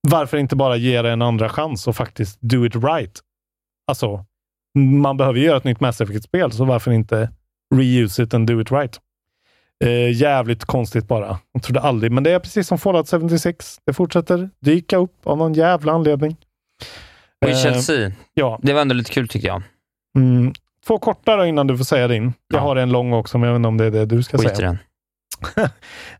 Varför 0.07 0.37
inte 0.37 0.55
bara 0.55 0.75
ge 0.75 1.01
det 1.01 1.11
en 1.11 1.21
andra 1.21 1.49
chans 1.49 1.87
och 1.87 1.95
faktiskt 1.95 2.41
do 2.41 2.65
it 2.65 2.75
right? 2.75 3.19
Alltså, 3.87 4.25
man 4.80 5.17
behöver 5.17 5.39
göra 5.39 5.57
ett 5.57 5.63
nytt 5.63 5.80
Mass 5.80 6.01
Effect-spel, 6.01 6.51
så 6.51 6.65
varför 6.65 6.91
inte 6.91 7.30
reuse 7.76 8.24
it 8.24 8.34
and 8.34 8.47
do 8.47 8.61
it 8.61 8.72
right? 8.72 8.99
Eh, 9.84 10.11
jävligt 10.22 10.65
konstigt 10.65 11.07
bara. 11.07 11.39
Jag 11.51 11.63
trodde 11.63 11.80
aldrig, 11.82 12.11
men 12.11 12.24
det 12.24 12.32
är 12.32 12.39
precis 12.39 12.67
som 12.67 12.78
Fallout 12.78 13.09
76. 13.09 13.78
Det 13.86 13.93
fortsätter 13.93 14.49
dyka 14.59 14.97
upp 14.97 15.28
av 15.28 15.38
någon 15.38 15.53
jävla 15.53 15.91
anledning. 15.93 16.36
We 17.45 17.51
Eh, 17.51 17.57
shall 17.57 17.82
see. 17.84 18.13
Ja. 18.34 18.59
Det 18.63 18.74
var 18.74 18.82
ändå 18.82 18.95
lite 18.95 19.11
kul 19.11 19.28
tycker 19.28 19.47
jag. 19.47 19.61
Mm. 20.17 20.53
Två 20.88 20.97
korta 20.99 21.36
då 21.36 21.45
innan 21.45 21.67
du 21.67 21.78
får 21.78 21.86
säga 21.86 22.07
din. 22.07 22.24
Jag 22.47 22.57
Ja. 22.59 22.63
har 22.63 22.76
en 22.76 22.91
lång 22.91 23.13
också, 23.13 23.38
men 23.38 23.47
jag 23.47 23.53
vet 23.53 23.59
inte 23.59 23.67
om 23.67 23.78
det 23.78 23.86
är 23.86 23.91
det 23.91 24.05
du 24.05 24.24
ska 24.24 24.38
Skit 24.38 24.55
säga. 24.55 24.67
den. 24.67 24.78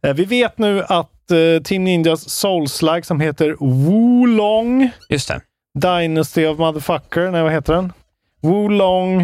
Eh, 0.04 0.14
Vi 0.14 0.26
vet 0.26 0.58
nu 0.58 0.84
att 0.84 1.32
eh, 1.32 1.64
Team 1.64 1.84
Ninjas 1.84 2.30
Souls-like 2.30 3.02
som 3.04 3.20
heter 3.20 3.56
Wulong 3.60 4.90
Just 5.10 5.28
det. 5.28 5.42
Dynasty 5.80 6.46
of 6.48 6.58
Motherfucker, 6.60 7.32
nej 7.32 7.44
vad 7.44 7.52
heter 7.52 7.74
den? 7.74 7.94
Wulong 8.42 9.22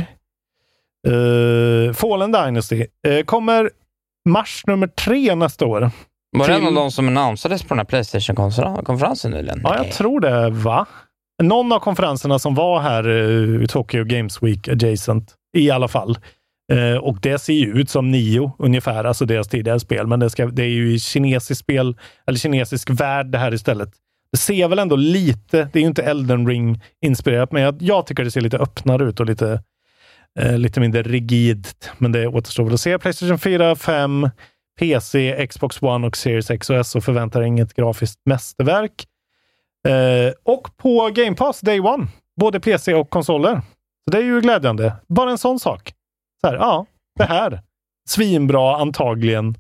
uh, 1.07 1.93
Fallen 1.93 2.31
Dynasty 2.31 2.85
eh, 3.07 3.23
kommer 3.25 3.69
mars 4.29 4.63
nummer 4.67 4.87
tre 4.87 5.35
nästa 5.35 5.65
år. 5.65 5.91
Var 6.37 6.47
det 6.47 6.53
en 6.53 6.59
Till- 6.59 6.67
av 6.67 6.73
de 6.73 6.91
som 6.91 7.07
annonsades 7.07 7.63
på 7.63 7.67
den 7.69 7.77
här 7.77 7.85
Playstation-konferensen 7.85 9.31
nyligen? 9.31 9.61
Ja, 9.63 9.77
jag 9.77 9.91
tror 9.91 10.19
det, 10.19 10.49
va? 10.49 10.85
Någon 11.43 11.71
av 11.71 11.79
konferenserna 11.79 12.39
som 12.39 12.55
var 12.55 12.79
här 12.79 13.07
uh, 13.07 13.65
Tokyo 13.65 14.03
Games 14.03 14.43
Week 14.43 14.67
adjacent, 14.67 15.33
i 15.57 15.71
alla 15.71 15.87
fall. 15.87 16.17
Eh, 16.73 16.97
och 16.97 17.17
det 17.21 17.39
ser 17.39 17.53
ju 17.53 17.73
ut 17.73 17.89
som 17.89 18.11
Nio 18.11 18.51
ungefär, 18.59 19.03
alltså 19.03 19.25
deras 19.25 19.47
tidigare 19.47 19.79
spel, 19.79 20.07
men 20.07 20.19
det, 20.19 20.29
ska, 20.29 20.45
det 20.45 20.63
är 20.63 20.69
ju 20.69 20.93
i 20.93 20.99
kinesisk 20.99 21.59
spel, 21.61 21.97
eller 22.27 22.37
kinesisk 22.39 22.89
värld 22.89 23.25
det 23.31 23.37
här 23.37 23.53
istället. 23.53 23.89
Det 24.31 24.37
ser 24.37 24.67
väl 24.67 24.79
ändå 24.79 24.95
lite, 24.95 25.69
det 25.73 25.79
är 25.79 25.81
ju 25.81 25.87
inte 25.87 26.03
Elden 26.03 26.47
ring 26.47 26.81
inspirerat, 27.01 27.51
men 27.51 27.61
jag, 27.61 27.81
jag 27.81 28.05
tycker 28.07 28.23
det 28.23 28.31
ser 28.31 28.41
lite 28.41 28.57
öppnare 28.57 29.03
ut 29.03 29.19
och 29.19 29.25
lite, 29.25 29.61
eh, 30.39 30.57
lite 30.57 30.79
mindre 30.79 31.01
rigidt. 31.03 31.91
Men 31.97 32.11
det 32.11 32.27
återstår 32.27 32.63
väl 32.63 32.73
att 32.73 32.81
se. 32.81 32.99
Playstation 32.99 33.39
4, 33.39 33.75
5, 33.75 34.29
PC, 34.79 35.47
Xbox 35.47 35.81
One 35.81 36.07
och 36.07 36.17
Series 36.17 36.51
X 36.51 36.69
och 36.69 36.75
S 36.75 36.95
och 36.95 37.03
förväntar 37.03 37.41
inget 37.41 37.73
grafiskt 37.73 38.19
mästerverk. 38.25 39.05
Eh, 39.87 40.33
och 40.43 40.77
på 40.77 41.09
Game 41.15 41.35
Pass 41.35 41.59
Day 41.61 41.79
One, 41.79 42.07
både 42.39 42.59
PC 42.59 42.93
och 42.93 43.09
konsoler. 43.09 43.61
Så 44.05 44.11
det 44.11 44.17
är 44.17 44.23
ju 44.23 44.41
glädjande. 44.41 44.93
Bara 45.07 45.31
en 45.31 45.37
sån 45.37 45.59
sak. 45.59 45.93
Så 46.41 46.47
här, 46.47 46.55
ja, 46.55 46.85
det 47.17 47.23
här. 47.25 47.61
Svinbra 48.09 48.77
antagligen. 48.77 49.55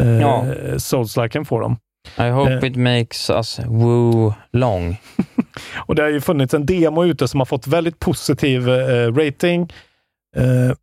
Eh, 0.00 0.20
Ja. 0.20 0.44
Souls-liken 0.78 1.44
får 1.44 1.60
dem. 1.60 1.76
I 2.18 2.28
hope 2.30 2.52
Eh. 2.52 2.64
it 2.64 2.76
makes 2.76 3.30
us 3.30 3.60
woo 3.66 4.34
long. 4.52 4.96
Och 5.86 5.94
det 5.94 6.02
har 6.02 6.08
ju 6.10 6.20
funnits 6.20 6.54
en 6.54 6.66
demo 6.66 7.04
ute 7.04 7.28
som 7.28 7.40
har 7.40 7.44
fått 7.44 7.66
väldigt 7.66 7.98
positiv 7.98 8.68
eh, 8.68 9.12
rating. 9.14 9.72
Eh, 10.36 10.76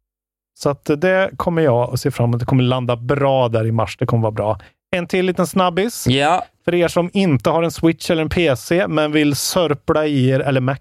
så 0.59 0.69
att 0.69 0.86
det 0.97 1.30
kommer 1.38 1.61
jag 1.61 1.93
att 1.93 1.99
se 1.99 2.11
fram 2.11 2.30
emot. 2.30 2.39
Det 2.39 2.45
kommer 2.45 2.63
landa 2.63 2.95
bra 2.95 3.47
där 3.49 3.65
i 3.65 3.72
mars. 3.72 3.97
Det 3.97 4.05
kommer 4.05 4.22
vara 4.22 4.32
bra. 4.32 4.59
En 4.95 5.07
till 5.07 5.26
liten 5.26 5.47
snabbis. 5.47 6.07
Ja, 6.07 6.45
För 6.65 6.76
er 6.76 6.88
som 6.88 7.09
inte 7.13 7.49
har 7.49 7.63
en 7.63 7.72
Switch 7.72 8.09
eller 8.11 8.22
en 8.22 8.30
PC, 8.30 8.88
men 8.88 9.11
vill 9.11 9.36
sörpla 9.36 10.05
i 10.05 10.30
er, 10.30 10.39
eller 10.39 10.61
Mac, 10.61 10.78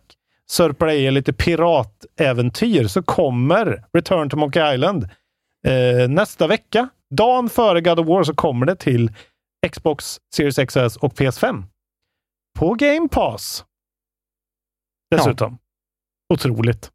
sörpla 0.50 0.92
i 0.94 1.04
er 1.04 1.10
lite 1.10 1.32
piratäventyr, 1.32 2.86
så 2.86 3.02
kommer 3.02 3.82
Return 3.96 4.30
to 4.30 4.36
Monkey 4.36 4.74
Island 4.74 5.04
eh, 5.66 6.08
nästa 6.08 6.46
vecka. 6.46 6.88
Dagen 7.10 7.48
före 7.48 7.80
God 7.80 7.98
of 8.00 8.06
War 8.06 8.22
så 8.24 8.34
kommer 8.34 8.66
det 8.66 8.76
till 8.76 9.10
Xbox 9.68 10.20
Series 10.34 10.56
XS 10.56 10.96
och 10.96 11.12
PS5. 11.12 11.62
På 12.58 12.74
Game 12.74 13.08
Pass. 13.08 13.64
Dessutom. 15.10 15.58
Otroligt. 16.34 16.90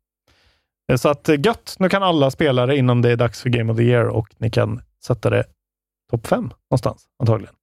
Eh, 0.91 0.97
Så 0.97 1.09
att 1.09 1.29
eh, 1.29 1.35
gött, 1.45 1.75
nu 1.79 1.89
kan 1.89 2.03
alla 2.03 2.31
spela 2.31 2.65
det 2.65 2.77
innan 2.77 3.01
det 3.01 3.11
är 3.11 3.15
dags 3.15 3.41
för 3.41 3.49
Game 3.49 3.71
of 3.71 3.77
the 3.77 3.83
Year 3.83 4.05
och 4.07 4.27
ni 4.37 4.49
kan 4.51 4.81
sätta 5.05 5.29
det 5.29 5.43
topp 6.11 6.27
5 6.27 6.51
någonstans 6.71 7.07
antagligen. 7.19 7.55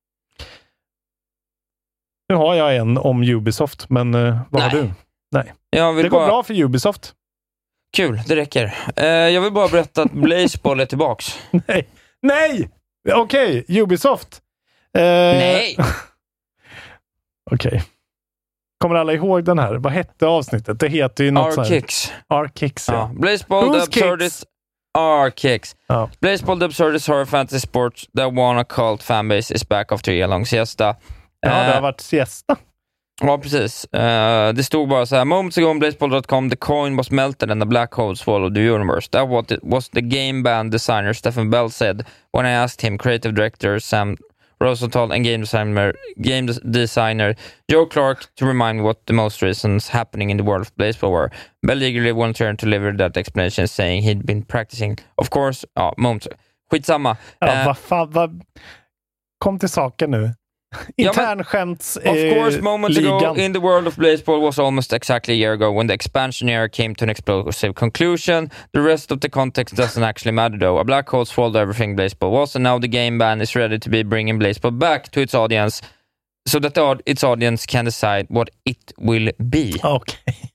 Nu 2.29 2.35
har 2.35 2.55
jag 2.55 2.77
en 2.77 2.99
om 2.99 3.23
Ubisoft, 3.23 3.91
men 3.91 4.15
eh, 4.15 4.41
vad 4.51 4.63
har 4.63 4.71
Nej. 4.73 4.83
du? 4.83 4.93
Nej. 5.31 5.53
jag 5.71 5.93
vill 5.93 6.03
Det 6.03 6.09
går 6.09 6.19
bara... 6.19 6.27
bra 6.27 6.43
för 6.43 6.55
Ubisoft. 6.63 7.15
Kul, 7.97 8.21
det 8.27 8.37
räcker. 8.37 8.75
Eh, 8.97 9.07
jag 9.07 9.41
vill 9.41 9.53
bara 9.53 9.69
berätta 9.69 10.03
att 10.03 10.13
Blazeball 10.13 10.81
är 10.81 10.87
tillbaks. 10.87 11.39
Nej! 11.67 11.89
Nej! 12.23 12.71
Okej, 13.13 13.65
Ubisoft. 13.69 14.43
Eh, 14.99 15.03
Nej! 15.03 15.77
Okej. 17.51 17.83
Kommer 18.81 18.95
alla 18.95 19.13
ihåg 19.13 19.45
den 19.45 19.59
här? 19.59 19.75
Vad 19.75 19.93
hette 19.93 20.27
avsnittet? 20.27 20.81
Det 20.81 20.89
heter 20.89 21.25
ju 21.25 21.31
något 21.31 21.59
R-Kicks. 21.59 22.13
R-Kicks, 22.35 22.89
Ja. 22.89 22.95
ja. 22.95 23.11
Blazeball, 23.21 23.73
the 23.73 23.79
absurdist... 23.83 24.45
R-Kicks. 24.99 25.77
Ja. 25.87 26.11
Blazeball, 26.21 26.59
the 26.59 26.65
absurdist 26.67 27.09
horror 27.09 27.25
fantasy 27.25 27.61
sport 27.61 28.05
that 28.17 28.33
won 28.35 28.59
a 28.59 28.65
cult 28.65 29.03
fanbase 29.03 29.55
is 29.55 29.69
back 29.69 29.93
after 29.93 30.13
year 30.13 30.29
long 30.29 30.47
siesta. 30.47 30.85
Ja, 30.85 30.95
det 31.41 31.49
Eh, 31.49 31.75
har 31.75 31.81
varit 31.83 32.01
siesta. 32.01 32.57
Ja, 33.23 33.39
precis. 33.39 33.85
Eh, 33.85 34.53
det 34.53 34.65
stod 34.65 34.89
bara 34.89 35.07
så 35.07 35.17
här, 35.17 35.25
moments 35.25 35.59
ago 35.59 35.67
on 35.71 35.79
blazeball.com 35.79 36.51
the 36.51 36.57
coin 36.57 36.97
was 36.97 37.11
melted 37.11 37.51
and 37.51 37.63
the 37.63 37.67
black 37.67 37.95
hole 37.95 38.17
swallowed 38.17 38.55
the 38.55 38.61
universe. 38.61 39.09
That 39.11 39.29
was 39.63 39.89
the 39.89 40.01
game 40.01 40.43
band 40.43 40.73
designer 40.73 41.13
Stephen 41.13 41.51
Bell 41.51 41.71
said 41.71 42.05
when 42.33 42.47
I 42.47 42.51
asked 42.53 42.89
him, 42.91 42.99
creative 42.99 43.35
director 43.35 43.79
Sam 43.81 44.17
Rosenthal 44.63 45.13
and 45.13 45.25
game 45.25 45.41
designer, 45.41 45.93
game 46.21 46.47
des- 46.47 46.61
designer 46.71 47.35
Joe 47.71 47.87
Clark 47.87 48.35
to 48.37 48.47
remind 48.47 48.83
what 48.85 49.07
the 49.07 49.13
most 49.13 49.43
reasons 49.43 49.89
happening 49.89 50.31
in 50.31 50.37
the 50.37 50.45
world 50.45 50.67
of 50.67 50.77
baseball 50.77 51.13
were. 51.13 51.31
Bell 51.67 51.83
eagerly 51.83 52.13
volunteered 52.13 52.59
to 52.59 52.67
deliver 52.67 52.97
that 52.97 53.17
explanation 53.17 53.67
saying 53.69 54.03
he'd 54.03 54.25
been 54.27 54.43
practicing. 54.45 54.99
Of 55.19 55.31
course, 55.31 55.67
ja, 55.77 55.93
moment. 55.97 56.27
Skitsamma. 56.71 57.17
Ja, 57.41 57.47
Eh, 57.49 57.67
vad 57.67 57.79
fan, 57.79 58.11
vad... 58.11 58.43
Kom 59.39 59.59
till 59.59 59.69
saken 59.69 60.11
nu. 60.11 60.35
Ja, 60.97 61.09
Internskämts... 61.11 61.97
Of 61.97 62.05
course, 62.05 62.57
eh, 62.57 62.63
moments 62.63 62.99
ligan. 62.99 63.17
ago 63.17 63.35
in 63.37 63.53
the 63.53 63.59
world 63.61 63.87
of 63.87 63.97
baseball 63.97 64.41
was 64.41 64.59
almost 64.59 64.93
exactly 64.93 65.35
a 65.35 65.37
year 65.37 65.53
ago 65.53 65.71
when 65.79 65.87
the 65.89 65.95
expansion 65.95 66.49
era 66.49 66.69
came 66.69 66.95
to 66.95 67.05
an 67.05 67.11
explosive 67.11 67.75
conclusion. 67.75 68.51
The 68.73 68.81
rest 68.81 69.13
of 69.13 69.21
the 69.21 69.29
context 69.29 69.77
doesn't 69.77 70.03
actually 70.05 70.33
matter 70.33 70.59
though. 70.59 70.79
A 70.81 70.85
black 70.85 71.09
hole 71.11 71.25
swallowed 71.25 71.57
everything 71.63 71.97
baseball 71.97 72.31
was, 72.33 72.57
and 72.57 72.63
now 72.63 72.79
the 72.81 72.89
game 72.89 73.19
ban 73.19 73.41
is 73.41 73.57
ready 73.57 73.79
to 73.79 73.91
be 73.91 74.05
bringing 74.05 74.39
baseball 74.39 74.71
back 74.73 75.11
to 75.11 75.21
its 75.21 75.35
audience 75.35 75.83
so 76.49 76.61
that 76.61 76.75
the, 76.75 76.97
its 77.07 77.25
audience 77.25 77.67
can 77.67 77.85
decide 77.85 78.27
what 78.29 78.49
it 78.65 78.93
will 78.99 79.31
be. 79.39 79.73
Okej. 79.83 80.51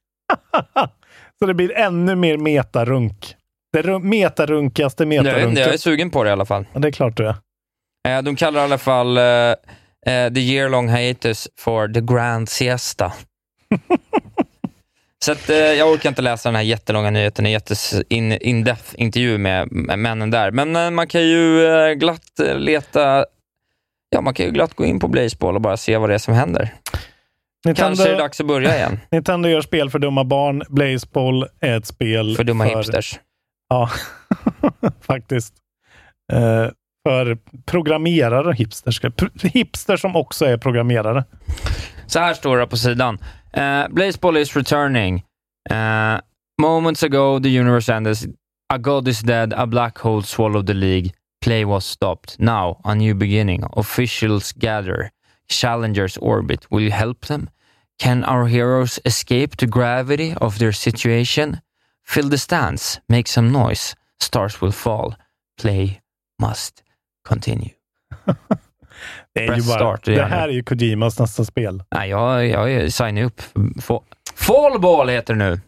Så 1.39 1.45
det 1.45 1.53
blir 1.53 1.71
ännu 1.77 2.15
mer 2.15 2.37
metarunk. 2.37 3.33
Det 3.73 3.81
ru- 3.81 3.99
metarunkigaste 3.99 5.03
Jag, 5.03 5.09
vet 5.09 5.19
inte, 5.19 5.29
jag 5.31 5.41
är 5.41 5.47
metarunket. 5.47 5.81
sugen 5.81 6.09
på 6.09 6.23
det 6.23 6.29
i 6.29 6.33
alla 6.33 6.45
fall. 6.45 6.65
Ja, 6.73 6.79
det 6.79 6.87
är 6.87 6.91
klart 6.91 7.17
du 7.17 7.27
är. 7.27 7.35
Eh, 8.07 8.21
de 8.21 8.35
kallar 8.35 8.61
i 8.61 8.63
alla 8.63 8.77
fall 8.77 9.17
eh, 10.05 10.13
eh, 10.13 10.33
the 10.33 10.39
year 10.39 10.69
long 10.69 10.89
hiatus 10.89 11.47
for 11.59 11.87
the 11.87 12.01
grand 12.01 12.49
siesta. 12.49 13.13
Så 15.25 15.31
att, 15.31 15.49
eh, 15.49 15.57
jag 15.57 15.91
orkar 15.91 16.09
inte 16.09 16.21
läsa 16.21 16.49
den 16.49 16.55
här 16.55 16.63
jättelånga 16.63 17.09
nyheten, 17.09 17.45
en 17.45 17.51
jättes 17.51 17.95
in, 18.09 18.31
intervju 18.31 19.37
med, 19.37 19.71
männen 19.71 20.31
där. 20.31 20.51
Men 20.51 20.75
eh, 20.75 20.91
man 20.91 21.07
kan 21.07 21.21
ju 21.21 21.65
eh, 21.65 21.93
glatt 21.93 22.39
eh, 22.39 22.59
leta, 22.59 23.25
ja 24.09 24.21
man 24.21 24.33
kan 24.33 24.45
ju 24.45 24.51
glatt 24.51 24.73
gå 24.73 24.85
in 24.85 24.99
på 24.99 25.07
Blazeball 25.07 25.55
och 25.55 25.61
bara 25.61 25.77
se 25.77 25.97
vad 25.97 26.09
det 26.09 26.13
är 26.13 26.19
som 26.19 26.33
händer. 26.33 26.73
Kanske 27.75 28.07
är 28.07 28.11
det 28.11 28.17
dags 28.17 28.41
att 28.41 28.47
börja 28.47 28.75
igen. 28.75 28.99
Nintendo 29.11 29.49
gör 29.49 29.61
spel 29.61 29.89
för 29.89 29.99
dumma 29.99 30.23
barn. 30.23 30.63
Blazeball 30.69 31.47
är 31.59 31.77
ett 31.77 31.85
spel 31.85 32.35
För 32.35 32.43
dumma 32.43 32.63
hipsters. 32.63 33.19
Ja, 33.69 33.89
faktiskt. 35.01 35.53
För 37.07 37.37
programmerare 37.65 38.53
hipsters. 38.53 39.01
Pr- 39.01 39.47
Hipsters 39.53 40.01
som 40.01 40.15
också 40.15 40.45
är 40.45 40.57
programmerare. 40.57 41.23
Så 42.07 42.19
här 42.19 42.33
står 42.33 42.57
det 42.57 42.67
på 42.67 42.77
sidan. 42.77 43.17
Eh, 43.53 43.63
uh, 43.63 43.87
Blazeball 43.89 44.37
is 44.37 44.55
returning. 44.55 45.23
Uh, 45.71 46.19
moments 46.61 47.03
ago 47.03 47.39
the 47.43 47.59
universe 47.59 47.93
ended. 47.93 48.17
A 48.73 48.77
god 48.77 49.07
is 49.07 49.19
dead. 49.19 49.53
A 49.53 49.65
black 49.65 49.97
hole 49.97 50.23
swallowed 50.23 50.67
the 50.67 50.73
league. 50.73 51.11
Play 51.45 51.65
was 51.65 51.85
stopped. 51.85 52.39
Now, 52.39 52.81
a 52.83 52.95
new 52.95 53.15
beginning. 53.15 53.63
Officials 53.73 54.51
gather. 54.51 55.11
Challengers 55.49 56.17
orbit. 56.17 56.71
Will 56.71 56.83
you 56.83 56.91
help 56.91 57.25
them? 57.25 57.49
Can 57.99 58.23
our 58.23 58.47
heroes 58.47 58.99
escape 59.05 59.55
the 59.57 59.67
gravity 59.67 60.33
of 60.41 60.57
their 60.57 60.73
situation? 60.73 61.61
Fill 62.03 62.29
the 62.29 62.37
stands. 62.37 62.99
Make 63.07 63.27
some 63.27 63.51
noise. 63.51 63.95
Stars 64.19 64.61
will 64.61 64.73
fall. 64.73 65.15
Play 65.57 66.01
must 66.39 66.83
continue. 67.27 67.69
Det, 69.33 69.43
är 69.43 69.47
Press 69.47 69.65
ju 69.65 69.67
bara, 69.67 69.77
start, 69.77 70.05
det 70.05 70.23
här 70.23 70.47
är 70.47 70.51
ju 70.53 70.63
Kojimas 70.63 71.19
nästa 71.19 71.45
spel. 71.45 71.83
Nej, 71.91 72.09
jag, 72.09 72.47
jag 72.47 72.93
signar 72.93 73.23
upp. 73.23 73.41
Fa- 73.55 74.03
Fallball 74.35 75.09
heter 75.09 75.33
det 75.33 75.49
nu. 75.49 75.61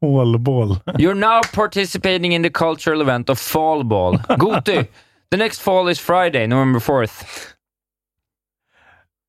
Fallball. 0.00 0.70
You're 0.86 1.14
now 1.14 1.40
participating 1.54 2.34
in 2.34 2.42
the 2.42 2.50
cultural 2.50 3.00
event 3.00 3.30
of 3.30 3.38
Fallball. 3.38 4.36
Goti, 4.38 4.84
the 5.30 5.36
next 5.36 5.60
fall 5.60 5.88
is 5.90 6.00
Friday, 6.00 6.46
November 6.46 6.80
4th. 6.80 7.24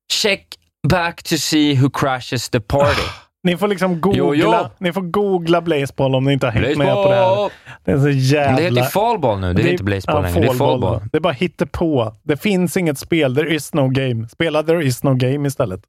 Check 0.08 0.56
back 0.88 1.22
to 1.22 1.38
see 1.38 1.74
who 1.74 1.90
crashes 1.90 2.48
the 2.48 2.60
party. 2.60 3.02
Ni 3.46 3.56
får 3.56 3.68
liksom 3.68 4.00
googla, 4.00 4.18
Jo, 4.18 4.34
jo. 4.34 4.54
Ni 4.78 4.92
får 4.92 5.00
googla 5.02 5.60
Blazeball 5.60 6.14
om 6.14 6.24
ni 6.24 6.32
inte 6.32 6.46
har 6.46 6.52
hängt 6.52 6.78
med 6.78 6.94
på 6.94 7.08
det 7.08 7.14
här. 7.14 7.50
Det 7.84 7.92
är 7.92 7.98
så 7.98 8.08
jävla... 8.08 8.56
Det 8.56 8.62
heter 8.62 8.82
Fallball 8.82 9.40
nu, 9.40 9.52
det 9.54 9.62
är 9.62 9.70
inte 9.72 9.84
Blazeball 9.84 10.22
längre. 10.22 10.40
Det 10.40 10.46
är 10.46 10.54
Fallball. 10.54 11.00
Det 11.12 11.16
är 11.18 11.20
bara 11.20 11.32
hittepå. 11.32 12.12
Det 12.22 12.36
finns 12.36 12.76
inget 12.76 12.98
spel. 12.98 13.36
There 13.36 13.54
is 13.54 13.74
no 13.74 13.88
game. 13.88 14.28
Spela 14.28 14.62
There 14.62 14.84
is 14.84 15.02
no 15.02 15.14
game 15.14 15.48
istället. 15.48 15.80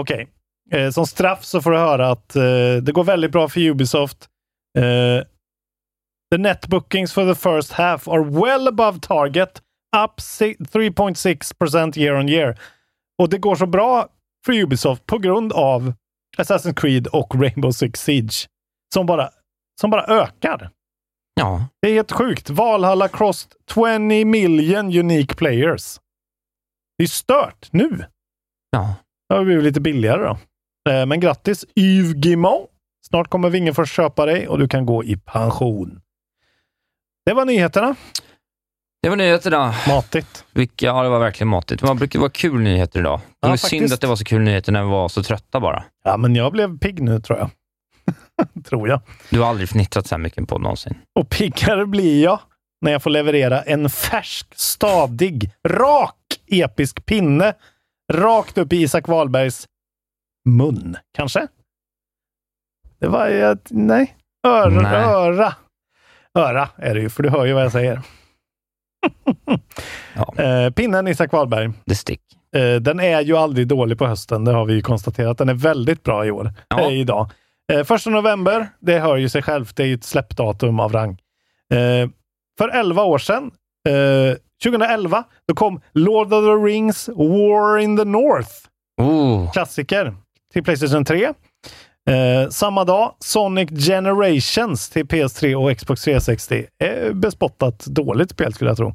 Okej. 0.00 0.28
Eh, 0.72 0.90
som 0.90 1.06
straff 1.06 1.44
så 1.44 1.60
får 1.60 1.70
du 1.70 1.78
höra 1.78 2.10
att 2.10 2.36
eh, 2.36 2.42
det 2.82 2.92
går 2.92 3.04
väldigt 3.04 3.32
bra 3.32 3.48
för 3.48 3.60
Ubisoft. 3.60 4.28
Eh, 4.78 5.24
the 6.32 6.38
net 6.38 6.66
bookings 6.66 7.12
for 7.12 7.34
the 7.34 7.40
first 7.40 7.72
half 7.72 8.08
are 8.08 8.24
well 8.24 8.68
above 8.68 8.98
target. 9.00 9.62
Up 10.04 10.20
si- 10.20 10.56
3.6% 10.58 11.98
year 11.98 12.14
on 12.16 12.28
year. 12.28 12.58
Och 13.22 13.28
det 13.28 13.38
går 13.38 13.54
så 13.54 13.66
bra 13.66 14.08
för 14.46 14.52
Ubisoft 14.52 15.06
på 15.06 15.18
grund 15.18 15.52
av 15.52 15.92
Assassin's 16.38 16.74
Creed 16.74 17.06
och 17.06 17.34
Rainbow 17.34 17.70
Six 17.70 18.00
Siege. 18.02 18.46
Som 18.94 19.06
bara, 19.06 19.30
som 19.80 19.90
bara 19.90 20.04
ökar. 20.04 20.70
Ja. 21.34 21.66
Det 21.82 21.88
är 21.88 21.92
helt 21.94 22.12
sjukt. 22.12 22.50
Valhalla 22.50 23.08
crossed 23.08 23.52
20 23.74 24.24
million 24.24 24.86
unique 24.98 25.34
players. 25.34 26.00
Det 26.98 27.04
är 27.04 27.08
stört 27.08 27.68
nu. 27.72 28.04
Ja. 28.70 28.94
Det 29.28 29.34
har 29.34 29.44
blivit 29.44 29.64
lite 29.64 29.80
billigare 29.80 30.22
då. 30.22 30.38
Eh, 30.92 31.06
Men 31.06 31.20
grattis 31.20 31.64
Yves 31.76 32.12
Guillemot. 32.12 32.70
Snart 33.06 33.28
kommer 33.28 33.50
Wingefors 33.50 33.92
köpa 33.92 34.26
dig 34.26 34.48
och 34.48 34.58
du 34.58 34.68
kan 34.68 34.86
gå 34.86 35.04
i 35.04 35.16
pension. 35.16 36.00
Det 37.26 37.32
var 37.32 37.44
nyheterna. 37.44 37.96
Det 39.02 39.08
var 39.08 39.16
nyheterna. 39.16 39.74
Matigt. 39.88 40.44
Vilka, 40.52 40.86
ja, 40.86 41.02
det 41.02 41.08
var 41.08 41.18
verkligen 41.18 41.48
matigt. 41.48 41.82
Man 41.82 41.96
brukar 41.96 42.18
vara 42.18 42.30
kul 42.30 42.60
nyheter 42.60 43.00
idag. 43.00 43.20
Det 43.40 43.46
var 43.46 43.52
Ja, 43.52 43.56
synd 43.56 43.70
faktiskt. 43.80 43.94
att 43.94 44.00
det 44.00 44.06
var 44.06 44.16
så 44.16 44.24
kul 44.24 44.40
nyheter 44.42 44.72
när 44.72 44.82
vi 44.84 44.90
var 44.90 45.08
så 45.08 45.22
trötta 45.22 45.60
bara. 45.60 45.84
Ja, 46.04 46.16
men 46.16 46.34
jag 46.36 46.52
blev 46.52 46.78
pigg 46.78 47.02
nu 47.02 47.20
tror 47.20 47.38
jag. 47.38 47.50
tror 48.64 48.88
jag. 48.88 49.00
Du 49.30 49.40
har 49.40 49.48
aldrig 49.48 49.68
fnittrat 49.68 50.06
så 50.06 50.14
här 50.14 50.20
mycket 50.22 50.48
på 50.48 50.58
någonsin. 50.58 50.94
Och 51.20 51.28
piggare 51.30 51.86
blir 51.86 52.22
jag 52.24 52.40
när 52.80 52.92
jag 52.92 53.02
får 53.02 53.10
leverera 53.10 53.62
en 53.62 53.90
färsk, 53.90 54.46
stadig, 54.56 55.50
rak, 55.68 56.16
episk 56.46 57.06
pinne 57.06 57.54
rakt 58.12 58.58
upp 58.58 58.72
i 58.72 58.76
Isak 58.82 59.08
Wahlbergs 59.08 59.66
mun, 60.48 60.96
kanske? 61.16 61.46
Det 62.98 63.08
var 63.08 63.28
ju. 63.28 63.56
Nej. 63.70 64.16
Öra, 64.46 64.68
Nej. 64.82 64.94
öra. 65.04 65.54
Öra 66.34 66.68
är 66.76 66.94
det 66.94 67.00
ju, 67.00 67.10
för 67.10 67.22
du 67.22 67.28
hör 67.30 67.44
ju 67.46 67.52
vad 67.52 67.64
jag 67.64 67.72
säger. 67.72 68.02
eh, 70.36 70.70
pinnen 70.70 71.08
Isak 71.08 71.32
Wahlberg. 71.32 71.72
The 71.88 71.94
stick. 71.94 72.20
Eh, 72.56 72.74
den 72.74 73.00
är 73.00 73.20
ju 73.20 73.36
aldrig 73.36 73.66
dålig 73.68 73.98
på 73.98 74.06
hösten, 74.06 74.44
det 74.44 74.52
har 74.52 74.64
vi 74.64 74.74
ju 74.74 74.82
konstaterat. 74.82 75.38
Den 75.38 75.48
är 75.48 75.54
väldigt 75.54 76.02
bra 76.02 76.26
i 76.26 76.30
år. 76.30 76.52
Ja. 76.68 76.80
Eh, 76.80 77.00
idag. 77.00 77.30
Eh, 77.72 77.84
första 77.84 78.10
november, 78.10 78.68
det 78.80 78.98
hör 78.98 79.16
ju 79.16 79.28
sig 79.28 79.42
självt. 79.42 79.76
Det 79.76 79.82
är 79.82 79.86
ju 79.86 79.94
ett 79.94 80.04
släppdatum 80.04 80.80
av 80.80 80.92
rang. 80.92 81.18
Eh, 81.72 82.08
för 82.58 82.68
11 82.68 83.02
år 83.02 83.18
sedan, 83.18 83.50
eh, 83.88 84.36
2011, 84.62 85.24
då 85.48 85.54
kom 85.54 85.80
Lord 85.92 86.32
of 86.32 86.44
the 86.44 86.66
Rings 86.66 87.08
War 87.08 87.78
in 87.78 87.96
the 87.96 88.04
North. 88.04 88.50
Oh. 89.00 89.52
Klassiker 89.52 90.14
till 90.52 90.64
Playstation 90.64 91.04
3. 91.04 91.32
Eh, 92.10 92.48
samma 92.48 92.84
dag, 92.84 93.14
Sonic 93.18 93.70
Generations 93.70 94.90
till 94.90 95.06
PS3 95.06 95.54
och 95.54 95.78
Xbox 95.78 96.02
360. 96.02 96.66
Eh, 96.84 97.12
bespottat 97.12 97.78
dåligt 97.86 98.30
spel 98.30 98.54
skulle 98.54 98.70
jag 98.70 98.76
tro. 98.76 98.94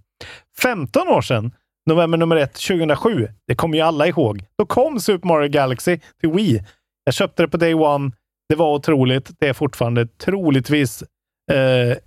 15 0.62 1.08
år 1.08 1.22
sedan, 1.22 1.52
november 1.90 2.18
nummer 2.18 2.36
1, 2.36 2.54
2007. 2.54 3.28
Det 3.48 3.56
kommer 3.56 3.78
ju 3.78 3.84
alla 3.84 4.08
ihåg. 4.08 4.44
Då 4.58 4.66
kom 4.66 5.00
Super 5.00 5.28
Mario 5.28 5.50
Galaxy 5.50 6.00
till 6.22 6.30
Wii. 6.32 6.64
Jag 7.04 7.14
köpte 7.14 7.44
det 7.44 7.48
på 7.48 7.58
Day 7.58 7.74
One. 7.74 8.12
Det 8.50 8.56
var 8.56 8.74
otroligt. 8.76 9.32
Det 9.40 9.48
är 9.48 9.54
fortfarande 9.54 10.08
troligtvis... 10.08 11.04
Eh, 11.52 11.98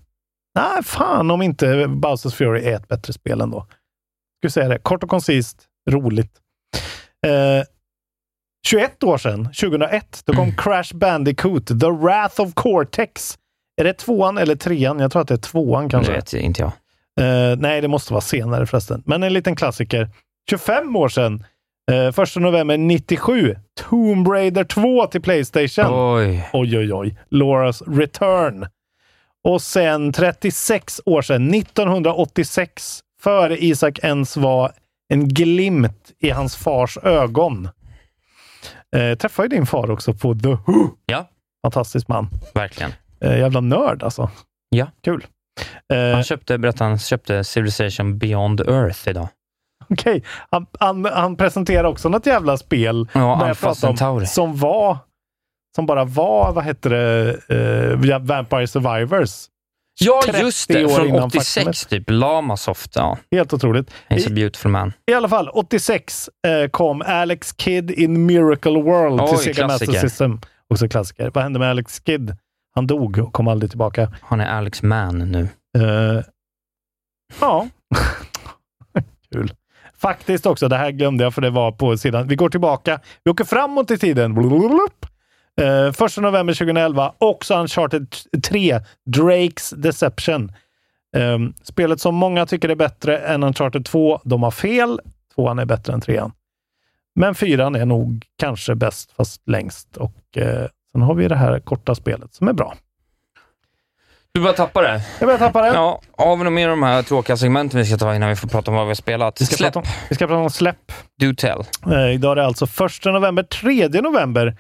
nej, 0.55 0.83
fan 0.85 1.31
om 1.31 1.43
inte 1.43 1.87
Bowsers 1.89 2.35
Fury 2.35 2.65
är 2.65 2.77
ett 2.77 2.89
bättre 2.89 3.13
spel 3.13 3.41
ändå. 3.41 3.67
Skulle 4.41 4.51
säga 4.51 4.69
det. 4.69 4.79
Kort 4.79 5.03
och 5.05 5.11
koncist. 5.11 5.67
Roligt. 5.91 6.33
Eh, 7.27 7.65
21 8.67 9.05
år 9.05 9.19
sedan, 9.19 9.45
2001, 9.45 10.23
då 10.25 10.33
kom 10.33 10.53
Crash 10.57 10.95
Bandicoot, 10.95 11.67
The 11.67 11.91
Wrath 11.91 12.41
of 12.41 12.55
Cortex. 12.55 13.39
Är 13.81 13.85
det 13.85 13.93
tvåan 13.93 14.39
eller 14.39 14.55
trean? 14.57 14.99
Jag 14.99 15.13
tror 15.13 15.23
att 15.23 15.29
det 15.29 15.35
är 15.35 15.39
tvåan 15.39 15.85
Det 15.85 15.91
kanske. 15.91 16.13
vet 16.13 16.33
inte 16.33 16.63
jag. 16.63 16.73
Eh, 17.21 17.57
nej, 17.59 17.81
det 17.81 17.89
måste 17.89 18.13
vara 18.13 18.21
senare 18.21 18.67
förresten. 18.67 19.03
Men 19.07 19.23
en 19.23 19.33
liten 19.33 19.57
klassiker. 19.57 20.11
25 20.51 20.97
år 20.97 21.09
sedan, 21.09 21.45
eh, 21.91 22.07
1 22.23 22.37
november 22.41 22.77
97, 22.79 23.57
Tomb 23.91 24.29
Raider 24.29 24.65
2 24.65 25.07
till 25.07 25.23
Playstation. 25.23 26.15
Oj. 26.19 26.49
Oj, 26.53 26.79
oj, 26.79 26.93
oj. 26.93 27.17
Laura's 27.31 27.99
Return. 27.99 28.67
Och 29.45 29.63
sen 29.63 30.13
36 30.13 31.01
år 31.07 31.23
sedan, 31.23 31.51
1986, 31.55 33.01
före 33.23 33.65
Isak 33.65 33.99
ens 34.03 34.37
var 34.37 34.73
en 35.09 35.29
glimt 35.29 36.13
i 36.21 36.31
hans 36.31 36.57
fars 36.57 36.99
ögon. 37.03 37.69
Eh, 38.97 39.15
träffade 39.19 39.47
ju 39.49 39.57
din 39.57 39.67
far 39.67 39.91
också 39.91 40.15
på 40.15 40.35
The 40.35 40.49
Who. 40.49 40.89
Ja, 41.07 41.29
Fantastisk 41.63 42.09
man. 42.09 42.29
verkligen. 42.55 42.93
Eh, 43.21 43.39
jävla 43.39 43.61
nörd 43.61 44.03
alltså. 44.03 44.31
Ja. 44.71 44.87
Kul. 45.05 45.27
Eh, 45.93 46.15
Han 46.15 46.25
köpte, 46.25 46.59
berättade 46.59 46.91
han, 46.91 46.99
köpte 46.99 47.45
Civilization 47.45 48.19
Beyond 48.19 48.61
Earth 48.61 49.09
idag. 49.09 49.29
Okej, 49.91 50.25
han, 50.51 50.67
han, 50.81 51.05
han 51.05 51.37
presenterar 51.37 51.85
också 51.85 52.09
något 52.09 52.27
jävla 52.27 52.57
spel 52.57 53.09
Ja, 53.13 53.37
Alpha 53.37 53.75
Centauri. 53.75 54.27
som 54.27 54.57
var, 54.57 54.99
som 55.77 55.87
bara 55.87 56.05
var, 56.05 56.53
vad 56.53 56.65
hette 56.65 56.89
det, 56.89 57.37
uh, 57.55 58.19
Vampire 58.21 58.67
Survivors. 58.67 59.31
Ja, 60.01 60.21
30 60.25 60.41
just 60.41 60.69
det. 60.69 60.85
år 60.85 60.89
Från 60.89 61.09
innan 61.09 61.23
86 61.23 61.55
faktumet. 61.55 61.89
typ. 61.89 62.11
Lamasoft. 62.11 62.97
Ja. 62.97 63.19
Helt 63.31 63.53
otroligt. 63.53 63.91
He's 64.09 64.27
a 64.27 64.31
I, 64.31 64.35
beautiful 64.35 64.71
man. 64.71 64.93
I 65.11 65.15
alla 65.15 65.29
fall, 65.29 65.49
86 65.49 66.31
eh, 66.47 66.69
kom 66.71 67.03
Alex 67.07 67.55
Kidd 67.59 67.91
in 67.91 68.27
Miracle 68.27 68.83
World 68.83 69.19
till 69.29 69.37
Oj, 69.39 69.45
Sega 69.45 69.67
Master 69.67 69.87
klassiker. 69.87 70.09
System. 70.09 70.41
Också 70.71 70.89
klassiker. 70.89 71.31
Vad 71.35 71.43
hände 71.45 71.59
med 71.59 71.71
Alex 71.71 72.03
Kidd? 72.07 72.37
Han 72.75 72.87
dog 72.87 73.19
och 73.19 73.33
kom 73.33 73.49
aldrig 73.49 73.71
tillbaka. 73.71 74.13
Han 74.23 74.41
är 74.41 74.47
Alex 74.47 74.83
Man 74.83 75.19
nu. 75.19 75.49
Eh, 75.79 76.23
ja. 77.41 77.69
Kul. 79.33 79.53
Faktiskt 79.99 80.47
också, 80.47 80.69
det 80.69 80.77
här 80.77 80.91
glömde 80.91 81.25
jag 81.25 81.35
för 81.35 81.43
det 81.43 81.51
var 81.51 81.73
på 81.73 81.97
sidan. 81.97 82.29
Vi 82.29 82.37
går 82.37 82.49
tillbaka. 82.49 83.01
Vi 83.25 83.31
åker 83.31 83.45
framåt 83.45 83.91
i 83.91 83.99
tiden. 83.99 84.35
Blululup. 84.35 85.07
Eh, 85.59 85.87
1 86.07 86.17
november 86.17 86.55
2011. 86.55 87.13
Också 87.19 87.55
Uncharted 87.55 88.07
3, 88.43 88.81
Drakes 89.07 89.71
Deception. 89.71 90.53
Eh, 91.17 91.39
spelet 91.63 92.01
som 92.01 92.15
många 92.15 92.47
tycker 92.47 92.69
är 92.69 92.75
bättre 92.75 93.19
än 93.19 93.43
Uncharted 93.43 93.85
2. 93.85 94.21
De 94.25 94.43
har 94.43 94.51
fel. 94.51 95.01
Tvåan 95.35 95.59
är 95.59 95.65
bättre 95.65 95.93
än 95.93 96.01
trean. 96.01 96.33
Men 97.15 97.35
fyran 97.35 97.75
är 97.75 97.87
nog 97.87 98.25
kanske 98.39 98.75
bäst, 98.75 99.13
fast 99.17 99.49
längst. 99.49 99.97
Och 99.97 100.37
eh, 100.37 100.67
sen 100.93 101.03
har 101.03 101.15
vi 101.15 101.29
det 101.29 101.37
här 101.37 101.61
korta 101.61 101.95
spelet 101.95 102.35
som 102.35 102.49
är 102.49 102.53
bra. 102.53 102.75
Du 104.33 104.41
bara 104.41 104.53
tappar 104.53 104.83
det. 104.83 105.03
Jag 105.19 105.27
börjar 105.27 105.39
tappa 105.39 105.63
det. 105.63 105.69
Ja, 105.69 106.01
har 106.19 106.37
vi 106.37 106.45
något 106.45 106.53
mer 106.53 106.69
av 106.69 106.71
de 106.71 106.83
här 106.83 107.03
tråkiga 107.03 107.37
segmenten 107.37 107.79
vi 107.81 107.87
ska 107.87 107.97
ta 107.97 108.15
innan 108.15 108.29
vi 108.29 108.37
får 108.37 108.49
prata 108.49 108.71
om 108.71 108.77
vad 108.77 108.87
vi 108.87 108.91
har 108.91 108.95
spelat? 108.95 109.41
Vi 109.41 109.47
ska, 109.47 109.57
Släpp, 109.57 109.73
prata 109.73 109.89
om, 109.89 109.95
vi 110.09 110.15
ska 110.15 110.27
prata 110.27 110.41
om 110.41 110.51
släpp. 110.51 110.93
do 111.21 111.35
tell. 111.35 111.61
Eh, 111.93 112.15
idag 112.15 112.33
är 112.33 112.37
det 112.37 112.45
alltså 112.47 112.65
1 112.65 113.05
november. 113.05 113.43
3 113.43 113.89
november, 113.89 114.57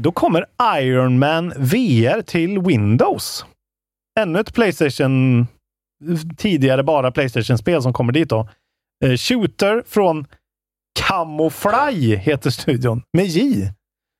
då 0.00 0.12
kommer 0.12 0.46
Iron 0.76 1.18
Man 1.18 1.52
VR 1.56 2.22
till 2.22 2.58
Windows. 2.58 3.44
Ännu 4.20 4.40
ett 4.40 4.54
Playstation, 4.54 5.46
tidigare 6.36 6.82
bara 6.82 7.10
Playstation-spel 7.10 7.82
som 7.82 7.92
kommer 7.92 8.12
dit 8.12 8.28
då. 8.28 8.48
Eh, 9.04 9.16
shooter 9.16 9.82
från 9.86 10.26
Camouflage 11.00 12.18
heter 12.18 12.50
studion, 12.50 13.02
med 13.12 13.26
J. 13.26 13.70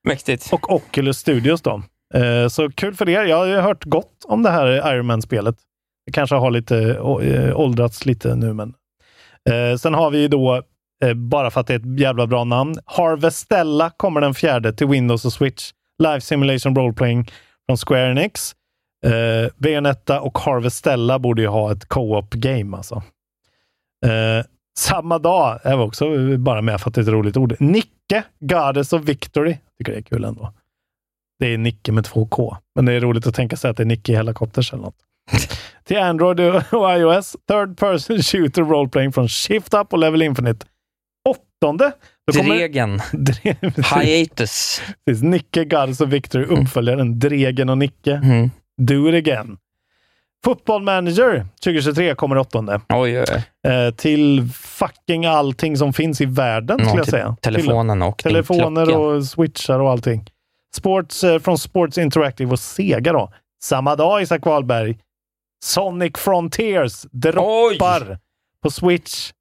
Mäktigt. 0.07 0.53
Och 0.53 0.73
Oculus 0.73 1.17
Studios 1.17 1.61
då. 1.61 1.83
Eh, 2.13 2.47
så 2.47 2.71
kul 2.71 2.95
för 2.95 3.09
er. 3.09 3.23
Jag 3.23 3.37
har 3.37 3.45
ju 3.45 3.55
hört 3.55 3.83
gott 3.85 4.25
om 4.25 4.43
det 4.43 4.49
här 4.49 4.93
Iron 4.95 5.05
Man-spelet. 5.05 5.55
Det 6.05 6.11
kanske 6.11 6.35
har 6.35 6.51
lite 6.51 6.77
eh, 7.21 7.59
åldrats 7.59 8.05
lite 8.05 8.35
nu, 8.35 8.53
men. 8.53 8.73
Eh, 9.49 9.77
sen 9.77 9.93
har 9.93 10.11
vi 10.11 10.27
då, 10.27 10.55
eh, 10.55 10.61
Eh, 11.03 11.13
bara 11.13 11.51
för 11.51 11.61
att 11.61 11.67
det 11.67 11.73
är 11.73 11.79
ett 11.79 11.99
jävla 11.99 12.27
bra 12.27 12.43
namn, 12.43 12.75
Harvestella 12.85 13.89
kommer 13.89 14.21
den 14.21 14.33
fjärde 14.33 14.73
till 14.73 14.87
Windows 14.87 15.25
och 15.25 15.33
Switch. 15.33 15.71
Live 16.03 16.21
Simulation 16.21 16.75
Role 16.75 16.93
Playing 16.93 17.31
från 17.65 17.77
Square 17.77 18.11
Enix. 18.11 18.55
Eh, 19.05 19.51
Bayonetta 19.57 20.21
och 20.21 20.37
Harvestella 20.37 21.19
borde 21.19 21.41
ju 21.41 21.47
ha 21.47 21.71
ett 21.71 21.85
co-op 21.85 22.33
game 22.33 22.77
alltså. 22.77 23.03
Eh, 24.05 24.45
samma 24.77 25.19
dag, 25.19 25.59
jag 25.63 25.77
var 25.77 25.85
också 25.85 26.05
bara 26.37 26.61
med 26.61 26.81
för 26.81 26.89
att 26.89 26.95
det 26.95 27.01
är 27.01 27.03
ett 27.03 27.09
roligt 27.09 27.37
ord. 27.37 27.55
Nicke, 27.59 28.23
Goddess 28.39 28.93
of 28.93 29.03
Victory. 29.03 29.57
Tycker 29.77 29.91
det 29.91 29.97
är 29.97 30.01
kul 30.01 30.23
ändå. 30.23 30.53
Det 31.39 31.53
är 31.53 31.57
Nicke 31.57 31.91
med 31.91 32.05
två 32.05 32.25
K, 32.25 32.57
men 32.75 32.85
det 32.85 32.93
är 32.93 32.99
roligt 32.99 33.27
att 33.27 33.35
tänka 33.35 33.57
sig 33.57 33.71
att 33.71 33.77
det 33.77 33.83
är 33.83 33.87
Nicke 33.87 34.11
i 34.11 34.15
Helicopters 34.15 34.73
eller 34.73 34.83
något. 34.83 34.97
Till 35.83 35.97
Android 35.97 36.39
och 36.39 36.63
iOS, 36.97 37.35
Third 37.47 37.77
Person 37.77 38.23
Shooter 38.23 38.63
Role 38.63 38.89
Playing 38.89 39.11
från 39.11 39.29
Shift 39.29 39.73
Up 39.73 39.93
och 39.93 39.99
Level 39.99 40.21
Infinite. 40.21 40.65
Åttonde. 41.65 41.91
Då 42.31 42.41
Dregen. 42.41 42.99
Dre- 43.11 43.99
Hiatus. 44.03 44.81
Precis, 45.05 45.23
Nicke, 45.23 45.65
Goddess 45.65 46.01
of 46.01 46.09
Victory, 46.09 46.45
uppföljaren 46.45 47.19
Dregen 47.19 47.69
och 47.69 47.77
Nicke. 47.77 48.11
Mm. 48.23 48.51
Do 48.77 49.09
it 49.09 49.27
again. 49.27 49.57
Football 50.43 50.83
Manager 50.83 51.45
2023 51.63 52.15
kommer 52.15 52.37
åttonde. 52.37 52.81
Oj, 52.89 53.19
oj, 53.19 53.25
oj. 53.63 53.71
Eh, 53.71 53.91
till 53.93 54.49
fucking 54.53 55.25
allting 55.25 55.77
som 55.77 55.93
finns 55.93 56.21
i 56.21 56.25
världen, 56.25 56.79
skulle 56.79 56.97
jag 56.97 57.07
säga. 57.07 57.35
telefonen 57.41 58.01
och 58.01 58.17
Telefoner 58.17 58.95
och 58.97 59.25
switchar 59.25 59.79
och 59.79 59.89
allting. 59.91 60.29
Sports 60.75 61.23
eh, 61.23 61.39
från 61.39 61.57
Sports 61.57 61.97
Interactive 61.97 62.51
och 62.51 62.59
Sega 62.59 63.13
då. 63.13 63.31
Samma 63.63 63.95
dag, 63.95 64.21
Isak 64.21 64.45
Wahlberg. 64.45 64.97
Sonic 65.63 66.11
Frontiers 66.17 67.05
droppar 67.11 68.17
på 68.63 68.71
Switch, 68.71 69.31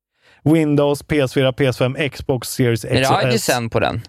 Windows, 0.45 1.05
PS4, 1.05 1.53
PS5, 1.53 2.09
Xbox 2.09 2.49
Series 2.49 2.85
X 2.85 3.11
Är 3.11 3.15
och 3.17 3.23
det 3.29 3.35
S. 3.35 3.49
IGSN 3.49 3.69
på 3.69 3.81
den? 3.81 4.01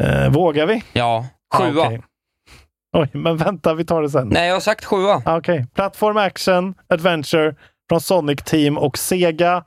Eh, 0.00 0.30
vågar 0.30 0.66
vi? 0.66 0.82
Ja. 0.92 1.26
Sjua. 1.54 1.82
Ah, 1.82 1.86
okej. 1.86 2.02
Oj, 2.96 3.08
men 3.12 3.36
vänta, 3.36 3.74
vi 3.74 3.84
tar 3.84 4.02
det 4.02 4.10
sen. 4.10 4.28
Nej, 4.28 4.46
jag 4.46 4.54
har 4.54 4.60
sagt 4.60 4.84
sjua. 4.84 5.22
Ah, 5.24 5.36
Okej. 5.36 5.66
Plattform 5.74 6.16
Action 6.16 6.74
Adventure 6.88 7.54
från 7.88 8.00
Sonic 8.00 8.42
Team 8.42 8.78
och 8.78 8.98
Sega. 8.98 9.64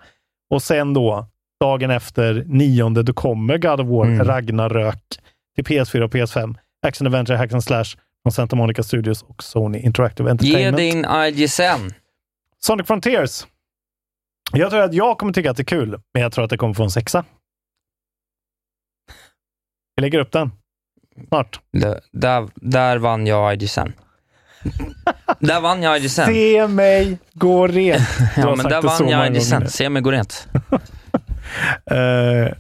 Och 0.50 0.64
sen 0.64 0.94
då, 0.94 1.26
dagen 1.60 1.92
efter, 1.92 2.44
nionde, 2.48 3.04
då 3.04 3.14
kommer 3.14 3.58
God 3.58 3.80
of 3.80 3.88
War 3.88 4.06
Mm. 4.06 4.28
Ragnarök 4.28 5.04
till 5.56 5.64
PS4 5.66 6.02
och 6.02 6.12
PS5. 6.14 6.56
Action 6.88 7.08
Adventure 7.08 7.38
Hack 7.38 7.54
and 7.54 7.64
Slash 7.64 7.86
från 8.24 8.32
Santa 8.32 8.56
Monica 8.56 8.84
Studios 8.84 9.24
och 9.24 9.44
Sony 9.44 9.80
Interactive 9.80 10.30
Ge 10.30 10.32
Entertainment. 10.32 10.78
din 10.78 11.06
IGSN. 11.44 11.94
Sonic 12.60 12.88
Frontiers. 12.88 13.46
Jag 14.54 14.70
tror 14.70 14.82
att 14.82 14.94
jag 14.94 15.18
kommer 15.18 15.34
tycka 15.34 15.52
att 15.52 15.58
det 15.58 15.62
är 15.62 15.66
kul, 15.66 15.90
men 16.14 16.24
jag 16.24 16.32
tror 16.32 16.44
att 16.44 16.50
det 16.50 16.58
kommer 16.58 16.74
få 16.74 16.84
en 16.84 16.92
sexa. 16.92 17.26
Vi 19.96 20.02
lägger 20.02 20.20
upp 20.20 20.32
den. 20.32 20.52
Snart. 21.28 21.60
Där, 21.74 22.02
där, 22.12 22.50
där 22.56 22.98
vann 22.98 23.28
jag 23.28 23.54
IGSN. 23.54 23.80
där 25.40 25.62
vann 25.62 25.84
jag 25.84 25.98
IGSN. 25.98 26.22
Se 26.26 26.68
mig 26.68 27.18
gå 27.34 27.68
rent. 27.68 28.08
Ja, 28.38 28.56
men 28.56 28.66
där 28.66 28.82
vann 28.82 29.10
jag 29.10 29.34
gånger. 29.34 29.68
Se 29.68 29.90
mig 29.90 30.02
gå 30.02 30.12
rent. 30.12 30.48
Eh, 31.86 32.54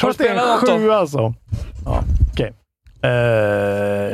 tror 0.00 0.10
att 0.10 0.18
det 0.18 0.28
är 0.28 0.70
en 0.72 0.78
sju 0.78 0.90
alltså. 0.90 1.34
Ja, 1.84 2.04
okej. 2.32 2.52
Eh, 3.04 3.10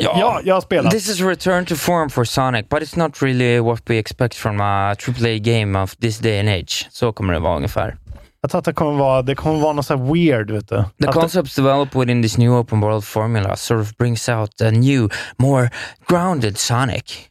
ja. 0.01 0.41
jag 0.45 0.55
har 0.55 0.61
spelat. 0.61 0.93
This 0.93 1.09
is 1.09 1.20
return 1.20 1.66
to 1.66 1.74
form 1.74 2.11
for 2.11 2.24
Sonic, 2.24 2.68
but 2.68 2.82
it's 2.82 2.99
not 2.99 3.22
really 3.22 3.61
what 3.61 3.82
we 3.86 3.99
expect 3.99 4.34
from 4.34 4.61
a 4.61 4.95
AAA 4.95 5.38
game 5.38 5.82
of 5.82 5.97
this 5.97 6.18
day 6.18 6.41
and 6.41 6.49
age. 6.49 6.88
Så 6.91 7.12
kommer 7.12 7.32
det 7.32 7.41
vara 7.41 7.57
ungefär. 7.57 7.97
Jag 8.41 8.51
tror 8.51 8.59
att 8.59 8.64
det 8.64 8.72
kommer 8.72 8.99
vara, 8.99 9.22
det 9.22 9.34
kommer 9.34 9.61
vara 9.61 9.72
något 9.72 9.86
så 9.86 9.97
weird, 9.97 10.51
vet 10.51 10.68
du. 10.68 10.84
The 11.03 11.09
Att 11.09 11.14
concepts 11.14 11.55
developed 11.57 12.01
within 12.01 12.22
this 12.22 12.38
new 12.38 12.53
open 12.53 12.80
world 12.80 13.05
formula 13.05 13.57
sort 13.57 13.80
of 13.80 13.97
brings 13.97 14.28
out 14.28 14.61
a 14.61 14.70
new, 14.70 15.11
more 15.36 15.70
grounded 16.09 16.59
Sonic. 16.59 17.28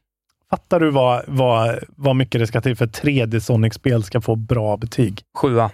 Fattar 0.50 0.80
du 0.80 0.92
vad, 0.92 1.24
vad, 1.28 1.80
vad 1.90 2.16
mycket 2.16 2.42
det 2.42 2.48
ska 2.48 2.62
till 2.62 2.76
för 2.76 2.86
att 2.86 3.02
3D 3.02 3.40
Sonic-spel 3.40 4.04
ska 4.04 4.22
få 4.22 4.36
bra 4.36 4.78
betyg? 4.78 5.22
Sjua. 5.38 5.72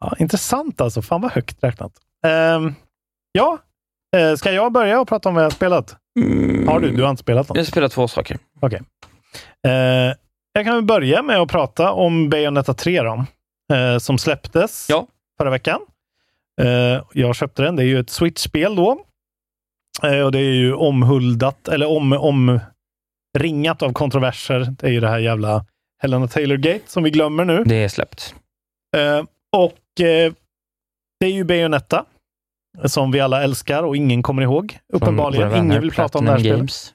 Ja, 0.00 0.14
intressant 0.18 0.80
alltså. 0.80 1.02
Fan 1.02 1.20
vad 1.20 1.32
högt 1.32 1.64
räknat. 1.64 1.92
Ehm, 2.26 2.74
ja, 3.32 3.58
uh, 4.16 4.34
ska 4.34 4.52
jag 4.52 4.72
börja 4.72 5.00
och 5.00 5.08
prata 5.08 5.28
om 5.28 5.34
vad 5.34 5.44
jag 5.44 5.50
har 5.50 5.54
spelat? 5.54 5.96
Har 6.66 6.80
du? 6.80 6.90
Du 6.90 7.02
har 7.02 7.10
inte 7.10 7.22
spelat 7.22 7.48
något? 7.48 7.56
Jag 7.56 7.66
spelar 7.66 7.88
två 7.88 8.08
saker. 8.08 8.38
Okej. 8.60 8.82
Eh, 9.66 10.14
jag 10.52 10.64
kan 10.64 10.86
börja 10.86 11.22
med 11.22 11.36
att 11.36 11.48
prata 11.48 11.92
om 11.92 12.28
Bayonetta 12.28 12.74
3 12.74 13.02
då, 13.02 13.24
eh, 13.74 13.98
som 13.98 14.18
släpptes 14.18 14.86
förra 15.38 15.50
veckan. 15.50 15.80
Eh, 16.60 17.02
jag 17.12 17.36
köpte 17.36 17.62
den. 17.62 17.76
Det 17.76 17.82
är 17.82 17.86
ju 17.86 18.00
ett 18.00 18.10
Switch-spel 18.10 18.76
då. 18.76 19.04
Eh, 20.02 20.20
och 20.20 20.32
det 20.32 20.38
är 20.38 20.54
ju 20.54 20.74
omhuldat, 20.74 21.68
eller 21.68 21.86
om, 21.86 22.12
omringat 23.32 23.82
av 23.82 23.92
kontroverser. 23.92 24.74
Det 24.78 24.86
är 24.86 24.90
ju 24.90 25.00
det 25.00 25.08
här 25.08 25.18
jävla 25.18 25.64
Helena 26.02 26.26
Taylor-gate 26.26 26.82
som 26.86 27.02
vi 27.02 27.10
glömmer 27.10 27.44
nu. 27.44 27.64
Det 27.64 27.84
är 27.84 27.88
släppt. 27.88 28.34
Eh, 28.96 29.24
och 29.56 30.00
eh, 30.06 30.32
det 31.20 31.26
är 31.26 31.32
ju 31.32 31.44
Bayonetta 31.44 32.04
som 32.84 33.10
vi 33.10 33.20
alla 33.20 33.42
älskar 33.42 33.82
och 33.82 33.96
ingen 33.96 34.22
kommer 34.22 34.42
ihåg. 34.42 34.78
Uppenbarligen. 34.92 35.54
Ingen 35.54 35.80
vill 35.80 35.90
prata 35.90 36.18
om 36.18 36.24
det 36.24 36.30
här 36.30 36.38
spelet. 36.38 36.94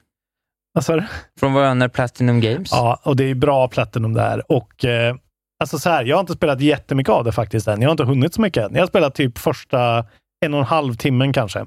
Du? 0.86 1.02
Från 1.40 1.52
våra 1.52 1.62
vänner 1.62 1.88
Platinum 1.88 2.40
Games. 2.40 2.68
Ja, 2.72 3.00
och 3.02 3.16
det 3.16 3.24
är 3.24 3.34
bra 3.34 3.68
Platinum 3.68 4.14
där. 4.14 4.52
Och 4.52 4.84
eh, 4.84 5.16
alltså 5.60 5.78
så 5.78 5.90
här, 5.90 6.04
jag 6.04 6.16
har 6.16 6.20
inte 6.20 6.32
spelat 6.32 6.60
jättemycket 6.60 7.12
av 7.12 7.24
det 7.24 7.32
faktiskt 7.32 7.68
än. 7.68 7.82
Jag 7.82 7.88
har 7.88 7.92
inte 7.92 8.04
hunnit 8.04 8.34
så 8.34 8.40
mycket 8.40 8.64
än. 8.64 8.74
Jag 8.74 8.82
har 8.82 8.86
spelat 8.86 9.14
typ 9.14 9.38
första 9.38 10.06
en 10.46 10.54
och 10.54 10.60
en 10.60 10.66
halv 10.66 10.94
timmen 10.94 11.32
kanske. 11.32 11.66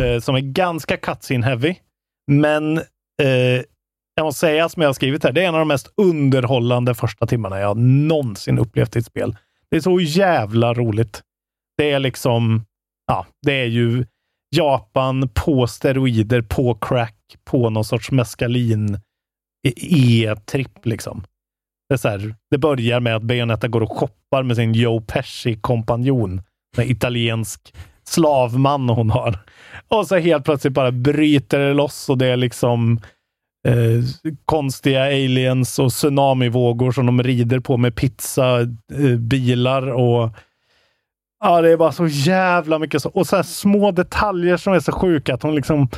Eh, 0.00 0.20
som 0.20 0.34
är 0.34 0.40
ganska 0.40 0.96
cutscene 0.96 1.46
heavy. 1.46 1.74
Men 2.30 2.78
eh, 3.22 3.62
jag 4.14 4.24
måste 4.24 4.40
säga, 4.40 4.68
som 4.68 4.82
jag 4.82 4.88
har 4.88 4.94
skrivit 4.94 5.24
här, 5.24 5.32
det 5.32 5.44
är 5.44 5.48
en 5.48 5.54
av 5.54 5.58
de 5.58 5.68
mest 5.68 5.92
underhållande 5.96 6.94
första 6.94 7.26
timmarna 7.26 7.60
jag 7.60 7.76
någonsin 7.76 8.58
upplevt 8.58 8.96
i 8.96 8.98
ett 8.98 9.06
spel. 9.06 9.36
Det 9.70 9.76
är 9.76 9.80
så 9.80 10.00
jävla 10.00 10.74
roligt. 10.74 11.22
Det 11.76 11.90
är 11.90 11.98
liksom, 11.98 12.64
ja, 13.10 13.26
det 13.42 13.52
är 13.52 13.66
ju 13.66 14.04
Japan 14.56 15.28
på 15.28 15.66
steroider, 15.66 16.42
på 16.42 16.74
crack, 16.74 17.16
på 17.44 17.70
någon 17.70 17.84
sorts 17.84 18.10
meskalin 18.10 18.94
e, 19.68 19.72
E-tripp 19.76 20.86
liksom. 20.86 21.24
Det, 21.88 21.94
är 21.94 21.98
så 21.98 22.08
här, 22.08 22.34
det 22.50 22.58
börjar 22.58 23.00
med 23.00 23.16
att 23.16 23.22
Bayonetta 23.22 23.68
går 23.68 23.80
och 23.80 23.92
shoppar 23.92 24.42
med 24.42 24.56
sin 24.56 24.72
Joe 24.72 25.00
Pesci-kompanjon. 25.00 26.42
En 26.76 26.90
italiensk 26.90 27.74
slavman 28.04 28.88
hon 28.88 29.10
har. 29.10 29.38
Och 29.88 30.06
så 30.06 30.16
helt 30.16 30.44
plötsligt 30.44 30.72
bara 30.72 30.92
bryter 30.92 31.58
det 31.58 31.74
loss 31.74 32.08
och 32.08 32.18
det 32.18 32.26
är 32.26 32.36
liksom 32.36 33.00
eh, 33.68 34.02
konstiga 34.44 35.04
aliens 35.04 35.78
och 35.78 35.90
tsunamivågor 35.90 36.92
som 36.92 37.06
de 37.06 37.22
rider 37.22 37.60
på 37.60 37.76
med 37.76 37.96
pizzabilar 37.96 39.88
eh, 39.88 39.94
och 39.94 40.30
Ja, 41.40 41.60
det 41.60 41.72
är 41.72 41.76
bara 41.76 41.92
så 41.92 42.06
jävla 42.06 42.78
mycket 42.78 43.02
så. 43.02 43.08
Och 43.08 43.26
så 43.26 43.36
här 43.36 43.42
små 43.42 43.90
detaljer 43.90 44.56
som 44.56 44.72
är 44.72 44.80
så 44.80 44.92
sjuka 44.92 45.34
att 45.34 45.42
hon 45.42 45.54
liksom 45.54 45.88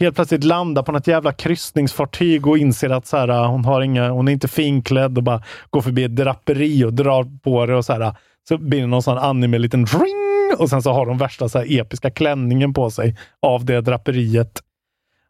helt 0.00 0.14
plötsligt 0.14 0.44
landar 0.44 0.82
på 0.82 0.92
något 0.92 1.06
jävla 1.06 1.32
kryssningsfartyg 1.32 2.46
och 2.46 2.58
inser 2.58 2.90
att 2.90 3.06
så 3.06 3.16
här, 3.16 3.28
äh, 3.28 3.50
hon, 3.50 3.64
har 3.64 3.80
inga, 3.80 4.10
hon 4.10 4.28
är 4.28 4.32
inte 4.32 4.48
finklädd 4.48 5.18
och 5.18 5.24
bara 5.24 5.42
går 5.70 5.80
förbi 5.80 6.04
ett 6.04 6.16
draperi 6.16 6.84
och 6.84 6.92
drar 6.92 7.40
på 7.42 7.66
det 7.66 7.76
och 7.76 7.84
så 7.84 7.92
här. 7.92 8.00
Äh, 8.00 8.14
så 8.48 8.58
blir 8.58 8.80
det 8.80 8.86
någon 8.86 9.02
sån 9.02 9.18
anime 9.18 9.58
liten 9.58 9.86
ring 9.86 10.56
och 10.58 10.70
sen 10.70 10.82
så 10.82 10.92
har 10.92 11.06
de 11.06 11.18
värsta 11.18 11.48
så 11.48 11.58
här 11.58 11.80
episka 11.80 12.10
klänningen 12.10 12.74
på 12.74 12.90
sig 12.90 13.16
av 13.42 13.64
det 13.64 13.80
draperiet. 13.80 14.62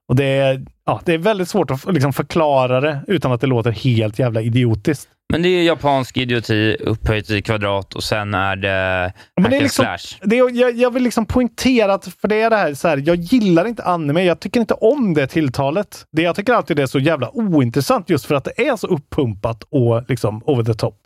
Och 0.09 0.17
det 0.17 0.25
är, 0.25 0.65
ja, 0.87 1.01
det 1.05 1.15
är 1.15 1.19
väldigt 1.19 1.49
svårt 1.49 1.71
att 1.71 1.93
liksom 1.93 2.13
förklara 2.13 2.81
det 2.81 3.01
utan 3.07 3.33
att 3.33 3.41
det 3.41 3.47
låter 3.47 3.71
helt 3.71 4.19
jävla 4.19 4.41
idiotiskt. 4.41 5.09
Men 5.33 5.43
det 5.43 5.49
är 5.49 5.63
japansk 5.63 6.17
idioti 6.17 6.77
upphöjt 6.81 7.31
i 7.31 7.43
kvadrat 7.43 7.95
och 7.95 8.03
sen 8.03 8.35
är 8.35 8.57
det 8.57 9.13
men 9.41 9.51
det 9.51 9.57
är 9.57 9.61
liksom, 9.61 9.85
slash. 9.85 10.29
det 10.29 10.39
är, 10.39 10.51
jag, 10.61 10.77
jag 10.77 10.91
vill 10.91 11.03
liksom 11.03 11.27
poängtera 11.27 11.95
att, 11.95 12.05
för 12.21 12.29
det 12.29 12.41
är 12.41 12.51
det 12.51 12.57
här, 12.57 12.75
så 12.75 12.89
här, 12.89 13.03
jag 13.07 13.17
gillar 13.17 13.65
inte 13.69 13.85
anime. 13.85 14.25
Jag 14.25 14.41
tycker 14.41 14.61
inte 14.61 14.75
om 14.75 15.15
det 15.15 15.27
tilltalet. 15.27 16.07
Det, 16.13 16.23
jag 16.23 16.37
tycker 16.37 16.53
alltid 16.53 16.77
det 16.77 16.83
är 16.83 16.87
så 16.87 16.99
jävla 16.99 17.31
ointressant 17.37 18.11
just 18.11 18.25
för 18.25 18.35
att 18.35 18.45
det 18.45 18.69
är 18.69 18.77
så 18.77 18.87
uppumpat 18.87 19.63
och 19.71 20.05
liksom 20.09 20.43
over 20.45 20.65
the 20.65 20.75
top. 20.75 20.97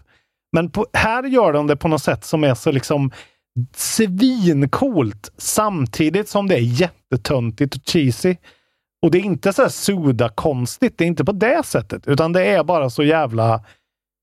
Men 0.53 0.71
på, 0.71 0.87
här 0.93 1.25
gör 1.25 1.53
de 1.53 1.67
det 1.67 1.77
på 1.77 1.89
något 1.89 2.03
sätt 2.03 2.25
som 2.25 2.45
är 2.45 2.55
så 2.55 2.73
liksom 2.73 3.11
svincoolt 3.77 5.33
samtidigt 5.39 6.29
som 6.29 6.49
det 6.49 6.55
är 6.55 6.81
jättetöntigt 6.81 7.77
och 7.77 7.83
cheesy. 7.87 8.37
Och 9.03 9.11
det 9.11 9.19
är 9.19 9.23
inte 9.23 9.53
så 9.53 9.63
här 9.63 9.69
suda-konstigt. 9.69 10.99
Det 10.99 11.05
är 11.05 11.09
inte 11.09 11.25
på 11.25 11.33
det 11.33 11.67
sättet, 11.67 12.09
utan 12.09 12.33
det 12.33 12.45
är 12.45 12.65
bara 12.65 12.91
så 12.91 13.03
jävla... 13.03 13.65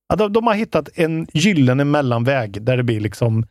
Ja, 0.09 0.15
de, 0.15 0.33
de 0.33 0.47
har 0.47 0.53
hittat 0.53 0.89
en 0.95 1.27
gyllene 1.33 1.83
mellanväg 1.83 2.61
där 2.61 2.77
det 2.77 2.83
blir 2.83 2.99
liksom 2.99 3.45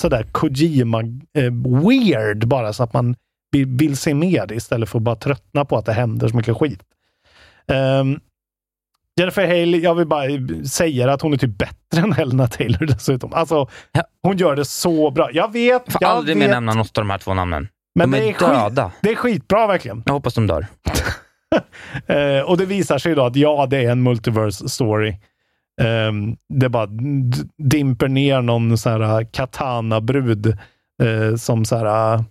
sådär 0.00 0.26
Kojima 0.32 1.00
eh, 1.38 1.52
weird 1.84 2.48
bara 2.48 2.72
så 2.72 2.82
att 2.82 2.92
man 2.92 3.16
vill, 3.52 3.66
vill 3.66 3.96
se 3.96 4.14
mer 4.14 4.52
istället 4.52 4.88
för 4.88 4.98
att 4.98 5.02
bara 5.02 5.16
tröttna 5.16 5.64
på 5.64 5.76
att 5.76 5.86
det 5.86 5.92
händer 5.92 6.28
så 6.28 6.36
mycket 6.36 6.56
skit. 6.56 6.80
Um, 7.66 8.20
Jennifer 9.20 9.46
Hale, 9.46 9.78
jag 9.78 9.94
vill 9.94 10.06
bara 10.06 10.24
säga 10.68 11.12
att 11.12 11.22
hon 11.22 11.32
är 11.32 11.36
typ 11.36 11.58
bättre 11.58 12.02
än 12.02 12.12
Helena 12.12 12.46
Taylor 12.46 12.86
dessutom. 12.86 13.32
Alltså, 13.32 13.68
hon 14.22 14.36
gör 14.36 14.56
det 14.56 14.64
så 14.64 15.10
bra. 15.10 15.30
Jag 15.32 15.52
vet. 15.52 15.92
Får 15.92 16.02
jag 16.02 16.10
aldrig 16.10 16.36
vet, 16.36 16.46
mer 16.46 16.54
nämna 16.54 16.74
något 16.74 16.98
av 16.98 17.04
de 17.04 17.10
här 17.10 17.18
två 17.18 17.34
namnen. 17.34 17.68
Men 17.94 18.10
de 18.10 18.16
är, 18.18 18.22
det 18.22 18.28
är 18.28 18.32
skit- 18.32 18.48
döda. 18.48 18.92
Det 19.00 19.10
är 19.10 19.14
skitbra 19.16 19.66
verkligen. 19.66 20.02
Jag 20.06 20.12
hoppas 20.12 20.34
de 20.34 20.46
dör. 20.46 20.66
Eh, 22.06 22.40
och 22.40 22.56
det 22.56 22.64
visar 22.66 22.98
sig 22.98 23.14
då 23.14 23.24
att 23.26 23.36
ja, 23.36 23.66
det 23.70 23.76
är 23.78 23.90
en 23.90 24.02
multiverse 24.02 24.68
story. 24.68 25.16
Ehm, 25.82 26.36
det 26.48 26.68
bara 26.68 26.86
dimper 27.58 28.08
ner 28.08 28.42
någon 28.42 28.78
så 28.78 28.90
här 28.90 29.20
uh, 29.20 29.26
katana-brud 29.32 30.46
eh, 31.02 31.36
som 31.36 31.64
så 31.64 31.76
här, 31.76 32.14
uh, 32.16 32.22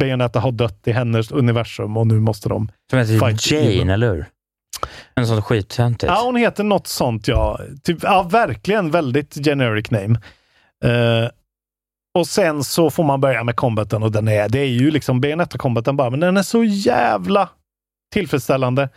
Bayonetta 0.00 0.40
har 0.40 0.52
dött 0.52 0.82
i 0.88 0.92
hennes 0.92 1.30
universum 1.32 1.96
och 1.96 2.06
nu 2.06 2.20
måste 2.20 2.48
de 2.48 2.68
Som 2.90 2.98
heter 2.98 3.52
Jane, 3.52 3.66
evil. 3.66 3.90
eller 3.90 4.14
hur? 4.14 4.26
En 5.14 5.26
sån 5.26 5.42
skittöntigt. 5.42 6.12
Ja, 6.12 6.22
hon 6.24 6.36
heter 6.36 6.64
något 6.64 6.86
sånt, 6.86 7.28
ja. 7.28 7.60
Typ, 7.84 7.98
ja, 8.02 8.22
verkligen 8.22 8.90
väldigt 8.90 9.34
generic 9.44 9.90
name. 9.90 10.20
Eh, 10.84 11.30
och 12.16 12.26
sen 12.26 12.64
så 12.64 12.90
får 12.90 13.04
man 13.04 13.20
börja 13.20 13.44
med 13.44 13.56
combaten 13.56 14.02
och 14.02 14.12
den 14.12 14.28
är, 14.28 14.48
det 14.48 14.58
är 14.58 14.66
ju 14.66 14.90
liksom 14.90 15.20
Bayonetta-combaten 15.20 15.96
bara, 15.96 16.10
men 16.10 16.20
den 16.20 16.36
är 16.36 16.42
så 16.42 16.64
jävla 16.64 17.48
tillfredsställande. 18.12 18.88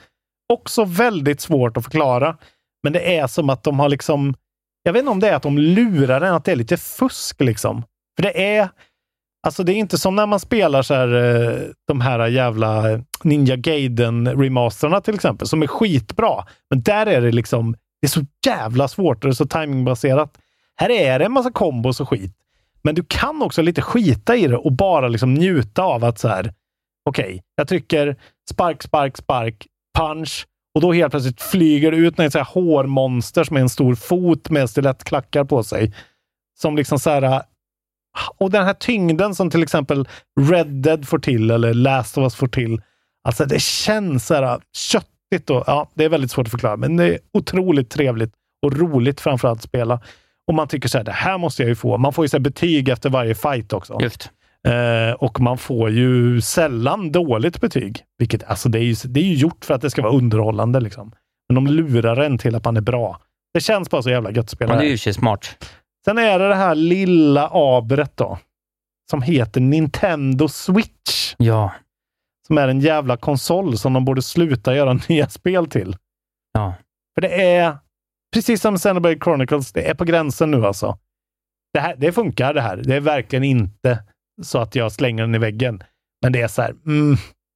Också 0.53 0.85
väldigt 0.85 1.41
svårt 1.41 1.77
att 1.77 1.83
förklara. 1.83 2.37
Men 2.83 2.93
det 2.93 3.17
är 3.17 3.27
som 3.27 3.49
att 3.49 3.63
de 3.63 3.79
har 3.79 3.89
liksom, 3.89 4.35
jag 4.83 4.93
vet 4.93 4.99
inte 4.99 5.11
om 5.11 5.19
det 5.19 5.29
är 5.29 5.35
att 5.35 5.43
de 5.43 5.57
lurar 5.57 6.21
en, 6.21 6.33
att 6.33 6.45
det 6.45 6.51
är 6.51 6.55
lite 6.55 6.77
fusk 6.77 7.41
liksom. 7.41 7.83
För 8.15 8.23
det 8.23 8.55
är, 8.57 8.69
alltså 9.47 9.63
det 9.63 9.73
är 9.73 9.75
inte 9.75 9.97
som 9.97 10.15
när 10.15 10.25
man 10.25 10.39
spelar 10.39 10.81
så 10.81 10.93
här, 10.93 11.13
eh, 11.13 11.59
de 11.87 12.01
här 12.01 12.27
jävla 12.27 12.83
Ninja 13.23 13.55
Gaiden-remasterna 13.55 15.01
till 15.01 15.15
exempel, 15.15 15.47
som 15.47 15.63
är 15.63 15.67
skitbra. 15.67 16.45
Men 16.69 16.81
där 16.81 17.05
är 17.05 17.21
det 17.21 17.31
liksom, 17.31 17.71
det 18.01 18.05
är 18.05 18.09
så 18.09 18.25
jävla 18.45 18.87
svårt 18.87 19.15
och 19.15 19.29
det 19.29 19.31
är 19.31 19.35
så 19.35 19.47
timingbaserat. 19.47 20.37
Här 20.75 20.89
är 20.89 21.19
det 21.19 21.25
en 21.25 21.31
massa 21.31 21.51
kombos 21.51 21.99
och 21.99 22.09
skit. 22.09 22.35
Men 22.81 22.95
du 22.95 23.03
kan 23.07 23.41
också 23.41 23.61
lite 23.61 23.81
skita 23.81 24.35
i 24.35 24.47
det 24.47 24.57
och 24.57 24.71
bara 24.71 25.07
liksom 25.07 25.33
njuta 25.33 25.83
av 25.83 26.03
att 26.03 26.19
så 26.19 26.27
här, 26.27 26.53
okej, 27.09 27.41
jag 27.55 27.67
trycker 27.67 28.15
spark, 28.49 28.83
spark, 28.83 29.17
spark, 29.17 29.67
punch 29.97 30.47
och 30.75 30.81
då 30.81 30.93
helt 30.93 31.11
plötsligt 31.11 31.41
flyger 31.41 31.91
det 31.91 31.97
ut 31.97 32.17
något 32.17 32.31
så 32.31 32.37
här 32.37 32.45
hårmonster 32.45 33.43
som 33.43 33.57
är 33.57 33.61
en 33.61 33.69
stor 33.69 33.95
fot 33.95 34.49
med 34.49 34.69
stilettklackar 34.69 35.43
på 35.43 35.63
sig. 35.63 35.93
Som 36.59 36.75
liksom 36.75 36.99
så 36.99 37.09
här, 37.09 37.41
och 38.37 38.51
den 38.51 38.65
här 38.65 38.73
tyngden 38.73 39.35
som 39.35 39.49
till 39.49 39.63
exempel 39.63 40.07
Red 40.39 40.67
Dead 40.67 41.07
får 41.07 41.19
till 41.19 41.51
eller 41.51 41.73
Last 41.73 42.17
of 42.17 42.21
Us 42.21 42.35
får 42.35 42.47
till. 42.47 42.81
Alltså 43.23 43.45
det 43.45 43.61
känns 43.61 44.27
så 44.27 44.33
här 44.33 44.61
köttigt 44.73 45.49
och 45.49 45.63
ja, 45.67 45.89
det 45.93 46.05
är 46.05 46.09
väldigt 46.09 46.31
svårt 46.31 46.47
att 46.47 46.51
förklara, 46.51 46.77
men 46.77 46.97
det 46.97 47.05
är 47.05 47.19
otroligt 47.33 47.89
trevligt 47.89 48.33
och 48.61 48.73
roligt 48.77 49.21
framförallt 49.21 49.59
att 49.59 49.63
spela. 49.63 49.99
Och 50.49 50.55
man 50.55 50.67
tycker 50.67 50.89
så 50.89 50.97
här, 50.97 51.05
det 51.05 51.11
här 51.11 51.37
måste 51.37 51.61
jag 51.61 51.69
ju 51.69 51.75
få. 51.75 51.97
Man 51.97 52.13
får 52.13 52.25
ju 52.25 52.29
så 52.29 52.39
betyg 52.39 52.89
efter 52.89 53.09
varje 53.09 53.35
fight 53.35 53.73
också. 53.73 53.97
Just. 54.01 54.31
Eh, 54.67 55.13
och 55.13 55.39
man 55.39 55.57
får 55.57 55.89
ju 55.89 56.41
sällan 56.41 57.11
dåligt 57.11 57.61
betyg. 57.61 58.03
Vilket, 58.17 58.43
alltså 58.43 58.69
det 58.69 58.79
är, 58.79 58.83
ju, 58.83 58.95
det 59.05 59.19
är 59.19 59.23
ju 59.23 59.35
gjort 59.35 59.65
för 59.65 59.73
att 59.73 59.81
det 59.81 59.89
ska 59.89 60.01
vara 60.01 60.13
underhållande. 60.13 60.79
Liksom. 60.79 61.11
Men 61.49 61.55
de 61.55 61.67
lurar 61.67 62.17
en 62.17 62.37
till 62.37 62.55
att 62.55 62.65
man 62.65 62.77
är 62.77 62.81
bra. 62.81 63.21
Det 63.53 63.59
känns 63.59 63.89
bara 63.89 64.01
så 64.01 64.09
jävla 64.09 64.31
gött 64.31 64.45
att 64.45 64.49
spela 64.49 64.75
det 64.75 64.85
är 64.85 64.89
ju 64.89 64.97
sig 64.97 65.13
smart. 65.13 65.65
Sen 66.05 66.17
är 66.17 66.39
det 66.39 66.47
det 66.47 66.55
här 66.55 66.75
lilla 66.75 67.49
abret 67.53 68.17
då. 68.17 68.39
Som 69.09 69.21
heter 69.21 69.61
Nintendo 69.61 70.47
Switch. 70.47 71.35
Ja. 71.37 71.71
Som 72.47 72.57
är 72.57 72.67
en 72.67 72.79
jävla 72.79 73.17
konsol 73.17 73.77
som 73.77 73.93
de 73.93 74.05
borde 74.05 74.21
sluta 74.21 74.75
göra 74.75 74.93
nya 75.09 75.29
spel 75.29 75.67
till. 75.67 75.95
Ja. 76.53 76.73
För 77.15 77.21
det 77.21 77.55
är, 77.55 77.77
precis 78.33 78.61
som 78.61 78.77
Xenoblade 78.77 79.19
Chronicles, 79.23 79.71
det 79.71 79.89
är 79.89 79.93
på 79.93 80.05
gränsen 80.05 80.51
nu 80.51 80.65
alltså. 80.65 80.97
Det, 81.73 81.79
här, 81.79 81.95
det 81.95 82.11
funkar 82.11 82.53
det 82.53 82.61
här. 82.61 82.77
Det 82.77 82.95
är 82.95 82.99
verkligen 82.99 83.43
inte 83.43 84.03
så 84.41 84.59
att 84.59 84.75
jag 84.75 84.91
slänger 84.91 85.23
den 85.23 85.35
i 85.35 85.37
väggen. 85.37 85.83
Men 86.21 86.31
det 86.31 86.41
är 86.41 86.47
så 86.47 86.61
här, 86.61 86.75
mm, 86.85 87.15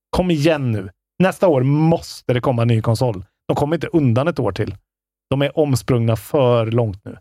kom 0.10 0.32
igen 0.32 0.72
nu. 0.72 0.90
Nästa 1.20 1.48
år 1.48 1.62
måste 1.64 2.34
det 2.34 2.42
komma 2.42 2.62
en 2.62 2.68
ny 2.68 2.82
konsol. 2.82 3.26
De 3.48 3.56
kommer 3.56 3.76
inte 3.76 3.88
undan 3.88 4.28
ett 4.28 4.40
år 4.40 4.52
till. 4.52 4.76
De 5.30 5.42
är 5.42 5.58
omsprungna 5.58 6.16
för 6.16 6.66
långt 6.66 7.06
nu. 7.06 7.18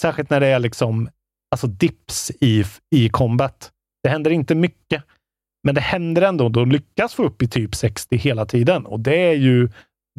Särskilt 0.00 0.30
när 0.30 0.40
det 0.40 0.46
är 0.46 0.58
liksom, 0.58 1.08
alltså 1.50 1.66
dips 1.66 2.30
i, 2.40 2.64
i 2.90 3.08
combat. 3.08 3.72
Det 4.02 4.08
händer 4.08 4.30
inte 4.30 4.54
mycket, 4.54 5.04
men 5.64 5.74
det 5.74 5.80
händer 5.80 6.22
ändå. 6.22 6.48
De 6.48 6.70
lyckas 6.70 7.14
få 7.14 7.24
upp 7.24 7.42
i 7.42 7.48
typ 7.48 7.74
60 7.74 8.16
hela 8.16 8.46
tiden 8.46 8.86
och 8.86 9.00
det 9.00 9.16
är 9.16 9.34
ju, 9.34 9.68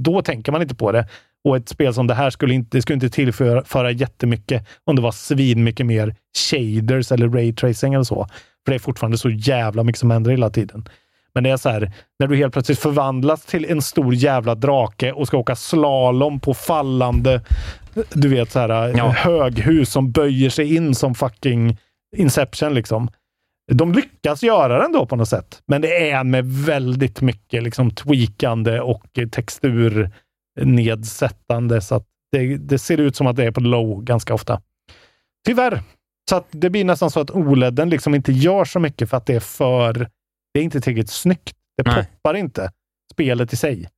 då 0.02 0.22
tänker 0.22 0.52
man 0.52 0.62
inte 0.62 0.76
på 0.76 0.92
det. 0.92 1.08
Och 1.44 1.58
ett 1.58 1.70
spel 1.70 1.94
som 1.94 2.08
det 2.08 2.14
här 2.14 2.30
skulle 2.30 2.54
inte, 2.54 2.78
det 2.78 2.82
skulle 2.82 2.94
inte 2.94 3.10
tillföra 3.10 3.64
föra 3.64 3.92
jättemycket 3.92 4.68
om 4.86 4.96
det 4.96 5.02
var 5.02 5.12
svin 5.12 5.64
mycket 5.64 5.86
mer 5.86 6.16
shaders 6.38 7.12
eller 7.12 7.30
raytracing 7.30 7.94
eller 7.94 8.04
så. 8.04 8.28
För 8.66 8.72
det 8.72 8.76
är 8.76 8.80
fortfarande 8.80 9.18
så 9.18 9.30
jävla 9.30 9.84
mycket 9.84 10.00
som 10.00 10.12
händer 10.12 10.32
hela 10.32 10.50
tiden. 10.50 10.88
Men 11.34 11.44
det 11.44 11.50
är 11.50 11.58
så 11.58 11.70
här, 11.70 11.92
när 12.20 12.28
du 12.28 12.36
helt 12.36 12.54
plötsligt 12.54 12.80
förvandlas 12.80 13.46
till 13.46 13.66
en 13.66 13.82
stor 13.82 14.14
jävla 14.16 14.56
drake 14.56 15.12
och 15.12 15.28
ska 15.28 15.38
åka 15.38 15.56
slalom 15.56 16.40
på 16.40 16.54
fallande, 16.54 17.42
du 18.14 18.28
vet 18.30 18.52
så 18.52 18.60
här, 18.60 18.94
Ja. 18.98 19.10
höghus 19.10 19.90
som 19.92 20.12
böjer 20.12 20.50
sig 20.50 20.76
in 20.76 20.96
som 20.96 21.16
fucking 21.16 21.78
Inception 22.18 22.74
liksom. 22.74 23.10
De 23.72 23.94
lyckas 23.94 24.44
göra 24.44 24.82
den 24.82 24.92
då 24.92 25.06
på 25.06 25.16
något 25.16 25.30
sätt, 25.30 25.62
men 25.68 25.82
det 25.82 26.10
är 26.10 26.24
med 26.24 26.46
väldigt 26.46 27.22
mycket 27.22 27.64
liksom 27.64 27.92
tweakande 27.92 28.80
och 28.80 29.06
texturnedsättande 30.60 31.82
så 31.82 31.96
att 31.96 32.06
det, 32.32 32.58
det 32.58 32.80
ser 32.80 32.98
ut 32.98 33.16
som 33.16 33.28
att 33.28 33.36
det 33.36 33.46
är 33.46 33.52
på 33.52 33.60
low 33.60 34.04
ganska 34.04 34.34
ofta. 34.34 34.62
Tyvärr. 35.46 35.84
Så 36.30 36.44
det 36.52 36.70
blir 36.70 36.86
nästan 36.86 37.12
så 37.12 37.20
att 37.20 37.32
OLEDen 37.32 37.90
liksom 37.90 38.16
inte 38.16 38.32
gör 38.32 38.66
så 38.66 38.80
mycket 38.80 39.10
för 39.10 39.18
att 39.18 39.26
det 39.26 39.36
är 39.36 39.40
för... 39.40 40.10
Det 40.54 40.60
är 40.60 40.64
inte 40.64 40.82
tillräckligt 40.82 41.10
snyggt. 41.10 41.56
Det 41.78 41.84
Nej. 41.86 41.96
poppar 41.96 42.34
inte 42.36 42.72
spelet 43.14 43.54
i 43.54 43.56
sig. 43.56 43.90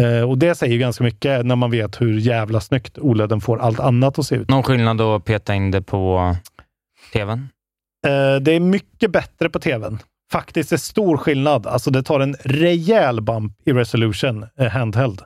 Eh, 0.00 0.22
och 0.22 0.38
det 0.38 0.54
säger 0.54 0.78
ganska 0.78 1.04
mycket 1.04 1.46
när 1.46 1.56
man 1.56 1.70
vet 1.70 2.00
hur 2.00 2.18
jävla 2.18 2.60
snyggt 2.60 2.98
OLEDen 2.98 3.40
får 3.40 3.58
allt 3.58 3.80
annat 3.80 4.18
att 4.18 4.26
se 4.26 4.36
ut. 4.36 4.48
Någon 4.48 4.62
skillnad 4.62 5.00
att 5.00 5.24
peta 5.24 5.54
in 5.54 5.70
det 5.70 5.82
på 5.82 6.36
tvn? 7.12 7.48
Eh, 8.06 8.36
det 8.40 8.52
är 8.52 8.60
mycket 8.60 9.10
bättre 9.10 9.50
på 9.50 9.58
tvn. 9.58 9.98
Faktiskt 10.32 10.72
är 10.72 10.76
stor 10.76 11.16
skillnad. 11.16 11.66
Alltså 11.66 11.90
det 11.90 12.02
tar 12.02 12.20
en 12.20 12.36
rejäl 12.40 13.20
bump 13.20 13.52
i 13.64 13.72
resolution 13.72 14.46
eh, 14.58 14.68
handheld. 14.68 15.22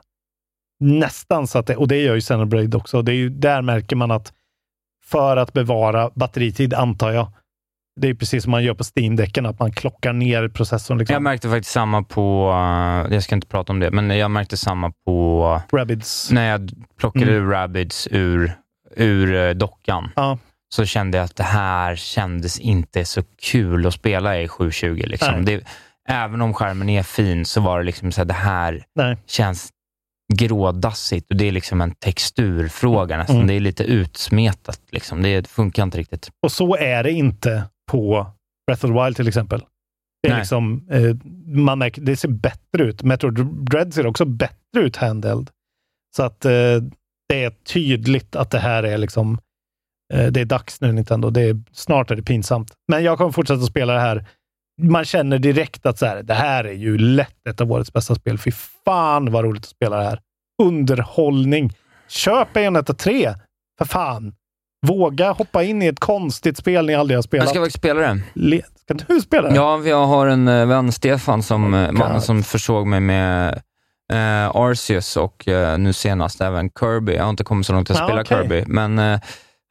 Nästan 0.79 1.47
så 1.47 1.59
att 1.59 1.67
det, 1.67 1.75
och 1.75 1.87
det 1.87 1.97
gör 2.01 2.15
ju 2.15 2.21
Xenoblade 2.21 2.77
också. 2.77 3.01
Det 3.01 3.11
är 3.11 3.15
ju, 3.15 3.29
där 3.29 3.61
märker 3.61 3.95
man 3.95 4.11
att 4.11 4.33
för 5.05 5.37
att 5.37 5.53
bevara 5.53 6.09
batteritid, 6.15 6.73
antar 6.73 7.11
jag, 7.11 7.31
det 8.01 8.09
är 8.09 8.13
precis 8.13 8.43
som 8.43 8.51
man 8.51 8.63
gör 8.63 8.73
på 8.73 8.83
Steam-däcken, 8.83 9.45
att 9.45 9.59
man 9.59 9.71
klockar 9.71 10.13
ner 10.13 10.47
processorn. 10.47 10.97
Liksom. 10.97 11.13
Jag 11.13 11.21
märkte 11.21 11.49
faktiskt 11.49 11.71
samma 11.71 12.03
på, 12.03 12.49
uh, 12.51 13.13
jag 13.13 13.23
ska 13.23 13.35
inte 13.35 13.47
prata 13.47 13.73
om 13.73 13.79
det, 13.79 13.91
men 13.91 14.09
jag 14.17 14.31
märkte 14.31 14.57
samma 14.57 14.91
på 15.05 15.61
Rabbids. 15.71 16.31
när 16.31 16.51
jag 16.51 16.71
plockade 16.99 17.25
Mm. 17.25 17.35
ur 17.43 17.49
Rabbids 17.51 18.07
ur, 18.11 18.53
ur 18.95 19.35
eh, 19.35 19.49
dockan. 19.53 20.11
Ja. 20.15 20.37
Så 20.69 20.85
kände 20.85 21.17
jag 21.17 21.25
att 21.25 21.35
det 21.35 21.43
här 21.43 21.95
kändes 21.95 22.59
inte 22.59 23.05
så 23.05 23.23
kul 23.41 23.87
att 23.87 23.93
spela 23.93 24.41
i 24.41 24.47
720. 24.47 25.03
Liksom. 25.05 25.45
Det, 25.45 25.63
även 26.07 26.41
om 26.41 26.53
skärmen 26.53 26.89
är 26.89 27.03
fin 27.03 27.45
så 27.45 27.61
var 27.61 27.79
det 27.79 27.85
liksom 27.85 28.11
så 28.11 28.21
här, 28.21 28.25
det 28.25 28.33
här 28.33 28.85
Nej. 28.95 29.17
känns 29.27 29.69
grådassigt 30.33 31.31
och 31.31 31.37
det 31.37 31.47
är 31.47 31.51
liksom 31.51 31.81
en 31.81 31.95
texturfråga 31.95 33.17
nästan. 33.17 33.35
Mm. 33.35 33.47
Det 33.47 33.53
är 33.53 33.59
lite 33.59 33.83
utsmetat. 33.83 34.81
Liksom. 34.91 35.21
Det 35.21 35.47
funkar 35.47 35.83
inte 35.83 35.97
riktigt. 35.97 36.29
Och 36.45 36.51
så 36.51 36.75
är 36.75 37.03
det 37.03 37.11
inte 37.11 37.63
på 37.91 38.27
Breath 38.67 38.85
of 38.85 38.91
the 38.91 39.03
Wild 39.03 39.15
till 39.15 39.27
exempel. 39.27 39.61
Det, 40.23 40.29
är 40.29 40.37
liksom, 40.37 40.87
eh, 40.91 41.15
man 41.55 41.79
märker, 41.79 42.01
det 42.01 42.15
ser 42.15 42.29
bättre 42.29 42.83
ut. 42.83 43.03
Metroid 43.03 43.35
Dread 43.45 43.93
ser 43.93 44.07
också 44.07 44.25
bättre 44.25 44.81
ut 44.81 44.95
handheld. 44.95 45.49
Så 46.15 46.23
att 46.23 46.45
eh, 46.45 46.51
det 47.29 47.43
är 47.43 47.49
tydligt 47.49 48.35
att 48.35 48.51
det 48.51 48.59
här 48.59 48.83
är 48.83 48.97
liksom, 48.97 49.39
eh, 50.13 50.27
det 50.27 50.41
är 50.41 50.45
dags 50.45 50.81
nu 50.81 50.91
Nintendo. 50.91 51.29
Det 51.29 51.41
är, 51.41 51.61
snart 51.71 52.11
är 52.11 52.15
det 52.15 52.23
pinsamt. 52.23 52.71
Men 52.87 53.03
jag 53.03 53.17
kommer 53.17 53.31
fortsätta 53.31 53.61
spela 53.61 53.93
det 53.93 53.99
här. 53.99 54.25
Man 54.81 55.05
känner 55.05 55.39
direkt 55.39 55.85
att 55.85 55.97
så 55.99 56.05
här, 56.05 56.23
det 56.23 56.33
här 56.33 56.63
är 56.63 56.73
ju 56.73 56.97
lätt 56.97 57.47
ett 57.49 57.61
av 57.61 57.71
årets 57.71 57.93
bästa 57.93 58.15
spel. 58.15 58.37
Fy 58.37 58.51
fan 58.85 59.31
vad 59.31 59.43
roligt 59.45 59.63
att 59.63 59.69
spela 59.69 59.97
det 59.97 60.03
här. 60.03 60.19
Underhållning. 60.63 61.71
Köp 62.07 62.53
Bayonetta 62.53 62.93
3, 62.93 63.33
för 63.77 63.85
fan. 63.85 64.33
Våga 64.87 65.31
hoppa 65.31 65.63
in 65.63 65.81
i 65.81 65.85
ett 65.87 65.99
konstigt 65.99 66.57
spel 66.57 66.85
ni 66.85 66.95
aldrig 66.95 67.17
har 67.17 67.21
spelat. 67.21 67.43
Jag 67.43 67.49
ska 67.49 67.59
faktiskt 67.59 67.77
spela 67.77 67.99
det. 67.99 68.21
Le- 68.33 68.61
ska 68.81 68.93
du 68.93 69.21
spela 69.21 69.49
det? 69.49 69.55
Ja, 69.55 69.81
jag 69.85 70.05
har 70.05 70.27
en 70.27 70.47
eh, 70.47 70.65
vän, 70.65 70.91
Stefan, 70.91 71.43
som 71.43 71.73
eh, 71.73 71.91
mannen 71.91 72.21
som 72.21 72.43
försåg 72.43 72.87
mig 72.87 72.99
med 72.99 73.61
eh, 74.13 74.55
Arceus 74.55 75.17
och 75.17 75.47
eh, 75.47 75.77
nu 75.77 75.93
senast 75.93 76.41
även 76.41 76.69
Kirby. 76.79 77.15
Jag 77.15 77.23
har 77.23 77.29
inte 77.29 77.43
kommit 77.43 77.67
så 77.67 77.73
långt 77.73 77.91
att 77.91 78.01
Ah, 78.01 78.05
spela 78.07 78.21
okej. 78.21 78.37
Kirby, 78.37 78.63
men 78.67 78.99
eh, 78.99 79.19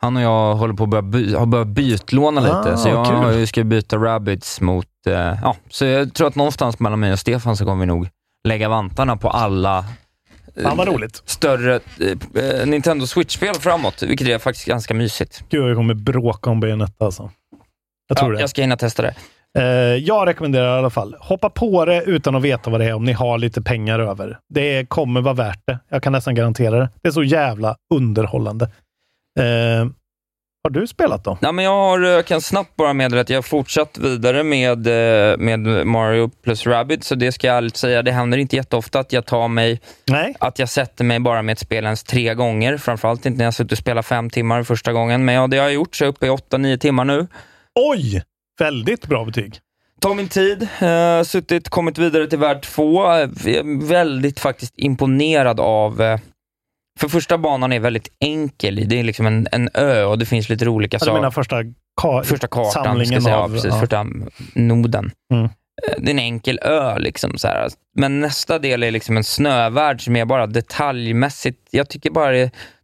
han 0.03 0.17
och 0.17 0.23
jag 0.23 0.55
håller 0.55 0.75
på 0.75 0.83
att 0.85 0.89
börja, 0.91 1.03
by- 1.03 1.35
har 1.35 1.47
börjat 1.47 1.69
bytlåna 1.69 2.41
lite, 2.41 2.73
Ah, 2.75 2.77
så 2.77 2.89
jag 2.89 3.07
kul. 3.33 3.47
ska 3.47 3.65
byta 3.65 3.97
Rabbids 3.97 4.61
mot... 4.61 4.87
Eh, 5.07 5.13
ja, 5.43 5.57
så 5.71 5.85
jag 5.85 6.15
tror 6.15 6.29
att 6.29 6.35
någonstans 6.35 6.79
mellan 6.79 7.01
mig 7.01 7.13
och 7.13 7.19
Stefan 7.19 7.57
så 7.57 7.65
kommer 7.65 7.81
vi 7.81 7.87
nog 7.87 8.09
lägga 8.49 8.69
vantarna 8.69 9.17
på 9.17 9.31
alla 9.31 9.85
Fan 10.63 10.77
vad 10.77 10.89
roligt. 10.89 11.23
större 11.25 11.75
eh, 12.01 12.45
eh, 12.61 12.67
Nintendo 12.67 13.07
Switch-spel 13.07 13.55
framåt, 13.55 14.03
vilket 14.03 14.29
är 14.29 14.39
faktiskt 14.39 14.67
ganska 14.67 14.95
mysigt. 14.95 15.45
Gud, 15.51 15.69
jag 15.71 15.77
kommer 15.77 15.95
bråka 15.95 16.51
om 16.51 16.61
Bayonetta 16.61 17.05
alltså. 17.05 17.31
Jag 18.09 18.19
tror 18.19 18.33
ja, 18.33 18.37
det. 18.37 18.41
Jag 18.41 18.51
ska 18.51 18.61
hinna 18.63 18.77
testa 18.77 19.03
det. 19.03 19.15
Eh, 19.59 19.65
jag 19.97 20.29
rekommenderar 20.29 20.77
i 20.77 20.79
alla 20.79 20.91
fall, 20.91 21.17
hoppa 21.21 21.51
på 21.51 21.85
det 21.85 22.03
utan 22.03 22.35
att 22.35 22.43
veta 22.43 22.71
vad 22.71 22.81
det 22.81 22.87
är 22.87 22.95
om 22.95 23.05
ni 23.05 23.13
har 23.13 23.39
lite 23.39 23.63
pengar 23.63 23.99
över. 23.99 24.39
Det 24.55 24.89
kommer 24.89 25.21
vara 25.21 25.35
värt 25.35 25.61
det. 25.67 25.79
Jag 25.89 26.03
kan 26.03 26.13
nästan 26.13 26.35
garantera 26.35 26.79
det. 26.79 26.89
Det 27.03 27.09
är 27.09 27.13
så 27.13 27.23
jävla 27.23 27.77
underhållande. 27.95 28.71
Eh, 29.39 29.87
har 30.65 30.71
du 30.71 30.87
spelat 30.87 31.25
då? 31.25 31.39
Ja, 31.41 31.53
men 31.53 31.65
jag, 31.65 31.71
har, 31.71 32.01
jag 32.01 32.27
kan 32.27 32.41
snabbt 32.41 32.77
bara 32.77 32.93
meddela 32.93 33.21
att 33.21 33.31
jag 33.31 33.37
har 33.37 33.43
fortsatt 33.43 33.99
vidare 33.99 34.43
med, 34.43 34.87
eh, 34.87 35.37
med 35.39 35.87
Mario 35.87 36.29
plus 36.29 36.67
Rabbids, 36.67 37.07
så 37.07 37.15
det 37.15 37.33
ska 37.33 37.47
jag 37.47 37.57
ärligt 37.57 37.77
säga, 37.77 38.03
det 38.03 38.13
händer 38.13 38.39
inte 38.39 38.57
jätteofta 38.57 38.99
att 38.99 39.13
jag 39.13 39.27
tar 39.27 39.49
mig, 39.49 39.81
Nej. 40.07 40.35
att 40.41 40.59
jag 40.59 40.69
sätter 40.69 41.05
mig 41.05 41.21
bara 41.21 41.43
med 41.43 41.53
ett 41.53 41.59
spel 41.59 41.85
ens 41.85 42.05
tre 42.05 42.35
gånger, 42.35 42.77
framförallt 42.77 43.27
inte 43.27 43.39
när 43.39 43.45
jag 43.45 43.55
suttit 43.55 43.73
och 43.73 43.79
spelat 43.79 44.07
fem 44.07 44.31
timmar 44.31 44.63
första 44.63 44.93
gången, 44.93 45.25
men 45.25 45.35
ja, 45.35 45.47
det 45.47 45.57
har 45.57 45.65
jag 45.65 45.75
gjort, 45.75 45.97
så 45.97 46.05
jag 46.05 46.09
är 46.09 46.13
uppe 46.13 46.27
i 46.27 46.31
åtta, 46.31 46.59
nio 46.59 46.79
timmar 46.79 47.05
nu. 47.05 47.27
Oj! 47.75 48.23
Väldigt 48.59 49.07
bra 49.07 49.25
betyg. 49.25 49.61
Tar 50.01 50.15
min 50.15 50.29
tid, 50.29 50.69
eh, 50.81 51.23
suttit, 51.23 51.69
kommit 51.69 51.99
vidare 51.99 52.27
till 52.27 52.39
värld 52.39 52.63
två. 52.63 53.13
Eh, 53.13 53.29
väldigt 53.83 54.41
faktiskt 54.41 54.75
imponerad 54.77 55.61
av 55.61 56.03
eh, 56.03 56.19
för 57.01 57.09
första 57.09 57.39
banan 57.39 57.73
är 57.73 57.81
väldigt 57.81 58.09
enkel. 58.21 58.89
Det 58.89 58.99
är 59.01 59.05
liksom 59.05 59.27
en, 59.27 59.47
en 59.53 59.69
ö 59.75 60.05
och 60.05 60.19
det 60.19 60.27
finns 60.27 60.49
lite 60.49 60.69
olika 60.69 60.99
Ja, 61.01 61.07
du 61.07 61.13
menar 61.13 61.31
saker. 61.31 61.35
första, 61.35 61.57
ka- 62.03 62.23
Första 62.23 62.47
kartan, 62.47 62.85
samlingen 62.85 63.23
säga. 63.23 63.37
av... 63.37 63.51
ja, 63.51 63.55
precis, 63.55 63.73
ja. 63.75 63.81
första 63.81 64.07
noden. 64.55 65.11
Mm. 65.33 65.45
Eh, 65.45 65.51
Det 65.99 66.09
är 66.09 66.11
en 66.11 66.19
enkel 66.19 66.59
ö. 66.63 66.99
Liksom, 66.99 67.39
så 67.39 67.49
här. 67.49 67.69
Men 67.97 68.21
nästa 68.21 68.59
del 68.59 68.83
är 68.83 68.91
liksom 68.91 69.17
en 69.17 69.25
snövärld 69.25 70.01
som 70.05 70.17
är 70.17 70.25
bara 70.25 70.47
detaljmässigt, 70.47 71.69
jag 71.71 71.89
tycker 71.89 72.11
bara 72.11 72.31
det, 72.31 72.39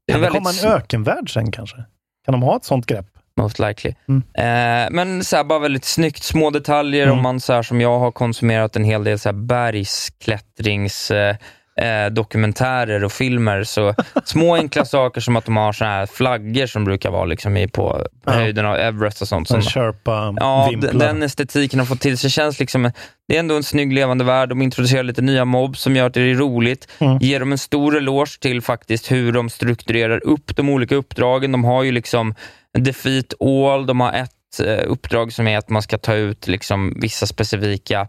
det 0.07 0.13
är 0.13 0.13
Kan 0.13 0.21
det 0.23 0.29
komma 0.29 0.51
en 0.63 0.69
ökenvärld 0.73 1.33
sen 1.33 1.53
kanske? 1.53 1.77
Kan 2.25 2.33
de 2.33 2.43
ha 2.43 2.57
ett 2.57 2.65
sånt 2.65 2.87
grepp? 2.87 3.07
Most 3.37 3.59
likely. 3.59 3.95
Mm. 4.09 4.23
Eh, 4.35 4.91
men 4.91 5.25
så 5.25 5.37
här, 5.37 5.45
bara 5.45 5.59
väldigt 5.59 5.85
snyggt, 5.85 6.23
små 6.23 6.51
detaljer. 6.51 7.03
Mm. 7.07 7.17
Om 7.17 7.23
man 7.23 7.41
så 7.41 7.53
här, 7.53 7.63
som 7.63 7.81
jag 7.81 7.99
har 7.99 8.11
konsumerat 8.13 8.77
en 8.77 8.85
hel 8.85 9.05
del 9.05 9.19
så 9.19 9.29
här, 9.29 9.35
bergsklättrings 9.35 11.11
eh, 11.11 11.37
eh, 11.81 12.07
dokumentärer 12.11 13.05
och 13.05 13.12
filmer. 13.12 13.64
Så 13.64 13.95
små 14.24 14.55
enkla 14.55 14.85
saker 14.85 15.20
som 15.20 15.37
att 15.37 15.45
de 15.45 15.57
har 15.57 15.72
så 15.72 15.85
här 15.85 16.07
flaggor 16.07 16.66
som 16.66 16.85
brukar 16.85 17.11
vara 17.11 17.24
liksom 17.24 17.57
i, 17.57 17.68
på, 17.68 18.07
Ja. 18.26 18.33
höjden 18.33 18.66
av 18.66 18.76
Everest 18.76 19.22
och 19.22 19.28
sånt. 19.28 19.49
Som 19.49 19.62
Sherpa 19.62 20.35
ja, 20.41 20.68
vimplar. 20.70 20.93
den 20.93 21.22
estetiken 21.22 21.78
har 21.78 21.87
fått 21.87 22.01
till 22.01 22.18
sig. 22.18 22.31
känns 22.31 22.61
liksom, 22.61 22.91
det 23.28 23.37
är 23.37 23.41
ändå 23.41 23.57
en 23.57 23.62
snygg 23.62 23.93
levande 23.93 24.24
värld. 24.24 24.49
De 24.49 24.62
introducerar 24.62 25.03
lite 25.03 25.22
nya 25.22 25.45
mobs 25.45 25.81
som 25.81 25.97
gör 25.97 26.07
att 26.07 26.14
det 26.14 26.20
är 26.20 26.35
roligt. 26.35 26.89
Mm. 26.99 27.18
Ger 27.18 27.41
dem 27.41 27.53
en 27.53 27.59
stor 27.59 27.97
eloge 27.97 28.41
till 28.41 28.62
faktiskt 28.62 29.11
hur 29.12 29.33
de 29.33 29.51
strukturerar 29.51 30.26
upp 30.26 30.57
de 30.57 30.68
olika 30.68 30.95
uppdragen. 30.95 31.53
De 31.53 31.64
har 31.64 31.83
ju 31.83 31.93
liksom 31.93 32.35
Defeat 32.78 33.35
All, 33.41 33.87
de 33.87 34.01
har 34.01 34.12
ett 34.12 34.61
eh, 34.66 34.85
uppdrag 34.91 35.33
som 35.33 35.49
är 35.49 35.59
att 35.59 35.68
man 35.68 35.83
ska 35.83 35.99
ta 35.99 36.14
ut 36.14 36.47
liksom 36.47 36.97
vissa 37.01 37.26
specifika 37.26 38.09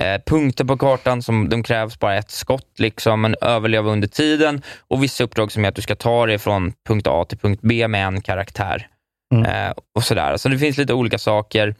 eh, 0.00 0.20
punkter 0.26 0.64
på 0.64 0.76
kartan 0.76 1.22
som 1.22 1.48
de 1.48 1.62
krävs 1.62 1.98
bara 1.98 2.14
ett 2.16 2.30
skott, 2.30 2.70
liksom, 2.78 3.20
men 3.20 3.34
överleva 3.40 3.90
under 3.90 4.08
tiden. 4.08 4.62
Och 4.88 5.02
vissa 5.02 5.24
uppdrag 5.24 5.52
som 5.52 5.64
är 5.64 5.68
att 5.68 5.74
du 5.76 5.82
ska 5.82 5.94
ta 5.94 6.26
dig 6.26 6.38
från 6.38 6.72
punkt 6.88 7.06
A 7.06 7.24
till 7.28 7.38
punkt 7.38 7.60
B 7.62 7.88
med 7.88 8.06
en 8.06 8.20
karaktär. 8.20 8.86
Mm. 9.34 9.66
Eh, 9.66 9.72
och 9.96 10.04
sådär. 10.04 10.36
Så 10.36 10.48
det 10.48 10.58
finns 10.58 10.78
lite 10.78 10.94
olika 10.94 11.18
saker. 11.18 11.74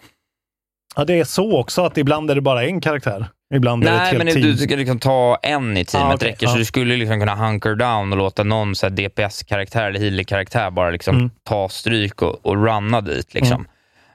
Ja, 0.96 1.04
det 1.04 1.20
är 1.20 1.24
så 1.24 1.58
också 1.60 1.84
att 1.84 1.98
ibland 1.98 2.30
är 2.30 2.34
det 2.34 2.40
bara 2.40 2.64
en 2.64 2.80
karaktär. 2.80 3.26
Ibland 3.54 3.84
är 3.84 3.90
det 3.90 3.96
ett 3.96 4.00
Nej, 4.02 4.10
helt 4.12 4.24
men 4.24 4.34
team. 4.34 4.46
du 4.46 4.56
ska 4.56 4.76
liksom 4.76 4.98
ta 4.98 5.38
en 5.42 5.76
i 5.76 5.84
teamet 5.84 6.12
Ah, 6.12 6.14
okej, 6.14 6.28
räcker, 6.28 6.46
så 6.46 6.54
ja. 6.54 6.58
du 6.58 6.64
skulle 6.64 6.96
liksom 6.96 7.20
kunna 7.20 7.34
hunker 7.34 7.74
down 7.74 8.12
och 8.12 8.18
låta 8.18 8.42
någon 8.44 8.74
så 8.76 8.88
DPS-karaktär 8.88 9.88
eller 9.88 10.00
healer-karaktär 10.00 10.70
bara 10.70 10.90
liksom 10.90 11.16
Mm. 11.16 11.30
ta 11.42 11.68
stryk 11.68 12.22
och, 12.22 12.46
och 12.46 12.64
runna 12.66 13.00
dit. 13.00 13.34
Liksom. 13.34 13.66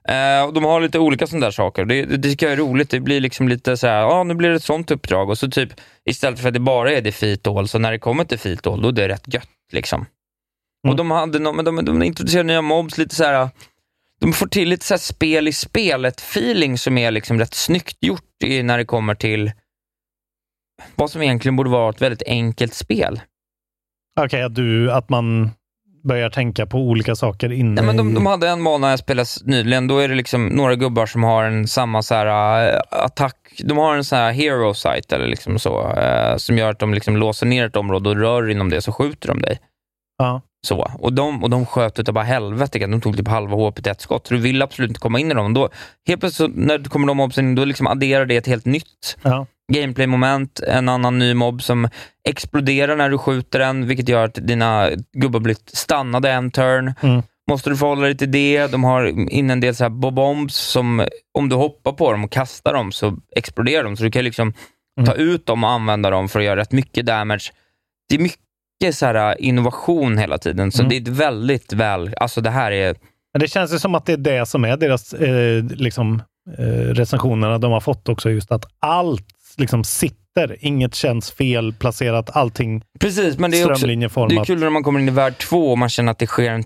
Eh, 0.07 0.43
och 0.45 0.53
de 0.53 0.63
har 0.63 0.81
lite 0.81 0.99
olika 0.99 1.27
sådana 1.27 1.45
där 1.45 1.51
saker. 1.51 1.85
Det, 1.85 2.05
det, 2.05 2.17
det 2.17 2.29
tycker 2.29 2.45
jag 2.45 2.53
är 2.53 2.57
roligt. 2.57 2.89
Det 2.89 2.99
blir 2.99 3.21
liksom 3.21 3.47
lite 3.47 3.77
så 3.77 3.87
här, 3.87 4.01
ja 4.01 4.23
nu 4.23 4.33
blir 4.33 4.49
det 4.49 4.55
ett 4.55 4.63
sånt 4.63 4.91
uppdrag 4.91 5.29
och 5.29 5.37
så 5.37 5.47
typ 5.47 5.69
istället 6.05 6.39
för 6.39 6.47
att 6.47 6.53
det 6.53 6.59
bara 6.59 6.91
är 6.91 7.01
defeat 7.01 7.47
all, 7.47 7.67
så 7.67 7.79
när 7.79 7.91
det 7.91 7.99
kommer 7.99 8.23
till 8.23 8.37
defeat 8.37 8.67
all, 8.67 8.81
då 8.81 8.87
är 8.87 8.93
det 8.93 9.07
rätt 9.07 9.33
gött. 9.33 9.49
Liksom. 9.71 9.99
Mm. 9.99 10.91
Och 10.91 10.95
de, 10.95 11.11
hade, 11.11 11.39
no- 11.39 11.53
men 11.53 11.65
de, 11.65 11.85
de 11.85 12.03
introducerar 12.03 12.43
nya 12.43 12.61
mobs, 12.61 12.97
lite 12.97 13.15
så 13.15 13.23
här, 13.23 13.49
de 14.19 14.33
får 14.33 14.47
till 14.47 14.69
lite 14.69 14.85
så 14.85 14.97
spel 14.97 15.47
i 15.47 15.51
spelet-feeling 15.51 16.77
som 16.77 16.97
är 16.97 17.11
liksom 17.11 17.39
rätt 17.39 17.53
snyggt 17.53 17.97
gjort 18.01 18.43
i, 18.43 18.63
när 18.63 18.77
det 18.77 18.85
kommer 18.85 19.15
till 19.15 19.51
vad 20.95 21.11
som 21.11 21.21
egentligen 21.21 21.55
borde 21.55 21.69
vara 21.69 21.89
ett 21.89 22.01
väldigt 22.01 22.23
enkelt 22.27 22.73
spel. 22.73 23.21
Okej, 24.19 24.43
att, 24.43 24.55
du, 24.55 24.91
att 24.91 25.09
man 25.09 25.51
börjar 26.07 26.29
tänka 26.29 26.65
på 26.65 26.77
olika 26.77 27.15
saker 27.15 27.51
inne 27.51 27.81
Nej, 27.81 27.85
men 27.85 27.97
de, 27.97 28.13
de 28.13 28.25
hade 28.25 28.49
en 28.49 28.63
bana 28.63 28.89
jag 28.89 28.99
spelade 28.99 29.27
nyligen, 29.43 29.87
då 29.87 29.99
är 29.99 30.09
det 30.09 30.15
liksom 30.15 30.47
några 30.47 30.75
gubbar 30.75 31.05
som 31.05 31.23
har 31.23 31.43
en 31.43 31.67
samma 31.67 32.01
så 32.01 32.15
här, 32.15 32.67
äh, 32.73 32.79
attack, 32.89 33.35
de 33.63 33.77
har 33.77 33.95
en 33.95 34.03
så 34.03 34.15
här 34.15 34.31
hero 34.31 34.73
site 34.73 35.15
eller 35.15 35.27
liksom 35.27 35.59
så, 35.59 35.91
äh, 35.91 36.37
som 36.37 36.57
gör 36.57 36.71
att 36.71 36.79
de 36.79 36.93
liksom 36.93 37.17
låser 37.17 37.45
ner 37.45 37.65
ett 37.65 37.75
område 37.75 38.09
och 38.09 38.15
rör 38.15 38.49
inom 38.49 38.69
det 38.69 38.81
så 38.81 38.91
skjuter 38.91 39.27
de 39.27 39.41
dig. 39.41 39.59
Ja. 40.17 40.41
Så. 40.67 40.91
Och, 40.99 41.13
de, 41.13 41.43
och 41.43 41.49
de 41.49 41.65
sköt 41.65 41.99
utav 41.99 42.13
bara 42.13 42.23
helvete, 42.25 42.79
de 42.79 43.01
tog 43.01 43.17
typ 43.17 43.27
halva 43.27 43.55
HP 43.55 43.87
ett 43.87 44.01
skott, 44.01 44.27
så 44.27 44.33
du 44.33 44.39
vill 44.39 44.61
absolut 44.61 44.89
inte 44.89 44.99
komma 44.99 45.19
in 45.19 45.31
i 45.31 45.33
dem. 45.33 45.53
Då, 45.53 45.69
helt 46.07 46.19
plötsligt 46.19 46.51
när 46.55 46.77
det 46.77 46.89
kommer 46.89 47.07
de 47.07 47.17
mobsen 47.17 47.55
då 47.55 47.65
liksom 47.65 47.87
adderar 47.87 48.25
det 48.25 48.35
ett 48.35 48.47
helt 48.47 48.65
nytt 48.65 49.17
Ja. 49.23 49.45
gameplay-moment, 49.73 50.59
en 50.59 50.89
annan 50.89 51.19
ny 51.19 51.33
mobb 51.33 51.61
som 51.63 51.89
exploderar 52.29 52.95
när 52.95 53.09
du 53.09 53.17
skjuter 53.17 53.59
den, 53.59 53.87
vilket 53.87 54.09
gör 54.09 54.25
att 54.25 54.33
dina 54.47 54.89
gubbar 55.13 55.39
blir 55.39 55.55
stannade 55.73 56.31
en 56.31 56.51
turn. 56.51 56.93
Mm. 57.01 57.21
Måste 57.49 57.69
du 57.69 57.77
förhålla 57.77 58.01
dig 58.01 58.17
till 58.17 58.31
det. 58.31 58.67
De 58.71 58.83
har 58.83 59.05
in 59.31 59.49
en 59.49 59.59
del 59.59 59.75
så 59.75 59.83
här 59.83 59.89
bombs 60.11 60.55
som, 60.55 61.05
om 61.37 61.49
du 61.49 61.55
hoppar 61.55 61.91
på 61.91 62.11
dem 62.11 62.23
och 62.23 62.31
kastar 62.31 62.73
dem 62.73 62.91
så 62.91 63.17
exploderar 63.35 63.83
de. 63.83 63.97
Så 63.97 64.03
du 64.03 64.11
kan 64.11 64.23
liksom 64.23 64.53
Mm. 64.99 65.05
ta 65.07 65.13
ut 65.13 65.45
dem 65.45 65.63
och 65.63 65.69
använda 65.69 66.09
dem 66.09 66.29
för 66.29 66.39
att 66.39 66.45
göra 66.45 66.59
rätt 66.59 66.71
mycket 66.71 67.05
damage. 67.05 67.51
Det 68.09 68.15
är 68.15 68.19
mycket 68.19 68.39
så 68.91 69.05
här 69.05 69.41
innovation 69.41 70.17
hela 70.17 70.37
tiden, 70.37 70.71
så 70.71 70.81
Mm. 70.81 70.89
det 70.89 70.95
är 70.95 71.01
ett 71.01 71.07
väldigt 71.07 71.73
väl... 71.73 72.13
Alltså 72.17 72.41
det 72.41 72.49
här 72.49 72.71
är... 72.71 72.95
Men 73.33 73.39
det 73.39 73.47
känns 73.47 73.73
ju 73.73 73.79
som 73.79 73.95
att 73.95 74.05
det 74.05 74.13
är 74.13 74.17
det 74.17 74.45
som 74.45 74.65
är 74.65 74.77
deras 74.77 75.13
eh, 75.13 75.63
liksom, 75.63 76.21
eh, 76.57 76.63
recensionerna 76.93 77.57
de 77.57 77.71
har 77.71 77.79
fått 77.79 78.09
också, 78.09 78.29
just 78.29 78.51
att 78.51 78.65
allt 78.79 79.27
liksom 79.57 79.83
sitter. 79.83 80.57
Inget 80.59 80.95
känns 80.95 81.31
fel 81.31 81.73
placerat. 81.73 82.35
Allting 82.35 82.83
Precis, 82.99 83.37
men 83.37 83.51
det 83.51 83.61
är 83.61 83.71
också 83.71 83.87
det 83.87 83.93
är 83.93 84.45
kul 84.45 84.59
när 84.59 84.69
man 84.69 84.83
kommer 84.83 84.99
in 84.99 85.07
i 85.07 85.11
värld 85.11 85.37
två 85.37 85.71
och 85.71 85.77
man 85.77 85.89
känner 85.89 86.11
att 86.11 86.19
det 86.19 86.27
sker 86.27 86.51
en 86.51 86.63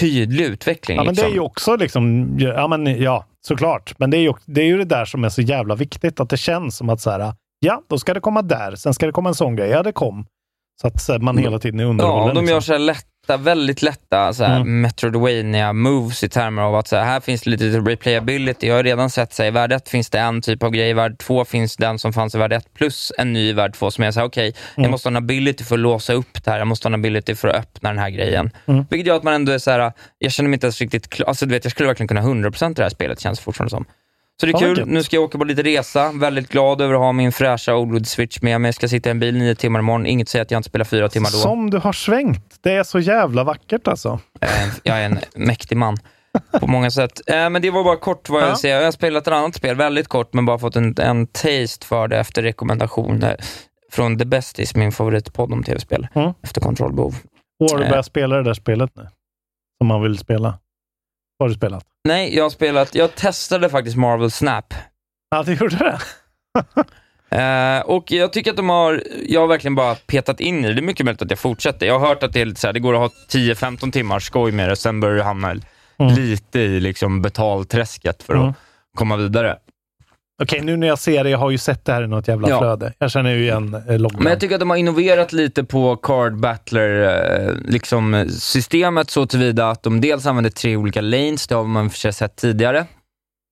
tydlig 0.00 0.44
utveckling. 0.44 0.96
Ja, 0.96 1.04
men 1.04 1.14
det 1.14 1.20
är 1.20 1.24
liksom. 1.24 1.34
ju 1.34 1.40
också 1.40 1.76
liksom, 1.76 2.34
ja, 2.38 2.68
men, 2.68 3.02
ja 3.02 3.24
såklart. 3.46 3.94
Men 3.98 4.10
det 4.10 4.16
är, 4.16 4.20
ju, 4.20 4.32
det 4.46 4.60
är 4.60 4.66
ju 4.66 4.78
det 4.78 4.84
där 4.84 5.04
som 5.04 5.24
är 5.24 5.28
så 5.28 5.42
jävla 5.42 5.74
viktigt, 5.74 6.20
att 6.20 6.30
det 6.30 6.36
känns 6.36 6.76
som 6.76 6.88
att 6.90 7.00
så 7.00 7.10
här, 7.10 7.32
ja, 7.60 7.82
då 7.88 7.98
ska 7.98 8.14
det 8.14 8.20
komma 8.20 8.42
där, 8.42 8.76
sen 8.76 8.94
ska 8.94 9.06
det 9.06 9.12
komma 9.12 9.28
en 9.28 9.34
sån 9.34 9.56
grej. 9.56 9.68
Ja, 9.70 9.82
det 9.82 9.92
kom. 9.92 10.26
Så 10.80 11.12
att 11.12 11.22
man 11.22 11.38
hela 11.38 11.58
tiden 11.58 11.80
är 11.80 11.84
underhållen. 11.84 12.26
Ja, 12.28 12.34
de 12.34 12.40
liksom. 12.40 12.54
gör 12.54 12.60
så 12.60 12.72
här 12.72 12.78
lätta, 12.78 13.36
väldigt 13.36 13.82
lätta 13.82 14.32
så 14.34 14.44
här 14.44 14.56
Mm. 14.56 14.80
Metroidvania 14.80 15.72
moves 15.72 16.24
i 16.24 16.28
termer 16.28 16.62
av 16.62 16.74
att 16.74 16.88
så 16.88 16.96
här, 16.96 17.04
här 17.04 17.20
finns 17.20 17.42
det 17.42 17.50
lite 17.50 17.64
replayability. 17.64 18.66
Jag 18.66 18.74
har 18.76 18.82
redan 18.82 19.10
sett, 19.10 19.32
så 19.34 19.42
här, 19.42 19.48
i 19.48 19.50
värld 19.50 19.72
1 19.72 19.88
finns 19.88 20.10
det 20.10 20.18
en 20.18 20.42
typ 20.42 20.62
av 20.62 20.70
grej, 20.70 20.90
i 20.90 20.92
värld 20.92 21.18
2 21.18 21.44
finns 21.44 21.76
den 21.76 21.98
som 21.98 22.12
fanns 22.12 22.34
i 22.34 22.38
värld 22.38 22.52
1 22.52 22.74
plus 22.74 23.12
en 23.18 23.32
ny 23.32 23.48
i 23.48 23.52
värld 23.52 23.74
2 23.74 23.90
som 23.90 24.04
är 24.04 24.10
så 24.10 24.20
här, 24.20 24.26
okej, 24.26 24.52
jag 24.74 24.82
Mm. 24.82 24.90
måste 24.90 25.08
ha 25.08 25.10
en 25.10 25.16
ability 25.16 25.64
för 25.64 25.74
att 25.74 25.80
låsa 25.80 26.12
upp 26.12 26.44
det 26.44 26.50
här, 26.50 26.58
jag 26.58 26.66
måste 26.66 26.88
ha 26.88 26.90
en 26.94 27.00
ability 27.00 27.34
för 27.34 27.48
att 27.48 27.56
öppna 27.56 27.88
den 27.88 27.98
här 27.98 28.10
grejen. 28.10 28.50
Mm. 28.66 28.84
Vilket 28.90 29.06
gör 29.06 29.16
att 29.16 29.22
man 29.22 29.34
ändå 29.34 29.52
är 29.52 29.58
så 29.58 29.70
här, 29.70 29.92
jag 30.18 30.32
känner 30.32 30.48
mig 30.48 30.54
inte 30.56 30.66
ens 30.66 30.80
riktigt 30.80 31.10
klar, 31.10 31.26
alltså 31.28 31.46
du 31.46 31.54
vet, 31.54 31.64
jag 31.64 31.70
skulle 31.70 31.86
verkligen 31.86 32.08
kunna 32.08 32.22
100% 32.22 32.74
det 32.76 32.82
här 32.82 32.90
spelet, 32.90 33.20
känns 33.20 33.38
det 33.38 33.42
fortfarande 33.44 33.70
som. 33.70 33.84
Så 34.40 34.46
det 34.46 34.52
är 34.52 34.58
kul, 34.58 34.84
nu 34.86 35.02
ska 35.02 35.16
jag 35.16 35.22
åka 35.24 35.38
på 35.38 35.44
lite 35.44 35.62
resa, 35.62 36.12
väldigt 36.12 36.48
glad 36.48 36.80
över 36.80 36.94
att 36.94 37.00
ha 37.00 37.12
min 37.12 37.32
fräscha 37.32 37.74
Oldwood 37.74 38.06
Switch 38.06 38.40
med 38.42 38.60
mig. 38.60 38.68
Jag 38.68 38.74
ska 38.74 38.88
sitta 38.88 39.08
i 39.08 39.10
en 39.10 39.20
bil 39.20 39.38
nio 39.38 39.54
timmar 39.54 39.80
imorgon, 39.80 40.06
inget 40.06 40.28
säger 40.28 40.42
att 40.42 40.50
jag 40.50 40.58
inte 40.58 40.68
spelar 40.68 40.84
fyra 40.84 41.08
timmar 41.08 41.30
då. 41.32 41.36
Som 41.38 41.70
du 41.70 41.78
har 41.78 41.92
svängt. 41.92 42.56
Det 42.62 42.72
är 42.72 42.82
så 42.84 42.98
jävla 43.00 43.44
vackert 43.44 43.88
alltså. 43.88 44.20
Eh, 44.40 44.48
Jag 44.82 44.98
är 45.00 45.04
en 45.04 45.18
mäktig 45.36 45.76
man 45.76 45.96
på 46.60 46.66
många 46.66 46.90
sätt. 46.90 47.20
Eh, 47.26 47.50
Men 47.50 47.62
det 47.62 47.70
var 47.70 47.84
bara 47.84 47.96
kort 47.96 48.28
vad 48.28 48.42
jag 48.42 48.50
Ja. 48.50 48.56
säga. 48.56 48.76
Jag 48.76 48.84
har 48.84 48.92
spelat 48.92 49.26
ett 49.26 49.32
annat 49.32 49.54
spel, 49.54 49.76
väldigt 49.76 50.08
kort, 50.08 50.34
men 50.34 50.46
bara 50.46 50.58
fått 50.58 50.76
en, 50.76 50.94
en 51.00 51.26
taste 51.26 51.86
för 51.86 52.08
det 52.08 52.18
efter 52.18 52.42
rekommendationer 52.42 53.36
från 53.92 54.18
The 54.18 54.24
Besties, 54.24 54.74
min 54.74 54.92
favoritpodd 54.92 55.52
om 55.52 55.62
tv-spel, 55.62 56.06
Mm. 56.14 56.32
efter 56.42 56.60
kontrollbehov. 56.60 57.14
Och 57.60 57.78
du 57.78 57.84
Eh. 57.84 57.90
börjat 57.90 58.06
spela 58.06 58.36
det 58.36 58.42
där 58.42 58.54
spelet 58.54 58.90
nu? 58.96 59.02
Som 59.78 59.86
man 59.86 60.02
vill 60.02 60.18
spela? 60.18 60.58
Vad 61.38 61.44
har 61.44 61.48
du 61.48 61.54
spelat? 61.54 61.84
Nej, 62.04 62.36
jag 62.36 62.44
har 62.44 62.50
spelat, 62.50 62.94
jag 62.94 63.14
testade 63.14 63.68
faktiskt 63.70 63.96
Marvel 63.96 64.30
Snap. 64.30 64.74
Ja, 65.30 65.42
du 65.42 65.54
gjorde 65.54 65.76
det? 65.76 65.98
Eh, 67.30 67.80
och 67.80 68.12
jag 68.12 68.32
tycker 68.32 68.50
att 68.50 68.56
de 68.56 68.68
har, 68.68 69.02
jag 69.26 69.40
har 69.40 69.46
verkligen 69.48 69.74
bara 69.74 69.94
petat 69.94 70.40
in 70.40 70.64
i 70.64 70.68
det. 70.68 70.74
Det 70.74 70.80
är 70.80 70.82
mycket 70.82 71.04
möjligt 71.06 71.22
att 71.22 71.30
jag 71.30 71.38
fortsätter. 71.38 71.86
Jag 71.86 71.98
har 71.98 72.08
hört 72.08 72.22
att 72.22 72.32
det 72.32 72.40
är 72.40 72.46
lite 72.46 72.60
så 72.60 72.66
här, 72.66 72.72
det 72.74 72.80
går 72.80 72.94
att 72.94 73.00
ha 73.00 73.10
10-15 73.30 73.90
timmar 73.92 74.18
skoj 74.20 74.52
med 74.52 74.68
det, 74.68 74.76
sen 74.76 75.00
börjar 75.00 75.16
du 75.16 75.22
hamna 75.22 75.56
lite 76.16 76.58
i 76.60 76.80
liksom 76.80 77.22
betalträsket 77.22 78.22
för 78.22 78.34
Mm. 78.34 78.48
att 78.48 78.54
komma 78.96 79.16
vidare. 79.16 79.56
Okej, 80.42 80.60
nu 80.60 80.76
när 80.76 80.86
jag 80.86 80.98
ser 80.98 81.24
det, 81.24 81.30
jag 81.30 81.38
har 81.38 81.50
ju 81.50 81.58
sett 81.58 81.84
det 81.84 81.92
här 81.92 82.02
i 82.02 82.06
något 82.06 82.28
jävla 82.28 82.48
Ja. 82.48 82.58
flöde. 82.58 82.92
Jag 82.98 83.10
känner 83.10 83.30
ju 83.30 83.42
igen 83.42 83.74
eh, 83.88 83.98
loggan. 83.98 84.22
Men 84.22 84.30
jag 84.30 84.40
tycker 84.40 84.54
att 84.54 84.60
de 84.60 84.70
har 84.70 84.76
innoverat 84.76 85.32
lite 85.32 85.64
på 85.64 85.96
Card 85.96 86.36
Battler 86.40 87.02
eh, 87.48 87.54
liksom, 87.64 88.26
systemet 88.30 89.10
så 89.10 89.26
tillvida 89.26 89.70
att 89.70 89.82
de 89.82 90.00
dels 90.00 90.26
använder 90.26 90.50
tre 90.50 90.76
olika 90.76 91.00
lanes, 91.00 91.46
det 91.46 91.54
har 91.54 91.64
man 91.64 91.90
för 91.90 91.98
sig 91.98 92.12
sett 92.12 92.36
tidigare. 92.36 92.86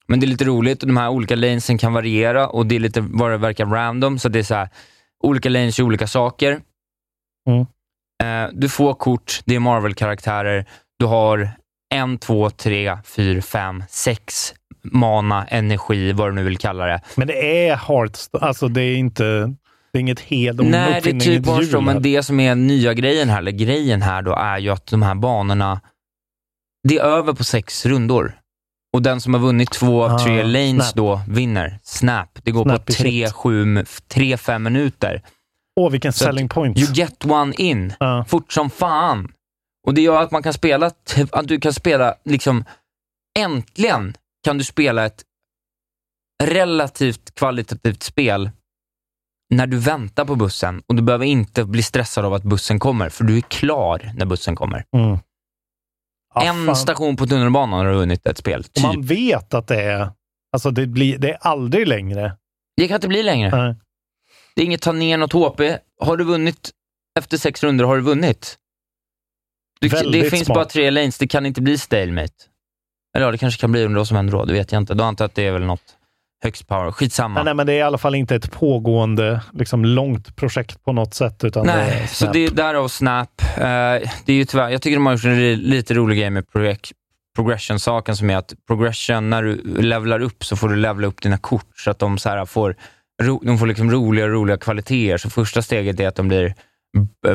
Men 0.09 0.21
det 0.21 0.27
är 0.27 0.29
lite 0.29 0.45
roligt 0.45 0.83
och 0.83 0.87
de 0.87 0.97
här 0.97 1.09
olika 1.09 1.35
lanesen 1.37 1.79
kan 1.79 1.93
variera 1.93 2.49
och 2.49 2.67
det 2.67 2.77
är 2.77 2.81
lite 2.81 3.01
vad 3.01 3.31
det 3.31 3.37
verkar 3.37 3.67
random, 3.67 4.19
så 4.19 4.29
det 4.29 4.39
är 4.39 4.43
så 4.43 4.55
här, 4.55 4.69
olika 5.23 5.49
lanes 5.49 5.79
gör 5.79 5.87
olika 5.87 6.07
saker. 6.07 6.61
Mm. 7.49 7.67
Eh, 8.23 8.51
du 8.53 8.69
får 8.69 8.95
kort, 8.95 9.41
det 9.45 9.55
är 9.55 9.61
Marvel-karaktärer, 9.61 10.67
du 10.99 11.07
har 11.07 11.51
en, 11.97 12.19
två, 12.19 12.51
tre, 12.51 12.99
fyra, 13.05 13.43
fem, 13.43 13.85
sex 13.89 14.55
mana, 14.93 15.45
energi, 15.47 16.13
vad 16.13 16.29
du 16.29 16.33
nu 16.35 16.45
vill 16.45 16.59
kalla 16.59 16.87
det. 16.87 17.01
Men 17.15 17.27
det 17.29 17.69
är 17.69 17.77
Hearthstone, 17.77 18.47
alltså 18.47 18.69
det 18.69 18.81
är 18.83 18.97
inte... 18.97 19.55
Det 19.93 19.99
är 19.99 20.01
inget 20.01 20.21
helt... 20.21 20.61
Nej, 20.61 21.01
det 21.05 21.11
är 21.11 21.21
typ 21.21 21.47
Hearthstone, 21.47 21.85
men 21.93 22.03
det 22.03 22.23
som 22.23 22.41
är 22.41 22.55
nya 22.55 22.95
grejen 22.95 23.29
här, 23.29 23.39
eller 23.39 23.51
grejen 23.53 24.03
här 24.03 24.23
då, 24.23 24.35
är 24.35 24.59
ju 24.59 24.71
att 24.71 24.87
de 24.87 25.03
här 25.03 25.15
banorna, 25.15 25.81
det 26.89 26.99
är 26.99 27.03
över 27.03 27.33
på 27.33 27.45
sex 27.45 27.87
rundor. 27.87 28.33
Och 28.93 29.03
den 29.03 29.21
som 29.21 29.35
har 29.35 29.41
vunnit 29.41 29.71
två 29.71 30.05
av 30.05 30.13
Ah, 30.13 30.19
tre 30.19 30.43
lanes 30.43 30.91
snap. 30.91 30.95
då 30.95 31.21
vinner. 31.29 31.79
Snap. 31.83 32.29
Det 32.43 32.51
går 32.51 32.63
Snappy 32.65 32.79
på 32.87 32.93
tre, 32.93 33.31
sju, 33.31 33.85
tre, 34.09 34.37
fem 34.37 34.63
minuter. 34.63 35.23
Åh, 35.81 35.91
vilken 35.91 36.13
Så 36.13 36.25
selling 36.25 36.49
point. 36.49 36.79
You 36.79 36.93
get 36.93 37.25
one 37.25 37.55
in, 37.59 37.93
Ja. 38.01 38.25
fort 38.29 38.53
som 38.53 38.71
fan. 38.71 39.29
Och 39.87 39.95
det 39.95 40.01
gör 40.01 40.23
att 40.23 40.31
man 40.31 40.43
kan 40.43 40.53
spela, 40.53 40.87
att 41.33 41.49
du 41.49 41.61
kan 41.61 41.73
spela, 41.73 42.15
liksom, 42.25 42.65
äntligen 43.39 44.17
kan 44.45 44.59
du 44.59 44.65
spela 44.65 45.07
ett 45.07 45.25
relativt 46.45 47.35
kvalitativt 47.35 48.03
spel 48.03 48.51
när 49.55 49.67
du 49.67 49.79
väntar 49.79 50.25
på 50.25 50.37
bussen 50.37 50.83
och 50.87 50.95
du 50.95 51.03
behöver 51.03 51.25
inte 51.25 51.65
bli 51.65 51.83
stressad 51.83 52.25
av 52.25 52.35
att 52.35 52.43
bussen 52.43 52.79
kommer, 52.79 53.09
för 53.09 53.25
du 53.25 53.37
är 53.37 53.41
klar 53.41 54.13
när 54.17 54.27
bussen 54.27 54.57
kommer. 54.57 54.85
Mm. 54.97 55.19
Ja, 56.35 56.43
en 56.43 56.67
fan. 56.67 56.77
station 56.77 57.17
på 57.17 57.27
tunnelbanan 57.27 57.79
har 57.79 57.93
du 57.93 57.95
vunnit 57.95 58.27
ett 58.27 58.39
spel. 58.39 58.61
Och 58.61 58.73
Typ. 58.73 58.85
man 58.85 59.03
vet 59.03 59.55
att 59.55 59.67
det 59.67 59.83
är... 59.83 60.11
Alltså 60.53 60.71
det, 60.71 60.87
blir, 60.87 61.19
det 61.19 61.31
är 61.31 61.39
aldrig 61.41 61.89
längre. 61.89 62.37
Det 62.77 62.89
kan 62.89 62.95
inte 62.95 63.09
bli 63.09 63.23
längre. 63.23 63.51
Nej. 63.51 63.75
Det 64.55 64.63
är 64.63 64.67
inget 64.67 64.83
ta 64.83 64.93
ner 64.93 65.19
något 65.19 65.33
HP. 65.33 65.61
Har 66.01 66.17
du 66.17 66.25
vunnit 66.25 66.71
efter 67.19 67.37
sex 67.37 67.63
runder 67.63 67.85
har 67.85 67.97
du 67.97 68.03
vunnit. 68.03 68.59
Du, 69.81 69.89
det 69.89 70.31
finns 70.31 70.45
smart. 70.45 70.55
bara 70.55 70.65
tre 70.65 70.91
lanes, 70.91 71.19
det 71.19 71.27
kan 71.27 71.47
inte 71.47 71.61
bli 71.63 71.79
stalemate. 71.79 72.33
Eller 73.17 73.27
ja, 73.27 73.33
det 73.33 73.39
kanske 73.39 73.61
kan 73.61 73.73
bli 73.73 73.85
under 73.85 73.99
vad 73.99 74.09
som 74.09 74.17
händer 74.17 74.33
då, 74.33 74.45
det 74.45 74.53
vet 74.53 74.73
jag 74.73 74.83
inte. 74.83 74.95
Då 74.95 75.05
antar 75.05 75.25
jag 75.25 75.29
att 75.29 75.35
det 75.35 75.47
är 75.47 75.53
väl 75.53 75.63
något 75.65 75.83
högst 76.43 76.67
power. 76.69 76.91
Skitsamma. 76.93 77.35
Nej, 77.35 77.45
nej, 77.45 77.55
men 77.55 77.67
det 77.67 77.73
är 77.73 77.77
i 77.77 77.83
alla 77.83 77.99
fall 77.99 78.15
inte 78.15 78.35
ett 78.35 78.51
pågående, 78.53 79.41
liksom, 79.53 79.85
långt 79.85 80.37
projekt 80.37 80.85
på 80.85 80.93
något 80.93 81.15
sätt. 81.15 81.45
Utan 81.45 81.67
det 81.67 81.73
är 81.73 81.77
Nej, 81.77 82.09
så 82.09 82.15
snap. 82.15 82.33
det 82.33 82.39
är 82.47 82.51
därav 82.51 82.89
Snap. 82.89 83.43
Eh, 83.43 83.57
det 83.61 84.03
är 84.27 84.33
ju 84.33 84.45
tyvärr, 84.45 84.69
jag 84.69 84.83
tycker 84.83 84.97
de 84.97 85.07
har 85.07 85.13
gjort 85.13 85.25
en 85.25 85.55
lite 85.57 85.95
rolig 85.95 86.19
grej 86.19 86.31
med 86.31 86.45
projek- 86.53 86.93
progression-saken 87.37 88.17
som 88.17 88.31
är 88.31 88.37
att 88.37 88.53
progression, 88.67 89.31
när 89.31 89.43
du 89.43 89.63
levlar 89.83 90.21
upp 90.21 90.45
så 90.45 90.57
får 90.57 90.69
du 90.69 90.77
levla 90.77 91.07
upp 91.07 91.23
dina 91.23 91.39
kort 91.39 91.71
så 91.77 91.91
att 91.91 91.99
de, 91.99 92.19
så 92.19 92.29
här 92.29 92.45
får, 92.45 92.77
de 93.43 93.59
får 93.59 93.67
liksom 93.67 93.91
roliga 93.91 94.29
roliga 94.29 94.57
kvaliteter. 94.57 95.19
Så 95.19 95.31
första 95.31 95.63
steget 95.63 96.01
är 96.01 96.09
att 96.09 96.15
de 96.17 96.29
blir 96.29 96.55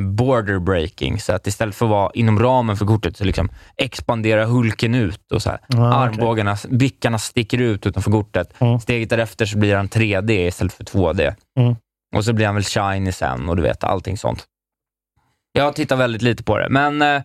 border 0.01 0.59
breaking, 0.59 1.19
så 1.19 1.33
att 1.33 1.47
istället 1.47 1.75
för 1.75 1.85
att 1.85 1.89
vara 1.89 2.11
inom 2.13 2.39
ramen 2.39 2.77
för 2.77 2.85
kortet 2.85 3.17
så 3.17 3.23
liksom 3.23 3.49
expanderar 3.77 4.45
Hulken 4.45 4.95
ut 4.95 5.31
och 5.31 5.41
så 5.41 5.49
här. 5.49 5.59
Ah, 5.77 5.93
armbågarna, 5.93 6.57
bickarna 6.69 7.17
sticker 7.19 7.57
ut 7.61 7.85
utanför 7.87 8.11
kortet. 8.11 8.61
Mm. 8.61 8.79
Steget 8.79 9.09
därefter 9.09 9.45
så 9.45 9.57
blir 9.57 9.75
han 9.75 9.87
3D 9.89 10.31
istället 10.47 10.73
för 10.73 10.83
2D. 10.83 11.35
Mm. 11.59 11.75
Och 12.15 12.25
så 12.25 12.33
blir 12.33 12.45
han 12.45 12.55
väl 12.55 12.63
shiny 12.63 13.11
sen 13.11 13.49
och 13.49 13.55
du 13.55 13.61
vet, 13.61 13.83
allting 13.83 14.17
sånt. 14.17 14.45
Jag 15.53 15.75
tittar 15.75 15.95
väldigt 15.95 16.21
lite 16.21 16.43
på 16.43 16.57
det, 16.57 16.69
men 16.69 17.01
eh, 17.01 17.21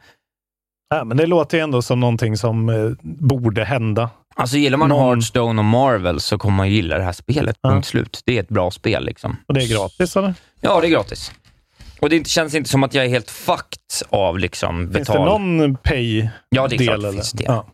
Ja, 0.88 1.04
men 1.04 1.16
det 1.16 1.26
låter 1.26 1.56
ju 1.58 1.62
ändå 1.62 1.82
som 1.82 2.00
någonting 2.00 2.36
som 2.36 2.68
eh, 2.68 2.90
borde 3.02 3.64
hända. 3.64 4.10
alltså 4.34 4.56
gillar 4.56 4.78
man 4.78 4.88
Någon- 4.88 5.00
Hearthstone 5.08 5.58
och 5.60 5.64
Marvel 5.64 6.20
så 6.20 6.38
kommer 6.38 6.56
man 6.56 6.70
gilla 6.70 6.98
det 6.98 7.04
här 7.04 7.12
spelet. 7.12 7.56
Ja. 7.60 7.70
Punkt 7.70 7.86
slut. 7.86 8.20
Det 8.26 8.36
är 8.36 8.40
ett 8.42 8.48
bra 8.48 8.70
spel 8.70 9.04
liksom. 9.04 9.36
Och 9.46 9.54
det 9.54 9.60
är 9.64 9.68
gratis, 9.68 10.16
eller? 10.16 10.34
Ja, 10.60 10.80
det 10.80 10.86
är 10.86 10.90
gratis. 10.90 11.32
Och 12.00 12.10
det 12.10 12.26
känns 12.26 12.54
inte 12.54 12.70
som 12.70 12.82
att 12.84 12.94
jag 12.94 13.04
är 13.04 13.08
helt 13.08 13.30
fucked 13.30 13.80
av 14.10 14.38
liksom 14.38 14.92
Finns 14.94 15.08
betal. 15.08 15.16
det 15.18 15.24
någon 15.24 15.76
pay-del? 15.76 16.28
Ja, 16.48 16.68
det 16.68 16.76
är 16.76 16.78
klart 16.78 17.00
det 17.02 17.12
finns 17.12 17.32
det. 17.32 17.44
Ja. 17.44 17.66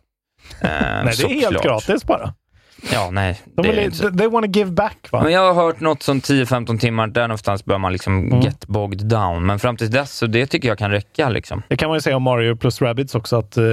Eh, 0.61 0.69
Nej, 0.69 1.13
det 1.17 1.23
är 1.23 1.27
helt 1.29 1.43
såklart. 1.43 1.63
gratis 1.63 2.05
bara. 2.05 2.33
Ja, 2.93 3.09
nej. 3.11 3.41
De 3.55 3.61
vill, 3.67 3.79
inte 3.79 3.97
they, 3.97 4.11
they 4.17 4.27
wanna 4.27 4.47
give 4.47 4.71
back, 4.71 5.07
va? 5.11 5.23
Men 5.23 5.31
jag 5.33 5.53
har 5.53 5.63
hört 5.63 5.79
något 5.79 6.03
som 6.03 6.19
10-15 6.19 6.79
timmar, 6.79 7.07
där 7.07 7.21
någonstans 7.27 7.65
bör 7.65 7.77
man 7.77 7.91
liksom 7.91 8.19
Mm. 8.27 8.41
get 8.41 8.67
bogged 8.67 9.05
down. 9.07 9.45
Men 9.45 9.59
fram 9.59 9.77
till 9.77 9.91
dess, 9.91 10.11
så 10.13 10.25
det 10.27 10.45
tycker 10.47 10.67
jag 10.67 10.77
kan 10.77 10.91
räcka. 10.91 11.29
Liksom. 11.29 11.61
Det 11.69 11.77
kan 11.77 11.89
man 11.89 11.97
ju 11.97 12.01
säga 12.01 12.15
om 12.15 12.23
Mario 12.23 12.55
plus 12.55 12.81
Rabbids 12.81 13.15
också, 13.15 13.37
att 13.37 13.57
eh, 13.57 13.63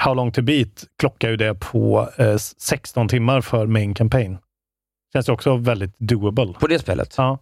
How 0.00 0.14
long 0.14 0.32
to 0.32 0.42
beat 0.42 0.84
klockar 1.00 1.30
ju 1.30 1.36
det 1.36 1.54
på 1.54 2.08
eh, 2.16 2.36
16 2.36 3.08
timmar 3.08 3.40
för 3.40 3.66
main 3.66 3.94
campaign. 3.94 4.38
Känns 5.12 5.28
ju 5.28 5.32
också 5.32 5.56
väldigt 5.56 5.98
doable. 5.98 6.52
På 6.60 6.66
det 6.66 6.78
spelet. 6.78 7.14
Ja. 7.16 7.38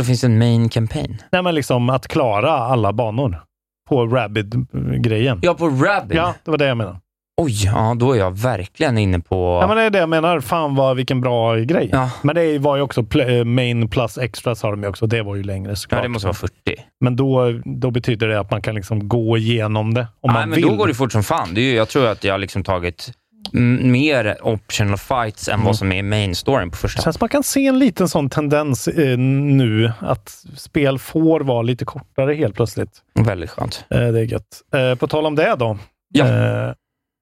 Det 0.00 0.04
finns 0.04 0.24
en 0.24 0.38
main 0.38 0.68
campaign. 0.68 1.22
Nej, 1.32 1.42
men 1.42 1.54
liksom 1.54 1.90
att 1.90 2.08
klara 2.08 2.50
alla 2.50 2.92
banor 2.92 3.42
på 3.88 4.06
Rabid-grejen. 4.06 5.38
Ja, 5.42 5.54
på 5.54 5.68
Rabid. 5.68 6.16
Ja, 6.16 6.34
det 6.44 6.50
var 6.50 6.58
det 6.58 6.66
jag 6.66 6.76
menade. 6.76 6.98
Oj, 7.42 7.64
ja, 7.64 7.94
då 7.98 8.12
är 8.12 8.18
jag 8.18 8.38
verkligen 8.38 8.98
inne 8.98 9.20
på... 9.20 9.58
Ja, 9.62 9.66
men 9.66 9.76
det 9.76 9.82
är 9.82 9.90
det 9.90 9.98
jag 9.98 10.08
menar. 10.08 10.40
Fan 10.40 10.74
vad, 10.74 10.96
vilken 10.96 11.20
bra 11.20 11.56
grej. 11.56 11.88
Ja. 11.92 12.10
Men 12.22 12.34
det 12.34 12.58
var 12.58 12.76
ju 12.76 12.82
också 12.82 13.18
eh, 13.20 13.44
main 13.44 13.88
plus 13.88 14.18
extras 14.18 14.62
har 14.62 14.70
de 14.70 14.82
ju 14.82 14.88
också. 14.88 15.06
Det 15.06 15.22
var 15.22 15.36
ju 15.36 15.42
längre 15.42 15.76
såklart. 15.76 15.98
Ja, 15.98 16.02
det 16.02 16.08
måste 16.08 16.26
vara 16.26 16.34
40. 16.34 16.52
Men 17.00 17.16
då, 17.16 17.60
då 17.64 17.90
betyder 17.90 18.28
det 18.28 18.40
att 18.40 18.50
man 18.50 18.62
kan 18.62 18.74
liksom 18.74 19.08
gå 19.08 19.36
igenom 19.38 19.94
det 19.94 20.00
om 20.00 20.06
Nej, 20.32 20.34
man 20.34 20.48
men 20.48 20.56
vill. 20.56 20.68
då 20.68 20.76
går 20.76 20.86
det 20.88 20.94
fort 20.94 21.12
som 21.12 21.22
fan. 21.22 21.54
Det 21.54 21.60
är 21.60 21.64
ju, 21.70 21.74
jag 21.74 21.88
tror 21.88 22.06
att 22.06 22.24
jag 22.24 22.34
har 22.34 22.38
liksom 22.38 22.64
tagit 22.64 23.12
mer 23.52 24.36
optional 24.42 24.96
fights 24.98 25.48
än 25.48 25.54
Mm. 25.54 25.66
vad 25.66 25.76
som 25.76 25.92
är 25.92 26.02
main 26.02 26.34
storyn 26.34 26.70
på 26.70 26.76
första. 26.76 26.98
Det 27.00 27.04
känns 27.04 27.20
man 27.20 27.28
kan 27.28 27.42
se 27.42 27.66
en 27.66 27.78
liten 27.78 28.08
sån 28.08 28.30
tendens 28.30 28.88
eh, 28.88 29.18
nu, 29.18 29.92
att 30.00 30.28
spel 30.56 30.98
får 30.98 31.40
vara 31.40 31.62
lite 31.62 31.84
kortare 31.84 32.34
helt 32.34 32.54
plötsligt. 32.54 32.90
Väldigt 33.14 33.50
skönt. 33.50 33.84
Eh, 33.90 33.98
det 33.98 34.20
är 34.20 34.24
gött. 34.24 34.62
Eh, 34.74 34.94
på 34.94 35.06
tal 35.06 35.26
om 35.26 35.34
det 35.34 35.54
då. 35.58 35.78
Ja. 36.14 36.26
Eh, 36.26 36.72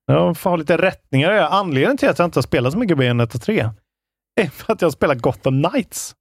jag 0.06 0.38
får 0.38 0.50
ha 0.50 0.56
lite 0.56 0.76
rättningar. 0.76 1.30
Anledningen 1.32 1.96
till 1.96 2.08
att 2.08 2.18
jag 2.18 2.26
inte 2.26 2.38
har 2.38 2.42
spelat 2.42 2.72
så 2.72 2.78
mycket 2.78 2.98
Bayonetta 2.98 3.38
3 3.38 3.70
är 4.40 4.46
för 4.46 4.72
att 4.72 4.82
jag 4.82 4.86
har 4.86 4.92
spelat 4.92 5.18
Gotham 5.18 5.62
Knights. 5.64 6.14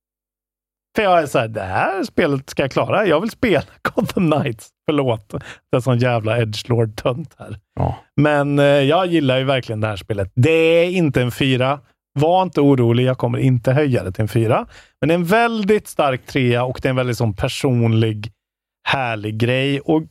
För 0.98 1.03
jag 1.03 1.19
är 1.19 1.26
så 1.26 1.40
här, 1.40 1.48
det 1.48 1.61
här 1.61 2.03
spelet 2.03 2.49
ska 2.49 2.64
jag 2.64 2.72
klara. 2.72 3.06
Jag 3.06 3.22
vill 3.22 3.30
spela 3.30 3.64
Gotham 3.95 4.32
Knights. 4.32 4.69
Förlåt, 4.90 5.30
det 5.72 5.78
är 5.78 5.80
sån 5.80 5.98
jävla 5.98 6.38
edgelord-tönt 6.38 7.36
här. 7.38 7.60
Ja. 7.80 7.98
Men 8.15 8.60
eh, 8.60 8.65
jag 8.65 9.07
gillar 9.07 9.38
ju 9.38 9.44
verkligen 9.44 9.82
det 9.82 9.88
här 9.88 9.95
spelet. 9.95 10.32
Det 10.36 10.49
är 10.49 10.90
inte 10.90 11.22
en 11.22 11.32
fyra. 11.32 11.80
Var 12.19 12.44
inte 12.44 12.61
orolig, 12.61 13.03
jag 13.03 13.18
kommer 13.18 13.38
inte 13.38 13.74
höja 13.74 14.03
det 14.03 14.11
till 14.11 14.22
en 14.22 14.28
fyra. 14.28 14.68
Men 15.02 15.07
det 15.07 15.14
är 15.14 15.15
en 15.15 15.26
väldigt 15.26 15.88
stark 15.88 16.26
trea 16.26 16.64
och 16.64 16.80
det 16.82 16.88
är 16.88 16.90
en 16.90 16.95
väldigt 16.95 17.18
sån 17.18 17.34
personlig, 17.34 18.32
härlig 18.88 19.38
grej. 19.38 19.80
Och 19.80 20.03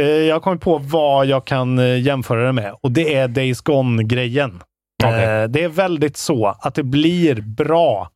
eh, 0.00 0.06
Jag 0.06 0.34
har 0.34 0.40
kommit 0.40 0.60
på 0.60 0.78
vad 0.78 1.26
jag 1.26 1.44
kan 1.44 1.78
eh, 1.78 2.00
jämföra 2.00 2.46
det 2.46 2.52
med 2.52 2.74
och 2.80 2.92
det 2.92 3.14
är 3.14 3.28
Days 3.28 3.60
Gone-grejen. 3.60 4.60
Okej. 5.04 5.24
Eh, 5.24 5.48
det 5.48 5.64
är 5.64 5.68
väldigt 5.68 6.16
så 6.16 6.46
att 6.46 6.74
det 6.74 6.82
blir 6.82 7.40
bra 7.40 8.10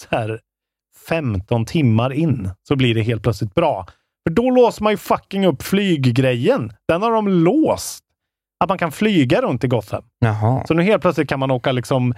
så 0.00 0.16
här 0.16 0.40
15 1.08 1.64
timmar 1.66 2.12
in 2.12 2.50
så 2.68 2.76
blir 2.76 2.94
det 2.94 3.02
helt 3.02 3.22
plötsligt 3.22 3.54
bra. 3.54 3.86
För 4.26 4.34
då 4.34 4.50
låser 4.50 4.82
man 4.82 4.92
ju 4.92 4.96
fucking 4.96 5.46
upp 5.46 5.62
flyggrejen. 5.62 6.72
Den 6.88 7.02
har 7.02 7.12
de 7.12 7.28
låst. 7.28 8.04
Att 8.60 8.68
man 8.68 8.78
kan 8.78 8.92
flyga 8.92 9.42
runt 9.42 9.64
i 9.64 9.68
Gotham. 9.68 10.02
Jaha. 10.18 10.64
Så 10.68 10.74
nu 10.74 10.82
helt 10.82 11.02
plötsligt 11.02 11.28
kan 11.28 11.40
man 11.40 11.50
åka 11.50 11.72
liksom 11.72 12.14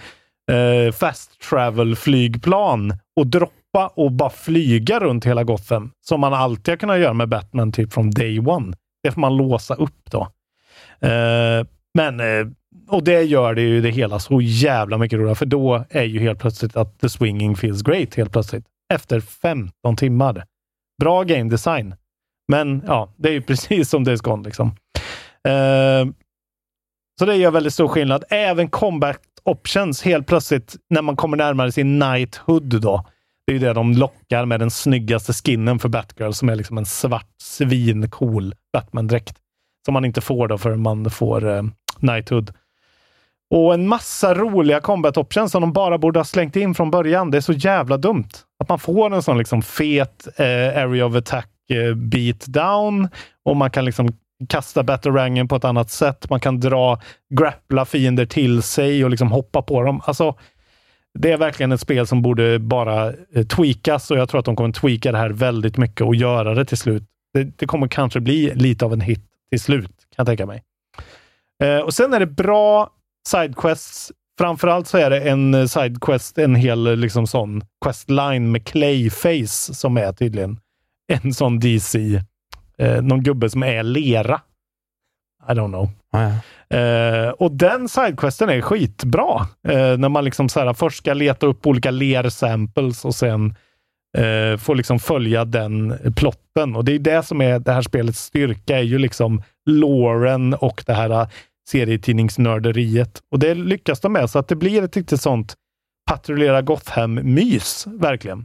eh, 0.53 0.93
fast 0.93 1.41
travel 1.51 1.97
flygplan 1.97 2.95
och 3.17 3.27
droppa 3.27 3.87
och 3.95 4.12
bara 4.12 4.31
flyga 4.31 5.01
runt 5.01 5.27
hela 5.27 5.45
Gotham. 5.45 5.91
Som 6.01 6.21
man 6.21 6.35
alltid 6.35 6.73
har 6.73 6.77
kunnat 6.77 6.99
göra 6.99 7.12
med 7.12 7.29
Batman 7.29 7.73
typ 7.73 7.93
från 7.93 8.11
day 8.11 8.39
one. 8.39 8.77
Det 9.03 9.12
får 9.12 9.21
man 9.21 9.37
låsa 9.37 9.75
upp 9.75 10.11
då. 10.11 10.21
Eh, 11.09 11.67
men, 11.95 12.21
eh, 12.21 12.47
och 12.89 13.05
det 13.05 13.23
gör 13.23 13.55
det 13.55 13.62
ju 13.62 13.81
det 13.81 13.91
hela 13.91 14.19
så 14.19 14.41
jävla 14.41 14.99
mycket 14.99 15.19
roligare, 15.19 15.35
för 15.35 15.47
då 15.47 15.85
är 15.91 16.03
ju 16.03 16.21
helt 16.21 16.39
plötsligt 16.39 16.77
att 16.77 17.01
the 17.01 17.09
swinging 17.09 17.57
feels 17.57 17.83
great 17.83 18.15
helt 18.15 18.33
plötsligt. 18.33 18.65
Efter 18.91 19.21
15 19.21 19.97
timmar. 19.97 20.45
Bra 21.01 21.23
game 21.23 21.51
design. 21.51 21.95
Men 22.49 22.83
ja, 22.87 23.15
det 23.17 23.29
är 23.29 23.33
ju 23.33 23.43
precis 23.47 23.91
som 23.91 24.05
Days 24.05 24.21
Gone 24.21 24.45
liksom. 24.45 24.69
Eh, 25.49 26.12
så 27.19 27.27
det 27.27 27.37
gör 27.37 27.51
väldigt 27.51 27.75
stor 27.75 27.89
skillnad. 27.89 28.25
Även 28.29 28.71
combat 28.71 29.21
options 29.45 30.03
helt 30.03 30.27
plötsligt 30.27 30.77
när 30.91 31.03
man 31.03 31.17
kommer 31.17 31.37
närmare 31.37 31.73
sin 31.73 32.01
knighthood 32.01 32.81
då. 32.81 33.07
Det 33.47 33.53
är 33.53 33.59
ju 33.59 33.67
det 33.67 33.73
de 33.73 33.93
lockar 33.93 34.45
med 34.45 34.61
den 34.61 34.71
snyggaste 34.71 35.33
skinnen 35.33 35.79
för 35.79 35.89
Batgirl 35.89 36.33
som 36.33 36.49
är 36.49 36.57
liksom 36.57 36.79
en 36.79 36.87
svart 36.87 37.35
svincool 37.43 38.55
Batman-dräkt. 38.73 39.37
Som 39.85 39.95
man 39.95 40.05
inte 40.05 40.21
får 40.21 40.49
då 40.49 40.59
förrän 40.59 40.83
man 40.83 41.11
får 41.11 41.49
eh, 41.49 41.62
knighthood. 41.99 42.53
Och 43.51 43.75
en 43.75 43.89
massa 43.89 44.35
roliga 44.35 44.81
combat 44.81 45.17
options 45.17 45.53
som 45.53 45.61
de 45.61 45.73
bara 45.73 45.99
borde 45.99 46.19
ha 46.19 46.25
slängt 46.25 46.57
in 46.57 46.75
från 46.75 46.91
början. 46.91 47.31
Det 47.31 47.37
är 47.37 47.41
så 47.41 47.53
jävla 47.53 47.97
dumt. 47.97 48.29
Att 48.63 48.69
man 48.69 48.79
får 48.79 49.15
en 49.15 49.23
sån 49.23 49.39
liksom 49.39 49.63
fet 49.63 50.29
eh, 50.37 50.83
area 50.83 51.07
of 51.07 51.17
attack 51.17 51.49
eh, 51.71 51.95
beat 51.95 52.47
down 52.47 53.09
och 53.45 53.57
man 53.57 53.71
kan 53.71 53.85
liksom 53.85 54.09
kasta 54.49 54.83
batterangen 54.83 55.49
på 55.49 55.57
ett 55.57 55.65
annat 55.65 55.91
sätt. 55.91 56.31
Man 56.31 56.41
kan 56.41 56.61
dra, 56.61 57.01
grappla 57.35 57.85
fiender 57.85 58.27
till 58.27 58.63
sig 58.63 59.05
och 59.05 59.11
liksom 59.11 59.33
hoppa 59.33 59.63
på 59.63 59.83
dem. 59.83 60.01
Alltså, 60.05 60.39
det 61.19 61.33
är 61.33 61.37
verkligen 61.37 61.73
ett 61.73 61.81
spel 61.81 62.07
som 62.07 62.23
borde 62.23 62.59
bara 62.59 63.07
eh, 63.35 63.47
tweakas 63.47 64.11
och 64.11 64.19
jag 64.19 64.29
tror 64.29 64.39
att 64.39 64.45
de 64.45 64.57
kommer 64.57 64.73
tweaka 64.73 65.13
det 65.13 65.19
här 65.19 65.31
väldigt 65.31 65.77
mycket 65.77 66.07
och 66.07 66.15
göra 66.15 66.55
det 66.55 66.65
till 66.65 66.79
slut. 66.79 67.03
Det, 67.35 67.45
det 67.59 67.67
kommer 67.67 67.89
kanske 67.89 68.21
bli 68.21 68.55
lite 68.55 68.85
av 68.85 68.93
en 68.93 69.01
hit 69.01 69.25
till 69.51 69.61
slut, 69.61 69.87
kan 69.87 70.15
jag 70.17 70.27
tänka 70.27 70.47
mig. 70.47 70.63
Eh, 71.63 71.79
och 71.79 71.95
sen 71.95 72.15
är 72.15 72.21
det 72.21 72.27
bra 72.27 72.91
sidequests. 73.31 74.12
Framförallt 74.39 74.86
så 74.86 74.98
är 74.98 75.11
det 75.11 75.20
en 75.20 75.55
eh, 75.55 75.66
sidequest, 75.66 76.39
en 76.39 76.55
hel 76.55 76.98
liksom 76.98 77.27
sån 77.27 77.62
questline 77.85 78.51
med 78.51 78.66
Clayface 78.66 79.74
som 79.74 79.97
är 79.97 80.12
tydligen 80.12 80.61
en 81.24 81.35
sån 81.35 81.59
DC, 81.61 82.23
eh, 82.78 83.02
någon 83.02 83.23
gubbe 83.23 83.51
som 83.51 83.62
är 83.62 83.82
lera. 83.82 84.40
I 85.48 85.52
don't 85.52 85.69
know. 85.69 85.90
Ja. 86.12 86.32
Eh, 86.77 87.28
och 87.28 87.52
den 87.52 87.89
sidequesten 87.89 88.48
är 88.48 88.61
skitbra. 88.61 89.47
Eh, 89.69 89.98
när 89.98 90.09
man 90.09 90.24
liksom 90.24 90.48
så 90.48 90.61
här, 90.61 90.73
först 90.73 90.98
ska 90.98 91.15
leta 91.15 91.47
upp 91.47 91.66
olika 91.66 91.90
ler-samples 91.90 93.05
och 93.05 93.15
sen 93.15 93.55
eh, 94.19 94.59
får 94.59 94.74
liksom 94.74 94.98
följa 94.98 95.44
den 95.44 95.98
plotten. 96.16 96.77
Och 96.77 96.85
det 96.85 96.94
är 96.94 96.98
det 96.98 97.23
som 97.23 97.40
är 97.40 97.59
det 97.59 97.73
här 97.73 97.82
spelets 97.82 98.19
styrka, 98.19 98.78
är 98.78 98.82
ju 98.82 98.98
liksom 98.98 99.43
loren 99.66 100.55
och 100.55 100.82
det 100.86 100.94
här 100.94 101.11
eh, 101.11 101.28
serietidningsnörderiet. 101.71 103.23
Och 103.31 103.39
det 103.39 103.55
lyckas 103.55 104.01
de 104.01 104.13
med, 104.13 104.31
så 104.31 104.39
att 104.39 104.49
det 104.49 104.57
blir 104.57 104.83
ett 104.83 104.97
riktigt 104.97 105.21
sånt 105.21 105.55
patrullera 106.11 106.63
Gotham-mys, 106.63 107.87
verkligen. 107.87 108.45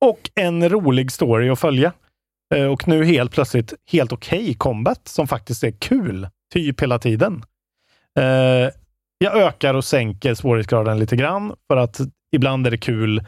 Och 0.00 0.30
en 0.34 0.68
rolig 0.68 1.12
story 1.12 1.48
att 1.48 1.58
följa. 1.58 1.92
Eh, 2.54 2.64
och 2.66 2.88
nu 2.88 3.04
helt 3.04 3.32
plötsligt 3.32 3.74
helt 3.90 4.12
okej 4.12 4.54
combat 4.54 5.08
som 5.08 5.28
faktiskt 5.28 5.64
är 5.64 5.70
kul, 5.70 6.28
typ 6.52 6.82
hela 6.82 6.98
tiden. 6.98 7.44
Eh, 8.18 8.70
jag 9.18 9.36
ökar 9.36 9.74
och 9.74 9.84
sänker 9.84 10.34
svårighetsgraden 10.34 10.98
lite 10.98 11.16
grann 11.16 11.54
för 11.68 11.76
att 11.76 12.00
ibland 12.32 12.66
är 12.66 12.70
det 12.70 12.78
kul. 12.78 13.26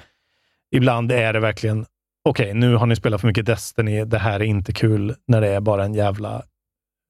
Ibland 0.76 1.12
är 1.12 1.32
det 1.32 1.40
verkligen 1.40 1.86
okej, 2.28 2.54
nu 2.54 2.74
har 2.74 2.86
ni 2.86 2.96
spelat 2.96 3.20
för 3.20 3.28
mycket 3.28 3.46
Destiny. 3.46 4.04
Det 4.04 4.18
här 4.18 4.40
är 4.40 4.44
inte 4.44 4.72
kul 4.72 5.14
när 5.26 5.40
det 5.40 5.48
är 5.48 5.60
bara 5.60 5.84
en 5.84 5.94
jävla 5.94 6.42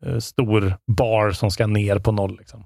Eh, 0.06 0.18
stor 0.18 0.76
bar 0.86 1.30
som 1.30 1.50
ska 1.50 1.66
ner 1.66 1.98
på 1.98 2.12
noll. 2.12 2.36
Liksom. 2.38 2.60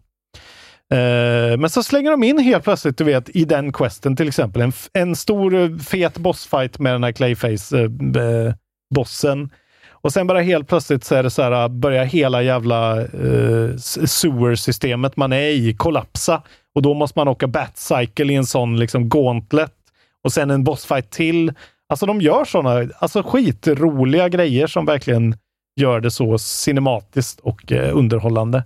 Eh, 0.93 1.57
men 1.59 1.71
så 1.71 1.83
slänger 1.83 2.11
de 2.11 2.23
in 2.23 2.39
helt 2.39 2.65
plötsligt, 2.65 2.99
du 2.99 3.05
vet, 3.05 3.37
i 3.37 3.45
den 3.45 3.73
questen 3.73 4.17
till 4.17 4.29
exempel, 4.29 4.63
en, 4.63 4.73
en 4.93 5.17
stor 5.17 5.55
eh, 5.55 5.77
fet 5.77 6.19
bossfight 6.19 6.79
med 6.79 6.95
den 6.95 7.05
här 7.05 7.13
Clayface-bossen. 7.13 9.51
och 9.91 10.13
sen 10.13 10.27
bara 10.27 10.41
helt 10.41 10.69
plötsligt 10.69 11.05
så 11.05 11.15
är 11.15 11.23
det 11.23 11.31
så 11.31 11.43
här, 11.43 11.69
börjar 11.69 12.05
hela 12.05 12.43
jävla 12.43 13.01
eh, 13.01 13.77
sewer-systemet 14.07 15.17
man 15.17 15.33
är 15.33 15.49
i 15.49 15.75
kollapsa. 15.75 16.43
Och 16.75 16.83
då 16.83 16.95
måste 16.95 17.19
man 17.19 17.29
åka 17.29 17.47
Batcycle 17.47 18.33
i 18.33 18.37
en 18.37 18.47
sån 18.47 18.77
liksom 18.77 19.09
gauntlet. 19.09 19.73
Och 20.25 20.33
sen 20.33 20.51
en 20.51 20.65
bossfight 20.65 21.11
till. 21.11 21.53
Alltså 21.89 22.07
de 22.07 22.21
gör 22.21 22.45
såna 22.45 22.89
alltså 22.99 23.23
skitroliga 23.23 24.29
grejer 24.29 24.67
som 24.67 24.87
verkligen 24.87 25.37
gör 25.81 26.01
det 26.01 26.11
så 26.11 26.39
cinematiskt 26.39 27.41
och 27.41 27.73
eh, 27.73 27.97
underhållande. 27.97 28.65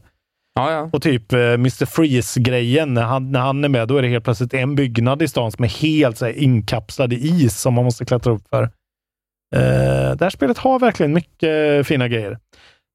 Ja, 0.55 0.73
ja. 0.73 0.91
Och 0.93 1.03
typ 1.03 1.33
eh, 1.33 1.39
Mr. 1.39 1.87
Freeze-grejen, 1.87 2.95
när 2.95 3.03
han, 3.03 3.33
när 3.33 3.41
han 3.41 3.65
är 3.65 3.69
med, 3.69 3.89
då 3.89 3.97
är 3.97 4.03
det 4.03 4.09
helt 4.09 4.25
plötsligt 4.25 4.55
en 4.55 4.75
byggnad 4.75 5.23
i 5.23 5.29
stan 5.29 5.53
som 5.53 5.65
är 5.65 5.69
helt 5.69 6.19
så 6.19 6.25
här, 6.25 6.33
inkapslad 6.33 7.13
i 7.13 7.17
is 7.17 7.61
som 7.61 7.75
man 7.75 7.85
måste 7.85 8.05
klättra 8.05 8.33
upp 8.33 8.49
för. 8.51 8.63
Eh, 9.57 10.17
det 10.17 10.21
här 10.21 10.31
spelet 10.31 10.59
har 10.59 10.79
verkligen 10.79 11.13
mycket 11.13 11.87
fina 11.87 12.09
grejer. 12.09 12.39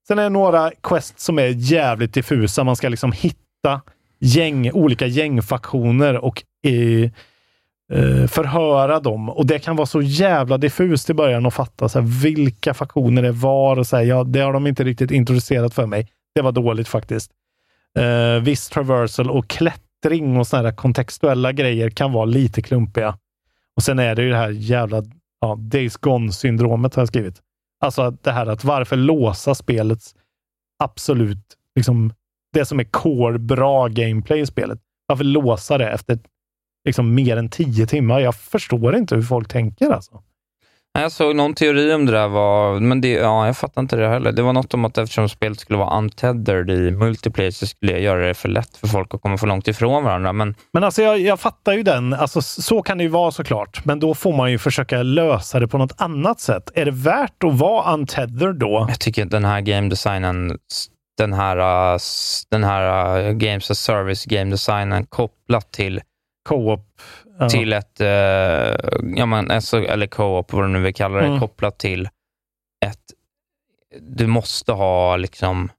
Sen 0.07 0.19
är 0.19 0.23
det 0.23 0.29
några 0.29 0.71
quest 0.83 1.19
som 1.19 1.39
är 1.39 1.47
jävligt 1.47 2.13
diffusa. 2.13 2.63
Man 2.63 2.75
ska 2.75 2.89
liksom 2.89 3.11
hitta 3.11 3.81
gäng, 4.19 4.71
olika 4.71 5.05
gängfaktioner 5.07 6.17
och 6.17 6.43
eh, 6.65 7.11
Eh, 7.91 8.27
förhöra 8.27 8.99
dem. 8.99 9.29
Och 9.29 9.45
det 9.45 9.59
kan 9.59 9.75
vara 9.75 9.85
så 9.85 10.01
jävla 10.01 10.57
diffust 10.57 11.09
i 11.09 11.13
början 11.13 11.45
att 11.45 11.53
fatta 11.53 11.89
så 11.89 11.99
här, 11.99 12.07
vilka 12.23 12.73
faktioner 12.73 13.21
det 13.21 13.31
var. 13.31 13.79
Och 13.79 13.87
så 13.87 13.97
här, 13.97 14.03
ja, 14.03 14.23
det 14.23 14.39
har 14.39 14.53
de 14.53 14.67
inte 14.67 14.83
riktigt 14.83 15.11
introducerat 15.11 15.73
för 15.73 15.85
mig. 15.85 16.07
Det 16.35 16.41
var 16.41 16.51
dåligt 16.51 16.87
faktiskt. 16.87 17.31
Eh, 17.99 18.43
viss 18.43 18.69
traversal 18.69 19.29
och 19.29 19.47
klättring 19.47 20.37
och 20.37 20.47
sådana 20.47 20.71
kontextuella 20.71 21.51
grejer 21.51 21.89
kan 21.89 22.11
vara 22.11 22.25
lite 22.25 22.61
klumpiga. 22.61 23.17
Och 23.75 23.83
sen 23.83 23.99
är 23.99 24.15
det 24.15 24.23
ju 24.23 24.29
det 24.29 24.37
här 24.37 24.49
jävla 24.49 25.03
ja, 25.41 25.55
Days 25.59 25.97
Gone-syndromet 25.97 26.95
har 26.95 27.01
jag 27.01 27.07
skrivit. 27.07 27.41
Alltså 27.79 28.11
det 28.11 28.31
här 28.31 28.45
att 28.45 28.63
varför 28.63 28.95
låsa 28.95 29.55
spelets 29.55 30.15
absolut, 30.83 31.57
liksom 31.75 32.13
det 32.53 32.65
som 32.65 32.79
är 32.79 32.83
core 32.83 33.39
bra 33.39 33.87
gameplay 33.87 34.39
i 34.39 34.45
spelet. 34.45 34.79
Varför 35.07 35.23
låsa 35.23 35.77
det 35.77 35.89
efter 35.89 36.19
liksom 36.85 37.15
mer 37.15 37.37
än 37.37 37.49
tio 37.49 37.87
timmar? 37.87 38.19
Jag 38.19 38.35
förstår 38.35 38.95
inte 38.95 39.15
hur 39.15 39.21
folk 39.21 39.47
tänker 39.47 39.89
alltså. 39.91 40.11
Jag 40.99 41.11
såg 41.11 41.35
någon 41.35 41.53
teori 41.53 41.93
om 41.93 42.05
det 42.05 42.11
där, 42.11 42.27
var, 42.27 42.79
men 42.79 43.01
det, 43.01 43.11
ja, 43.11 43.45
jag 43.45 43.57
fattar 43.57 43.81
inte 43.81 43.95
det 43.95 44.07
heller. 44.07 44.31
Det 44.31 44.41
var 44.41 44.53
något 44.53 44.73
om 44.73 44.85
att 44.85 44.97
eftersom 44.97 45.29
spelet 45.29 45.59
skulle 45.59 45.79
vara 45.79 45.97
untethered 45.97 46.69
i 46.69 46.91
multiplayer 46.91 47.51
så 47.51 47.67
skulle 47.67 47.91
jag 47.91 48.01
göra 48.01 48.27
det 48.27 48.33
för 48.33 48.49
lätt 48.49 48.77
för 48.77 48.87
folk 48.87 49.13
att 49.13 49.21
komma 49.21 49.37
för 49.37 49.47
långt 49.47 49.67
ifrån 49.67 50.03
varandra. 50.03 50.33
Men 50.33 50.55
Men 50.73 50.83
alltså 50.83 51.01
jag, 51.01 51.19
jag 51.19 51.39
fattar 51.39 51.73
ju 51.73 51.83
den. 51.83 52.13
Alltså, 52.13 52.41
så 52.41 52.81
kan 52.81 52.97
det 52.97 53.03
ju 53.03 53.09
vara 53.09 53.31
såklart. 53.31 53.85
Men 53.85 53.99
då 53.99 54.13
får 54.13 54.33
man 54.37 54.51
ju 54.51 54.57
försöka 54.57 55.03
lösa 55.03 55.59
det 55.59 55.67
på 55.67 55.77
något 55.77 56.01
annat 56.01 56.39
sätt. 56.39 56.71
Är 56.75 56.85
det 56.85 56.91
värt 56.91 57.43
att 57.43 57.53
vara 57.59 57.93
untethered 57.93 58.55
då? 58.55 58.85
jag 58.89 58.99
tycker 58.99 59.23
att 59.25 59.31
den 59.31 59.45
här 59.45 59.61
game 59.61 59.89
designen, 59.89 60.57
den 61.17 61.33
här, 61.33 61.95
s- 61.95 62.43
den 62.51 62.63
här 62.63 63.17
uh, 63.27 63.31
Games 63.31 63.71
as 63.71 63.79
Service 63.79 64.25
game 64.25 64.51
designen 64.51 65.05
kopplat 65.05 65.71
till 65.71 66.01
Co-op? 66.43 67.01
Ja. 67.39 67.49
till 67.49 67.73
ett, 67.73 68.01
eh, 68.01 68.07
ja, 69.15 69.25
men, 69.25 69.51
alltså, 69.51 69.77
eller 69.83 70.07
co-op, 70.07 70.53
vad 70.53 70.63
du 70.63 70.67
nu 70.67 70.79
vill 70.79 70.93
kalla 70.95 71.17
det, 71.17 71.25
Mm. 71.27 71.39
kopplat 71.39 71.79
till 71.79 72.09
ett, 72.85 72.99
du 74.01 74.27
måste 74.27 74.71
ha 74.71 75.17
liksom, 75.17 75.71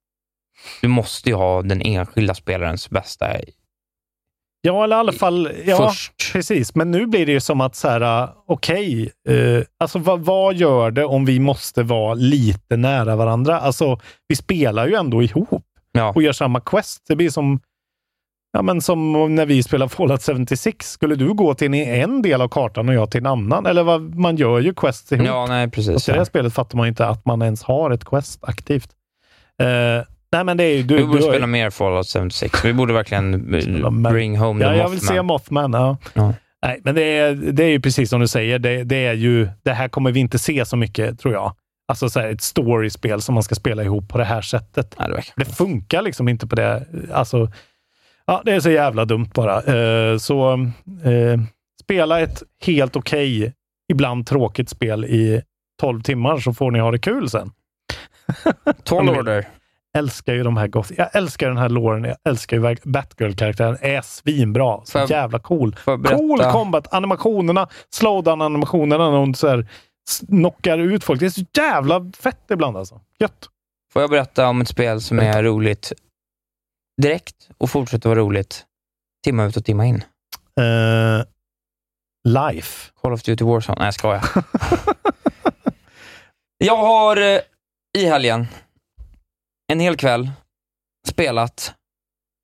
du 0.82 0.88
måste 0.88 1.28
ju 1.28 1.34
ha 1.34 1.62
den 1.62 1.80
enskilda 1.82 2.34
spelarens 2.34 2.90
bästa 2.90 3.26
Ja, 4.66 4.84
eller 4.84 4.96
i 4.96 4.98
alla 4.98 5.12
fall, 5.12 5.50
ja, 5.64 5.76
Först. 5.76 6.32
precis. 6.32 6.74
Men 6.74 6.90
nu 6.90 7.06
blir 7.06 7.26
det 7.26 7.32
ju 7.32 7.40
som 7.40 7.60
att 7.60 7.74
så 7.76 7.88
här, 7.88 8.22
uh, 8.24 8.30
okej, 8.46 9.12
eh, 9.28 9.62
alltså 9.78 9.98
vad, 9.98 10.20
vad 10.20 10.54
gör 10.54 10.90
det 10.90 11.04
om 11.04 11.24
vi 11.24 11.40
måste 11.40 11.82
vara 11.82 12.14
lite 12.14 12.76
nära 12.76 13.16
varandra? 13.16 13.60
Alltså, 13.60 14.00
vi 14.28 14.36
spelar 14.36 14.86
ju 14.86 14.94
ändå 14.94 15.22
ihop 15.22 15.64
Ja. 15.92 16.12
och 16.14 16.22
gör 16.22 16.32
samma 16.32 16.60
quest. 16.60 17.04
Det 17.08 17.16
blir 17.16 17.30
som, 17.30 17.60
ja, 18.55 18.62
men 18.62 18.81
som 18.81 19.35
när 19.35 19.47
vi 19.47 19.62
spelar 19.62 19.89
Fallout 19.89 20.22
76. 20.22 20.90
Skulle 20.90 21.14
du 21.14 21.35
gå 21.35 21.55
till 21.55 21.74
en, 21.74 22.22
del 22.22 22.40
av 22.40 22.48
kartan 22.48 22.89
och 22.89 22.94
jag 22.94 23.10
till 23.10 23.20
en 23.20 23.26
annan? 23.26 23.66
Eller 23.66 23.82
vad, 23.82 24.14
man 24.14 24.36
gör 24.36 24.60
ju 24.60 24.74
quests 24.74 25.12
ihop. 25.12 25.26
ja, 25.26 25.47
nej 25.48 25.66
Och 25.66 25.72
precis. 25.72 26.09
i 26.09 26.12
det 26.12 26.18
här 26.18 26.24
spelet 26.24 26.55
fattar 26.55 26.76
man 26.76 26.86
inte 26.86 27.06
att 27.06 27.24
man 27.24 27.43
ens 27.43 27.62
har 27.62 27.90
ett 27.90 28.05
quest 28.05 28.39
aktivt. 28.43 28.89
Eh, 29.62 29.66
nej, 30.32 30.44
men 30.44 30.56
det 30.56 30.64
är 30.64 30.76
ju... 30.76 30.82
Du, 30.82 30.97
Vi 30.97 31.05
borde 31.05 31.18
du, 31.18 31.22
spela 31.22 31.47
mer 31.47 31.70
Fallout 31.70 32.06
76. 32.06 32.64
Vi 32.64 32.72
borde 32.72 32.93
verkligen 32.93 33.51
bring 34.02 34.39
home 34.39 34.60
the 34.60 34.70
Ja, 34.70 34.76
jag 34.76 34.89
vill 34.89 35.01
se 35.01 35.22
Mothman. 35.22 35.72
Ja. 35.72 35.97
Ja. 36.14 36.35
Nej, 36.66 36.81
men 36.85 36.94
det 36.94 37.02
är, 37.02 37.35
det 37.35 37.64
är 37.64 37.68
ju 37.68 37.81
precis 37.81 38.10
som 38.10 38.20
du 38.20 38.28
säger. 38.28 38.59
Det, 38.59 38.85
det, 38.85 39.06
är 39.06 39.14
ju, 39.14 39.48
det 39.62 39.72
här 39.72 39.89
kommer 39.89 40.12
vi 40.12 40.20
inte 40.20 40.39
se 40.39 40.64
så 40.64 40.76
mycket, 40.76 41.20
tror 41.20 41.35
jag. 41.35 41.52
Alltså 41.89 42.09
så 42.09 42.20
här, 42.20 42.28
ett 42.28 42.43
storyspel 42.43 43.22
som 43.22 43.35
man 43.35 43.43
ska 43.43 43.55
spela 43.55 43.82
ihop 43.82 44.09
på 44.09 44.18
det 44.18 44.24
här 44.24 44.40
sättet. 44.40 44.94
Ja, 44.98 45.09
det 45.09 45.22
Det 45.36 45.44
funkar 45.44 46.02
liksom 46.02 46.28
inte 46.28 46.47
på 46.47 46.56
det. 46.56 46.86
Alltså, 47.12 47.51
ja, 48.26 48.42
det 48.44 48.52
är 48.52 48.60
så 48.60 48.70
jävla 48.70 49.05
dumt 49.05 49.28
bara. 49.34 49.62
Eh, 49.62 50.18
så 50.18 50.52
eh, 51.05 51.40
spela 51.82 52.20
ett 52.20 52.42
helt 52.66 52.96
okej, 52.96 53.52
ibland 53.92 54.26
tråkigt 54.26 54.68
spel 54.68 55.05
i 55.05 55.42
12 55.80 56.02
timmar 56.02 56.38
så 56.38 56.55
får 56.55 56.70
ni 56.70 56.78
ha 56.78 56.90
det 56.90 56.98
kul 56.98 57.30
sen. 57.30 57.51
Tall 58.84 59.09
Order. 59.09 59.48
älskar 59.96 60.34
ju 60.34 60.42
de 60.42 60.56
här 60.56 60.68
goth. 60.68 60.92
Jag 60.96 61.16
älskar 61.16 61.48
den 61.48 61.56
här 61.59 61.68
låren. 61.68 62.05
Jag 62.05 62.16
älskar 62.28 62.56
ju 62.56 62.76
Batgirl-karaktären. 62.84 63.78
Är 63.80 64.01
svinbra. 64.02 64.80
Så 64.84 64.98
jag- 64.98 65.10
jävla 65.10 65.38
cool. 65.38 65.74
Cool 65.84 66.38
combat. 66.52 66.94
Animationerna, 66.94 67.68
slowdown-animationerna 67.90 69.10
när 69.10 69.18
hon 69.18 69.34
så 69.34 69.48
här 69.48 69.66
knockar 70.28 70.78
ut 70.78 71.05
folk. 71.05 71.20
Det 71.20 71.26
är 71.26 71.30
så 71.30 71.44
jävla 71.56 72.10
fett 72.20 72.44
ibland 72.51 72.76
alltså. 72.76 73.01
Gött. 73.18 73.48
Får 73.92 74.02
jag 74.02 74.10
berätta 74.10 74.48
om 74.48 74.60
ett 74.60 74.68
spel 74.68 75.01
som 75.01 75.18
är 75.18 75.42
roligt 75.42 75.92
direkt 77.02 77.48
och 77.58 77.70
fortsätter 77.70 78.08
vara 78.08 78.18
roligt 78.20 78.64
timma 79.24 79.44
ut 79.44 79.56
och 79.56 79.64
timma 79.64 79.86
in? 79.86 80.04
Uh, 80.60 81.24
life. 82.28 82.90
Call 83.02 83.12
of 83.12 83.22
Duty 83.22 83.44
Warzone. 83.44 83.78
Nej, 83.78 83.86
jag 83.86 83.94
skojar. 83.94 84.24
jag 86.58 86.76
har 86.76 87.16
eh, 87.16 87.40
i 87.98 88.04
helgen, 88.06 88.46
en 89.72 89.80
hel 89.80 89.96
kväll, 89.96 90.30
spelat 91.08 91.74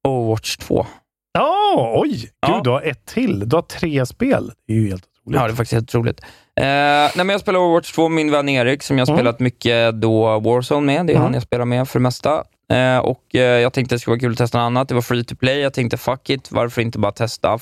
Overwatch 0.09 0.57
2. 0.57 0.87
Ja, 1.33 1.93
oj! 1.97 2.11
Gud, 2.21 2.31
Ja. 2.41 2.61
du 2.65 2.71
har 2.71 2.83
ett 2.83 3.05
till. 3.07 3.49
Du 3.49 3.57
har 3.57 3.63
tre 3.63 4.07
spel. 4.07 4.53
Det 4.67 4.73
är 4.73 4.77
ju 4.77 4.89
helt 4.89 5.05
otroligt. 5.05 5.41
Ja, 5.41 5.47
det 5.47 5.53
är 5.53 5.57
faktiskt 5.57 5.73
helt 5.73 5.89
otroligt. 5.91 6.21
Eh, 6.21 6.27
nej, 6.65 7.11
men 7.17 7.29
jag 7.29 7.41
spelar 7.41 7.61
Overwatch 7.61 7.93
2 7.93 8.09
med 8.09 8.17
min 8.17 8.31
vän 8.31 8.49
Erik, 8.49 8.83
som 8.83 8.99
jag 8.99 9.07
har 9.07 9.13
Mm. 9.13 9.19
spelat 9.19 9.41
mycket 9.41 10.01
då 10.01 10.39
Warzone 10.41 10.87
med. 10.87 11.07
Det 11.07 11.13
är 11.13 11.15
Mm. 11.15 11.23
han 11.23 11.35
jag 11.35 11.43
spelar 11.43 11.65
med 11.65 11.89
för 11.89 11.99
det 11.99 12.03
mesta. 12.03 12.45
Eh, 12.71 12.99
och 12.99 13.35
eh, 13.35 13.41
Jag 13.61 13.73
tänkte 13.73 13.95
det 13.95 13.99
skulle 13.99 14.13
vara 14.13 14.21
kul 14.21 14.33
att 14.33 14.39
testa 14.39 14.59
något 14.59 14.67
annat. 14.67 14.89
Det 14.89 14.95
var 14.95 15.03
free 15.03 15.25
to 15.25 15.37
play. 15.37 15.59
Jag 15.61 15.75
tänkte 15.75 15.97
fuck 15.97 16.31
it, 16.31 16.53
varför 16.53 16.83
inte 16.83 16.99
bara 16.99 17.13
testa? 17.13 17.59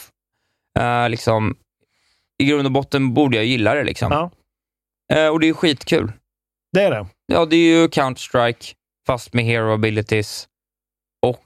Eh, 0.78 1.09
liksom, 1.09 1.56
I 2.39 2.44
grund 2.44 2.66
och 2.66 2.72
botten 2.72 3.14
borde 3.14 3.36
jag 3.36 3.47
gilla 3.47 3.74
det. 3.74 3.85
Liksom. 3.85 4.12
Ja. 4.12 4.30
Eh, 5.16 5.28
och 5.28 5.40
det 5.40 5.48
är 5.48 5.52
skitkul. 5.52 6.12
Det 6.72 6.82
är 6.82 6.90
det. 6.90 7.06
Ja, 7.26 7.44
det 7.47 7.56
är 7.56 7.80
ju 7.80 7.86
Counter-Strike, 7.89 8.74
fast 9.06 9.32
med 9.35 9.44
hero 9.44 9.72
abilities. 9.74 10.48
Och 11.26 11.40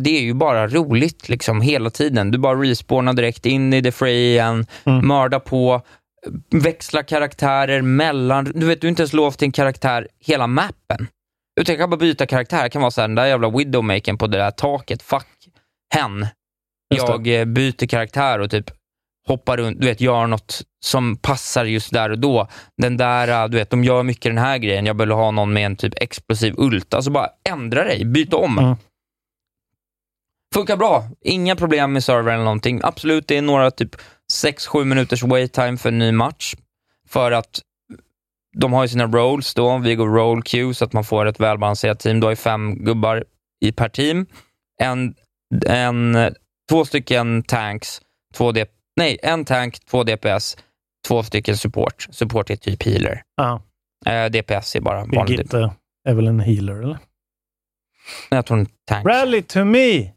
det 0.00 0.18
är 0.18 0.22
ju 0.22 0.34
bara 0.34 0.66
roligt 0.68 1.28
liksom 1.28 1.60
hela 1.60 1.90
tiden. 1.90 2.30
Du 2.30 2.38
bara 2.38 2.62
respawnar 2.62 3.12
direkt 3.12 3.46
in 3.46 3.72
i 3.72 3.82
the 3.82 3.92
fray 3.92 4.14
igen, 4.30 4.66
Mm. 4.84 5.06
mörda 5.08 5.40
på, 5.40 5.82
växla 6.50 7.02
karaktärer 7.02 7.82
mellan... 7.82 8.44
Du 8.44 8.66
vet, 8.66 8.80
du 8.80 8.86
är 8.86 8.88
inte 8.88 9.02
ens 9.02 9.12
lov 9.12 9.30
till 9.32 9.46
en 9.46 9.52
karaktär 9.52 10.08
hela 10.20 10.46
mappen. 10.46 11.06
Utan 11.60 11.72
jag 11.72 11.80
kan 11.80 11.90
bara 11.90 11.96
byta 11.96 12.26
karaktär. 12.26 12.62
Det 12.62 12.70
kan 12.70 12.82
vara 12.82 12.90
så 12.90 13.00
här, 13.00 13.08
den 13.08 13.14
där 13.14 13.26
jävla 13.26 13.50
widowmakern 13.50 14.18
på 14.18 14.26
det 14.26 14.38
där 14.38 14.50
taket, 14.50 15.02
fuck 15.02 15.26
hen. 15.94 16.26
Jag 16.94 17.40
eh, 17.40 17.44
byter 17.44 17.86
karaktär 17.86 18.38
och 18.38 18.50
typ 18.50 18.70
hoppar 19.28 19.56
runt, 19.56 19.80
du 19.80 19.86
vet, 19.86 20.00
gör 20.00 20.26
något 20.26 20.62
som 20.84 21.16
passar 21.16 21.64
just 21.64 21.92
där 21.92 22.10
och 22.10 22.18
då. 22.18 22.48
Den 22.76 22.96
där, 22.96 23.28
eh, 23.28 23.48
du 23.48 23.56
vet, 23.56 23.70
de 23.70 23.84
gör 23.84 24.02
mycket 24.02 24.30
den 24.30 24.38
här 24.38 24.58
grejen. 24.58 24.86
Jag 24.86 24.98
vill 24.98 25.10
ha 25.10 25.30
någon 25.30 25.52
med 25.52 25.66
en 25.66 25.76
typ 25.76 25.94
explosiv 25.96 26.54
ult. 26.58 26.94
Alltså 26.94 27.10
bara 27.10 27.28
ändra 27.48 27.84
dig, 27.84 28.04
byt 28.04 28.34
om. 28.34 28.58
Mm. 28.58 28.76
Funkar 30.54 30.76
bra. 30.76 31.04
Inga 31.20 31.56
problem 31.56 31.92
med 31.92 32.04
servern 32.04 32.34
eller 32.34 32.44
någonting. 32.44 32.80
Absolut, 32.82 33.28
det 33.28 33.36
är 33.36 33.42
några 33.42 33.70
typ 33.70 33.96
6-7 34.32 34.84
minuters 34.84 35.22
wait 35.22 35.52
time 35.52 35.76
för 35.76 35.88
en 35.88 35.98
ny 35.98 36.12
match. 36.12 36.54
För 37.08 37.32
att 37.32 37.60
de 38.56 38.72
har 38.72 38.82
ju 38.82 38.88
sina 38.88 39.06
roles 39.06 39.54
då, 39.54 39.78
vi 39.78 39.94
går 39.94 40.08
roll 40.08 40.42
queue 40.42 40.74
så 40.74 40.84
att 40.84 40.92
man 40.92 41.04
får 41.04 41.26
ett 41.26 41.40
välbalanserat 41.40 42.00
team. 42.00 42.20
Du 42.20 42.26
har 42.26 42.32
ju 42.32 42.36
fem 42.36 42.84
gubbar 42.84 43.24
i 43.64 43.72
per 43.72 43.88
team. 43.88 44.26
En, 44.80 45.14
en, 45.66 46.16
två 46.70 46.84
stycken 46.84 47.42
tanks, 47.42 48.00
två 48.34 48.52
D, 48.52 48.66
nej, 48.96 49.18
en 49.22 49.44
tank, 49.44 49.78
två 49.90 50.04
DPS, 50.04 50.56
två 51.08 51.22
stycken 51.22 51.56
support. 51.56 52.06
Support 52.10 52.50
är 52.50 52.56
typ 52.56 52.82
healer. 52.82 53.22
Eh, 54.06 54.30
DPS 54.30 54.76
är 54.76 54.80
bara 54.80 54.96
vanligt. 54.96 55.26
Birgitte 55.26 55.70
är 56.08 56.14
väl 56.14 56.26
en 56.26 56.40
healer, 56.40 56.82
eller? 56.82 56.98
Jag 58.30 58.46
tror 58.46 58.56
hon 58.56 58.66
är 58.66 58.70
tank. 58.86 59.06
Rally 59.06 59.42
to 59.42 59.64
me! 59.64 59.96
Ja, 59.98 60.10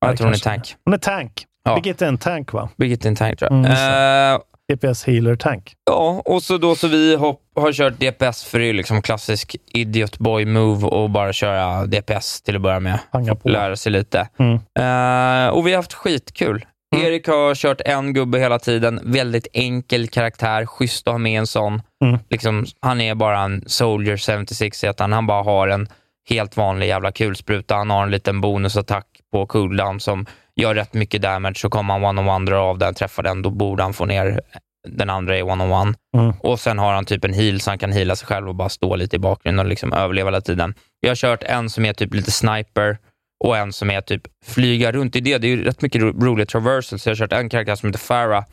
jag 0.00 0.16
tror 0.16 0.26
hon 0.26 0.34
är 0.34 0.38
tank. 0.38 0.76
Hon 0.84 0.94
är 0.94 0.98
tank. 0.98 1.46
Ja. 1.64 1.74
Birgitte 1.74 2.04
är 2.04 2.08
en 2.08 2.18
tank, 2.18 2.52
va? 2.52 2.68
Birgitte 2.76 3.08
är 3.08 3.10
en 3.10 3.16
tank 3.16 3.38
tror 3.38 3.52
jag. 3.52 3.58
Mm, 3.58 4.34
Eh, 4.34 4.40
DPS 4.72 5.04
healer 5.04 5.36
tank. 5.36 5.74
Ja, 5.84 6.22
och 6.24 6.42
så 6.42 6.58
då 6.58 6.74
så 6.74 6.88
vi 6.88 7.16
hopp, 7.16 7.40
har 7.56 7.72
kört 7.72 8.00
DPS 8.00 8.44
för 8.44 8.58
det 8.58 8.66
är 8.66 8.72
liksom 8.72 9.02
klassisk 9.02 9.56
idiot 9.72 10.18
boy 10.18 10.44
move 10.44 10.86
och 10.86 11.10
bara 11.10 11.32
köra 11.32 11.86
DPS 11.86 12.42
till 12.42 12.56
att 12.56 12.62
börja 12.62 12.80
med. 12.80 12.98
Hanga 13.10 13.34
på. 13.34 13.48
Lära 13.48 13.76
sig 13.76 13.92
lite. 13.92 14.28
Mm. 14.38 14.54
Eh, 14.54 15.48
och 15.48 15.66
vi 15.66 15.70
har 15.70 15.76
haft 15.76 15.92
skitkul. 15.92 16.64
Mm. 16.94 17.06
Erik 17.06 17.28
har 17.28 17.54
kört 17.54 17.80
en 17.80 18.12
gubbe 18.12 18.38
hela 18.38 18.58
tiden. 18.58 19.00
Väldigt 19.04 19.46
enkel 19.52 20.08
karaktär. 20.08 20.66
Schysst 20.66 21.08
att 21.08 21.14
ha 21.14 21.18
med 21.18 21.38
en 21.38 21.46
sån. 21.46 21.82
Mm. 22.04 22.18
Liksom, 22.30 22.66
han 22.80 23.00
är 23.00 23.14
bara 23.14 23.40
en 23.40 23.64
Soldier 23.66 24.16
76 24.16 24.84
heter 24.84 25.04
han. 25.04 25.12
Han 25.12 25.26
bara 25.26 25.42
har 25.42 25.68
en 25.68 25.88
helt 26.28 26.56
vanlig 26.56 26.86
jävla 26.86 27.12
kulspruta. 27.12 27.74
Han 27.74 27.90
har 27.90 28.02
en 28.02 28.10
liten 28.10 28.40
bonusattack 28.40 29.06
på 29.32 29.46
cooldown 29.46 30.00
som 30.00 30.26
gör 30.60 30.74
rätt 30.74 30.94
mycket 30.94 31.22
damage. 31.22 31.54
Så 31.58 31.70
kommer 31.70 31.94
han 31.94 32.04
one-on-one, 32.04 32.46
drar 32.46 32.70
av 32.70 32.78
den, 32.78 32.94
träffar 32.94 33.22
den, 33.22 33.42
då 33.42 33.50
borde 33.50 33.82
han 33.82 33.92
få 33.92 34.04
ner 34.04 34.40
den 34.88 35.10
andra 35.10 35.38
i 35.38 35.42
one-on-one. 35.42 35.94
Mm. 36.16 36.32
Och 36.40 36.60
sen 36.60 36.78
har 36.78 36.92
han 36.92 37.04
typ 37.04 37.24
en 37.24 37.32
heal 37.34 37.60
så 37.60 37.70
han 37.70 37.78
kan 37.78 37.92
heala 37.92 38.16
sig 38.16 38.26
själv 38.26 38.48
och 38.48 38.54
bara 38.54 38.68
stå 38.68 38.96
lite 38.96 39.16
i 39.16 39.18
bakgrunden 39.18 39.66
och 39.66 39.70
liksom 39.70 39.92
överleva 39.92 40.26
hela 40.30 40.40
tiden. 40.40 40.74
Jag 41.00 41.10
har 41.10 41.16
kört 41.16 41.42
en 41.42 41.70
som 41.70 41.84
är 41.84 41.92
typ 41.92 42.14
lite 42.14 42.30
sniper 42.30 42.98
och 43.44 43.56
en 43.56 43.72
som 43.72 43.90
är 43.90 44.00
typ 44.00 44.22
flyga 44.44 44.92
runt 44.92 45.16
i 45.16 45.20
det. 45.20 45.38
Det 45.38 45.46
är 45.46 45.56
ju 45.56 45.64
rätt 45.64 45.82
mycket 45.82 46.02
ro- 46.02 46.24
roliga 46.26 46.46
traversal, 46.46 46.98
så 46.98 47.08
jag 47.08 47.14
har 47.14 47.16
kört 47.18 47.32
en 47.32 47.48
karaktär 47.48 47.74
som 47.74 47.86
heter 47.88 47.98
Farah 47.98 48.44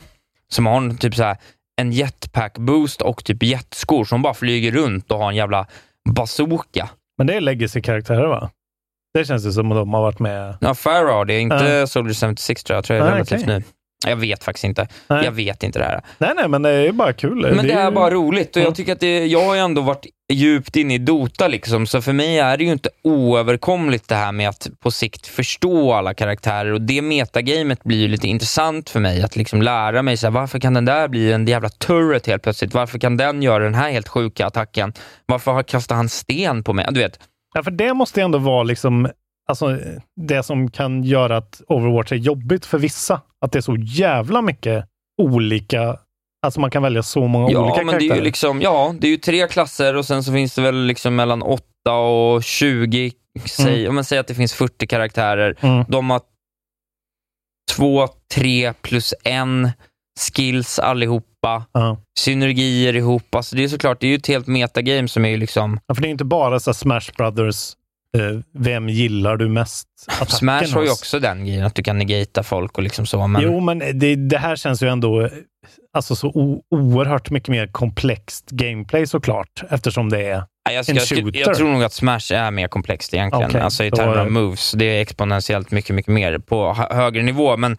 som 0.47 0.65
har 0.65 0.77
en, 0.77 0.97
typ 0.97 1.15
så 1.15 1.23
här, 1.23 1.37
en 1.81 1.91
jetpack 1.91 2.57
boost 2.57 3.01
och 3.01 3.23
typ 3.23 3.43
jetskor 3.43 4.05
som 4.05 4.21
bara 4.21 4.33
flyger 4.33 4.71
runt 4.71 5.11
och 5.11 5.17
har 5.19 5.29
en 5.29 5.35
jävla 5.35 5.67
bazooka. 6.09 6.89
Men 7.17 7.27
det 7.27 7.33
är 7.33 7.41
legacy-karaktärer, 7.41 8.27
va? 8.27 8.49
Det 9.13 9.25
känns 9.25 9.43
det 9.43 9.51
som 9.51 9.71
att 9.71 9.77
de 9.77 9.93
har 9.93 10.01
varit 10.01 10.19
med. 10.19 10.57
Ja, 10.61 10.73
Farah, 10.75 11.25
det 11.25 11.33
är 11.33 11.39
inte 11.39 11.55
Ja. 11.65 11.87
Soldier 11.87 12.13
76 12.13 12.63
tror 12.63 12.73
jag. 12.75 12.77
Jag 12.77 12.85
tror 12.85 12.97
det 12.97 13.03
är 13.03 13.07
Ah, 13.07 13.15
relativt 13.15 13.43
okej. 13.43 13.57
ny. 13.59 13.63
Jag 14.07 14.15
vet 14.15 14.43
faktiskt 14.43 14.63
inte. 14.63 14.87
Nej. 15.07 15.25
Jag 15.25 15.31
vet 15.31 15.63
inte 15.63 15.79
det 15.79 15.85
här. 15.85 16.01
Nej, 16.17 16.31
nej, 16.35 16.47
men 16.47 16.61
det 16.61 16.69
är 16.69 16.81
ju 16.81 16.91
bara 16.91 17.13
kul. 17.13 17.53
Men 17.55 17.67
det 17.67 17.73
är 17.73 17.85
ju- 17.85 17.91
bara 17.91 18.09
roligt 18.11 18.55
och 18.55 18.61
Ja. 18.61 18.65
jag 18.65 18.75
tycker 18.75 18.93
att 18.93 18.99
det, 18.99 19.25
jag 19.25 19.45
har 19.45 19.55
ju 19.55 19.61
ändå 19.61 19.81
varit 19.81 20.05
djupt 20.33 20.75
inne 20.75 20.93
i 20.95 20.97
Dota 20.97 21.47
liksom, 21.47 21.87
så 21.87 22.01
för 22.01 22.13
mig 22.13 22.39
är 22.39 22.57
det 22.57 22.63
ju 22.63 22.71
inte 22.71 22.89
oöverkomligt 23.03 24.07
det 24.07 24.15
här 24.15 24.31
med 24.31 24.49
att 24.49 24.67
på 24.79 24.91
sikt 24.91 25.27
förstå 25.27 25.93
alla 25.93 26.13
karaktärer 26.13 26.73
och 26.73 26.81
det 26.81 27.01
metagamet 27.01 27.83
blir 27.83 27.97
ju 27.97 28.07
lite 28.07 28.27
intressant 28.27 28.89
för 28.89 28.99
mig 28.99 29.21
att 29.21 29.35
liksom 29.35 29.61
lära 29.61 30.01
mig 30.01 30.17
så 30.17 30.25
här, 30.27 30.31
varför 30.31 30.59
kan 30.59 30.73
den 30.73 30.85
där 30.85 31.07
bli 31.07 31.31
en 31.31 31.47
jävla 31.47 31.69
turret 31.69 32.27
helt 32.27 32.43
plötsligt? 32.43 32.73
Varför 32.73 32.99
kan 32.99 33.17
den 33.17 33.41
göra 33.43 33.63
den 33.63 33.73
här 33.75 33.91
helt 33.91 34.07
sjuka 34.07 34.45
attacken? 34.47 34.93
Varför 35.25 35.63
kastar 35.63 35.95
han 35.95 36.09
sten 36.09 36.63
på 36.63 36.73
mig? 36.73 36.87
Du 36.91 36.99
vet, 36.99 37.19
Ja, 37.53 37.63
för 37.63 37.71
det 37.71 37.93
måste 37.93 38.19
ju 38.19 38.23
ändå 38.23 38.37
vara 38.37 38.63
liksom, 38.63 39.09
alltså, 39.49 39.79
det 40.15 40.43
som 40.43 40.71
kan 40.71 41.03
göra 41.03 41.37
att 41.37 41.61
Overwatch 41.67 42.11
är 42.11 42.15
jobbigt 42.15 42.65
för 42.65 42.77
vissa. 42.77 43.21
Att 43.41 43.51
det 43.51 43.59
är 43.59 43.61
så 43.61 43.75
jävla 43.79 44.41
mycket 44.41 44.85
olika, 45.21 45.97
alltså 46.45 46.59
man 46.59 46.71
kan 46.71 46.83
välja 46.83 47.03
så 47.03 47.27
många 47.27 47.51
Ja, 47.51 47.59
olika 47.65 47.77
men 47.77 47.85
det 47.87 47.91
är 47.91 47.99
karaktärer. 47.99 48.17
ju 48.17 48.23
liksom, 48.23 48.61
ja, 48.61 48.95
det 48.99 49.07
är 49.07 49.11
ju 49.11 49.17
tre 49.17 49.47
klasser 49.47 49.95
och 49.95 50.05
sen 50.05 50.23
så 50.23 50.31
finns 50.33 50.55
det 50.55 50.61
väl 50.61 50.85
liksom 50.85 51.15
mellan 51.15 51.41
8 51.41 51.63
och 51.93 52.43
20, 52.43 53.11
säg, 53.45 53.75
Mm. 53.79 53.89
om 53.89 53.95
man 53.95 54.03
säger 54.03 54.19
att 54.19 54.27
det 54.27 54.35
finns 54.35 54.53
40 54.53 54.87
karaktärer. 54.87 55.55
Mm. 55.61 55.85
De 55.89 56.09
har 56.09 56.21
två, 57.75 58.07
tre 58.33 58.73
plus 58.73 59.13
en 59.23 59.69
skills 60.19 60.79
allihopa, 60.79 61.65
Ja. 61.71 61.97
synergier 62.19 62.95
ihop. 62.95 63.35
Alltså 63.35 63.55
det 63.55 63.63
är 63.63 63.67
såklart, 63.67 63.99
det 64.01 64.07
är 64.07 64.09
ju 64.09 64.15
ett 64.15 64.27
helt 64.27 64.47
metagame 64.47 65.07
som 65.07 65.25
är 65.25 65.29
ju 65.29 65.37
liksom, 65.37 65.79
Ja, 65.87 65.95
för 65.95 66.01
det 66.01 66.07
är 66.07 66.11
inte 66.11 66.25
bara 66.25 66.59
så 66.59 66.73
Smash 66.73 67.11
Brothers 67.17 67.73
eh, 68.17 68.39
vem 68.53 68.89
gillar 68.89 69.37
du 69.37 69.49
mest 69.49 69.87
Smash 70.27 70.73
har 70.73 70.83
ju 70.83 70.91
också 70.91 71.19
den 71.19 71.45
grejen, 71.45 71.65
att 71.65 71.75
du 71.75 71.83
kan 71.83 71.97
negata 71.97 72.43
folk 72.43 72.77
och 72.77 72.83
liksom 72.83 73.05
så. 73.05 73.27
Men... 73.27 73.41
Jo, 73.41 73.59
men 73.59 73.79
det, 73.79 74.15
det 74.15 74.37
här 74.37 74.55
känns 74.55 74.83
ju 74.83 74.87
ändå 74.89 75.21
eh, 75.21 75.29
alltså 75.93 76.15
så 76.15 76.27
o, 76.27 76.61
oerhört 76.69 77.29
mycket 77.29 77.49
mer 77.49 77.67
komplext 77.67 78.49
gameplay 78.49 79.07
såklart, 79.07 79.63
eftersom 79.69 80.09
det 80.09 80.19
är 80.21 80.43
jag, 80.71 80.89
en 80.89 80.95
jag, 80.95 81.35
jag 81.35 81.55
tror 81.55 81.71
nog 81.71 81.83
att 81.83 81.93
Smash 81.93 82.33
är 82.33 82.51
mer 82.51 82.67
komplext 82.67 83.13
egentligen. 83.13 83.49
Okej, 83.49 83.61
alltså 83.61 83.83
i 83.83 83.91
termer 83.91 84.17
av 84.17 84.31
moves. 84.31 84.71
Det 84.71 84.85
är 84.85 85.01
exponentiellt 85.01 85.71
mycket, 85.71 85.95
mycket 85.95 86.13
mer 86.13 86.37
på 86.39 86.73
hö- 86.73 86.93
högre 86.95 87.23
nivå. 87.23 87.57
Men, 87.57 87.77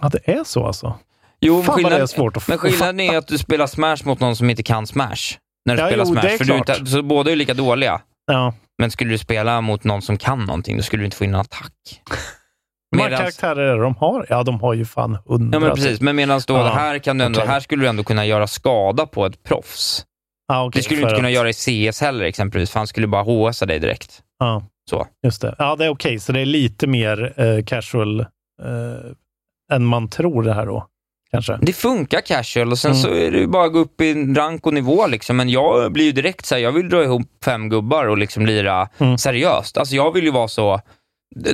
Ja, 0.00 0.08
det 0.08 0.28
är 0.32 0.44
så 0.44 0.66
alltså? 0.66 0.98
Jo, 1.40 1.54
Fan 1.62 1.66
vad 1.66 1.74
skillnad, 1.76 1.92
det 1.92 2.02
är 2.02 2.06
svårt 2.06 2.36
att 2.36 2.48
men 2.48 2.58
skillnaden 2.58 3.00
är 3.00 3.18
att 3.18 3.26
du 3.28 3.38
spelar 3.38 3.66
Smash 3.66 3.96
mot 4.04 4.20
någon 4.20 4.36
som 4.36 4.50
inte 4.50 4.62
kan 4.62 4.86
Smash. 4.86 5.16
När 5.66 5.76
du 5.76 5.82
Ja, 5.82 5.88
spelar 5.88 6.04
jo, 6.06 6.14
det 6.14 6.20
Smash. 6.20 6.32
är 6.32 6.36
för 6.38 6.44
du 6.44 6.52
klart. 6.64 6.78
inte, 6.78 6.90
så 6.90 7.02
båda 7.02 7.32
är 7.32 7.36
lika 7.36 7.54
dåliga. 7.54 8.00
Ja. 8.26 8.54
Men 8.78 8.90
skulle 8.90 9.10
du 9.10 9.18
spela 9.18 9.60
mot 9.60 9.84
någon 9.84 10.02
som 10.02 10.18
kan 10.18 10.44
någonting, 10.44 10.76
då 10.76 10.82
skulle 10.82 11.00
du 11.00 11.04
inte 11.04 11.16
få 11.16 11.24
in 11.24 11.34
en 11.34 11.40
attack. 11.40 11.72
Hur 12.90 12.98
många 12.98 13.16
karaktärer 13.16 13.78
de 13.82 13.96
har? 13.96 14.26
Ja, 14.30 14.42
de 14.42 14.60
har 14.60 14.74
ju 14.74 14.84
fan 14.84 15.18
hundra. 15.26 15.56
Ja, 15.56 15.60
men 15.60 15.74
precis. 15.74 16.00
Men 16.00 16.16
medan 16.16 16.40
då, 16.46 16.54
Ja, 16.54 16.68
här, 16.74 16.98
kan 16.98 17.18
du 17.18 17.24
ändå, 17.24 17.38
okej. 17.40 17.48
här 17.50 17.60
skulle 17.60 17.82
du 17.84 17.88
ändå 17.88 18.04
kunna 18.04 18.26
göra 18.26 18.46
skada 18.46 19.06
på 19.06 19.26
ett 19.26 19.42
proffs. 19.42 20.04
Ja, 20.48 20.64
okej, 20.64 20.78
det 20.78 20.84
skulle 20.84 21.00
du 21.00 21.02
inte 21.02 21.14
kunna 21.16 21.28
att- 21.28 21.34
göra 21.34 21.48
i 21.48 21.52
CS 21.90 22.00
heller 22.00 22.24
exempelvis, 22.24 22.70
för 22.70 22.80
han 22.80 22.86
skulle 22.86 23.06
bara 23.06 23.22
HSa 23.22 23.66
dig 23.66 23.78
direkt. 23.78 24.22
Ja, 24.38 24.62
Så. 24.90 25.06
just 25.26 25.42
det. 25.42 25.54
Ja, 25.58 25.76
det 25.76 25.84
är 25.84 25.88
okej. 25.88 26.18
Så 26.18 26.32
det 26.32 26.40
är 26.40 26.46
lite 26.46 26.86
mer 26.86 27.32
eh, 27.40 27.64
casual 27.64 28.20
eh, 28.20 28.26
än 29.72 29.84
man 29.84 30.08
tror 30.08 30.42
det 30.42 30.52
här 30.54 30.66
då, 30.66 30.86
kanske. 31.30 31.58
Det 31.62 31.72
funkar 31.72 32.20
casual 32.20 32.70
och 32.72 32.78
sen 32.78 32.90
Mm. 32.90 33.02
så 33.02 33.14
är 33.14 33.30
det 33.30 33.46
bara 33.46 33.64
att 33.66 33.72
gå 33.72 33.78
upp 33.78 34.00
i 34.00 34.14
rank 34.14 34.66
och 34.66 34.74
nivå. 34.74 35.06
Liksom. 35.06 35.36
Men 35.36 35.48
jag 35.48 35.92
blir 35.92 36.04
ju 36.04 36.12
direkt 36.12 36.46
så 36.46 36.54
här, 36.54 36.62
jag 36.62 36.72
vill 36.72 36.88
dra 36.88 37.04
ihop 37.04 37.22
fem 37.44 37.68
gubbar 37.68 38.04
och 38.06 38.18
liksom 38.18 38.46
lira 38.46 38.88
Mm. 38.98 39.18
seriöst. 39.18 39.76
Alltså 39.76 39.94
jag 39.94 40.12
vill 40.12 40.24
ju 40.24 40.30
vara 40.30 40.48
så, 40.48 40.80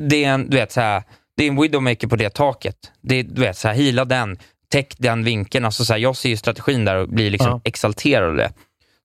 det 0.00 0.24
är 0.24 0.28
en, 0.28 0.50
du 0.50 0.56
vet, 0.56 0.72
så 0.72 0.80
här, 0.80 1.02
det 1.36 1.44
är 1.44 1.48
en 1.48 1.60
widowmaker 1.60 2.06
på 2.08 2.16
det 2.16 2.30
taket. 2.30 2.76
Det 3.02 3.18
är, 3.18 3.22
du 3.22 3.40
vet, 3.40 3.56
så 3.56 3.68
här, 3.68 3.74
hila 3.74 4.04
den, 4.04 4.36
täck 4.72 4.94
den 4.98 5.24
vinkeln. 5.24 5.64
Alltså, 5.64 5.84
så 5.84 5.92
här, 5.92 6.00
jag 6.00 6.16
ser 6.16 6.28
ju 6.28 6.36
strategin 6.36 6.84
där 6.84 6.96
och 6.96 7.08
blir 7.08 7.30
liksom 7.30 7.50
Ja. 7.50 7.60
exalterad 7.64 8.28
av 8.28 8.36
det. 8.36 8.52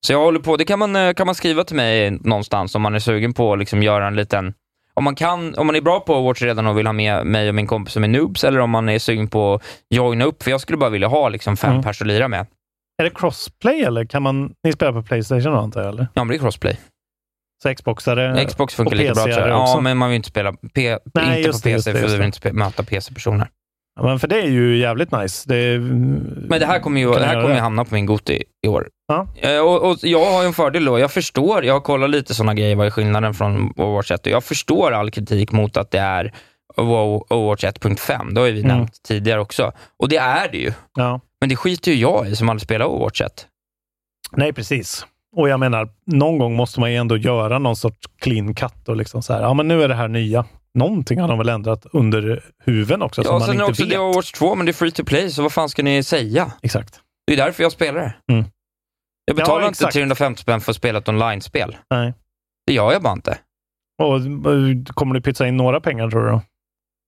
Så 0.06 0.12
jag 0.12 0.20
håller 0.20 0.40
på, 0.40 0.56
det 0.56 0.64
kan 0.64 0.78
man, 0.78 0.96
eh, 0.96 1.12
kan 1.12 1.26
man 1.26 1.34
skriva 1.34 1.64
till 1.64 1.76
mig 1.76 2.10
någonstans 2.10 2.74
om 2.74 2.82
man 2.82 2.94
är 2.94 2.98
sugen 2.98 3.34
på 3.34 3.52
att 3.52 3.58
liksom 3.58 3.82
göra 3.82 4.06
en 4.06 4.16
liten 4.16 4.54
om 4.98 5.04
man, 5.04 5.14
kan, 5.14 5.54
om 5.58 5.66
man 5.66 5.76
är 5.76 5.80
bra 5.80 6.00
på 6.00 6.14
Overwatch 6.14 6.42
redan 6.42 6.66
och 6.66 6.78
vill 6.78 6.86
ha 6.86 6.92
med 6.92 7.26
mig 7.26 7.48
och 7.48 7.54
min 7.54 7.66
kompis 7.66 7.92
som 7.94 8.04
är 8.04 8.08
noobs, 8.08 8.44
eller 8.44 8.58
om 8.60 8.70
man 8.70 8.88
är 8.88 8.98
sugen 8.98 9.28
på 9.28 9.54
att 9.54 9.62
joina 9.94 10.24
upp, 10.24 10.42
för 10.42 10.50
jag 10.50 10.60
skulle 10.60 10.78
bara 10.78 10.90
vilja 10.90 11.08
ha 11.08 11.28
liksom 11.28 11.56
fem 11.56 11.70
Mm. 11.70 11.82
pers 11.82 12.00
att 12.00 12.06
lira 12.06 12.28
med. 12.28 12.46
Är 13.00 13.04
det 13.04 13.10
crossplay 13.10 13.82
eller 13.82 14.04
kan 14.04 14.22
man... 14.22 14.52
Ni 14.64 14.72
spelar 14.72 14.92
på 14.92 15.02
Playstation 15.02 15.54
antar 15.54 15.80
jag? 15.80 15.88
Eller? 15.88 16.06
Ja, 16.14 16.24
men 16.24 16.28
det 16.28 16.34
är 16.34 16.38
crossplay. 16.38 16.78
Så 17.62 17.74
Xboxare 17.74 18.44
Xbox 18.46 18.74
funkar 18.74 18.92
och 18.92 18.96
lika 18.96 19.14
bra 19.14 19.22
tror 19.24 19.38
jag. 19.38 19.48
Ja, 19.48 19.80
men 19.80 19.96
man 19.96 20.08
vill 20.10 20.16
inte 20.16 20.28
spela 20.28 20.52
P- 20.52 20.98
Nej, 21.14 21.38
inte 21.38 21.52
på 21.52 21.58
PC, 21.62 21.92
det, 21.92 21.98
för 22.00 22.06
vi 22.08 22.16
vill 22.16 22.26
inte 22.26 22.52
möta 22.52 22.82
PC-personer. 22.82 23.48
Ja, 23.98 24.04
men 24.04 24.18
för 24.18 24.28
det 24.28 24.40
är 24.42 24.46
ju 24.48 24.76
jävligt 24.76 25.12
nice. 25.12 25.48
Det 25.48 25.56
är, 25.56 25.78
Men 26.48 26.60
det 26.60 26.66
här 26.66 26.80
kommer 26.80 27.00
ju 27.00 27.10
det 27.12 27.24
här 27.26 27.42
kommer 27.42 27.54
ju 27.54 27.60
hamna 27.60 27.84
på 27.84 27.94
min 27.94 28.06
Goti 28.06 28.42
i 28.62 28.68
år. 28.68 28.88
Ja. 29.08 29.26
Eh, 29.36 29.58
Och, 29.60 29.90
och 29.90 29.96
jag 30.02 30.24
har 30.32 30.42
ju 30.42 30.46
en 30.46 30.52
fördel 30.52 30.84
då. 30.84 30.98
Jag 30.98 31.10
förstår, 31.12 31.64
jag 31.64 31.74
har 31.74 31.80
kollat 31.80 32.10
lite 32.10 32.34
sådana 32.34 32.54
grejer, 32.54 32.76
vad 32.76 32.86
är 32.86 32.90
skillnaden 32.90 33.34
från 33.34 33.72
Overwatch 33.76 34.10
1? 34.10 34.26
Och 34.26 34.32
jag 34.32 34.44
förstår 34.44 34.92
all 34.92 35.10
kritik 35.10 35.52
mot 35.52 35.76
att 35.76 35.90
det 35.90 35.98
är 35.98 36.32
Overwatch 36.76 37.64
1.5. 37.64 38.34
Det 38.34 38.40
har 38.40 38.46
ju 38.46 38.52
vi 38.52 38.60
Mm. 38.62 38.76
nämnt 38.76 39.02
tidigare 39.08 39.40
också. 39.40 39.72
Och 39.98 40.08
det 40.08 40.16
är 40.16 40.48
det 40.52 40.58
ju. 40.58 40.72
ja. 40.94 41.20
Men 41.40 41.48
det 41.48 41.56
skiter 41.56 41.92
ju 41.92 41.96
jag 41.98 42.28
i 42.28 42.36
som 42.36 42.48
aldrig 42.48 42.62
spelar 42.62 42.86
Overwatch 42.86 43.20
1. 43.20 43.46
Nej, 44.32 44.52
precis. 44.52 45.06
Och 45.36 45.48
jag 45.48 45.60
menar, 45.60 45.88
någon 46.06 46.38
gång 46.38 46.56
måste 46.56 46.80
man 46.80 46.90
ju 46.92 46.96
ändå 46.96 47.16
göra 47.16 47.58
någon 47.58 47.76
sorts 47.76 48.06
clean 48.20 48.54
cut 48.54 48.88
och 48.88 48.96
liksom 48.96 49.22
så 49.22 49.32
här, 49.32 49.40
ja 49.42 49.54
men 49.54 49.68
nu 49.68 49.82
är 49.82 49.88
det 49.88 49.94
här 49.94 50.08
nya. 50.08 50.44
Någonting 50.78 51.20
har 51.20 51.28
de 51.28 51.38
väl 51.38 51.48
ändrat 51.48 51.86
under 51.92 52.44
huven 52.64 53.02
också 53.02 53.22
som 53.24 53.32
Ja, 53.32 53.38
man 53.38 53.46
sen 53.46 53.50
är 53.50 53.54
inte 53.54 53.70
också 53.70 53.82
vet. 53.82 53.90
det 53.90 53.96
är 53.96 54.00
Overwatch 54.00 54.32
2, 54.32 54.54
men 54.54 54.66
det 54.66 54.70
är 54.70 54.74
free 54.74 54.90
to 54.90 55.04
play, 55.04 55.30
så 55.30 55.42
vad 55.42 55.52
fan 55.52 55.68
ska 55.68 55.82
ni 55.82 56.02
säga? 56.02 56.52
Exakt. 56.62 57.00
Det 57.26 57.32
är 57.32 57.36
därför 57.36 57.62
jag 57.62 57.72
spelar 57.72 58.00
det. 58.00 58.32
Mm. 58.34 58.44
Jag 59.24 59.36
betalar 59.36 59.60
Ja, 59.60 59.68
inte 59.68 59.76
exakt. 59.78 59.92
350 59.92 60.40
spänn 60.42 60.60
för 60.60 60.72
att 60.72 60.76
spela 60.76 60.98
ett 60.98 61.08
online-spel. 61.08 61.76
Nej. 61.90 62.14
Det 62.66 62.72
gör 62.72 62.92
jag 62.92 63.02
bara 63.02 63.12
inte. 63.12 63.38
Och 64.02 64.16
eh, 64.16 64.84
kommer 64.94 65.14
du 65.14 65.20
pytsa 65.20 65.46
in 65.48 65.56
några 65.56 65.80
pengar 65.80 66.10
tror 66.10 66.26
du? 66.26 66.40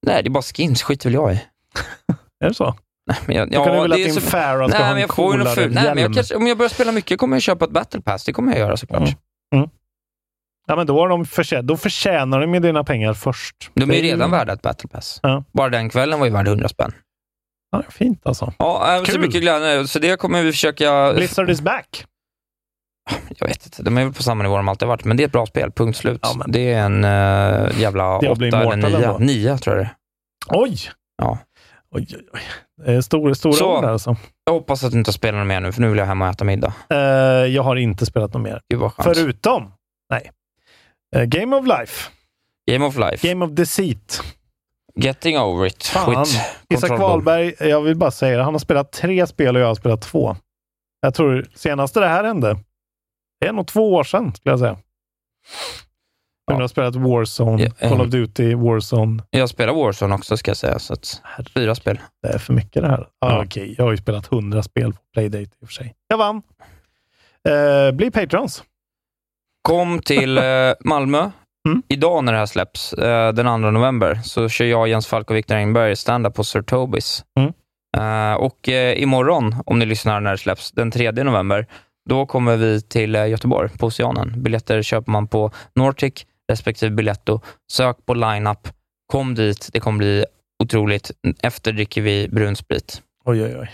Nej, 0.07 0.23
det 0.23 0.29
är 0.29 0.31
bara 0.31 0.43
skins, 0.43 0.83
skit 0.83 1.07
väl 1.07 1.15
jag 1.15 1.33
i. 1.35 1.37
Är 2.45 2.49
det 2.49 2.55
så? 2.55 2.75
Men 3.27 3.37
jag, 3.37 3.51
Då 3.51 3.65
kan 3.65 3.75
du 3.77 3.83
väl 3.83 3.93
att 3.93 3.99
din 3.99 4.15
så- 4.15 4.21
Farah 4.21 4.69
ska 4.69 4.79
Nej, 4.79 4.93
ha 4.93 4.99
en 4.99 5.09
coolare 5.09 5.55
fult. 5.55 5.75
Nej, 5.75 5.85
men 5.85 5.85
jag 5.85 5.99
hjälm. 5.99 6.15
kanske, 6.15 6.35
om 6.35 6.47
jag 6.47 6.59
börjar 6.59 6.69
spela 6.69 6.93
mycket 6.93 7.19
kommer 7.19 7.37
jag 7.37 7.43
köpa 7.43 7.65
ett 7.65 7.71
battle 7.71 8.01
pass. 8.01 8.25
Det 8.25 8.33
kommer 8.33 8.53
jag 8.53 8.59
göra 8.61 8.77
såklart. 8.77 9.01
Mm. 9.01 9.15
Mm. 9.55 9.71
Ja, 10.71 10.77
men 10.77 10.87
då, 10.87 11.01
har 11.01 11.09
de 11.09 11.25
förtjä- 11.25 11.63
då 11.63 11.77
förtjänar 11.77 12.41
de 12.41 12.47
med 12.47 12.63
dina 12.63 12.85
pengar 12.85 13.15
först. 13.15 13.71
De 13.75 13.91
är 13.91 13.95
ju 13.95 14.01
ju- 14.03 14.13
redan 14.13 14.31
värda 14.31 14.53
ett 14.53 14.63
battle 14.63 14.89
pass. 14.89 15.21
Ja. 15.23 15.45
Bara 15.53 15.69
den 15.69 15.89
kvällen 15.91 16.19
var 16.19 16.27
ju 16.27 16.33
värd 16.33 16.49
100 16.49 16.69
spänn. 16.69 16.93
Ja, 17.73 17.83
fint 17.91 18.27
alltså. 18.27 18.53
Ja, 18.59 18.95
äh, 18.97 19.05
så 19.05 19.13
Kul. 19.13 19.21
mycket 19.21 19.41
glädje. 19.43 19.87
Så 19.87 19.99
det 19.99 20.17
kommer 20.21 20.43
vi 20.43 20.53
försöka... 20.53 21.13
Blizzard 21.17 21.51
is 21.51 21.61
back. 21.63 22.05
Jag 23.39 23.49
vet 23.49 23.67
inte, 23.67 23.83
de 23.83 23.99
är 23.99 24.05
väl 24.05 24.13
på 24.13 24.23
samma 24.23 24.43
nivå 24.43 24.57
de 24.57 24.69
alltid 24.69 24.89
har 24.89 24.97
varit, 24.97 25.05
men 25.05 25.17
det 25.17 25.23
är 25.23 25.27
ett 25.27 25.33
bra 25.33 25.47
spel. 25.47 25.73
Punkt 25.73 25.97
slut. 25.99 26.21
Ja, 26.23 26.33
men- 26.37 26.53
Det 26.53 26.73
är 26.73 26.81
en 26.85 27.05
uh, 27.05 27.81
jävla 27.81 28.17
åtta 28.19 28.27
eller 28.43 28.77
nia. 28.99 29.19
Nia 29.19 29.59
tror 29.59 29.77
jag 29.77 29.85
det 29.87 29.91
är. 29.91 29.95
Oj! 30.61 30.79
Ja. 31.23 31.39
Oj, 31.95 32.07
oj, 32.17 32.27
oj. 32.33 32.41
Det 32.87 32.93
är 32.93 33.01
stora, 33.01 33.35
stora 33.35 33.53
Så. 33.53 33.79
ord 33.79 33.85
alltså. 33.85 34.17
Jag 34.45 34.53
hoppas 34.53 34.85
att 34.85 34.93
du 34.93 34.99
inte 34.99 35.13
spelar 35.13 35.39
något 35.39 35.47
mer 35.49 35.61
nu, 35.61 35.73
för 35.73 35.81
nu 35.81 35.89
vill 35.89 35.99
jag 35.99 36.07
hem 36.07 36.23
och 36.23 36.29
äta 36.29 36.45
middag. 36.45 36.73
Eh, 36.91 36.99
jag 37.47 37.63
har 37.63 37.77
inte 37.77 38.07
spelat 38.07 38.33
något 38.35 38.43
mer. 38.43 38.61
Förutom, 39.03 39.73
nej. 40.11 40.31
Eh, 41.17 41.23
Game 41.25 41.57
of 41.57 41.67
Life. 41.67 42.11
Game 42.71 42.87
of 42.87 42.97
Life. 42.99 43.29
Game 43.29 43.45
of 43.45 43.51
Deceit. 43.51 44.23
Getting 44.95 45.39
over 45.39 45.67
it. 45.67 45.85
Fan. 45.85 46.27
Isak. 46.75 46.91
Wahlberg, 46.91 47.55
jag 47.61 47.81
vill 47.83 47.97
bara 47.97 48.11
säga 48.11 48.37
det, 48.37 48.43
han 48.45 48.55
har 48.55 48.59
spelat 48.59 48.93
tre 48.93 49.27
spel 49.27 49.57
och 49.57 49.63
jag 49.63 49.67
har 49.67 49.75
spelat 49.75 50.03
två. 50.03 50.37
Jag 51.01 51.15
tror 51.15 51.47
senaste 51.55 52.01
det 52.01 52.07
här 52.09 52.25
hände, 52.25 52.57
det 53.41 53.47
är 53.47 53.53
nog 53.53 53.67
två 53.67 53.95
år 53.95 54.05
sedan 54.05 54.35
skulle 54.35 54.53
jag 54.53 54.59
säga. 54.59 54.77
Ja. 56.47 56.55
Jag 56.55 56.61
har 56.61 56.69
spelat 56.69 56.97
Warzone, 56.97 57.63
Ja, 57.63 57.71
Call 57.89 57.93
eh. 57.93 58.01
of 58.01 58.09
Duty, 58.09 58.55
Warzone. 58.55 59.23
Jag 59.31 59.49
spelar 59.49 59.75
Warzone 59.75 60.15
också 60.15 60.37
ska 60.37 60.51
jag 60.51 60.57
säga, 60.57 60.79
så 60.79 60.93
att 60.93 61.21
Herre. 61.25 61.47
fyra 61.55 61.75
spel. 61.75 61.99
Det 62.23 62.29
är 62.29 62.39
för 62.39 62.53
mycket 62.53 62.83
det 62.83 62.89
här. 62.89 63.09
Ah, 63.19 63.31
Ja. 63.31 63.45
Okej, 63.45 63.75
jag 63.79 63.85
har 63.85 63.91
ju 63.91 63.97
spelat 63.97 64.27
hundra 64.27 64.63
spel 64.63 64.93
på 64.93 64.99
Playdate 65.13 65.43
i 65.43 65.49
och 65.65 65.69
för 65.69 65.75
sig. 65.75 65.95
Jag 66.09 66.19
vann. 66.19 66.43
Eh, 67.49 67.93
bli 67.93 68.11
patrons. 68.11 68.65
Kom 69.63 70.03
till 70.03 70.39
eh, 70.39 70.45
Malmö. 70.81 71.31
Mm. 71.69 71.83
Idag 71.89 72.25
när 72.25 72.33
det 72.33 72.39
här 72.39 72.47
släpps, 72.47 72.93
eh, 72.93 73.33
den 73.33 73.47
2 73.47 73.57
november, 73.57 74.21
så 74.25 74.49
kör 74.49 74.65
jag, 74.65 74.89
Jens 74.89 75.07
Falk 75.07 75.31
och 75.31 75.37
Viktor 75.37 75.55
Engberg 75.55 75.97
stand-up 75.97 76.35
på 76.35 76.45
Sir 76.45 76.63
Tobis. 76.63 77.25
Mm. 77.41 77.53
Eh, 77.97 78.35
och 78.35 78.69
eh, 78.69 79.03
imorgon, 79.03 79.55
om 79.67 79.79
ni 79.79 79.87
lyssnar 79.87 80.21
när 80.21 80.31
det 80.31 80.39
släpps, 80.39 80.73
den 80.73 80.91
3 80.91 81.13
november, 81.13 81.67
då 82.09 82.27
kommer 82.27 82.57
vi 82.57 82.83
till 82.83 83.15
eh, 83.15 83.27
Göteborg, 83.27 83.71
på 83.79 83.87
Oceanen. 83.87 84.43
Biljetter 84.43 84.83
köper 84.83 85.13
man 85.13 85.29
på 85.29 85.51
Nortic 85.75 86.27
respektive 86.51 86.91
Biletto. 86.91 87.41
Sök 87.73 88.07
på 88.07 88.15
line-up. 88.15 88.69
Kom 89.13 89.35
dit, 89.35 89.69
det 89.73 89.81
kommer 89.81 89.99
bli 89.99 90.25
otroligt. 90.63 91.11
Efter 91.43 91.73
dricker 91.73 92.01
vi 92.03 92.29
brun 92.29 92.57
sprit. 92.57 93.03
Oj, 93.25 93.45
oj, 93.45 93.59
oj. 93.59 93.71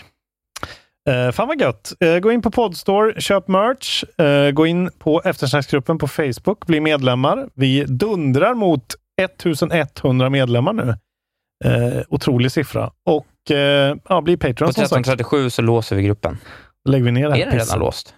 Eh, 1.07 1.31
fan 1.31 1.47
vad 1.47 1.61
gött. 1.61 1.93
Eh, 1.99 2.19
gå 2.19 2.31
in 2.31 2.41
på 2.41 2.51
Podstore, 2.51 3.21
köp 3.21 3.47
merch. 3.47 4.03
Eh, 4.17 4.51
gå 4.51 4.65
in 4.67 4.89
på 4.99 5.21
eftersnacksgruppen 5.25 5.97
på 5.97 6.07
Facebook, 6.07 6.65
bli 6.65 6.79
medlemmar. 6.79 7.49
Vi 7.53 7.83
dundrar 7.83 8.53
mot 8.53 8.85
1100 9.21 10.29
medlemmar 10.29 10.73
nu. 10.73 10.95
Eh, 11.65 12.01
otrolig 12.09 12.51
siffra. 12.51 12.91
Och 13.05 13.51
eh, 13.51 13.95
ja, 14.09 14.21
bli 14.21 14.37
På 14.37 14.47
Patreon 14.47 14.73
sagt. 14.73 14.77
1337 14.85 15.49
så 15.49 15.61
låser 15.61 15.95
vi 15.95 16.03
gruppen. 16.03 16.37
Lägger 16.89 17.05
vi 17.05 17.11
ner 17.11 17.29
det 17.29 17.33
här 17.35 17.41
Är 17.41 17.45
den 17.45 17.59
redan 17.59 17.79
låst? 17.79 18.13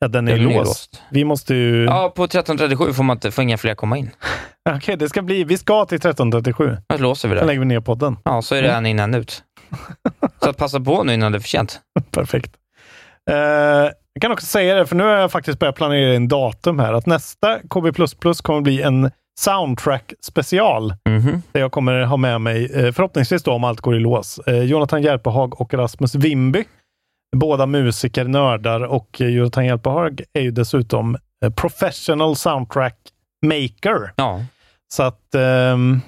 Ja, 0.00 0.08
den 0.08 0.28
är 0.28 0.32
Den 0.32 0.42
låst. 0.44 0.56
låst. 0.66 1.02
Vi 1.10 1.24
måste 1.24 1.54
ju... 1.54 1.84
Ja, 1.84 2.12
på 2.16 2.24
1337 2.24 2.92
får, 2.92 3.02
man 3.04 3.16
inte, 3.16 3.30
får 3.30 3.42
inga 3.42 3.58
fler 3.58 3.74
komma 3.74 3.96
in. 3.98 4.10
Okej, 4.70 4.96
det 4.96 5.08
ska 5.08 5.22
bli... 5.22 5.44
Vi 5.44 5.58
ska 5.58 5.84
till 5.84 5.96
1337. 5.96 6.76
Då 6.88 6.96
låser 6.96 7.28
vi 7.28 7.34
Sen 7.34 7.40
det. 7.40 7.46
lägger 7.46 7.60
vi 7.60 7.66
ner 7.66 7.80
podden. 7.80 8.16
Ja, 8.24 8.42
så 8.42 8.54
är 8.54 8.62
det 8.62 8.68
Mm. 8.68 8.78
en 8.78 8.86
in, 8.90 8.98
en 8.98 9.14
ut. 9.14 9.42
Så 10.42 10.50
att 10.50 10.56
passa 10.56 10.80
på 10.80 11.04
nu 11.04 11.14
innan 11.14 11.32
det 11.32 11.38
är 11.38 11.40
för 11.40 11.48
sent. 11.48 11.80
Perfekt. 12.10 12.56
Eh, 13.30 13.36
jag 14.14 14.20
kan 14.20 14.32
också 14.32 14.46
säga 14.46 14.74
det, 14.74 14.86
för 14.86 14.96
nu 14.96 15.04
har 15.04 15.10
jag 15.10 15.32
faktiskt 15.32 15.58
börjat 15.58 15.74
planera 15.76 16.14
in 16.14 16.28
datum 16.28 16.78
här. 16.78 16.92
Att 16.92 17.06
nästa 17.06 17.58
KB++ 17.58 17.92
kommer 18.42 18.60
bli 18.60 18.82
en 18.82 19.10
soundtrack 19.40 20.12
special. 20.22 20.94
Mhm. 21.08 21.42
Där 21.52 21.60
jag 21.60 21.72
kommer 21.72 22.02
ha 22.02 22.16
med 22.16 22.40
mig, 22.40 22.64
eh, 22.64 22.92
förhoppningsvis 22.92 23.42
då 23.42 23.52
om 23.52 23.64
allt 23.64 23.80
går 23.80 23.96
i 23.96 24.00
lås, 24.00 24.38
eh, 24.38 24.62
Jonathan 24.62 25.02
Järpehag 25.02 25.60
och 25.60 25.74
Rasmus 25.74 26.14
Wimby. 26.14 26.64
Båda 27.36 27.66
musiker, 27.66 28.24
nördar 28.24 28.80
och 28.80 29.20
Jonathan 29.20 29.66
Järpehag 29.66 30.22
är 30.32 30.40
ju 30.40 30.50
dessutom 30.50 31.16
eh, 31.44 31.50
professional 31.52 32.36
soundtrack 32.36 32.96
maker. 33.46 34.12
Ja, 34.16 34.44
Så 34.94 35.02
att 35.02 35.34
ehm, 35.34 36.00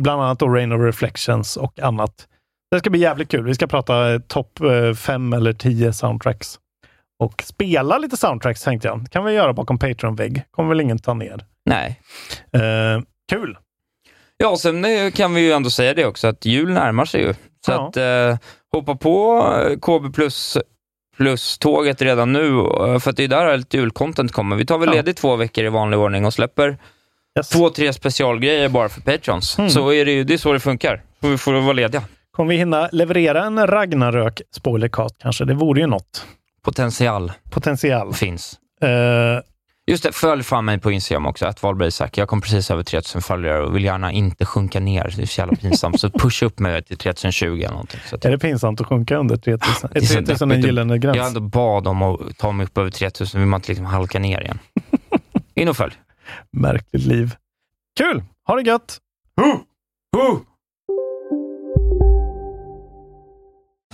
bland 0.00 0.22
annat 0.22 0.38
då 0.38 0.48
Rain 0.48 0.72
of 0.72 0.80
Reflections 0.80 1.56
och 1.56 1.80
annat. 1.80 2.28
Det 2.70 2.78
ska 2.78 2.90
bli 2.90 3.00
jävligt 3.00 3.30
kul. 3.30 3.44
Vi 3.44 3.54
ska 3.54 3.66
prata 3.66 4.12
eh, 4.12 4.18
topp 4.18 4.60
eh, 4.60 4.94
fem 4.94 5.32
eller 5.32 5.52
tio 5.52 5.92
soundtracks. 5.92 6.58
Och 7.18 7.42
spela 7.46 7.98
lite 7.98 8.16
soundtracks 8.16 8.62
tänkte 8.62 8.88
jag. 8.88 9.04
Det 9.04 9.10
kan 9.10 9.24
vi 9.24 9.32
göra 9.32 9.52
bakom 9.52 9.78
Patreon-vägg. 9.78 10.42
kommer 10.50 10.68
väl 10.68 10.80
ingen 10.80 10.98
ta 10.98 11.14
ner. 11.14 11.44
Nej. 11.66 12.00
Eh, 12.52 13.02
kul! 13.30 13.58
Ja, 14.36 14.56
sen 14.56 14.84
eh, 14.84 15.10
kan 15.10 15.34
vi 15.34 15.40
ju 15.40 15.52
ändå 15.52 15.70
säga 15.70 15.94
det 15.94 16.06
också, 16.06 16.26
att 16.28 16.44
jul 16.46 16.70
närmar 16.72 17.04
sig 17.04 17.20
ju. 17.22 17.34
Så 17.66 17.72
Ja. 17.72 17.88
att 17.88 17.96
eh, 17.96 18.38
hoppa 18.72 18.94
på 18.94 19.42
KB 19.82 20.14
plus, 20.14 20.58
plus 21.16 21.58
tåget 21.58 22.02
redan 22.02 22.32
nu, 22.32 22.50
för 23.00 23.08
att 23.10 23.16
det 23.16 23.24
är 23.24 23.28
där 23.28 23.46
allt 23.46 23.74
julcontent 23.74 24.32
kommer. 24.32 24.56
Vi 24.56 24.66
tar 24.66 24.78
väl 24.78 24.88
Ja. 24.88 24.94
ledigt 24.94 25.16
två 25.16 25.36
veckor 25.36 25.64
i 25.64 25.68
vanlig 25.68 25.98
ordning 25.98 26.24
och 26.26 26.34
släpper 26.34 26.78
Yes. 27.38 27.48
två, 27.48 27.70
tre 27.70 27.92
specialgrejer 27.92 28.68
bara 28.68 28.88
för 28.88 29.00
patrons. 29.00 29.58
Mm. 29.58 29.70
Så 29.70 29.92
är 29.92 30.04
det 30.04 30.24
det 30.24 30.34
är 30.34 30.38
så 30.38 30.52
det 30.52 30.60
funkar. 30.60 31.02
Vi 31.20 31.38
får 31.38 31.52
vara 31.52 31.72
lediga. 31.72 32.02
Kommer 32.36 32.50
vi 32.50 32.56
hinna 32.56 32.88
leverera 32.92 33.44
en 33.44 33.66
Ragnarök 33.66 34.42
spoilercast 34.50 35.18
kanske? 35.18 35.44
Det 35.44 35.54
vore 35.54 35.80
ju 35.80 35.86
något. 35.86 36.26
Potential 36.62 37.32
Potential. 37.50 38.14
finns. 38.14 38.58
Eh, 38.82 38.88
Just 39.86 40.02
det, 40.02 40.12
följ 40.12 40.42
fram 40.42 40.64
mig 40.64 40.80
på 40.80 40.90
Instagram 40.90 41.26
också, 41.26 41.46
att 41.46 41.62
Wahlberg 41.62 41.88
Isak. 41.88 42.18
Jag 42.18 42.28
kom 42.28 42.40
precis 42.40 42.70
över 42.70 42.82
3000 42.82 43.22
följare 43.22 43.62
och 43.62 43.76
vill 43.76 43.84
gärna 43.84 44.12
inte 44.12 44.44
sjunka 44.44 44.80
ner. 44.80 45.14
Det 45.16 45.22
är 45.22 45.26
så 45.26 45.40
jävla 45.40 45.56
pinsamt. 45.56 46.00
Så 46.00 46.10
pusha 46.10 46.46
upp 46.46 46.58
mig 46.58 46.82
till 46.82 46.96
3020 46.98 47.46
eller 47.46 47.68
någonting. 47.68 48.00
Så 48.06 48.16
att 48.16 48.24
är 48.24 48.30
det 48.30 48.38
pinsamt 48.38 48.80
att 48.80 48.86
sjunka 48.86 49.16
under 49.16 49.36
3000? 49.36 49.90
Är 49.90 49.94
Det 49.94 50.00
är 50.00 50.06
så 50.06 50.14
3000 50.14 50.50
en 50.50 50.60
gyllene 50.60 50.98
gräns? 50.98 51.16
Jag 51.16 51.26
ändå 51.26 51.40
bad 51.40 51.88
om 51.88 52.02
att 52.02 52.38
ta 52.38 52.52
mig 52.52 52.66
upp 52.66 52.78
över 52.78 52.90
3000, 52.90 53.40
vill 53.40 53.48
man 53.48 53.58
inte 53.58 53.68
liksom 53.68 53.86
halka 53.86 54.18
ner 54.18 54.40
igen. 54.40 54.58
In 55.54 55.68
och 55.68 55.76
följ. 55.76 55.94
Märkligt 56.52 57.06
liv. 57.06 57.34
Kul! 57.98 58.22
Ha 58.46 58.56
det 58.56 58.62
gött! 58.62 58.98